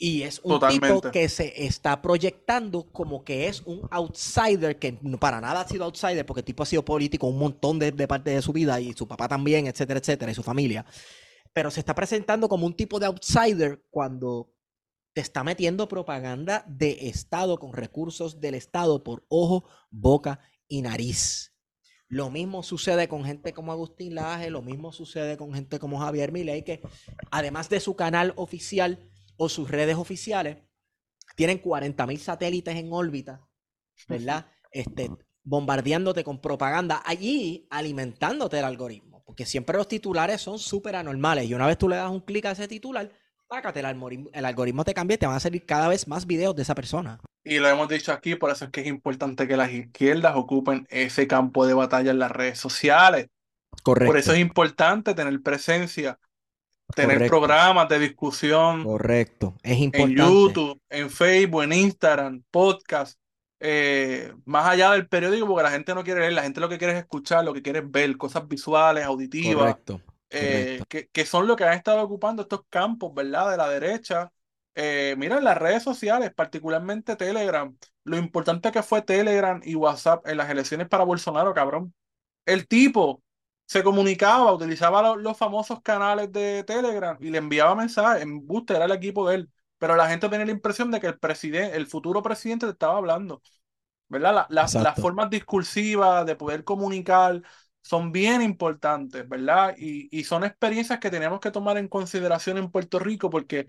Y 0.00 0.22
es 0.22 0.38
un 0.44 0.52
tipo 0.70 0.86
que 1.10 1.28
se 1.28 1.64
está 1.66 2.00
proyectando 2.00 2.84
como 2.92 3.24
que 3.24 3.48
es 3.48 3.62
un 3.62 3.80
outsider, 3.90 4.78
que 4.78 4.96
no- 5.02 5.18
para 5.18 5.40
nada 5.40 5.62
ha 5.62 5.68
sido 5.68 5.84
outsider, 5.86 6.24
porque 6.24 6.40
el 6.40 6.44
tipo 6.44 6.62
ha 6.62 6.66
sido 6.66 6.84
político 6.84 7.26
un 7.26 7.38
montón 7.38 7.80
de, 7.80 7.90
de 7.90 8.06
parte 8.06 8.30
de 8.30 8.40
su 8.40 8.52
vida 8.52 8.80
y 8.80 8.92
su 8.92 9.08
papá 9.08 9.26
también, 9.26 9.66
etcétera, 9.66 9.98
etcétera, 9.98 10.30
y 10.30 10.36
su 10.36 10.44
familia. 10.44 10.86
Pero 11.52 11.72
se 11.72 11.80
está 11.80 11.96
presentando 11.96 12.48
como 12.48 12.64
un 12.64 12.76
tipo 12.76 13.00
de 13.00 13.06
outsider 13.06 13.84
cuando 13.90 14.54
te 15.14 15.20
está 15.20 15.42
metiendo 15.42 15.88
propaganda 15.88 16.64
de 16.68 17.08
Estado 17.08 17.58
con 17.58 17.72
recursos 17.72 18.40
del 18.40 18.54
Estado 18.54 19.02
por 19.02 19.24
ojo, 19.28 19.64
boca 19.90 20.38
y 20.68 20.82
nariz. 20.82 21.52
Lo 22.08 22.30
mismo 22.30 22.62
sucede 22.62 23.06
con 23.06 23.24
gente 23.24 23.52
como 23.52 23.70
Agustín 23.70 24.14
Laje, 24.14 24.48
lo 24.48 24.62
mismo 24.62 24.92
sucede 24.92 25.36
con 25.36 25.52
gente 25.52 25.78
como 25.78 26.00
Javier 26.00 26.32
Milei, 26.32 26.64
que 26.64 26.80
además 27.30 27.68
de 27.68 27.80
su 27.80 27.96
canal 27.96 28.32
oficial 28.36 29.10
o 29.36 29.48
sus 29.48 29.70
redes 29.70 29.96
oficiales, 29.96 30.58
tienen 31.36 31.58
40 31.58 32.06
mil 32.06 32.18
satélites 32.18 32.76
en 32.76 32.92
órbita, 32.92 33.46
¿verdad? 34.08 34.46
Este, 34.72 35.10
bombardeándote 35.44 36.24
con 36.24 36.40
propaganda 36.40 37.02
allí, 37.04 37.66
alimentándote 37.70 38.58
el 38.58 38.64
algoritmo, 38.64 39.22
porque 39.24 39.46
siempre 39.46 39.76
los 39.76 39.86
titulares 39.86 40.40
son 40.40 40.58
súper 40.58 40.96
anormales 40.96 41.48
y 41.48 41.54
una 41.54 41.66
vez 41.66 41.78
tú 41.78 41.88
le 41.88 41.96
das 41.96 42.10
un 42.10 42.20
clic 42.20 42.46
a 42.46 42.52
ese 42.52 42.68
titular, 42.68 43.10
pácate, 43.48 43.80
el 43.80 43.86
algoritmo, 43.86 44.30
el 44.32 44.44
algoritmo 44.44 44.84
te 44.84 44.94
cambia 44.94 45.14
y 45.14 45.18
te 45.18 45.26
van 45.26 45.36
a 45.36 45.40
salir 45.40 45.64
cada 45.64 45.88
vez 45.88 46.06
más 46.06 46.26
videos 46.26 46.54
de 46.54 46.62
esa 46.62 46.74
persona. 46.74 47.18
Y 47.44 47.58
lo 47.58 47.68
hemos 47.68 47.88
dicho 47.88 48.12
aquí, 48.12 48.34
por 48.34 48.50
eso 48.50 48.66
es 48.66 48.70
que 48.70 48.82
es 48.82 48.86
importante 48.86 49.48
que 49.48 49.56
las 49.56 49.72
izquierdas 49.72 50.36
ocupen 50.36 50.86
ese 50.90 51.26
campo 51.26 51.66
de 51.66 51.74
batalla 51.74 52.10
en 52.10 52.18
las 52.18 52.30
redes 52.30 52.58
sociales. 52.58 53.28
Correcto. 53.82 54.10
Por 54.10 54.18
eso 54.18 54.32
es 54.32 54.38
importante 54.38 55.14
tener 55.14 55.42
presencia, 55.42 56.18
tener 56.94 57.16
Correcto. 57.16 57.38
programas 57.38 57.88
de 57.88 57.98
discusión 57.98 58.84
Correcto. 58.84 59.54
Es 59.62 59.78
en 59.78 59.84
importante. 59.84 60.22
YouTube, 60.22 60.80
en 60.90 61.10
Facebook, 61.10 61.62
en 61.62 61.72
Instagram, 61.72 62.42
podcast, 62.50 63.18
eh, 63.60 64.32
más 64.44 64.66
allá 64.66 64.92
del 64.92 65.08
periódico, 65.08 65.46
porque 65.46 65.62
la 65.62 65.70
gente 65.70 65.94
no 65.94 66.04
quiere 66.04 66.20
leer, 66.20 66.32
la 66.34 66.42
gente 66.42 66.60
lo 66.60 66.68
que 66.68 66.78
quiere 66.78 66.92
es 66.92 67.00
escuchar, 67.00 67.44
lo 67.44 67.54
que 67.54 67.62
quiere 67.62 67.80
es 67.80 67.90
ver 67.90 68.16
cosas 68.16 68.46
visuales, 68.46 69.04
auditivas. 69.04 69.56
Correcto. 69.56 70.00
Eh, 70.30 70.82
que, 70.88 71.08
que 71.08 71.24
son 71.26 71.46
lo 71.46 71.56
que 71.56 71.64
han 71.64 71.74
estado 71.74 72.02
ocupando 72.02 72.42
estos 72.42 72.62
campos, 72.70 73.14
¿verdad? 73.14 73.50
De 73.50 73.56
la 73.56 73.68
derecha. 73.68 74.32
Eh, 74.74 75.14
mira, 75.18 75.38
en 75.38 75.44
las 75.44 75.58
redes 75.58 75.82
sociales, 75.82 76.32
particularmente 76.34 77.16
Telegram, 77.16 77.76
lo 78.04 78.16
importante 78.16 78.70
que 78.72 78.82
fue 78.82 79.02
Telegram 79.02 79.60
y 79.64 79.74
WhatsApp 79.74 80.26
en 80.28 80.36
las 80.36 80.50
elecciones 80.50 80.88
para 80.88 81.04
Bolsonaro, 81.04 81.52
cabrón. 81.54 81.94
El 82.46 82.66
tipo 82.68 83.22
se 83.66 83.82
comunicaba, 83.84 84.52
utilizaba 84.52 85.02
lo- 85.02 85.16
los, 85.16 85.36
famosos 85.36 85.82
canales 85.82 86.32
de 86.32 86.64
Telegram 86.64 87.16
y 87.20 87.30
le 87.30 87.38
enviaba 87.38 87.74
mensajes. 87.74 88.22
En 88.22 88.46
Buster 88.46 88.76
era 88.76 88.86
el 88.86 88.92
equipo 88.92 89.28
de 89.28 89.36
él. 89.36 89.50
Pero 89.78 89.96
la 89.96 90.08
gente 90.08 90.28
tenía 90.28 90.46
la 90.46 90.52
impresión 90.52 90.90
de 90.90 91.00
que 91.00 91.06
el 91.08 91.18
presidente, 91.18 91.76
el 91.76 91.86
futuro 91.86 92.22
presidente 92.22 92.66
te 92.66 92.72
estaba 92.72 92.96
hablando. 92.98 93.42
¿Verdad? 94.08 94.34
La- 94.34 94.46
la- 94.64 94.80
las 94.82 94.98
formas 95.00 95.30
discursivas 95.30 96.24
de 96.26 96.36
poder 96.36 96.64
comunicar 96.64 97.42
son 97.82 98.12
bien 98.12 98.42
importantes, 98.42 99.28
¿verdad? 99.28 99.74
Y, 99.78 100.08
y 100.16 100.24
son 100.24 100.44
experiencias 100.44 100.98
que 101.00 101.10
tenemos 101.10 101.40
que 101.40 101.50
tomar 101.50 101.78
en 101.78 101.88
consideración 101.88 102.58
en 102.58 102.70
Puerto 102.70 102.98
Rico 102.98 103.30
porque 103.30 103.66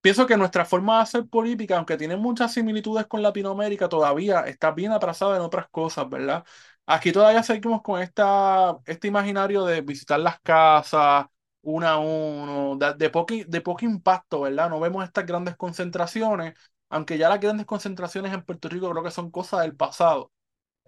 pienso 0.00 0.26
que 0.26 0.36
nuestra 0.36 0.64
forma 0.64 0.96
de 0.96 1.02
hacer 1.02 1.26
política, 1.28 1.76
aunque 1.76 1.96
tiene 1.96 2.16
muchas 2.16 2.52
similitudes 2.54 3.06
con 3.06 3.22
Latinoamérica, 3.22 3.88
todavía 3.88 4.40
está 4.42 4.70
bien 4.72 4.92
atrasada 4.92 5.36
en 5.36 5.42
otras 5.42 5.68
cosas, 5.70 6.08
¿verdad? 6.08 6.44
Aquí 6.86 7.12
todavía 7.12 7.42
seguimos 7.42 7.82
con 7.82 8.00
esta, 8.00 8.78
este 8.86 9.08
imaginario 9.08 9.64
de 9.64 9.80
visitar 9.82 10.20
las 10.20 10.40
casas 10.40 11.26
una 11.62 11.90
a 11.92 11.98
uno, 11.98 12.76
de, 12.78 12.94
de 12.94 13.10
poco, 13.10 13.34
de 13.46 13.60
poco 13.60 13.84
impacto, 13.84 14.42
¿verdad? 14.42 14.70
No 14.70 14.80
vemos 14.80 15.04
estas 15.04 15.26
grandes 15.26 15.56
concentraciones, 15.56 16.54
aunque 16.88 17.18
ya 17.18 17.28
las 17.28 17.40
grandes 17.40 17.66
concentraciones 17.66 18.32
en 18.32 18.42
Puerto 18.42 18.68
Rico 18.68 18.90
creo 18.90 19.02
que 19.04 19.10
son 19.10 19.30
cosas 19.30 19.60
del 19.62 19.76
pasado. 19.76 20.32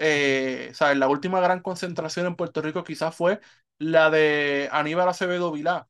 Eh, 0.01 0.73
¿sabes? 0.75 0.99
La 0.99 1.09
última 1.09 1.41
gran 1.41 1.63
concentración 1.63 2.27
en 2.27 2.37
Puerto 2.37 2.63
Rico 2.63 2.85
quizás 2.85 3.17
fue 3.17 3.41
la 3.79 4.11
de 4.11 4.69
Aníbal 4.73 5.09
Acevedo 5.11 5.53
Vilá, 5.53 5.89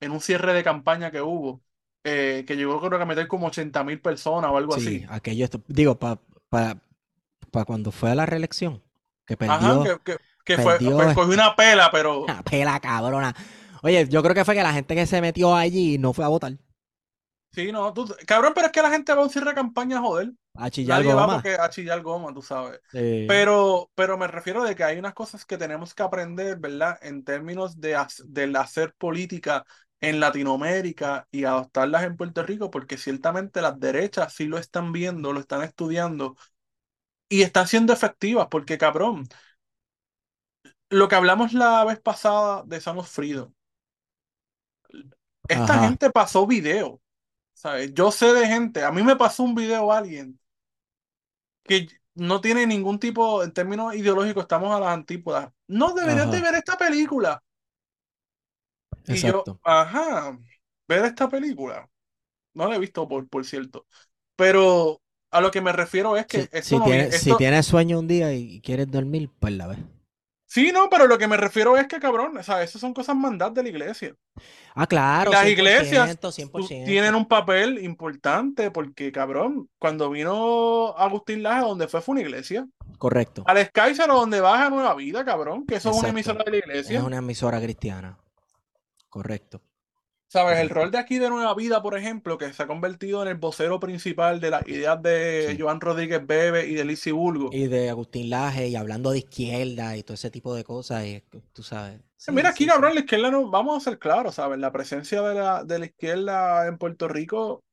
en 0.00 0.12
un 0.12 0.20
cierre 0.20 0.52
de 0.54 0.64
campaña 0.64 1.10
que 1.12 1.22
hubo, 1.22 1.62
eh, 2.04 2.44
que 2.46 2.56
llegó 2.56 2.80
creo 2.80 2.98
que 2.98 3.02
a 3.04 3.06
meter 3.06 3.28
como 3.28 3.48
80 3.48 3.84
mil 3.84 4.00
personas 4.00 4.50
o 4.52 4.58
algo 4.58 4.74
Sí, 4.74 4.76
así. 4.76 5.06
aquello, 5.08 5.44
esto- 5.44 5.62
digo, 5.68 5.98
para 5.98 6.20
cuando 7.66 7.92
fue 7.92 8.10
a 8.10 8.14
la 8.14 8.26
reelección, 8.26 8.82
que 9.26 9.36
Ajá, 9.44 9.78
perdió, 9.78 9.82
que, 9.82 9.98
que, 10.04 10.16
que 10.44 10.58
fue, 10.58 10.80
pues, 10.94 11.12
cogió 11.12 11.34
una 11.34 11.54
pela, 11.56 11.90
pero 11.90 12.20
una 12.26 12.42
pela 12.42 12.80
cabrona. 12.80 13.34
Oye, 13.82 14.06
yo 14.08 14.22
creo 14.22 14.34
que 14.34 14.44
fue 14.44 14.54
que 14.54 14.62
la 14.62 14.72
gente 14.72 14.94
que 14.94 15.06
se 15.06 15.20
metió 15.20 15.54
allí 15.54 15.98
no 15.98 16.12
fue 16.12 16.24
a 16.24 16.28
votar, 16.28 16.56
sí, 17.52 17.72
no, 17.72 17.92
tú- 17.92 18.06
cabrón, 18.26 18.52
pero 18.54 18.66
es 18.66 18.72
que 18.72 18.82
la 18.82 18.90
gente 18.90 19.12
va 19.14 19.20
a 19.22 19.24
un 19.24 19.30
cierre 19.30 19.50
de 19.50 19.54
campaña, 19.54 20.00
joder. 20.00 20.32
A 20.54 20.70
chillar 20.70 21.02
Nadie 21.02 21.14
va 21.14 21.28
goma. 21.28 21.30
porque 21.30 21.54
a 21.56 21.68
chillar 21.70 22.02
goma, 22.02 22.32
tú 22.34 22.42
sabes. 22.42 22.80
Sí. 22.92 23.00
Pero, 23.26 23.90
pero 23.94 24.18
me 24.18 24.26
refiero 24.26 24.64
de 24.64 24.74
que 24.74 24.84
hay 24.84 24.98
unas 24.98 25.14
cosas 25.14 25.44
que 25.44 25.58
tenemos 25.58 25.94
que 25.94 26.02
aprender, 26.02 26.58
¿verdad? 26.58 26.98
En 27.02 27.24
términos 27.24 27.80
de 27.80 27.96
del 28.26 28.56
hacer 28.56 28.94
política 28.94 29.64
en 30.00 30.18
Latinoamérica 30.20 31.28
y 31.30 31.44
adoptarlas 31.44 32.04
en 32.04 32.16
Puerto 32.16 32.42
Rico, 32.42 32.70
porque 32.70 32.96
ciertamente 32.96 33.60
las 33.62 33.78
derechas 33.78 34.32
sí 34.34 34.46
lo 34.46 34.58
están 34.58 34.92
viendo, 34.92 35.32
lo 35.32 35.40
están 35.40 35.62
estudiando 35.62 36.36
y 37.28 37.42
están 37.42 37.68
siendo 37.68 37.92
efectivas, 37.92 38.48
porque 38.50 38.78
cabrón, 38.78 39.28
lo 40.90 41.08
que 41.08 41.14
hablamos 41.16 41.52
la 41.52 41.84
vez 41.84 42.00
pasada 42.00 42.62
de 42.66 42.80
Sanos 42.80 43.08
Frido, 43.08 43.52
esta 45.48 45.74
Ajá. 45.74 45.78
gente 45.78 46.10
pasó 46.10 46.46
video, 46.46 47.00
¿sabes? 47.54 47.94
Yo 47.94 48.12
sé 48.12 48.34
de 48.34 48.48
gente, 48.48 48.84
a 48.84 48.92
mí 48.92 49.04
me 49.04 49.16
pasó 49.16 49.44
un 49.44 49.56
video 49.56 49.92
a 49.92 49.98
alguien 50.00 50.39
que 51.70 51.88
no 52.16 52.42
tiene 52.42 52.66
ningún 52.66 52.98
tipo, 53.00 53.44
en 53.44 53.52
términos 53.54 53.94
ideológicos, 53.94 54.44
estamos 54.44 54.74
a 54.76 54.80
las 54.80 54.90
antípodas. 54.90 55.52
No 55.68 55.94
deberías 55.94 56.30
de 56.30 56.42
ver 56.42 56.56
esta 56.56 56.76
película. 56.78 57.42
Y 59.06 59.22
yo, 59.24 59.48
Exacto. 59.48 59.60
ajá, 59.62 60.38
ver 60.88 61.04
esta 61.04 61.28
película. 61.28 61.88
No 62.54 62.68
la 62.68 62.76
he 62.76 62.78
visto, 62.80 63.08
por, 63.08 63.28
por 63.28 63.44
cierto. 63.46 63.86
Pero 64.36 65.02
a 65.30 65.40
lo 65.40 65.50
que 65.52 65.60
me 65.62 65.72
refiero 65.72 66.16
es 66.18 66.26
que 66.26 66.38
Si, 66.38 66.48
si 66.62 66.78
no 66.78 66.86
tienes, 66.86 67.08
viene- 67.08 67.12
si 67.12 67.34
esto- 67.34 67.36
tienes 67.36 67.66
sueño 67.66 67.98
un 67.98 68.08
día 68.08 68.32
y 68.34 68.60
quieres 68.62 68.90
dormir, 68.90 69.28
pues 69.38 69.52
la 69.54 69.66
ves. 69.66 69.78
Sí, 70.52 70.72
no, 70.72 70.90
pero 70.90 71.06
lo 71.06 71.16
que 71.16 71.28
me 71.28 71.36
refiero 71.36 71.76
es 71.76 71.86
que, 71.86 72.00
cabrón, 72.00 72.36
o 72.36 72.42
sea, 72.42 72.60
esas 72.64 72.80
son 72.80 72.92
cosas 72.92 73.14
mandadas 73.14 73.54
de 73.54 73.62
la 73.62 73.68
iglesia. 73.68 74.16
Ah, 74.74 74.84
claro, 74.84 75.30
Las 75.30 75.44
100%, 75.44 75.50
iglesias 75.52 76.18
100%. 76.20 76.84
tienen 76.86 77.14
un 77.14 77.28
papel 77.28 77.78
importante 77.84 78.72
porque, 78.72 79.12
cabrón, 79.12 79.68
cuando 79.78 80.10
vino 80.10 80.88
Agustín 80.98 81.44
Laje, 81.44 81.60
donde 81.60 81.86
fue, 81.86 82.00
fue 82.00 82.14
una 82.14 82.22
iglesia. 82.22 82.66
Correcto. 82.98 83.44
Alex 83.46 83.70
Kaiser, 83.72 84.08
donde 84.08 84.40
vas 84.40 84.60
a 84.66 84.70
Nueva 84.70 84.92
Vida, 84.96 85.24
cabrón, 85.24 85.64
que 85.66 85.76
eso 85.76 85.92
es 85.92 85.96
una 85.98 86.08
emisora 86.08 86.42
de 86.42 86.50
la 86.50 86.56
Es 86.56 86.64
iglesia. 86.64 87.04
una 87.04 87.18
emisora 87.18 87.60
cristiana. 87.60 88.18
Correcto. 89.08 89.62
¿Sabes? 90.30 90.60
El 90.60 90.70
rol 90.70 90.92
de 90.92 90.98
aquí 90.98 91.18
de 91.18 91.28
Nueva 91.28 91.52
Vida, 91.56 91.82
por 91.82 91.98
ejemplo, 91.98 92.38
que 92.38 92.52
se 92.52 92.62
ha 92.62 92.68
convertido 92.68 93.20
en 93.22 93.28
el 93.28 93.34
vocero 93.34 93.80
principal 93.80 94.38
de 94.38 94.50
las 94.50 94.66
ideas 94.68 95.02
de 95.02 95.48
Sí. 95.50 95.60
Joan 95.60 95.80
Rodríguez 95.80 96.24
Bebe 96.24 96.68
y 96.68 96.74
de 96.74 96.84
Lizzie 96.84 97.10
Bulgo. 97.10 97.50
Y 97.52 97.66
de 97.66 97.90
Agustín 97.90 98.30
Laje 98.30 98.68
y 98.68 98.76
hablando 98.76 99.10
de 99.10 99.18
izquierda 99.18 99.96
y 99.96 100.04
todo 100.04 100.14
ese 100.14 100.30
tipo 100.30 100.54
de 100.54 100.62
cosas, 100.62 101.04
y 101.04 101.24
tú 101.52 101.64
sabes. 101.64 102.00
Sí, 102.16 102.30
Mira, 102.30 102.50
aquí, 102.50 102.62
sí, 102.62 102.70
cabrón, 102.70 102.94
la 102.94 103.00
izquierda 103.00 103.32
no, 103.32 103.50
vamos 103.50 103.76
a 103.76 103.90
ser 103.90 103.98
claros, 103.98 104.36
¿sabes? 104.36 104.60
La 104.60 104.70
presencia 104.70 105.20
de 105.20 105.34
la, 105.34 105.64
de 105.64 105.78
la 105.80 105.86
izquierda 105.86 106.68
en 106.68 106.78
Puerto 106.78 107.08
Rico 107.08 107.64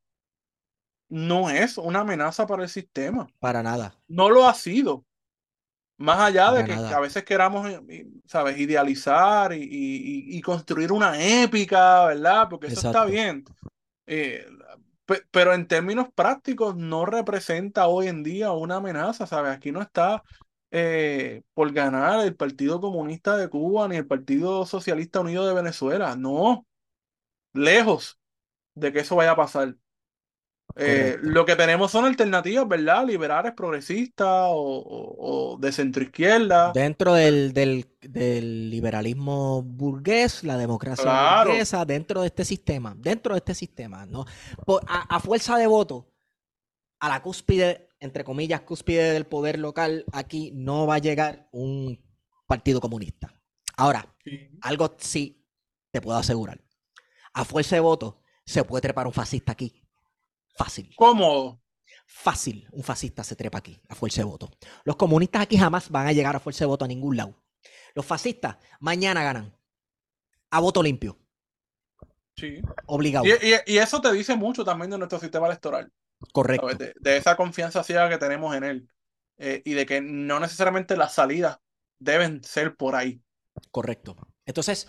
no 1.09 1.51
es 1.51 1.77
una 1.77 1.99
amenaza 1.99 2.47
para 2.47 2.63
el 2.63 2.69
sistema. 2.69 3.27
Para 3.39 3.61
nada. 3.61 3.93
No 4.07 4.31
lo 4.31 4.47
ha 4.47 4.55
sido. 4.55 5.05
Más 5.97 6.19
allá 6.19 6.51
de 6.53 6.63
que 6.65 6.83
a 6.93 6.99
veces 6.99 7.23
queramos, 7.23 7.67
eh, 7.69 8.07
¿sabes? 8.25 8.57
Idealizar 8.59 9.53
y, 9.53 9.57
y- 9.63 9.65
y- 10.35 10.37
y 10.37 10.41
construir 10.41 10.91
una 10.91 11.19
épica, 11.43 12.05
¿verdad? 12.05 12.47
Porque 12.49 12.67
eso 12.67 12.81
está 12.81 13.05
bien. 13.05 13.49
Eh, 14.07 14.45
pe- 15.05 15.23
pero 15.31 15.53
en 15.53 15.67
términos 15.67 16.07
prácticos 16.15 16.75
no 16.77 17.05
representa 17.05 17.87
hoy 17.87 18.07
en 18.07 18.23
día 18.23 18.51
una 18.51 18.77
amenaza, 18.77 19.27
¿sabes? 19.27 19.53
Aquí 19.53 19.71
no 19.71 19.81
está 19.81 20.23
eh, 20.71 21.43
por 21.53 21.71
ganar 21.73 22.25
el 22.25 22.35
Partido 22.35 22.81
Comunista 22.81 23.37
de 23.37 23.49
Cuba 23.49 23.87
ni 23.87 23.97
el 23.97 24.07
Partido 24.07 24.65
Socialista 24.65 25.19
Unido 25.21 25.47
de 25.47 25.53
Venezuela. 25.55 26.15
No, 26.15 26.65
lejos 27.53 28.19
de 28.75 28.93
que 28.93 28.99
eso 29.01 29.15
vaya 29.17 29.31
a 29.31 29.35
pasar. 29.37 29.75
Eh, 30.76 31.18
lo 31.22 31.44
que 31.45 31.56
tenemos 31.56 31.91
son 31.91 32.06
alternativas, 32.06 32.68
¿verdad? 32.68 33.06
Liberales, 33.06 33.53
progresistas 33.53 34.48
o, 34.49 34.53
o- 34.80 35.53
o 35.53 35.57
de 35.57 35.72
centroizquierda. 35.72 36.72
Dentro 36.72 37.14
del, 37.14 37.52
del, 37.53 37.88
del 38.02 38.69
liberalismo 38.69 39.64
burgués, 39.64 40.44
la 40.44 40.56
democracia 40.57 41.03
Claro. 41.03 41.49
burguesa, 41.49 41.84
dentro 41.85 42.22
de 42.22 42.27
este 42.27 42.45
sistema, 42.45 42.94
dentro 42.95 43.34
de 43.34 43.39
este 43.39 43.56
sistema, 43.56 44.06
¿no? 44.06 44.26
Por- 44.65 44.84
a, 44.88 45.15
a 45.15 45.19
fuerza 45.19 45.57
de 45.57 45.65
voto, 45.65 46.14
a 46.99 47.10
la 47.10 47.22
cúspide, 47.23 47.89
entre 47.99 48.23
comillas, 48.23 48.61
cúspide 48.61 49.14
del 49.14 49.26
poder 49.26 49.57
local, 49.57 50.06
aquí 50.11 50.52
no 50.53 50.85
va 50.85 50.95
a 50.95 50.99
llegar 50.99 51.48
un 51.52 51.99
partido 52.45 52.80
comunista. 52.81 53.34
Ahora, 53.77 54.14
Sí. 54.23 54.49
algo 54.61 54.95
sí 54.99 55.44
te 55.91 56.02
puedo 56.02 56.18
asegurar. 56.19 56.61
A 57.34 57.45
fuerza 57.45 57.76
de 57.76 57.80
voto 57.80 58.22
se 58.45 58.64
puede 58.64 58.81
trepar 58.81 59.07
un 59.07 59.14
fascista 59.14 59.53
aquí. 59.53 59.81
Fácil. 60.57 60.93
Cómodo. 60.95 61.61
Fácil, 62.05 62.67
un 62.71 62.84
fascista 62.84 63.23
se 63.23 63.35
trepa 63.35 63.57
aquí, 63.57 63.79
a 63.89 63.95
fuerza 63.95 64.21
de 64.21 64.25
voto. 64.25 64.49
Los 64.85 64.95
comunistas 64.95 65.41
aquí 65.41 65.57
jamás 65.57 65.89
van 65.89 66.07
a 66.07 66.13
llegar 66.13 66.35
a 66.35 66.39
fuerza 66.39 66.59
de 66.59 66.67
voto 66.67 66.85
a 66.85 66.88
ningún 66.88 67.17
lado. 67.17 67.35
Los 67.93 68.05
fascistas 68.05 68.57
mañana 68.79 69.23
ganan. 69.23 69.53
A 70.49 70.59
voto 70.61 70.81
limpio, 70.81 71.17
Sí. 72.38 72.61
obligado. 72.85 73.25
Y, 73.25 73.31
y- 73.31 73.73
y 73.73 73.77
eso 73.79 73.99
te 73.99 74.11
dice 74.13 74.35
mucho 74.35 74.63
también 74.63 74.89
de 74.91 74.97
nuestro 74.97 75.19
sistema 75.19 75.47
electoral, 75.47 75.91
Correcto. 76.31 76.67
de 76.99 77.17
esa 77.17 77.35
confianza 77.35 77.84
ciega 77.84 78.09
que 78.09 78.17
tenemos 78.17 78.55
en 78.55 78.63
él. 78.63 78.89
Eh, 79.39 79.61
y 79.65 79.73
de 79.73 79.85
que 79.85 80.01
no 80.01 80.39
necesariamente 80.39 80.97
las 80.97 81.13
salidas 81.13 81.59
deben 81.99 82.43
ser 82.43 82.75
por 82.75 82.95
ahí. 82.95 83.21
Correcto. 83.69 84.15
Entonces, 84.45 84.88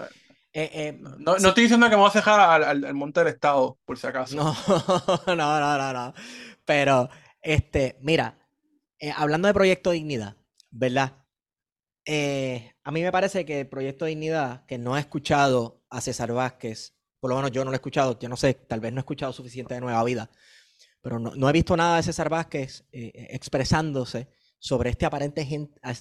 eh, 0.63 0.71
eh, 0.75 1.01
No, 1.19 1.37
estoy 1.37 1.63
diciendo 1.65 1.87
que 1.89 1.97
me 1.97 2.03
voy 2.03 2.11
a 2.11 2.19
dejar 2.19 2.41
al, 2.41 2.65
al- 2.65 2.85
al 2.85 2.95
monte 2.95 3.21
del 3.21 3.29
Estado, 3.35 3.79
por 3.85 3.99
si 3.99 4.07
acaso. 4.07 4.37
No, 5.27 5.35
no, 5.37 5.61
no, 5.61 5.79
no, 5.79 5.93
no. 5.93 6.15
Pero, 6.65 7.09
este, 7.43 7.99
mira, 8.03 8.39
eh, 8.99 9.13
hablando 9.17 9.49
de 9.49 9.55
Proyecto 9.55 9.91
Dignidad, 9.91 10.37
¿verdad? 10.71 11.13
A 12.85 12.91
mí 12.91 13.03
me 13.03 13.13
parece 13.13 13.45
que 13.45 13.61
el 13.61 13.69
Proyecto 13.69 14.07
Dignidad, 14.07 14.65
que 14.67 14.79
no 14.79 14.97
he 14.97 15.01
escuchado 15.01 15.83
a 15.91 16.01
César 16.01 16.33
Vázquez, 16.33 16.95
por 17.21 17.31
lo 17.31 17.37
menos 17.37 17.51
yo 17.51 17.65
no 17.65 17.71
lo 17.71 17.75
he 17.75 17.77
escuchado, 17.77 18.19
yo 18.19 18.29
no 18.29 18.37
sé, 18.37 18.55
tal 18.55 18.81
vez 18.81 18.93
no 18.93 18.99
he 18.99 19.03
escuchado 19.03 19.33
suficiente 19.33 19.75
de 19.75 19.81
Nueva 19.81 20.03
Vida, 20.05 20.31
pero 21.03 21.19
no, 21.19 21.35
no 21.35 21.49
he 21.49 21.53
visto 21.53 21.77
nada 21.77 21.97
de 21.97 22.03
César 22.03 22.29
Vázquez 22.31 22.87
expresándose 22.93 24.29
sobre 24.59 24.91
este 24.91 25.05
aparente 25.07 25.47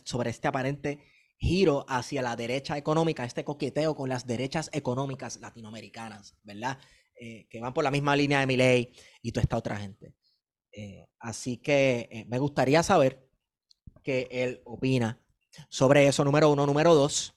sobre 0.04 0.30
este 0.30 0.48
aparente 0.48 1.04
giro 1.38 1.86
hacia 1.88 2.22
la 2.22 2.36
derecha 2.36 2.78
económica, 2.78 3.24
este 3.24 3.44
coqueteo 3.44 3.96
con 3.96 4.10
las 4.10 4.26
derechas 4.26 4.70
económicas 4.74 5.38
latinoamericanas, 5.40 6.36
¿verdad? 6.44 6.78
Eh, 7.20 7.48
que 7.50 7.60
van 7.60 7.74
por 7.74 7.84
la 7.84 7.92
misma 7.92 8.16
línea 8.16 8.40
de 8.40 8.48
Milei 8.48 8.92
y 9.22 9.32
toda 9.32 9.44
esta 9.44 9.58
otra 9.58 9.78
gente. 9.78 10.14
Eh, 10.72 11.08
así 11.20 11.58
que 11.58 12.10
eh, 12.12 12.26
me 12.28 12.40
gustaría 12.40 12.84
saber 12.84 13.28
qué 14.04 14.28
él 14.32 14.62
opina 14.66 15.20
sobre 15.70 16.08
eso, 16.08 16.24
número 16.24 16.52
uno. 16.52 16.66
Número 16.66 16.94
dos, 16.94 17.36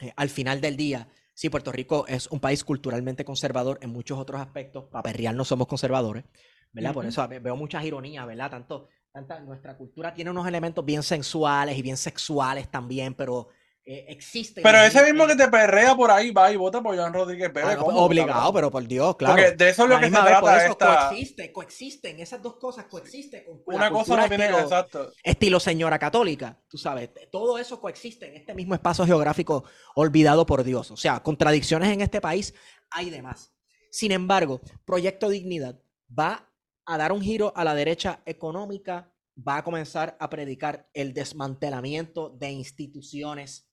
eh, 0.00 0.12
al 0.16 0.28
final 0.30 0.60
del 0.60 0.76
día, 0.76 1.08
sí, 1.34 1.48
Puerto 1.50 1.72
Rico 1.72 2.06
es 2.08 2.26
un 2.28 2.40
país 2.40 2.64
culturalmente 2.64 3.24
conservador 3.24 3.78
en 3.82 3.90
muchos 3.90 4.18
otros 4.18 4.40
aspectos. 4.40 4.84
Para 4.90 5.02
perrear 5.02 5.34
no 5.34 5.44
somos 5.44 5.66
conservadores, 5.68 6.24
¿verdad? 6.72 6.92
Por 6.94 7.04
Ujú. 7.04 7.10
eso 7.10 7.28
ve- 7.28 7.38
veo 7.40 7.56
muchas 7.56 7.84
ironías, 7.84 8.26
¿verdad? 8.26 8.50
Tanto, 8.50 8.88
tanta, 9.12 9.40
nuestra 9.40 9.76
cultura 9.76 10.14
tiene 10.14 10.30
unos 10.30 10.46
elementos 10.46 10.84
bien 10.84 11.02
sensuales 11.02 11.76
y 11.76 11.82
bien 11.82 11.96
sexuales 11.96 12.70
también, 12.70 13.14
pero 13.14 13.48
eh, 13.92 14.06
existen. 14.08 14.62
Pero 14.62 14.78
ese 14.82 15.02
mismo 15.04 15.26
que 15.26 15.34
te 15.34 15.48
perrea 15.48 15.96
por 15.96 16.10
ahí 16.10 16.30
va 16.30 16.52
y 16.52 16.56
vota 16.56 16.82
por 16.82 16.94
Joan 16.94 17.12
Rodríguez 17.12 17.52
Bebe. 17.52 17.72
Ah, 17.72 17.74
no, 17.76 17.84
cómodo, 17.86 18.04
obligado, 18.04 18.32
cabrón. 18.32 18.54
pero 18.54 18.70
por 18.70 18.86
Dios, 18.86 19.16
claro. 19.16 19.34
Porque 19.34 19.52
de 19.52 19.68
eso 19.70 19.84
es 19.84 19.90
lo 19.90 19.98
que 19.98 20.04
se 20.04 20.10
vez, 20.10 20.22
por 20.22 20.26
trata 20.26 20.62
eso 20.62 20.72
esta. 20.72 21.08
coexiste, 21.08 21.52
coexisten, 21.52 22.20
esas 22.20 22.42
dos 22.42 22.56
cosas 22.56 22.84
coexisten 22.84 23.42
con 23.44 23.74
Una 23.74 23.90
cosa 23.90 24.16
no 24.16 24.28
tiene 24.28 24.44
estilo, 24.44 24.62
exacto. 24.62 25.12
estilo 25.24 25.60
señora 25.60 25.98
católica, 25.98 26.60
tú 26.68 26.76
sabes, 26.76 27.10
todo 27.32 27.58
eso 27.58 27.80
coexiste 27.80 28.28
en 28.28 28.36
este 28.36 28.54
mismo 28.54 28.74
espacio 28.74 29.06
geográfico 29.06 29.64
olvidado 29.94 30.44
por 30.44 30.62
Dios. 30.62 30.90
O 30.90 30.96
sea, 30.96 31.22
contradicciones 31.22 31.88
en 31.88 32.02
este 32.02 32.20
país 32.20 32.54
hay 32.90 33.10
de 33.10 33.22
más. 33.22 33.52
Sin 33.90 34.12
embargo, 34.12 34.60
Proyecto 34.84 35.28
Dignidad 35.30 35.80
va 36.16 36.49
a 36.92 36.98
dar 36.98 37.12
un 37.12 37.22
giro 37.22 37.52
a 37.56 37.64
la 37.64 37.74
derecha 37.74 38.20
económica, 38.26 39.12
va 39.36 39.58
a 39.58 39.64
comenzar 39.64 40.16
a 40.20 40.28
predicar 40.30 40.88
el 40.94 41.14
desmantelamiento 41.14 42.30
de 42.30 42.50
instituciones 42.50 43.68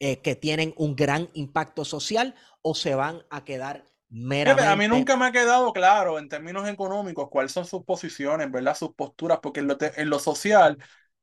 eh, 0.00 0.20
que 0.22 0.36
tienen 0.36 0.74
un 0.76 0.96
gran 0.96 1.30
impacto 1.34 1.84
social 1.84 2.34
o 2.62 2.74
se 2.74 2.94
van 2.94 3.22
a 3.30 3.44
quedar 3.44 3.84
meramente... 4.08 4.72
a 4.72 4.76
mí 4.76 4.88
nunca 4.88 5.16
me 5.16 5.26
ha 5.26 5.32
quedado 5.32 5.72
claro 5.72 6.18
en 6.18 6.28
términos 6.28 6.68
económicos 6.68 7.28
cuáles 7.30 7.52
son 7.52 7.64
sus 7.66 7.84
posiciones, 7.84 8.50
¿verdad? 8.50 8.76
Sus 8.76 8.94
posturas, 8.94 9.38
porque 9.42 9.60
en 9.60 9.66
lo, 9.68 9.76
te- 9.76 10.00
en 10.00 10.10
lo 10.10 10.18
social 10.18 10.78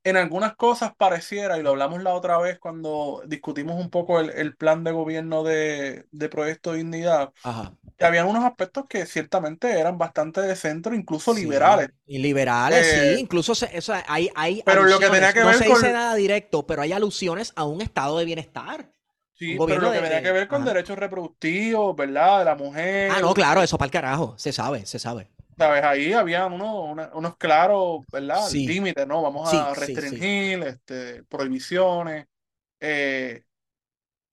en 0.06 0.18
algunas 0.18 0.56
cosas 0.56 0.94
pareciera, 0.96 1.58
y 1.58 1.64
lo 1.64 1.72
hablamos 1.72 2.02
la 2.04 2.14
otra 2.14 2.38
vez 2.38 2.60
cuando 2.60 3.22
discutimos 3.28 3.76
un 3.80 3.90
poco 3.90 4.20
el, 4.22 4.30
el 4.32 4.56
plan 4.56 4.84
de 4.84 4.92
gobierno 4.92 5.44
de, 5.44 6.06
de 6.12 6.30
Proyecto 6.30 6.74
Dignidad, 6.74 7.34
Ajá. 7.44 7.74
que 7.98 8.06
habían 8.06 8.28
unos 8.28 8.46
aspectos 8.46 8.86
que 8.88 9.06
ciertamente 9.06 9.80
eran 9.80 9.98
bastante 9.98 10.42
de 10.42 10.56
centro, 10.56 10.96
incluso 10.96 11.34
Sí, 11.34 11.42
liberales. 11.42 11.90
Y 12.06 12.20
liberales, 12.20 12.86
Eh, 12.88 13.16
sí. 13.16 13.22
Incluso 13.22 13.56
se- 13.56 13.76
eso, 13.76 13.94
hay, 14.08 14.30
hay 14.36 14.62
Pero 14.66 14.84
lo 14.84 15.00
que 15.00 15.10
tenía 15.10 15.34
que 15.34 15.42
no 15.42 15.48
ver 15.48 15.66
con- 15.66 15.82
nada 15.82 16.16
directo, 16.16 16.66
pero 16.68 16.82
hay 16.84 16.94
alusiones 16.94 17.52
a 17.56 17.66
un 17.66 17.82
estado 17.82 18.18
de 18.20 18.26
bienestar. 18.26 18.92
Sí, 19.38 19.58
pero 19.66 19.82
lo 19.82 19.92
que 19.92 20.00
tenía 20.00 20.18
de- 20.18 20.24
que 20.24 20.32
ver 20.32 20.48
con 20.48 20.62
ajá. 20.62 20.74
derechos 20.74 20.98
reproductivos, 20.98 21.96
¿verdad? 21.96 22.40
De 22.40 22.46
la 22.46 22.56
mujer. 22.56 23.12
Ah, 23.12 23.20
no, 23.22 23.34
claro, 23.34 23.62
eso 23.64 23.78
para 23.78 23.88
el 23.88 23.92
carajo. 23.92 24.36
Se 24.38 24.54
sabe, 24.54 24.86
se 24.86 24.98
sabe. 25.00 25.30
¿Sabes? 25.58 25.84
Ahí 25.84 26.12
había 26.14 26.46
uno- 26.48 26.84
una- 26.84 27.12
unos 27.14 27.38
claros, 27.38 28.02
¿verdad? 28.12 28.50
Sí. 28.50 28.68
Límites, 28.68 29.08
¿no? 29.08 29.22
Vamos 29.22 29.48
Sí, 29.50 29.58
a 29.58 29.74
sí. 29.74 29.82
restringir, 29.82 30.64
este, 30.64 31.24
prohibiciones. 31.26 32.28
eh, 32.82 33.44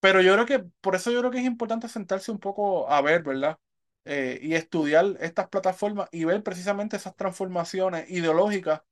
pero 0.01 0.21
yo 0.23 0.35
creo 0.35 0.47
que, 0.47 0.59
por 0.81 0.95
eso 0.97 1.11
yo 1.13 1.21
creo 1.21 1.31
que 1.31 1.39
es 1.39 1.45
importante 1.45 1.89
sentarse 1.89 2.31
un 2.33 2.39
poco 2.41 2.91
a 2.91 3.01
ver, 3.03 3.23
¿verdad? 3.23 3.59
Eh, 4.05 4.39
y 4.43 4.55
estudiar 4.55 5.17
estas 5.21 5.49
plataformas 5.49 6.09
y 6.13 6.25
ver 6.25 6.43
precisamente 6.43 6.97
esas 6.97 7.17
transformaciones 7.17 8.11
ideológicas 8.11 8.83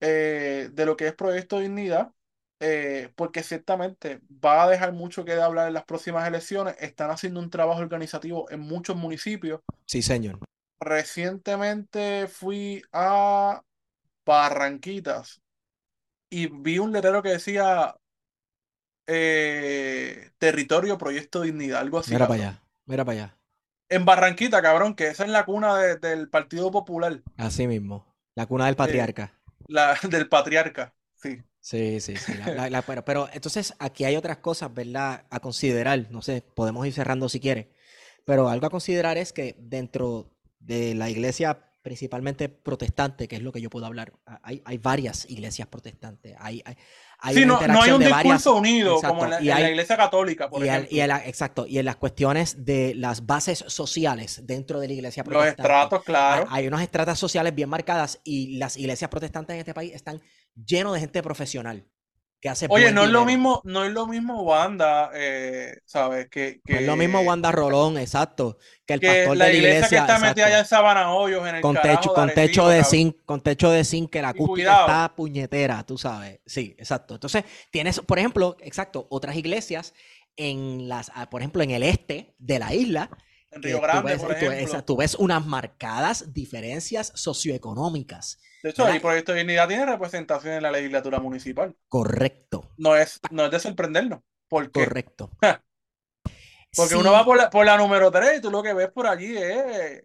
eh, 0.00 0.70
de 0.72 0.86
lo 0.86 0.96
que 0.96 1.06
es 1.08 1.14
Proyecto 1.14 1.60
Dignidad, 1.60 2.12
eh, 2.60 3.12
porque 3.16 3.42
ciertamente 3.44 4.20
va 4.44 4.64
a 4.64 4.68
dejar 4.70 4.92
mucho 4.92 5.24
que 5.24 5.34
de 5.36 5.42
hablar 5.42 5.68
en 5.68 5.74
las 5.74 5.84
próximas 5.84 6.26
elecciones. 6.28 6.76
Están 6.80 7.10
haciendo 7.10 7.40
un 7.40 7.50
trabajo 7.50 7.80
organizativo 7.80 8.50
en 8.50 8.60
muchos 8.60 8.96
municipios. 8.96 9.60
Sí, 9.86 10.02
señor. 10.02 10.38
Recientemente 10.80 12.28
fui 12.28 12.82
a 12.92 13.62
Barranquitas 14.26 15.42
y 16.30 16.48
vi 16.48 16.78
un 16.80 16.92
letrero 16.92 17.22
que 17.22 17.30
decía 17.30 17.96
eh, 19.06 20.30
Territorio 20.38 20.98
Proyecto 20.98 21.42
Dignidad, 21.42 21.80
algo 21.80 21.98
así. 21.98 22.12
Mira 22.12 22.26
para 22.28 22.34
allá, 22.42 22.62
mira 22.86 23.04
para 23.04 23.18
allá. 23.18 23.38
En 23.88 24.04
Barranquita, 24.04 24.62
cabrón, 24.62 24.94
que 24.94 25.08
esa 25.08 25.24
es 25.24 25.30
la 25.30 25.44
cuna 25.44 25.76
de- 25.76 25.96
del 25.96 26.28
Partido 26.28 26.70
Popular, 26.70 27.20
Así 27.38 27.66
mismo. 27.66 28.04
La 28.34 28.46
cuna 28.46 28.66
del 28.66 28.76
patriarca. 28.76 29.32
la, 29.68 29.96
del 30.10 30.28
patriarca. 30.28 30.94
Sí. 31.14 31.42
Sí, 31.60 32.00
sí, 32.00 32.18
sí. 32.18 32.36
la- 32.36 32.50
la- 32.52 32.70
la- 32.70 32.82
pero, 32.86 33.04
pero 33.04 33.28
entonces 33.32 33.74
aquí 33.78 34.04
hay 34.04 34.16
otras 34.16 34.38
cosas, 34.38 34.72
¿verdad? 34.72 35.26
A 35.30 35.40
considerar. 35.40 36.06
No 36.10 36.22
sé, 36.22 36.42
podemos 36.54 36.86
ir 36.86 36.92
cerrando 36.92 37.28
si 37.28 37.40
quiere. 37.40 37.72
Pero 38.24 38.48
algo 38.48 38.66
a 38.66 38.70
considerar 38.70 39.18
es 39.18 39.32
que 39.32 39.56
dentro 39.58 40.35
de 40.66 40.94
la 40.94 41.08
iglesia 41.10 41.62
principalmente 41.82 42.48
protestante, 42.48 43.28
que 43.28 43.36
es 43.36 43.42
lo 43.42 43.52
que 43.52 43.60
yo 43.60 43.70
puedo 43.70 43.86
hablar, 43.86 44.12
a- 44.26 44.40
hay, 44.42 44.60
hay 44.64 44.76
varias 44.78 45.24
iglesias 45.30 45.68
protestantes. 45.68 46.34
Hay, 46.40 46.60
hay, 46.64 46.76
hay 47.20 47.34
Sí, 47.36 47.46
no, 47.46 47.64
no 47.64 47.80
hay 47.82 47.92
un 47.92 48.00
de 48.00 48.08
varias. 48.08 48.34
discurso 48.38 48.56
unido 48.58 48.96
Exacto, 48.96 49.14
como 49.14 49.24
en 49.26 49.30
la, 49.30 49.40
y 49.40 49.50
en 49.50 49.62
la 49.62 49.70
Iglesia 49.70 49.96
Católica, 49.96 50.50
por 50.50 50.64
y, 50.64 50.68
ejemplo. 50.68 50.88
y 50.90 51.00
exacto, 51.00 51.64
y 51.64 51.78
en 51.78 51.84
las 51.84 51.94
cuestiones 51.94 52.64
de 52.64 52.92
las 52.96 53.24
bases 53.24 53.64
sociales 53.68 54.40
dentro 54.44 54.80
de 54.80 54.88
la 54.88 54.94
iglesia 54.94 55.22
Los 55.22 55.28
protestante. 55.32 55.62
estratos, 55.62 55.98
Hay, 56.00 56.04
claro. 56.04 56.46
hay 56.50 56.66
unas 56.66 56.82
estratas 56.82 57.20
sociales 57.20 57.54
bien 57.54 57.68
marcadas 57.68 58.18
y 58.24 58.56
las 58.56 58.76
iglesias 58.76 59.08
protestantes 59.08 59.54
en 59.54 59.60
este 59.60 59.72
país 59.72 59.92
están 59.94 60.20
llenos 60.56 60.92
de 60.94 60.98
gente 61.00 61.22
profesional 61.22 61.86
que 62.40 62.48
hace 62.48 62.66
Oye, 62.68 62.92
no 62.92 63.04
es 63.04 63.10
lo 63.10 63.24
mismo, 63.24 63.60
no 63.64 63.84
es 63.84 63.92
lo 63.92 64.06
mismo 64.06 64.42
Wanda, 64.42 65.10
eh, 65.14 65.78
¿sabes? 65.84 66.28
Que, 66.28 66.60
No 66.66 66.78
es 66.78 66.86
lo 66.86 66.96
mismo 66.96 67.20
Wanda 67.20 67.50
Rolón, 67.52 67.98
exacto, 67.98 68.58
que 68.84 68.94
el 68.94 69.00
que 69.00 69.06
pastor 69.06 69.36
la 69.36 69.46
de 69.46 69.52
la 69.52 69.58
iglesia, 69.58 69.78
iglesia, 69.78 70.06
que 70.06 70.12
está 70.12 70.18
metida 70.18 70.46
allá 70.46 70.58
en 70.60 70.66
Sabana 70.66 71.12
Hoyos, 71.14 71.46
en 71.48 71.56
el 71.56 71.60
con 71.62 71.76
techo, 71.76 72.12
con 72.12 72.30
techo 72.32 72.68
de 72.68 72.84
zinc, 72.84 73.16
con 73.24 73.40
techo 73.40 73.70
de 73.70 73.84
zinc, 73.84 74.10
que 74.10 74.22
la 74.22 74.34
cuidado. 74.34 74.86
está 74.86 75.14
puñetera, 75.14 75.84
tú 75.84 75.96
sabes. 75.98 76.40
Sí, 76.46 76.74
exacto. 76.78 77.14
Entonces, 77.14 77.44
tienes, 77.70 78.00
por 78.00 78.18
ejemplo, 78.18 78.56
exacto, 78.60 79.06
otras 79.10 79.36
iglesias 79.36 79.94
en 80.36 80.88
las, 80.88 81.10
ah, 81.14 81.30
por 81.30 81.40
ejemplo, 81.40 81.62
en 81.62 81.70
el 81.70 81.82
este 81.82 82.34
de 82.38 82.58
la 82.58 82.74
isla, 82.74 83.10
En 83.56 83.62
Río 83.62 83.76
tú 83.78 83.82
Grande, 83.82 84.12
ves, 84.12 84.20
por 84.22 84.28
tú, 84.28 84.34
ejemplo. 84.34 84.56
esa- 84.56 84.82
tú 84.84 84.96
ves 84.96 85.14
unas 85.16 85.44
marcadas 85.46 86.32
diferencias 86.32 87.12
socioeconómicas. 87.14 88.38
De 88.62 88.70
hecho, 88.70 88.82
¿verdad? 88.82 88.94
ahí 88.94 89.00
Proyecto 89.00 89.32
de 89.32 89.38
Dignidad 89.38 89.68
tiene 89.68 89.86
representación 89.86 90.54
en 90.54 90.62
la 90.62 90.70
legislatura 90.70 91.18
municipal. 91.20 91.74
Correcto, 91.88 92.70
No 92.76 92.96
es, 92.96 93.20
no 93.30 93.44
es 93.46 93.50
de 93.50 93.60
sorprendernos. 93.60 94.20
¿Por 94.48 94.70
qué? 94.70 94.80
correcto. 94.84 95.30
Porque 96.74 96.94
Sí, 96.94 97.00
uno 97.00 97.12
va 97.12 97.24
por 97.24 97.36
la, 97.38 97.50
por 97.50 97.64
la 97.64 97.76
número 97.78 98.10
3 98.10 98.38
y 98.38 98.40
tú 98.42 98.50
lo 98.50 98.62
que 98.62 98.74
ves 98.74 98.90
por 98.90 99.06
allí 99.06 99.36
es 99.36 100.02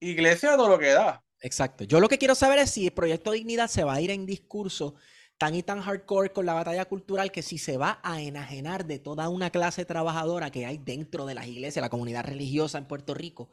iglesia 0.00 0.56
todo 0.56 0.68
lo 0.68 0.78
que 0.78 0.90
da. 0.92 1.22
Exacto. 1.40 1.84
Yo 1.84 2.00
lo 2.00 2.08
que 2.08 2.18
quiero 2.18 2.34
saber 2.34 2.58
es 2.58 2.70
si 2.70 2.86
el 2.86 2.92
Proyecto 2.92 3.30
Dignidad 3.32 3.68
se 3.68 3.84
va 3.84 3.94
a 3.94 4.00
ir 4.00 4.10
en 4.10 4.26
discurso 4.26 4.94
tan 5.38 5.54
y 5.54 5.62
tan 5.62 5.80
hardcore 5.82 6.32
con 6.32 6.46
la 6.46 6.54
batalla 6.54 6.84
cultural 6.86 7.30
que 7.32 7.42
si 7.42 7.58
se 7.58 7.76
va 7.76 8.00
a 8.02 8.20
enajenar 8.20 8.86
de 8.86 8.98
toda 8.98 9.28
una 9.28 9.50
clase 9.50 9.84
trabajadora 9.84 10.50
que 10.50 10.66
hay 10.66 10.78
dentro 10.78 11.26
de 11.26 11.34
las 11.34 11.46
iglesias, 11.46 11.82
la 11.82 11.90
comunidad 11.90 12.24
religiosa 12.24 12.78
en 12.78 12.86
Puerto 12.86 13.14
Rico, 13.14 13.50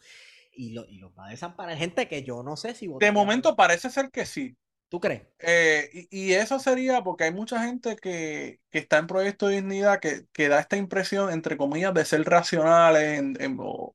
y, 0.55 0.71
lo, 0.71 0.85
y 0.87 0.97
los 0.97 1.11
va 1.17 1.27
a 1.27 1.29
desamparar. 1.29 1.77
Gente 1.77 2.07
que 2.07 2.23
yo 2.23 2.43
no 2.43 2.55
sé 2.55 2.75
si 2.75 2.87
De 2.99 3.11
momento 3.11 3.55
parece 3.55 3.89
ser 3.89 4.09
que 4.11 4.25
sí. 4.25 4.55
¿Tú 4.89 4.99
crees? 4.99 5.23
Eh, 5.39 5.89
y, 6.11 6.27
y 6.29 6.33
eso 6.33 6.59
sería 6.59 7.01
porque 7.03 7.23
hay 7.25 7.33
mucha 7.33 7.63
gente 7.63 7.95
que, 7.95 8.59
que 8.69 8.79
está 8.79 8.99
en 8.99 9.07
Proyecto 9.07 9.47
de 9.47 9.55
Dignidad 9.55 9.99
que, 9.99 10.27
que 10.31 10.49
da 10.49 10.59
esta 10.59 10.77
impresión, 10.77 11.31
entre 11.31 11.57
comillas, 11.57 11.93
de 11.93 12.05
ser 12.05 12.23
racionales 12.23 13.19
en- 13.19 13.41
en- 13.41 13.57
o, 13.59 13.93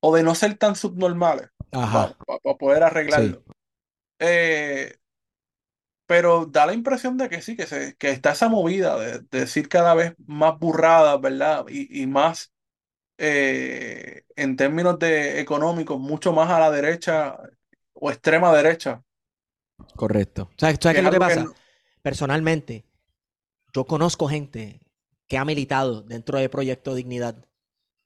o 0.00 0.14
de 0.16 0.22
no 0.22 0.34
ser 0.34 0.56
tan 0.56 0.76
subnormales 0.76 1.48
para 2.26 2.56
poder 2.58 2.82
arreglarlo. 2.82 3.44
Eh, 4.20 4.96
pero 6.10 6.44
da 6.44 6.66
la 6.66 6.74
impresión 6.74 7.16
de 7.16 7.28
que 7.28 7.40
sí, 7.40 7.54
que, 7.54 7.68
se, 7.68 7.94
que 7.94 8.10
está 8.10 8.32
esa 8.32 8.48
movida 8.48 8.98
de, 8.98 9.20
de 9.20 9.38
decir 9.38 9.68
cada 9.68 9.94
vez 9.94 10.16
más 10.26 10.58
burradas, 10.58 11.20
¿verdad? 11.20 11.66
Y, 11.68 12.02
y 12.02 12.08
más 12.08 12.52
eh, 13.16 14.24
en 14.34 14.56
términos 14.56 14.98
de 14.98 15.38
económicos, 15.38 16.00
mucho 16.00 16.32
más 16.32 16.50
a 16.50 16.58
la 16.58 16.72
derecha 16.72 17.38
o 17.92 18.10
extrema 18.10 18.52
derecha. 18.52 19.04
Correcto. 19.94 20.50
¿Sabes, 20.56 20.78
sabes 20.82 20.96
qué 20.96 20.98
es 20.98 21.04
lo 21.04 21.12
que 21.12 21.20
pasa? 21.20 21.46
Personalmente, 22.02 22.84
yo 23.72 23.84
conozco 23.84 24.26
gente 24.26 24.80
que 25.28 25.38
ha 25.38 25.44
militado 25.44 26.02
dentro 26.02 26.38
de 26.38 26.48
Proyecto 26.48 26.96
Dignidad 26.96 27.46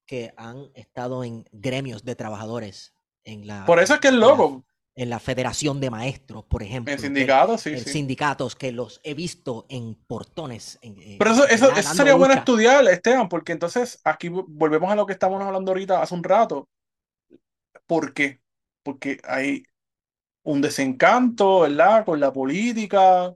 que 0.04 0.34
han 0.36 0.70
estado 0.74 1.24
en 1.24 1.46
gremios 1.52 2.04
de 2.04 2.16
trabajadores 2.16 2.94
en 3.24 3.46
la, 3.46 3.64
Por 3.64 3.78
eso 3.78 3.94
es 3.94 4.00
que 4.00 4.08
es 4.08 4.14
loco. 4.14 4.62
En 4.96 5.10
la 5.10 5.18
Federación 5.18 5.80
de 5.80 5.90
Maestros, 5.90 6.44
por 6.44 6.62
ejemplo. 6.62 6.92
En 6.92 6.98
sindicatos, 6.98 7.60
sí, 7.62 7.70
en 7.70 7.84
sí. 7.84 7.90
sindicatos 7.90 8.56
que 8.56 8.72
los 8.72 9.00
he 9.04 9.14
visto 9.14 9.66
en 9.68 9.94
portones. 10.06 10.78
en- 10.82 10.96
eh, 10.98 11.16
Pero 11.18 11.30
eso, 11.32 11.46
eso, 11.48 11.72
eso 11.72 11.94
sería 11.94 12.14
bueno 12.14 12.34
estudiar, 12.34 12.86
Esteban, 12.88 13.28
porque 13.28 13.52
entonces 13.52 14.00
aquí 14.04 14.28
vo- 14.28 14.44
volvemos 14.48 14.90
a 14.90 14.96
lo 14.96 15.06
que 15.06 15.12
estábamos 15.12 15.42
hablando 15.42 15.70
ahorita 15.72 16.02
hace 16.02 16.14
un 16.14 16.24
rato. 16.24 16.68
¿Por 17.86 18.14
qué? 18.14 18.40
Porque 18.82 19.18
hay 19.24 19.64
un 20.44 20.60
desencanto, 20.62 21.60
¿verdad? 21.60 22.04
Con 22.06 22.20
la 22.20 22.32
política 22.32 23.34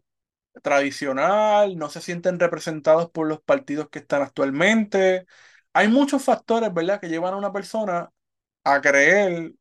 tradicional, 0.63 1.77
no 1.79 1.91
se 1.91 2.01
sienten 2.03 2.41
representados 2.41 3.11
por 3.11 3.29
los 3.29 3.41
partidos 3.43 3.89
que 3.91 4.01
están 4.01 4.23
actualmente. 4.23 5.27
Hay 5.75 5.89
muchos 5.89 6.25
factores, 6.25 6.75
¿verdad?, 6.75 7.01
que 7.01 7.09
llevan 7.09 7.35
a 7.35 7.39
una 7.39 7.53
persona 7.53 8.11
a 8.65 8.81
creer 8.83 9.55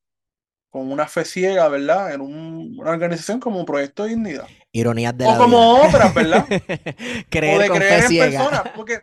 con 0.70 0.92
una 0.92 1.08
fe 1.08 1.26
ciega, 1.26 1.68
¿verdad?, 1.70 2.14
en 2.14 2.22
un- 2.22 2.76
una 2.80 2.92
organización 2.92 3.40
como 3.40 3.66
Proyecto 3.66 4.04
de 4.04 4.10
Dignidad. 4.10 4.52
Ironías 4.72 5.18
de 5.18 5.28
O 5.28 5.30
la 5.30 5.38
como 5.38 5.58
vida. 5.82 5.82
otras, 5.88 6.14
¿verdad? 6.14 6.50
Creer 7.30 7.60
o 7.60 7.60
de 7.60 7.68
con 7.68 7.78
creer 7.78 8.02
fe 8.02 8.06
en 8.06 8.10
ciega. 8.10 8.16
personas. 8.16 8.64
Porque, 8.76 9.02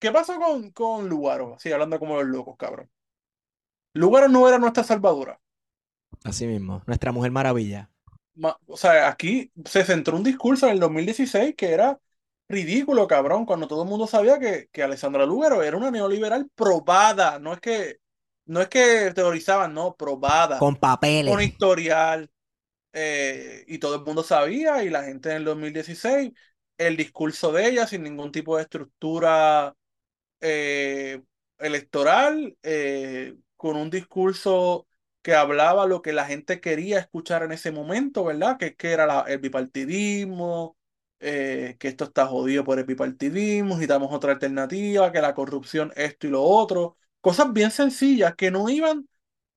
¿qué 0.00 0.10
pasó 0.12 0.38
con, 0.40 0.70
con 0.72 1.08
Lugaro? 1.08 1.54
Así, 1.54 1.70
hablando 1.72 1.98
como 1.98 2.16
los 2.16 2.26
locos, 2.26 2.56
cabrón. 2.58 2.90
Lugaro 3.92 4.28
no 4.28 4.48
era 4.48 4.58
nuestra 4.58 4.82
salvadora. 4.82 5.38
Así 6.22 6.46
mismo, 6.46 6.80
nuestra 6.86 7.10
Mujer 7.10 7.32
Maravilla. 7.32 7.90
Ma- 8.34 8.58
O 8.66 8.76
sea, 8.76 9.08
aquí 9.08 9.50
se 9.64 9.84
centró 9.84 10.16
un 10.16 10.22
discurso 10.24 10.66
en 10.66 10.74
el 10.74 10.80
2016 10.80 11.54
que 11.56 11.72
era 11.72 11.98
ridículo, 12.48 13.06
cabrón, 13.08 13.44
cuando 13.46 13.66
todo 13.68 13.82
el 13.82 13.88
mundo 13.88 14.06
sabía 14.06 14.38
que, 14.38 14.68
que 14.72 14.82
Alessandra 14.82 15.26
Lugaro 15.26 15.62
era 15.62 15.76
una 15.76 15.90
neoliberal 15.90 16.48
probada. 16.54 17.38
No 17.38 17.52
es 17.52 17.60
que, 17.60 17.98
no 18.48 18.62
es 18.62 18.68
que 18.68 19.12
teorizaban, 19.14 19.74
no, 19.74 19.96
probada. 19.96 20.58
Con 20.60 20.76
papeles. 20.76 21.34
Con 21.34 21.42
historial. 21.42 22.30
eh, 22.92 23.64
y 23.68 23.78
todo 23.78 23.96
el 23.96 24.02
mundo 24.04 24.22
sabía, 24.24 24.82
y 24.84 24.90
la 24.90 25.04
gente 25.04 25.30
en 25.30 25.38
el 25.38 25.44
2016, 25.44 26.32
el 26.78 26.96
discurso 26.96 27.52
de 27.52 27.68
ella 27.68 27.86
sin 27.86 28.02
ningún 28.04 28.32
tipo 28.32 28.56
de 28.56 28.62
estructura 28.64 29.76
eh, 30.40 31.22
electoral, 31.58 32.56
eh, 32.62 33.36
con 33.56 33.76
un 33.76 33.90
discurso 33.90 34.86
que 35.22 35.34
hablaba 35.34 35.86
lo 35.86 36.02
que 36.02 36.12
la 36.12 36.26
gente 36.26 36.60
quería 36.60 36.98
escuchar 37.00 37.42
en 37.42 37.52
ese 37.52 37.72
momento, 37.72 38.24
¿verdad? 38.24 38.56
Que, 38.58 38.76
que 38.76 38.92
era 38.92 39.06
la- 39.06 39.22
el 39.28 39.38
bipartidismo, 39.40 40.76
eh, 41.20 41.76
que 41.80 41.88
esto 41.88 42.04
está 42.04 42.26
jodido 42.26 42.64
por 42.64 42.78
el 42.78 42.84
bipartidismo, 42.84 43.70
necesitamos 43.70 44.12
otra 44.12 44.32
alternativa, 44.32 45.10
que 45.12 45.20
la 45.20 45.34
corrupción, 45.34 45.92
esto 45.96 46.26
y 46.26 46.30
lo 46.30 46.42
otro. 46.42 46.96
Cosas 47.20 47.52
bien 47.52 47.70
sencillas 47.70 48.34
que 48.36 48.50
no 48.50 48.68
iban 48.68 49.08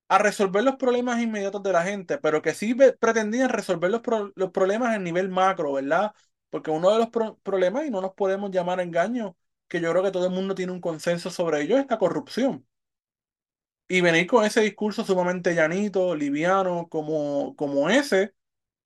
a 0.08 0.18
resolver 0.18 0.64
los 0.64 0.76
problemas 0.76 1.20
inmediatos 1.22 1.62
de 1.62 1.72
la 1.72 1.84
gente, 1.84 2.18
pero 2.18 2.42
que 2.42 2.54
sí 2.54 2.74
pretendían 2.74 3.50
resolver 3.50 3.90
los, 3.90 4.02
los 4.36 4.50
problemas 4.52 4.96
en 4.96 5.04
nivel 5.04 5.28
macro, 5.30 5.74
¿verdad? 5.74 6.12
Porque 6.50 6.70
uno 6.70 6.90
de 6.92 6.98
los 6.98 7.10
pro- 7.10 7.38
problemas, 7.42 7.86
y 7.86 7.90
no 7.90 8.00
nos 8.02 8.14
podemos 8.14 8.50
llamar 8.50 8.80
engaño, 8.80 9.36
que 9.68 9.80
yo 9.80 9.90
creo 9.92 10.02
que 10.04 10.12
todo 10.12 10.26
el 10.26 10.32
mundo 10.32 10.54
tiene 10.54 10.72
un 10.72 10.80
consenso 10.82 11.30
sobre 11.30 11.62
ello, 11.62 11.78
es 11.78 11.86
la 11.90 11.98
corrupción. 11.98 12.66
Y 13.88 14.00
venir 14.00 14.26
con 14.26 14.44
ese 14.44 14.62
discurso 14.62 15.04
sumamente 15.04 15.54
llanito, 15.54 16.14
liviano, 16.14 16.88
como, 16.88 17.54
como 17.56 17.90
ese, 17.90 18.34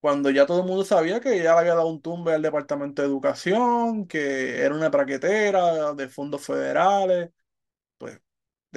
cuando 0.01 0.31
ya 0.31 0.47
todo 0.47 0.61
el 0.63 0.67
mundo 0.69 0.85
sabía 0.85 1.21
que 1.21 1.37
ya 1.39 1.55
le 1.55 1.61
había 1.61 1.75
dado 1.77 1.89
un 1.89 2.03
tumbe 2.03 2.35
al 2.35 2.43
Departamento 2.43 3.03
de 3.03 3.09
Educación, 3.09 4.07
que 4.09 4.61
era 4.63 4.75
una 4.75 4.91
traquetera 4.93 5.95
de 5.95 6.09
fondos 6.09 6.45
federales, 6.47 7.31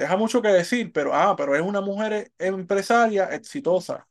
deja 0.00 0.16
mucho 0.16 0.42
que 0.42 0.48
decir, 0.48 0.92
pero, 0.92 1.14
ah, 1.14 1.36
pero 1.36 1.54
es 1.54 1.62
una 1.62 1.80
mujer 1.80 2.32
empresaria 2.38 3.26
exitosa, 3.26 4.08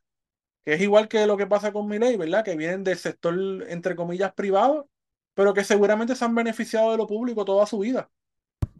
que 0.65 0.73
es 0.75 0.81
igual 0.81 1.07
que 1.07 1.25
lo 1.27 1.37
que 1.37 1.47
pasa 1.47 1.71
con 1.73 1.87
Milei, 1.87 2.17
¿verdad? 2.17 2.43
Que 2.45 2.55
vienen 2.55 2.83
del 2.83 2.97
sector, 2.97 3.35
entre 3.69 3.95
comillas, 3.95 4.33
privado, 4.33 4.89
pero 5.33 5.53
que 5.53 5.63
seguramente 5.63 6.15
se 6.15 6.25
han 6.25 6.35
beneficiado 6.35 6.91
de 6.91 6.97
lo 6.97 7.07
público 7.07 7.45
toda 7.45 7.65
su 7.65 7.79
vida. 7.79 8.09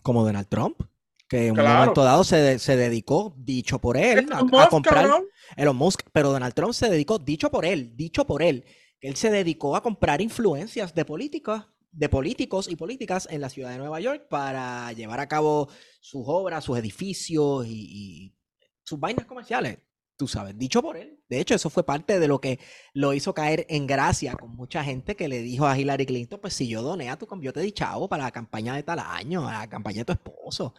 Como 0.02 0.24
Donald 0.24 0.48
Trump, 0.48 0.82
que 1.28 1.48
en 1.48 1.60
un 1.60 1.66
momento 1.66 2.04
dado 2.04 2.24
se, 2.24 2.38
de- 2.38 2.60
se 2.60 2.76
dedicó, 2.76 3.34
dicho 3.38 3.80
por 3.80 3.98
él, 3.98 4.28
a, 4.32 4.40
Elon 4.40 4.56
a 4.56 4.68
comprar 4.70 5.06
cabrón. 5.06 5.26
Elon 5.56 5.76
Musk, 5.76 6.02
pero 6.12 6.32
Donald 6.32 6.54
Trump 6.54 6.74
se 6.74 6.90
dedicó, 6.90 7.20
dicho 7.20 7.50
por 7.52 7.66
él, 7.66 7.96
dicho 7.96 8.26
por 8.26 8.42
él, 8.42 8.66
que 9.00 9.08
él 9.08 9.16
se 9.16 9.30
dedicó 9.30 9.76
a 9.76 9.84
comprar 9.84 10.22
influencias 10.22 10.94
de 10.94 11.06
políticos, 11.06 11.66
de 11.92 12.10
políticos 12.10 12.70
y 12.70 12.76
políticas 12.76 13.28
en 13.32 13.42
la 13.42 13.50
ciudad 13.50 13.72
de 13.72 13.78
Nueva 13.78 14.00
York 14.00 14.28
para 14.30 14.92
llevar 14.94 15.20
a 15.20 15.28
cabo 15.28 15.70
sus 16.02 16.24
obras, 16.26 16.64
sus 16.64 16.78
edificios 16.78 17.66
y, 17.68 17.72
y 17.72 18.36
sus 18.84 19.00
vainas 19.00 19.26
comerciales. 19.26 19.80
Tú 20.18 20.28
sabes, 20.28 20.58
dicho 20.58 20.82
por 20.82 20.98
él. 20.98 21.24
De 21.30 21.40
hecho, 21.40 21.56
eso 21.56 21.70
fue 21.70 21.86
parte 21.86 22.20
de 22.20 22.28
lo 22.28 22.42
que 22.42 22.60
lo 22.94 23.14
hizo 23.14 23.34
caer 23.34 23.66
en 23.70 23.88
gracia 23.88 24.36
con 24.36 24.54
mucha 24.56 24.84
gente 24.84 25.16
que 25.16 25.30
le 25.30 25.42
dijo 25.42 25.66
a 25.66 25.78
Hillary 25.80 26.06
Clinton, 26.06 26.40
pues 26.42 26.54
si 26.54 26.68
yo 26.68 26.82
doné 26.82 27.10
a 27.10 27.18
tu 27.18 27.26
cambio 27.26 27.54
te 27.54 27.62
di 27.62 27.72
chavo 27.72 28.10
para 28.10 28.26
la 28.26 28.32
campaña 28.32 28.76
de 28.76 28.84
tal 28.84 29.00
año, 29.00 29.48
a 29.48 29.54
la 29.54 29.70
campaña 29.70 30.00
de 30.00 30.06
tu 30.06 30.12
esposo. 30.14 30.74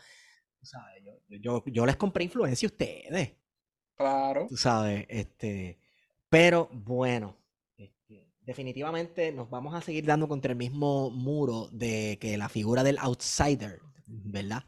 Tú 0.60 0.66
sabes, 0.66 1.02
yo, 1.04 1.36
yo, 1.38 1.64
yo 1.66 1.86
les 1.86 1.96
compré 1.96 2.24
influencia 2.24 2.66
a 2.68 2.70
ustedes 2.72 3.32
Claro. 3.96 4.46
tú 4.48 4.56
sabes, 4.56 5.06
este, 5.08 5.78
pero 6.28 6.68
bueno, 6.72 7.36
definitivamente 8.42 9.32
nos 9.32 9.50
vamos 9.50 9.74
a 9.74 9.80
seguir 9.80 10.04
dando 10.06 10.28
contra 10.28 10.52
el 10.52 10.58
mismo 10.58 11.10
muro 11.10 11.68
de 11.72 12.18
que 12.20 12.36
la 12.38 12.48
figura 12.48 12.82
del 12.82 12.98
outsider, 12.98 13.80
¿verdad? 14.06 14.64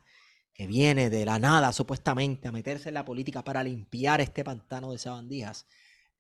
Que 0.55 0.67
viene 0.67 1.11
de 1.11 1.25
la 1.25 1.39
nada 1.39 1.73
supuestamente 1.73 2.49
a 2.49 2.53
meterse 2.53 2.89
en 2.91 2.95
la 2.95 3.05
política 3.05 3.43
para 3.45 3.65
limpiar 3.65 4.21
este 4.21 4.45
pantano 4.45 4.93
de 4.93 4.99
sabandijas, 4.99 5.67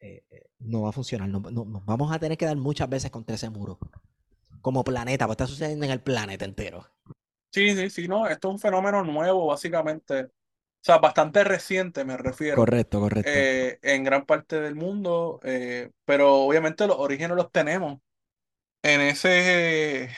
eh, 0.01 0.25
eh, 0.31 0.51
no 0.61 0.83
va 0.83 0.91
a 0.91 0.93
funcionar. 0.93 1.29
No- 1.29 1.41
no- 1.41 1.65
nos 1.65 1.85
vamos 1.87 2.13
a 2.13 2.19
tener 2.19 2.39
que 2.39 2.47
dar 2.47 2.57
muchas 2.57 2.89
veces 2.89 3.11
contra 3.11 3.37
ese 3.37 3.51
muro. 3.51 3.79
Como 4.63 4.85
planeta, 4.85 5.27
pues 5.27 5.35
está 5.35 5.47
sucediendo 5.47 5.85
en 5.87 5.93
el 5.93 6.01
planeta 6.01 6.45
entero. 6.45 6.87
Sí, 7.51 7.75
sí, 7.77 7.91
sí, 7.91 8.09
no, 8.09 8.27
esto 8.29 8.49
es 8.49 8.53
un 8.55 8.59
fenómeno 8.61 9.03
nuevo, 9.05 9.47
básicamente. 9.47 10.31
O 10.83 10.85
sea, 10.85 10.99
bastante 10.99 11.45
reciente, 11.45 12.05
me 12.05 12.17
refiero. 12.17 12.57
Correcto, 12.57 13.01
correcto. 13.01 13.31
eh, 13.33 13.79
en 13.83 14.05
gran 14.05 14.27
parte 14.27 14.61
del 14.61 14.75
mundo, 14.75 15.41
eh, 15.45 15.91
pero 16.05 16.35
obviamente 16.37 16.87
los 16.89 16.97
orígenes 16.99 17.37
los 17.37 17.53
tenemos 17.53 18.01
en 18.83 19.01
ese, 19.03 20.11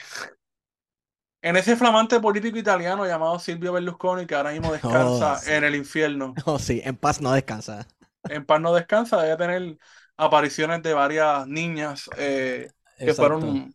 en 1.42 1.56
ese 1.56 1.76
flamante 1.76 2.20
político 2.20 2.58
italiano 2.58 3.06
llamado 3.06 3.38
Silvio 3.38 3.72
Berlusconi, 3.72 4.26
que 4.26 4.34
ahora 4.34 4.52
mismo 4.52 4.72
descansa 4.72 5.34
Oh, 5.34 5.36
sí. 5.36 5.52
en 5.56 5.64
el 5.64 5.74
infierno. 5.76 6.34
Oh, 6.46 6.58
sí, 6.58 6.80
en 6.84 6.96
paz 6.96 7.20
no 7.20 7.32
descansa. 7.32 7.86
En 8.26 8.46
paz 8.46 8.60
no 8.60 8.74
descansa, 8.74 9.22
debe 9.22 9.36
tener 9.36 9.78
apariciones 10.16 10.82
de 10.82 10.94
varias 10.94 11.46
niñas 11.46 12.10
eh, 12.16 12.70
que 13.04 13.14
fueron 13.14 13.74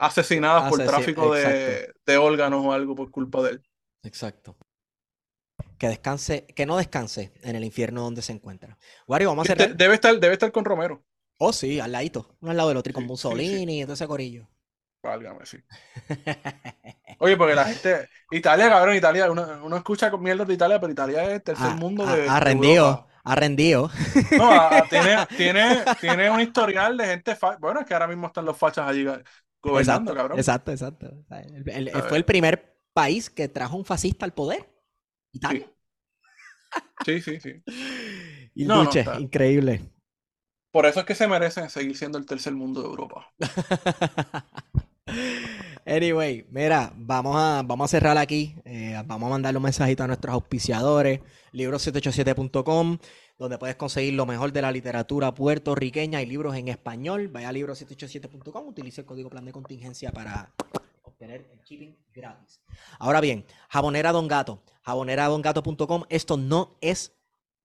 asesinadas 0.00 0.66
por 0.66 0.82
tráfico 0.82 1.32
de, 1.34 1.92
de 2.06 2.16
órganos 2.18 2.64
o 2.64 2.72
algo 2.72 2.94
por 2.94 3.10
culpa 3.10 3.42
de 3.42 3.50
él. 3.52 3.64
Exacto. 4.04 4.56
Que 5.84 5.88
descanse, 5.90 6.46
que 6.46 6.64
no 6.64 6.78
descanse 6.78 7.34
en 7.42 7.56
el 7.56 7.62
infierno 7.62 8.00
donde 8.00 8.22
se 8.22 8.32
encuentra. 8.32 8.78
Wario, 9.06 9.28
vamos 9.28 9.46
a 9.46 9.52
Este- 9.52 9.64
cerrar. 9.64 9.76
debe 9.76 9.94
estar, 9.96 10.18
debe 10.18 10.32
estar 10.32 10.50
con 10.50 10.64
Romero. 10.64 11.04
Oh, 11.36 11.52
sí, 11.52 11.78
al 11.78 11.92
ladito. 11.92 12.36
Uno 12.40 12.52
al 12.52 12.56
lado 12.56 12.70
del 12.70 12.78
otro, 12.78 12.90
y 12.90 12.94
con 12.94 13.02
Sí, 13.02 13.04
sí, 13.04 13.06
sí. 13.08 13.28
Mussolini 13.28 13.80
y 13.80 13.84
todo 13.84 13.92
ese 13.92 14.06
corillo. 14.06 14.48
Válgame, 15.02 15.44
sí. 15.44 15.58
Oye, 17.18 17.36
porque 17.36 17.54
la 17.54 17.66
gente. 17.66 18.08
Italia, 18.30 18.70
cabrón, 18.70 18.96
Italia. 18.96 19.30
Uno, 19.30 19.46
uno 19.62 19.76
escucha 19.76 20.10
con 20.10 20.22
mierda 20.22 20.46
de 20.46 20.54
Italia, 20.54 20.80
pero 20.80 20.90
Italia 20.90 21.24
es 21.24 21.32
el 21.34 21.42
tercer 21.42 21.66
Ha, 21.66 21.74
mundo 21.74 22.06
ha- 22.06 22.16
de, 22.16 22.28
ha 22.30 22.34
de 22.34 22.40
rendido, 22.40 22.86
Europa. 22.86 23.08
ha 23.22 23.34
rendido. 23.34 23.90
No, 24.38 24.50
a- 24.50 24.78
a- 24.78 24.88
tiene, 24.88 25.16
tiene, 25.36 25.84
tiene 26.00 26.30
un 26.30 26.40
historial 26.40 26.96
de 26.96 27.04
gente. 27.06 27.36
fa- 27.36 27.58
Bueno, 27.58 27.80
es 27.80 27.86
que 27.86 27.92
ahora 27.92 28.06
mismo 28.08 28.26
están 28.28 28.46
los 28.46 28.56
fachas 28.56 28.88
allí 28.88 29.04
gobernando, 29.04 30.12
Exacto, 30.12 30.14
cabrón. 30.14 30.38
exacto, 30.38 30.72
exacto. 30.72 31.10
El- 31.66 31.88
el- 31.88 32.02
fue 32.04 32.16
el 32.16 32.24
primer 32.24 32.74
país 32.94 33.28
que 33.28 33.48
trajo 33.48 33.76
un 33.76 33.84
fascista 33.84 34.24
al 34.24 34.32
poder. 34.32 34.70
Italia. 35.32 35.68
Sí, 37.04 37.20
sí, 37.20 37.40
sí. 37.40 37.62
Y 38.54 38.64
No, 38.66 38.84
está- 38.84 39.18
increíble. 39.20 39.80
Por 40.72 40.86
eso 40.86 41.00
es 41.00 41.06
que 41.06 41.14
se 41.14 41.26
merecen 41.28 41.68
seguir 41.70 41.96
siendo 41.96 42.18
el 42.18 42.26
tercer 42.26 42.52
mundo 42.54 42.80
de 42.82 42.88
Europa. 42.88 43.32
Anyway, 45.86 46.46
mira, 46.50 46.90
vamos 46.96 47.36
a, 47.36 47.62
vamos 47.62 47.84
a 47.84 47.88
cerrar 47.88 48.16
aquí. 48.16 48.54
eh, 48.64 49.00
vamos 49.06 49.26
a 49.26 49.30
mandarle 49.30 49.58
un 49.58 49.64
mensajito 49.64 50.02
a 50.02 50.06
nuestros 50.06 50.32
auspiciadores, 50.32 51.20
libro787.com, 51.52 52.98
donde 53.38 53.58
puedes 53.58 53.76
conseguir 53.76 54.14
lo 54.14 54.24
mejor 54.24 54.50
de 54.52 54.62
la 54.62 54.72
literatura 54.72 55.34
puertorriqueña 55.34 56.22
y 56.22 56.26
libros 56.26 56.56
en 56.56 56.68
español. 56.68 57.28
Vaya 57.28 57.50
a 57.50 57.52
libro787.com, 57.52 58.66
utilice 58.68 59.02
el 59.02 59.06
código 59.06 59.28
plan 59.28 59.44
de 59.44 59.52
contingencia 59.52 60.10
para 60.10 60.54
obtener 61.14 61.46
el 61.52 61.60
shipping 61.62 61.96
gratis. 62.12 62.60
Ahora 62.98 63.20
bien, 63.20 63.44
Jabonera 63.68 64.12
Don 64.12 64.28
Gato, 64.28 64.62
jaboneradongato.com, 64.82 66.04
esto 66.08 66.36
no 66.36 66.76
es 66.80 67.16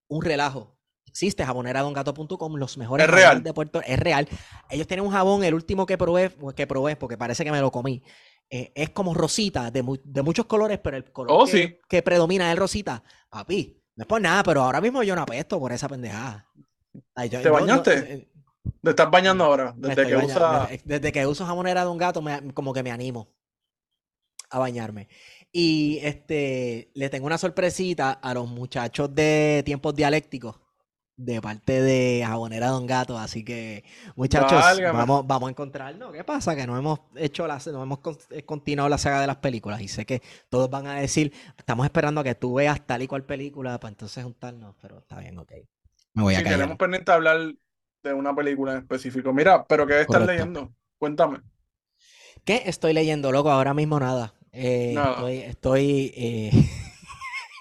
un 0.08 0.24
relajo. 0.24 0.76
Existe 1.08 1.44
jaboneradongato.com, 1.44 2.56
los 2.56 2.78
mejores 2.78 3.06
Es 3.08 3.12
real. 3.12 3.24
jabones 3.26 3.44
de 3.44 3.54
Puerto 3.54 3.82
es 3.82 4.00
real. 4.00 4.28
Ellos 4.70 4.86
tienen 4.88 5.06
un 5.06 5.12
jabón, 5.12 5.44
el 5.44 5.54
último 5.56 5.86
que 5.86 5.98
probé, 5.98 6.32
que 6.56 6.68
probé, 6.68 6.96
porque 6.96 7.18
parece 7.18 7.44
que 7.44 7.52
me 7.52 7.60
lo 7.62 7.72
comí. 7.72 8.02
eh, 8.52 8.72
es 8.74 8.90
como 8.92 9.14
rosita, 9.14 9.70
de, 9.70 9.84
mu- 9.84 9.98
de 10.04 10.22
muchos 10.24 10.46
colores, 10.48 10.80
pero 10.84 10.98
el 10.98 11.12
color 11.12 11.32
Oh, 11.40 11.46
que, 11.46 11.52
sí. 11.52 11.78
que 11.88 12.02
predomina 12.02 12.52
es 12.52 12.58
rosita. 12.58 13.04
Papi, 13.30 13.80
no 13.96 14.02
es 14.04 14.08
por 14.08 14.20
nada, 14.20 14.42
pero 14.42 14.64
ahora 14.64 14.82
mismo 14.82 15.04
yo 15.04 15.16
no 15.16 15.22
apesto 15.22 15.60
por 15.60 15.72
esa 15.72 15.88
pendejada. 15.88 16.48
Ay, 17.14 17.30
yo- 17.30 17.42
¿Te 17.42 17.50
bañaste? 17.50 17.94
eh, 18.14 18.32
Te 18.82 18.90
estás 18.90 19.12
bañando 19.12 19.44
ahora, 19.44 19.74
me 19.78 19.90
desde 19.90 20.02
estoy 20.02 20.06
que 20.08 20.16
bañando, 20.16 20.36
usa. 20.36 20.68
me- 20.68 20.82
desde 20.84 21.12
que 21.12 21.28
uso 21.28 21.46
jamonera 21.46 21.84
de 21.84 21.90
un 21.92 21.98
gato, 22.00 22.22
me- 22.24 22.52
como 22.54 22.74
que 22.74 22.82
me 22.82 22.90
animo 22.92 23.30
a 24.50 24.60
bañarme. 24.60 25.08
Y 25.52 26.00
este 26.04 26.92
le 26.94 27.10
tengo 27.10 27.26
una 27.28 27.38
sorpresita 27.38 28.12
a 28.12 28.34
los 28.34 28.48
muchachos 28.50 29.14
de 29.16 29.64
tiempos 29.66 29.96
dialécticos 29.96 30.60
de 31.16 31.42
parte 31.42 31.82
de 31.82 32.24
Jabonera 32.26 32.68
Don 32.70 32.86
Gato. 32.88 33.18
Así 33.18 33.44
que, 33.44 33.84
muchachos, 34.16 34.62
Válgame. 34.62 34.98
vamos, 34.98 35.28
vamos 35.28 35.48
a 35.48 35.52
encontrarnos. 35.52 36.14
¿Qué 36.14 36.24
pasa? 36.24 36.56
Que 36.56 36.66
no 36.68 36.78
hemos 36.78 37.00
hecho 37.16 37.46
la, 37.48 37.60
no 37.74 37.84
hemos 37.84 38.00
eh, 38.30 38.44
continuado 38.46 38.90
la 38.90 38.98
saga 38.98 39.22
de 39.22 39.28
las 39.28 39.38
películas. 39.38 39.82
Y 39.82 39.88
sé 39.90 40.06
que 40.06 40.22
todos 40.50 40.70
van 40.70 40.88
a 40.88 40.96
decir, 40.96 41.34
estamos 41.58 41.86
esperando 41.86 42.22
a 42.22 42.24
que 42.24 42.36
tú 42.36 42.54
veas 42.56 42.86
tal 42.86 43.02
y 43.02 43.08
cual 43.08 43.26
película 43.26 43.80
para 43.80 43.90
entonces 43.92 44.24
juntarnos. 44.24 44.76
Pero 44.82 45.00
está 45.00 45.20
bien, 45.20 45.38
ok. 45.40 45.52
Me 46.14 46.24
voy 46.24 46.36
a 46.36 46.38
Sí, 46.38 46.44
callar. 46.44 46.60
tenemos 46.60 46.78
pendiente 46.78 47.12
hablar 47.12 47.54
de 48.04 48.14
una 48.14 48.36
película 48.36 48.74
en 48.74 48.78
específico. 48.80 49.34
Mira, 49.34 49.66
pero 49.68 49.86
¿qué 49.88 50.02
estás 50.02 50.22
Correcto. 50.22 50.32
leyendo? 50.32 50.74
Cuéntame. 50.98 51.40
¿Qué 52.46 52.64
estoy 52.66 52.94
leyendo, 52.94 53.32
loco? 53.32 53.52
Ahora 53.52 53.74
mismo 53.74 54.00
nada. 54.00 54.34
Eh, 54.52 54.94
Nada. 54.96 55.12
Estoy, 55.12 55.38
estoy 55.40 56.14
eh, 56.16 56.52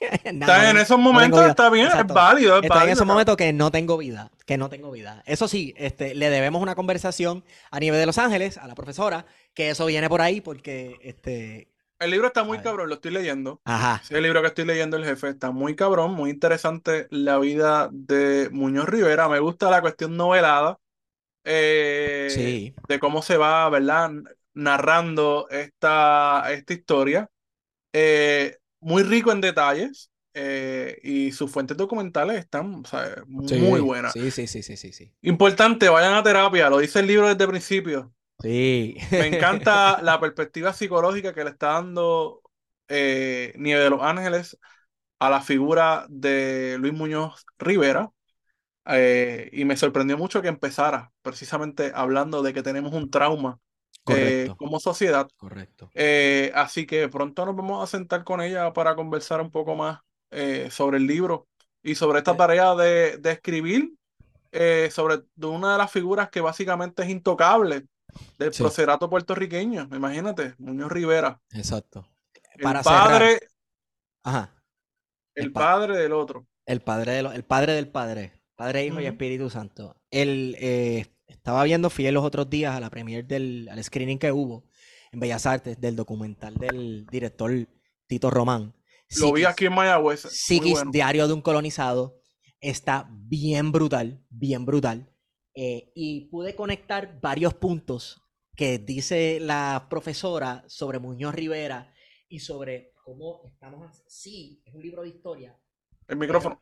nada, 0.35 0.65
no- 0.65 0.71
en 0.71 0.77
esos 0.79 0.99
momentos, 0.99 1.45
está 1.47 1.71
bien, 1.71 1.87
Exacto. 1.87 2.13
es 2.15 2.15
válido, 2.15 2.59
es 2.59 2.65
Estoy 2.65 2.69
en 2.69 2.71
válido. 2.71 2.93
esos 2.93 3.07
momentos 3.07 3.37
que 3.37 3.53
no 3.53 3.71
tengo 3.71 3.97
vida, 3.99 4.31
que 4.47 4.57
no 4.59 4.69
tengo 4.69 4.91
vida. 4.91 5.23
Eso 5.27 5.49
sí, 5.49 5.75
este, 5.77 6.15
le 6.15 6.31
debemos 6.31 6.63
una 6.63 6.75
conversación 6.75 7.45
a 7.71 7.81
nivel 7.81 7.99
de 8.01 8.07
Los 8.07 8.19
Ángeles, 8.19 8.59
a 8.59 8.67
la 8.67 8.75
profesora, 8.75 9.27
que 9.55 9.71
eso 9.71 9.87
viene 9.87 10.09
por 10.09 10.21
ahí 10.21 10.41
porque, 10.41 10.99
este, 11.03 11.69
El 11.99 12.11
libro 12.13 12.29
está 12.29 12.45
muy 12.45 12.59
cabrón, 12.61 12.89
lo 12.89 12.95
estoy 12.97 13.11
leyendo. 13.13 13.61
ajá, 13.65 14.03
Ese 14.03 14.21
libro 14.21 14.41
que 14.41 14.49
estoy 14.49 14.65
leyendo, 14.65 14.97
El 14.97 15.05
Jefe, 15.05 15.29
está 15.29 15.51
muy 15.51 15.75
cabrón, 15.77 16.13
muy 16.15 16.31
interesante 16.31 17.07
la 17.11 17.39
vida 17.39 17.89
de 17.93 18.49
Muñoz 18.53 18.89
Rivera. 18.89 19.29
Me 19.29 19.41
gusta 19.41 19.71
la 19.71 19.81
cuestión 19.81 20.17
novelada 20.17 20.79
eh, 21.45 22.29
sí, 22.35 22.75
de 22.89 22.99
cómo 23.01 23.23
se 23.23 23.37
va, 23.37 23.69
¿verdad? 23.71 24.11
Narrando 24.59 25.47
esta, 25.51 26.45
esta 26.51 26.73
historia. 26.73 27.31
Eh, 27.93 28.57
muy 28.81 29.05
rico 29.05 29.31
en 29.31 29.41
detalles 29.41 30.11
eh, 30.35 30.99
y 31.03 31.33
sus 31.33 31.51
fuentes 31.51 31.77
documentales 31.77 32.39
están, 32.39 32.83
o 32.85 32.85
sea, 32.85 33.23
sí, 33.47 33.57
muy 33.57 33.81
buenas. 33.81 34.13
Sí, 34.13 34.31
sí, 34.31 34.47
sí, 34.47 34.63
sí, 34.63 34.77
sí, 34.77 34.93
sí. 34.93 35.13
Importante, 35.23 35.89
vayan 35.89 36.15
a 36.15 36.23
terapia, 36.23 36.69
lo 36.69 36.79
dice 36.79 37.01
el 37.01 37.07
libro 37.07 37.29
desde 37.29 37.45
el 37.45 37.51
principio. 37.51 38.13
Sí. 38.41 38.97
Me 39.13 39.27
encanta 39.29 40.01
la 40.03 40.19
perspectiva 40.19 40.73
psicológica 40.73 41.33
que 41.33 41.45
le 41.45 41.51
está 41.51 41.75
dando 41.75 42.43
eh, 42.89 43.53
Nieve 43.57 43.83
de 43.83 43.91
los 43.91 44.03
Ángeles 44.03 44.59
a 45.21 45.31
la 45.31 45.41
figura 45.41 46.07
de 46.09 46.77
Luis 46.79 46.95
Muñoz 46.95 47.45
Rivera. 47.59 48.11
eh, 48.87 49.51
y 49.53 49.65
me 49.65 49.77
sorprendió 49.77 50.19
mucho 50.19 50.43
que 50.43 50.49
empezara 50.49 51.13
precisamente 51.23 51.93
hablando 51.95 52.43
de 52.43 52.53
que 52.53 52.63
tenemos 52.63 52.93
un 52.93 53.11
trauma 53.11 53.59
eh, 54.09 54.53
como 54.57 54.81
sociedad. 54.81 55.29
Correcto. 55.37 55.91
Eh, 55.95 56.51
así 56.55 56.87
que 56.87 57.09
pronto 57.09 57.45
nos 57.45 57.57
vamos 57.57 57.83
a 57.83 57.87
sentar 57.87 58.25
con 58.25 58.41
ella 58.41 58.73
para 58.73 58.95
conversar 58.95 59.41
un 59.41 59.51
poco 59.51 59.75
más 59.75 60.01
sobre 60.71 60.99
el 60.99 61.07
libro 61.07 61.49
y 61.83 61.95
sobre 61.95 62.19
esta 62.19 62.37
tarea 62.37 62.75
de, 62.75 63.17
de 63.17 63.31
escribir 63.33 63.95
sobre 64.91 65.23
una 65.43 65.73
de 65.73 65.79
las 65.79 65.91
figuras 65.91 66.29
que 66.29 66.43
básicamente 66.43 67.03
es 67.03 67.09
intocable 67.09 67.87
del 68.39 68.53
sí. 68.53 68.65
puertorriqueño. 69.11 69.89
Imagínate, 69.93 70.55
Muñoz 70.59 70.91
Rivera. 70.91 71.41
Exacto. 71.53 72.07
el 72.55 72.63
padre. 72.83 73.41
Ajá. 74.23 74.55
El, 75.35 75.53
padre 75.53 75.97
del 75.97 76.13
otro. 76.13 76.47
El 76.67 76.81
padre, 76.81 77.21
el 77.21 77.45
padre 77.45 77.75
del 77.75 77.89
padre. 77.89 78.33
Padre, 78.57 78.87
Hijo 78.87 79.01
y 79.01 79.07
Espíritu 79.07 79.51
Santo. 79.51 79.95
Eh, 80.11 81.07
estaba 81.29 81.63
viendo 81.65 81.91
fiel 81.91 82.15
los 82.15 82.25
otros 82.25 82.51
días 82.51 82.75
a 82.75 82.81
la 82.81 82.91
premier 82.91 83.25
del 83.27 83.69
al 83.71 83.83
screening 83.83 84.19
que 84.19 84.33
hubo 84.33 84.65
en 85.13 85.21
Bellas 85.21 85.47
Artes 85.47 85.81
del 85.81 85.97
documental 85.97 86.55
del 86.55 87.07
director 87.07 87.53
Tito 88.07 88.31
Román. 88.31 88.75
Lo 89.17 89.33
vi 89.33 89.45
aquí 89.45 89.67
en 89.67 89.75
Mayagüez. 89.75 90.21
Psiquis, 90.21 90.83
Diario 90.91 91.27
de 91.27 91.35
un 91.35 91.41
Colonizado. 91.41 92.21
Está 92.61 93.09
bien 93.11 93.73
brutal, 93.73 94.25
bien 94.29 94.67
brutal. 94.67 95.11
Eh, 95.55 95.93
y 95.95 96.29
pude 96.29 96.55
conectar 96.55 97.21
varios 97.21 97.55
puntos 97.55 98.23
que 98.55 98.79
dice 98.79 99.39
la 99.41 99.87
profesora 99.89 100.65
sobre 100.67 100.99
Muñoz 100.99 101.35
Rivera 101.35 101.95
y 102.29 102.41
sobre 102.41 102.93
cómo 103.05 103.43
estamos. 103.47 104.03
Sí, 104.09 104.63
es 104.65 104.75
un 104.75 104.83
libro 104.83 105.03
de 105.03 105.09
historia. 105.09 105.59
El 106.07 106.17
micrófono. 106.17 106.61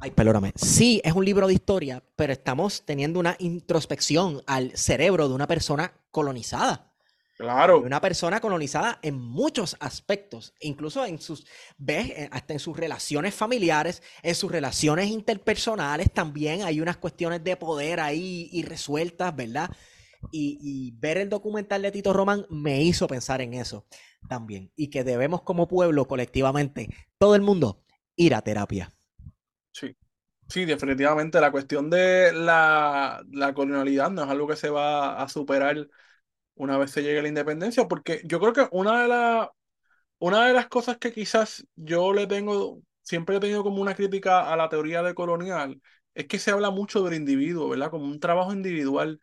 Ay, 0.00 0.10
perdóname. 0.10 0.52
Sí, 0.56 1.00
es 1.04 1.12
un 1.14 1.24
libro 1.24 1.46
de 1.46 1.54
historia, 1.54 2.02
pero 2.16 2.32
estamos 2.32 2.84
teniendo 2.84 3.18
una 3.18 3.36
introspección 3.38 4.42
al 4.46 4.76
cerebro 4.76 5.28
de 5.28 5.34
una 5.34 5.46
persona 5.46 5.92
colonizada. 6.10 6.92
Claro. 7.38 7.80
Una 7.80 8.00
persona 8.00 8.40
colonizada 8.40 8.98
en 9.02 9.18
muchos 9.18 9.76
aspectos, 9.80 10.54
incluso 10.60 11.04
en 11.04 11.20
sus, 11.20 11.46
ves, 11.76 12.10
eh, 12.10 12.28
hasta 12.32 12.54
en 12.54 12.58
sus 12.58 12.76
relaciones 12.76 13.34
familiares, 13.34 14.02
en 14.22 14.34
sus 14.34 14.50
relaciones 14.50 15.08
interpersonales 15.08 16.10
también 16.10 16.62
hay 16.62 16.80
unas 16.80 16.96
cuestiones 16.96 17.44
de 17.44 17.56
poder 17.56 18.00
ahí 18.00 18.48
irresueltas, 18.52 19.36
¿verdad? 19.36 19.70
Y, 20.32 20.58
y, 20.62 20.92
ver 20.98 21.18
el 21.18 21.28
documental 21.28 21.82
de 21.82 21.92
Tito 21.92 22.14
Román 22.14 22.46
me 22.48 22.82
hizo 22.82 23.06
pensar 23.06 23.42
en 23.42 23.52
eso 23.52 23.86
también. 24.28 24.72
Y 24.74 24.88
que 24.88 25.04
debemos 25.04 25.42
como 25.42 25.68
pueblo, 25.68 26.08
colectivamente, 26.08 26.88
todo 27.18 27.34
el 27.34 27.42
mundo, 27.42 27.84
ir 28.16 28.34
a 28.34 28.40
terapia. 28.40 28.95
Sí, 30.48 30.64
definitivamente 30.64 31.40
la 31.40 31.50
cuestión 31.50 31.90
de 31.90 32.32
la, 32.32 33.22
la 33.32 33.52
colonialidad 33.52 34.10
no 34.10 34.22
es 34.24 34.30
algo 34.30 34.46
que 34.46 34.56
se 34.56 34.70
va 34.70 35.20
a 35.20 35.28
superar 35.28 35.88
una 36.56 36.78
vez 36.78 36.90
se 36.90 37.02
llegue 37.02 37.20
a 37.20 37.22
la 37.22 37.28
independencia, 37.28 37.88
porque 37.88 38.20
yo 38.24 38.40
creo 38.40 38.52
que 38.52 38.68
una 38.72 39.02
de, 39.02 39.08
la, 39.08 39.52
una 40.18 40.46
de 40.46 40.54
las 40.54 40.68
cosas 40.68 40.98
que 40.98 41.12
quizás 41.12 41.66
yo 41.76 42.12
le 42.12 42.26
tengo, 42.26 42.80
siempre 43.02 43.36
he 43.36 43.40
tenido 43.40 43.62
como 43.62 43.82
una 43.82 43.94
crítica 43.94 44.52
a 44.52 44.56
la 44.56 44.68
teoría 44.68 45.02
de 45.02 45.14
colonial, 45.14 45.80
es 46.14 46.26
que 46.26 46.38
se 46.38 46.50
habla 46.50 46.70
mucho 46.70 47.02
del 47.02 47.14
individuo, 47.14 47.68
¿verdad? 47.68 47.90
Como 47.90 48.06
un 48.06 48.20
trabajo 48.20 48.52
individual. 48.52 49.20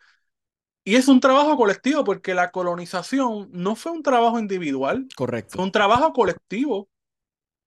Y 0.84 0.96
es 0.96 1.08
un 1.08 1.20
trabajo 1.20 1.58
colectivo, 1.58 2.04
porque 2.04 2.34
la 2.34 2.52
colonización 2.52 3.50
no 3.52 3.76
fue 3.76 3.92
un 3.94 4.04
trabajo 4.04 4.40
individual. 4.40 5.08
Correcto. 5.16 5.56
Fue 5.56 5.66
un 5.66 5.72
trabajo 5.72 6.14
colectivo. 6.14 6.90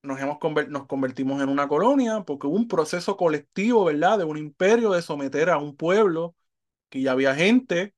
Nos, 0.03 0.19
hemos 0.19 0.37
nos 0.69 0.85
convertimos 0.85 1.41
en 1.41 1.49
una 1.49 1.67
colonia 1.67 2.23
porque 2.25 2.47
hubo 2.47 2.55
un 2.55 2.67
proceso 2.67 3.17
colectivo, 3.17 3.85
¿verdad? 3.85 4.19
De 4.19 4.23
un 4.23 4.37
imperio 4.37 4.91
de 4.91 5.01
someter 5.01 5.49
a 5.49 5.57
un 5.57 5.75
pueblo, 5.75 6.35
que 6.89 7.01
ya 7.01 7.11
había 7.11 7.35
gente, 7.35 7.93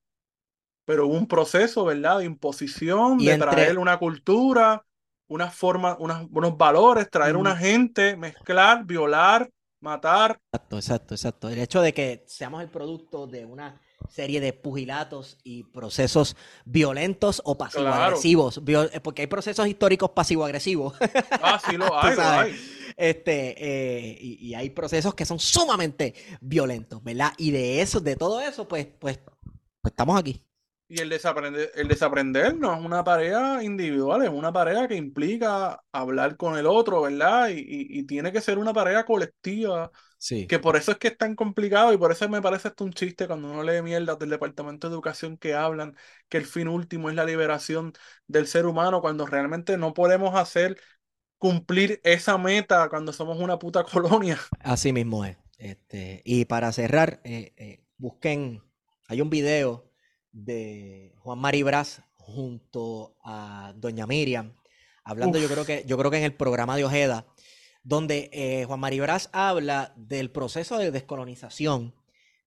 pero 0.86 1.08
hubo 1.08 1.16
un 1.16 1.28
proceso, 1.28 1.86
¿verdad? 1.86 2.20
De 2.20 2.26
imposición, 2.26 3.18
de 3.20 3.38
traer 3.38 3.78
una 3.78 4.00
cultura, 4.00 4.86
una 5.28 5.52
forma, 5.52 5.98
unos 6.00 6.58
valores, 6.58 7.10
traer 7.10 7.38
una 7.38 7.56
gente, 7.56 8.18
mezclar, 8.18 8.86
violar, 8.86 9.50
matar. 9.80 10.40
Exacto, 10.52 10.78
exacto, 10.78 11.14
exacto. 11.14 11.50
El 11.50 11.60
hecho 11.60 11.82
de 11.82 11.94
que 11.94 12.24
seamos 12.26 12.64
el 12.64 12.70
producto 12.70 13.28
de 13.28 13.46
una 13.46 13.80
serie 14.10 14.40
de 14.40 14.54
pugilatos 14.54 15.38
y 15.44 15.64
procesos 15.64 16.36
violentos 16.66 17.42
o 17.46 17.58
pasivo-agresivos, 17.58 18.62
eh, 18.66 19.00
porque 19.02 19.24
hay 19.24 19.28
procesos 19.28 19.68
históricos 19.68 20.12
pasivo-agresivos. 20.12 20.94
Ah, 21.42 21.60
sí, 21.66 21.78
lo 21.78 21.98
hay, 21.98 22.16
lo 22.16 22.22
hay. 22.22 22.56
Este, 22.98 23.56
eh, 23.58 24.18
y, 24.20 24.54
hay 24.56 24.70
procesos 24.72 25.16
que 25.16 25.26
son 25.26 25.40
sumamente 25.40 26.14
violentos, 26.42 27.02
¿verdad? 27.04 27.34
Y 27.38 27.52
de 27.52 27.82
eso, 27.82 28.00
de 28.02 28.16
todo 28.16 28.42
eso, 28.42 28.68
pues, 28.68 28.88
pues, 29.00 29.20
pues 29.20 29.92
estamos 29.92 30.20
aquí. 30.20 30.44
Y 30.92 31.00
el 31.00 31.08
desaprender, 31.08 31.72
el 31.76 31.88
desaprender 31.88 32.58
no 32.58 32.74
es 32.74 32.84
una 32.84 33.04
tarea 33.04 33.64
individual, 33.64 34.24
es 34.24 34.30
una 34.30 34.52
tarea 34.52 34.88
que 34.88 34.96
implica 34.96 35.84
hablar 35.92 36.36
con 36.36 36.58
el 36.58 36.66
otro, 36.66 37.04
¿verdad? 37.04 37.50
Y, 37.54 38.04
tiene 38.04 38.32
que 38.32 38.42
ser 38.42 38.58
una 38.58 38.74
tarea 38.74 39.06
colectiva. 39.06 39.92
Sí. 40.20 40.48
Que 40.48 40.60
por 40.60 40.76
eso 40.76 40.92
es 40.92 40.98
que 40.98 41.08
es 41.08 41.18
tan 41.18 41.34
complicado 41.34 41.94
y 41.94 41.98
por 41.98 42.12
eso 42.12 42.28
me 42.28 42.42
parece 42.42 42.68
esto 42.68 42.84
un 42.84 42.92
chiste 42.92 43.26
cuando 43.26 43.50
uno 43.50 43.64
lee 43.64 43.82
mierda 43.82 44.18
del 44.18 44.30
Departamento 44.30 44.90
de 44.90 44.94
Educación 44.94 45.38
que 45.38 45.54
hablan 45.54 45.96
que 46.28 46.38
el 46.38 46.46
fin 46.46 46.68
último 46.68 47.10
es 47.10 47.16
la 47.16 47.24
liberación 47.24 47.94
del 48.28 48.46
ser 48.46 48.66
humano, 48.66 49.00
cuando 49.00 49.26
realmente 49.26 49.78
no 49.78 49.94
podemos 49.94 50.36
hacer 50.36 50.78
cumplir 51.38 52.02
esa 52.04 52.38
meta 52.38 52.90
cuando 52.90 53.14
somos 53.14 53.40
una 53.40 53.58
puta 53.58 53.84
colonia. 53.86 54.38
Así 54.60 54.92
mismo 54.92 55.24
es. 55.24 55.38
Este, 55.58 56.22
y 56.26 56.44
para 56.46 56.72
cerrar, 56.74 57.22
eh, 57.24 57.54
eh, 57.56 57.84
busquen, 57.98 58.62
hay 59.08 59.22
un 59.22 59.30
video 59.30 59.90
de 60.34 61.14
Juan 61.20 61.40
Maribras 61.40 62.04
junto 62.18 63.16
a 63.24 63.74
Doña 63.78 64.06
Miriam, 64.06 64.54
hablando 65.04 65.40
yo 65.40 65.48
creo 65.48 65.66
que 65.66 65.84
yo 65.88 65.98
creo 65.98 66.12
que 66.12 66.18
en 66.18 66.24
el 66.24 66.36
programa 66.36 66.76
de 66.76 66.84
Ojeda, 66.84 67.26
donde 67.90 68.30
eh, 68.32 68.66
Juan 68.66 68.80
Maribras 68.80 69.32
habla 69.34 69.94
del 69.98 70.30
proceso 70.30 70.78
de 70.78 70.92
descolonización, 70.92 71.96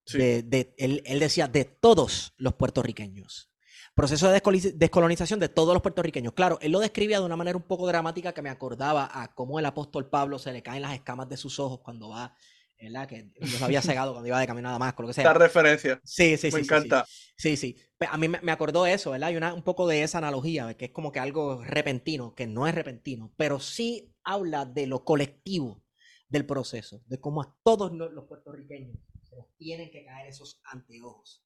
de, 0.06 0.72
él, 0.78 1.18
decía 1.18 1.48
de 1.48 1.64
todos 1.64 2.32
los 2.36 2.54
puertorriqueños. 2.54 3.50
Proceso 3.94 4.30
de 4.30 4.40
descolonización 4.76 5.40
de 5.40 5.48
todos 5.48 5.74
los 5.74 5.82
puertorriqueños. 5.82 6.32
Claro, 6.34 6.58
él 6.62 6.70
lo 6.70 6.78
describía 6.78 7.18
de 7.18 7.26
una 7.26 7.34
manera 7.34 7.56
un 7.56 7.64
poco 7.64 7.88
dramática 7.88 8.32
que 8.32 8.40
me 8.40 8.50
acordaba 8.50 9.10
a 9.12 9.34
cómo 9.34 9.58
el 9.58 9.66
apóstol 9.66 10.08
Pablo 10.08 10.38
se 10.38 10.52
le 10.52 10.62
caen 10.62 10.82
las 10.82 10.94
escamas 10.94 11.28
de 11.28 11.36
sus 11.36 11.58
ojos 11.58 11.80
cuando 11.80 12.08
va 12.08 12.34
¿verdad? 12.80 13.06
Que 13.06 13.30
los 13.38 13.62
había 13.62 13.80
cegado 13.80 14.10
cuando 14.10 14.26
iba 14.26 14.40
de 14.40 14.46
camino 14.46 14.66
nada 14.66 14.78
más, 14.78 14.92
con 14.94 15.04
lo 15.04 15.08
que 15.08 15.14
sea. 15.14 15.22
Esta 15.22 15.38
referencia. 15.38 16.00
Sí, 16.02 16.36
sí, 16.36 16.50
sí. 16.50 16.56
Me 16.56 16.62
encanta. 16.62 17.06
Sí, 17.36 17.56
sí. 17.56 17.76
A 18.10 18.16
mí 18.16 18.28
me 18.28 18.50
acordó 18.50 18.86
eso, 18.86 19.12
¿verdad? 19.12 19.28
Hay 19.28 19.36
una, 19.36 19.54
un 19.54 19.62
poco 19.62 19.86
de 19.86 20.02
esa 20.02 20.18
analogía, 20.18 20.74
que 20.74 20.86
es 20.86 20.90
como 20.90 21.12
que 21.12 21.20
algo 21.20 21.62
repentino, 21.62 22.34
que 22.34 22.48
no 22.48 22.66
es 22.66 22.74
repentino, 22.74 23.32
pero 23.36 23.60
sí 23.60 24.11
habla 24.24 24.64
de 24.64 24.86
lo 24.86 25.04
colectivo 25.04 25.82
del 26.28 26.46
proceso, 26.46 27.02
de 27.06 27.20
cómo 27.20 27.42
a 27.42 27.56
todos 27.62 27.92
los 27.92 28.24
puertorriqueños 28.26 28.96
se 29.22 29.36
nos 29.36 29.54
tienen 29.56 29.90
que 29.90 30.04
caer 30.04 30.28
esos 30.28 30.60
anteojos. 30.64 31.44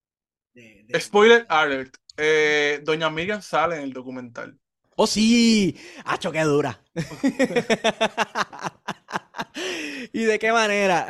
Spoiler 0.98 1.44
alert. 1.48 1.96
Eh, 2.16 2.80
Doña 2.82 3.10
Miriam 3.10 3.42
sale 3.42 3.76
en 3.76 3.82
el 3.82 3.92
documental. 3.92 4.58
¡Oh, 4.96 5.06
sí! 5.06 5.76
¡Hacho, 6.06 6.32
qué 6.32 6.40
dura! 6.40 6.82
¿Y 10.12 10.24
de 10.24 10.38
qué 10.38 10.52
manera? 10.52 11.06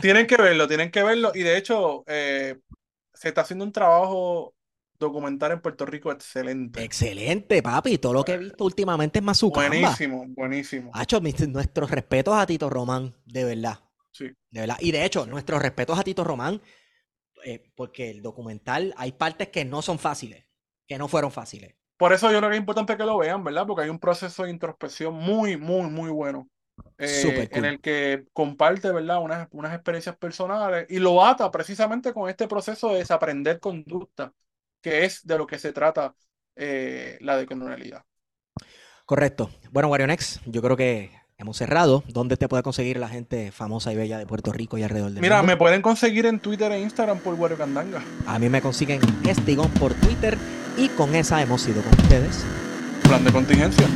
tienen 0.00 0.26
que 0.26 0.36
verlo, 0.36 0.66
tienen 0.66 0.90
que 0.90 1.02
verlo. 1.02 1.32
Y 1.34 1.42
de 1.42 1.58
hecho, 1.58 2.04
eh, 2.06 2.58
se 3.12 3.28
está 3.28 3.42
haciendo 3.42 3.66
un 3.66 3.72
trabajo 3.72 4.54
documental 5.06 5.52
en 5.52 5.60
Puerto 5.60 5.84
Rico 5.86 6.12
excelente. 6.12 6.82
Excelente, 6.84 7.62
papi. 7.62 7.98
Todo 7.98 8.12
lo 8.12 8.24
que 8.24 8.34
he 8.34 8.38
visto 8.38 8.64
últimamente 8.64 9.18
es 9.18 9.24
más 9.24 9.40
Buenísimo, 9.42 10.26
buenísimo. 10.28 10.90
Hacho, 10.94 11.20
nuestros 11.20 11.90
respetos 11.90 12.34
a 12.34 12.46
Tito 12.46 12.70
Román, 12.70 13.16
de 13.24 13.44
verdad. 13.44 13.80
Sí. 14.12 14.26
De 14.50 14.60
verdad. 14.60 14.76
Y 14.80 14.92
de 14.92 15.04
hecho, 15.04 15.26
nuestros 15.26 15.60
respetos 15.60 15.98
a 15.98 16.04
Tito 16.04 16.22
Román, 16.22 16.60
eh, 17.44 17.70
porque 17.74 18.10
el 18.10 18.22
documental 18.22 18.94
hay 18.96 19.12
partes 19.12 19.48
que 19.48 19.64
no 19.64 19.82
son 19.82 19.98
fáciles, 19.98 20.46
que 20.86 20.98
no 20.98 21.08
fueron 21.08 21.32
fáciles. 21.32 21.74
Por 21.96 22.12
eso 22.12 22.30
yo 22.30 22.38
creo 22.38 22.50
que 22.50 22.56
es 22.56 22.60
importante 22.60 22.96
que 22.96 23.04
lo 23.04 23.18
vean, 23.18 23.44
¿verdad? 23.44 23.66
Porque 23.66 23.82
hay 23.82 23.90
un 23.90 23.98
proceso 23.98 24.44
de 24.44 24.50
introspección 24.50 25.14
muy, 25.14 25.56
muy, 25.56 25.90
muy 25.90 26.10
bueno. 26.10 26.48
Eh, 26.98 27.48
en 27.52 27.64
el 27.64 27.80
que 27.80 28.24
comparte, 28.32 28.90
¿verdad? 28.90 29.22
Unas, 29.22 29.48
unas 29.52 29.74
experiencias 29.74 30.16
personales 30.16 30.86
y 30.88 30.98
lo 30.98 31.24
ata 31.24 31.50
precisamente 31.50 32.12
con 32.12 32.28
este 32.28 32.48
proceso 32.48 32.90
de 32.90 32.98
desaprender 32.98 33.60
conducta, 33.60 34.32
que 34.80 35.04
es 35.04 35.26
de 35.26 35.38
lo 35.38 35.46
que 35.46 35.58
se 35.58 35.72
trata 35.72 36.14
eh, 36.56 37.18
la 37.20 37.36
decolonialidad. 37.36 38.04
Correcto. 39.06 39.50
Bueno, 39.72 39.88
Warionex, 39.88 40.40
yo 40.46 40.62
creo 40.62 40.76
que 40.76 41.10
hemos 41.36 41.56
cerrado. 41.56 42.04
¿Dónde 42.06 42.36
te 42.36 42.48
puede 42.48 42.62
conseguir 42.62 42.98
la 42.98 43.08
gente 43.08 43.50
famosa 43.50 43.92
y 43.92 43.96
bella 43.96 44.18
de 44.18 44.26
Puerto 44.26 44.52
Rico 44.52 44.78
y 44.78 44.82
alrededor 44.82 45.10
del 45.10 45.20
Mira, 45.20 45.38
mundo? 45.38 45.52
me 45.52 45.56
pueden 45.56 45.82
conseguir 45.82 46.26
en 46.26 46.38
Twitter 46.38 46.70
e 46.72 46.80
Instagram 46.80 47.18
por 47.18 47.34
Wario 47.34 47.56
Candanga. 47.56 48.02
A 48.26 48.38
mí 48.38 48.48
me 48.48 48.60
consiguen 48.60 49.00
Estigón 49.26 49.70
por 49.72 49.94
Twitter 49.94 50.36
y 50.76 50.88
con 50.90 51.14
esa 51.14 51.42
hemos 51.42 51.66
ido 51.66 51.82
con 51.82 51.92
ustedes. 51.98 52.44
Plan 53.02 53.24
de 53.24 53.32
contingencia. 53.32 53.86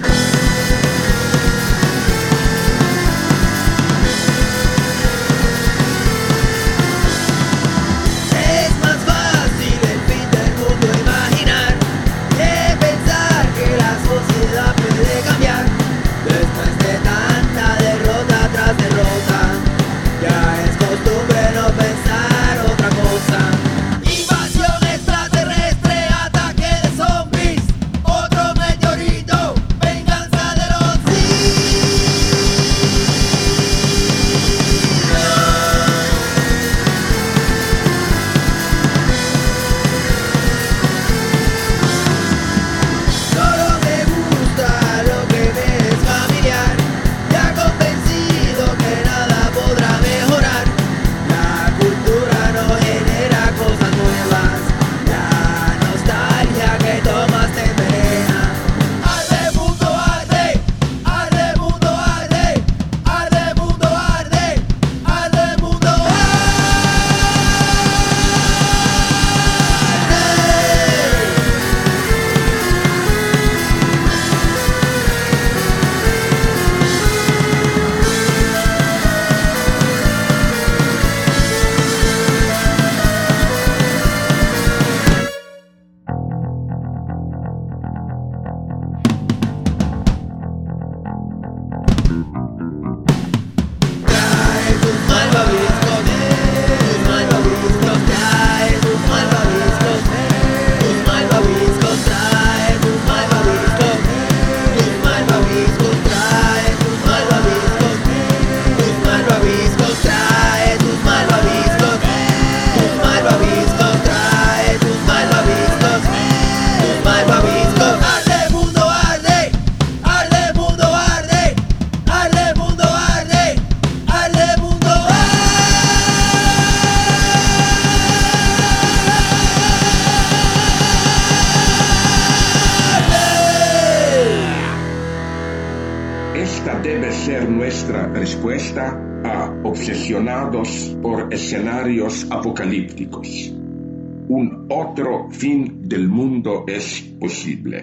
possibile. 147.21 147.74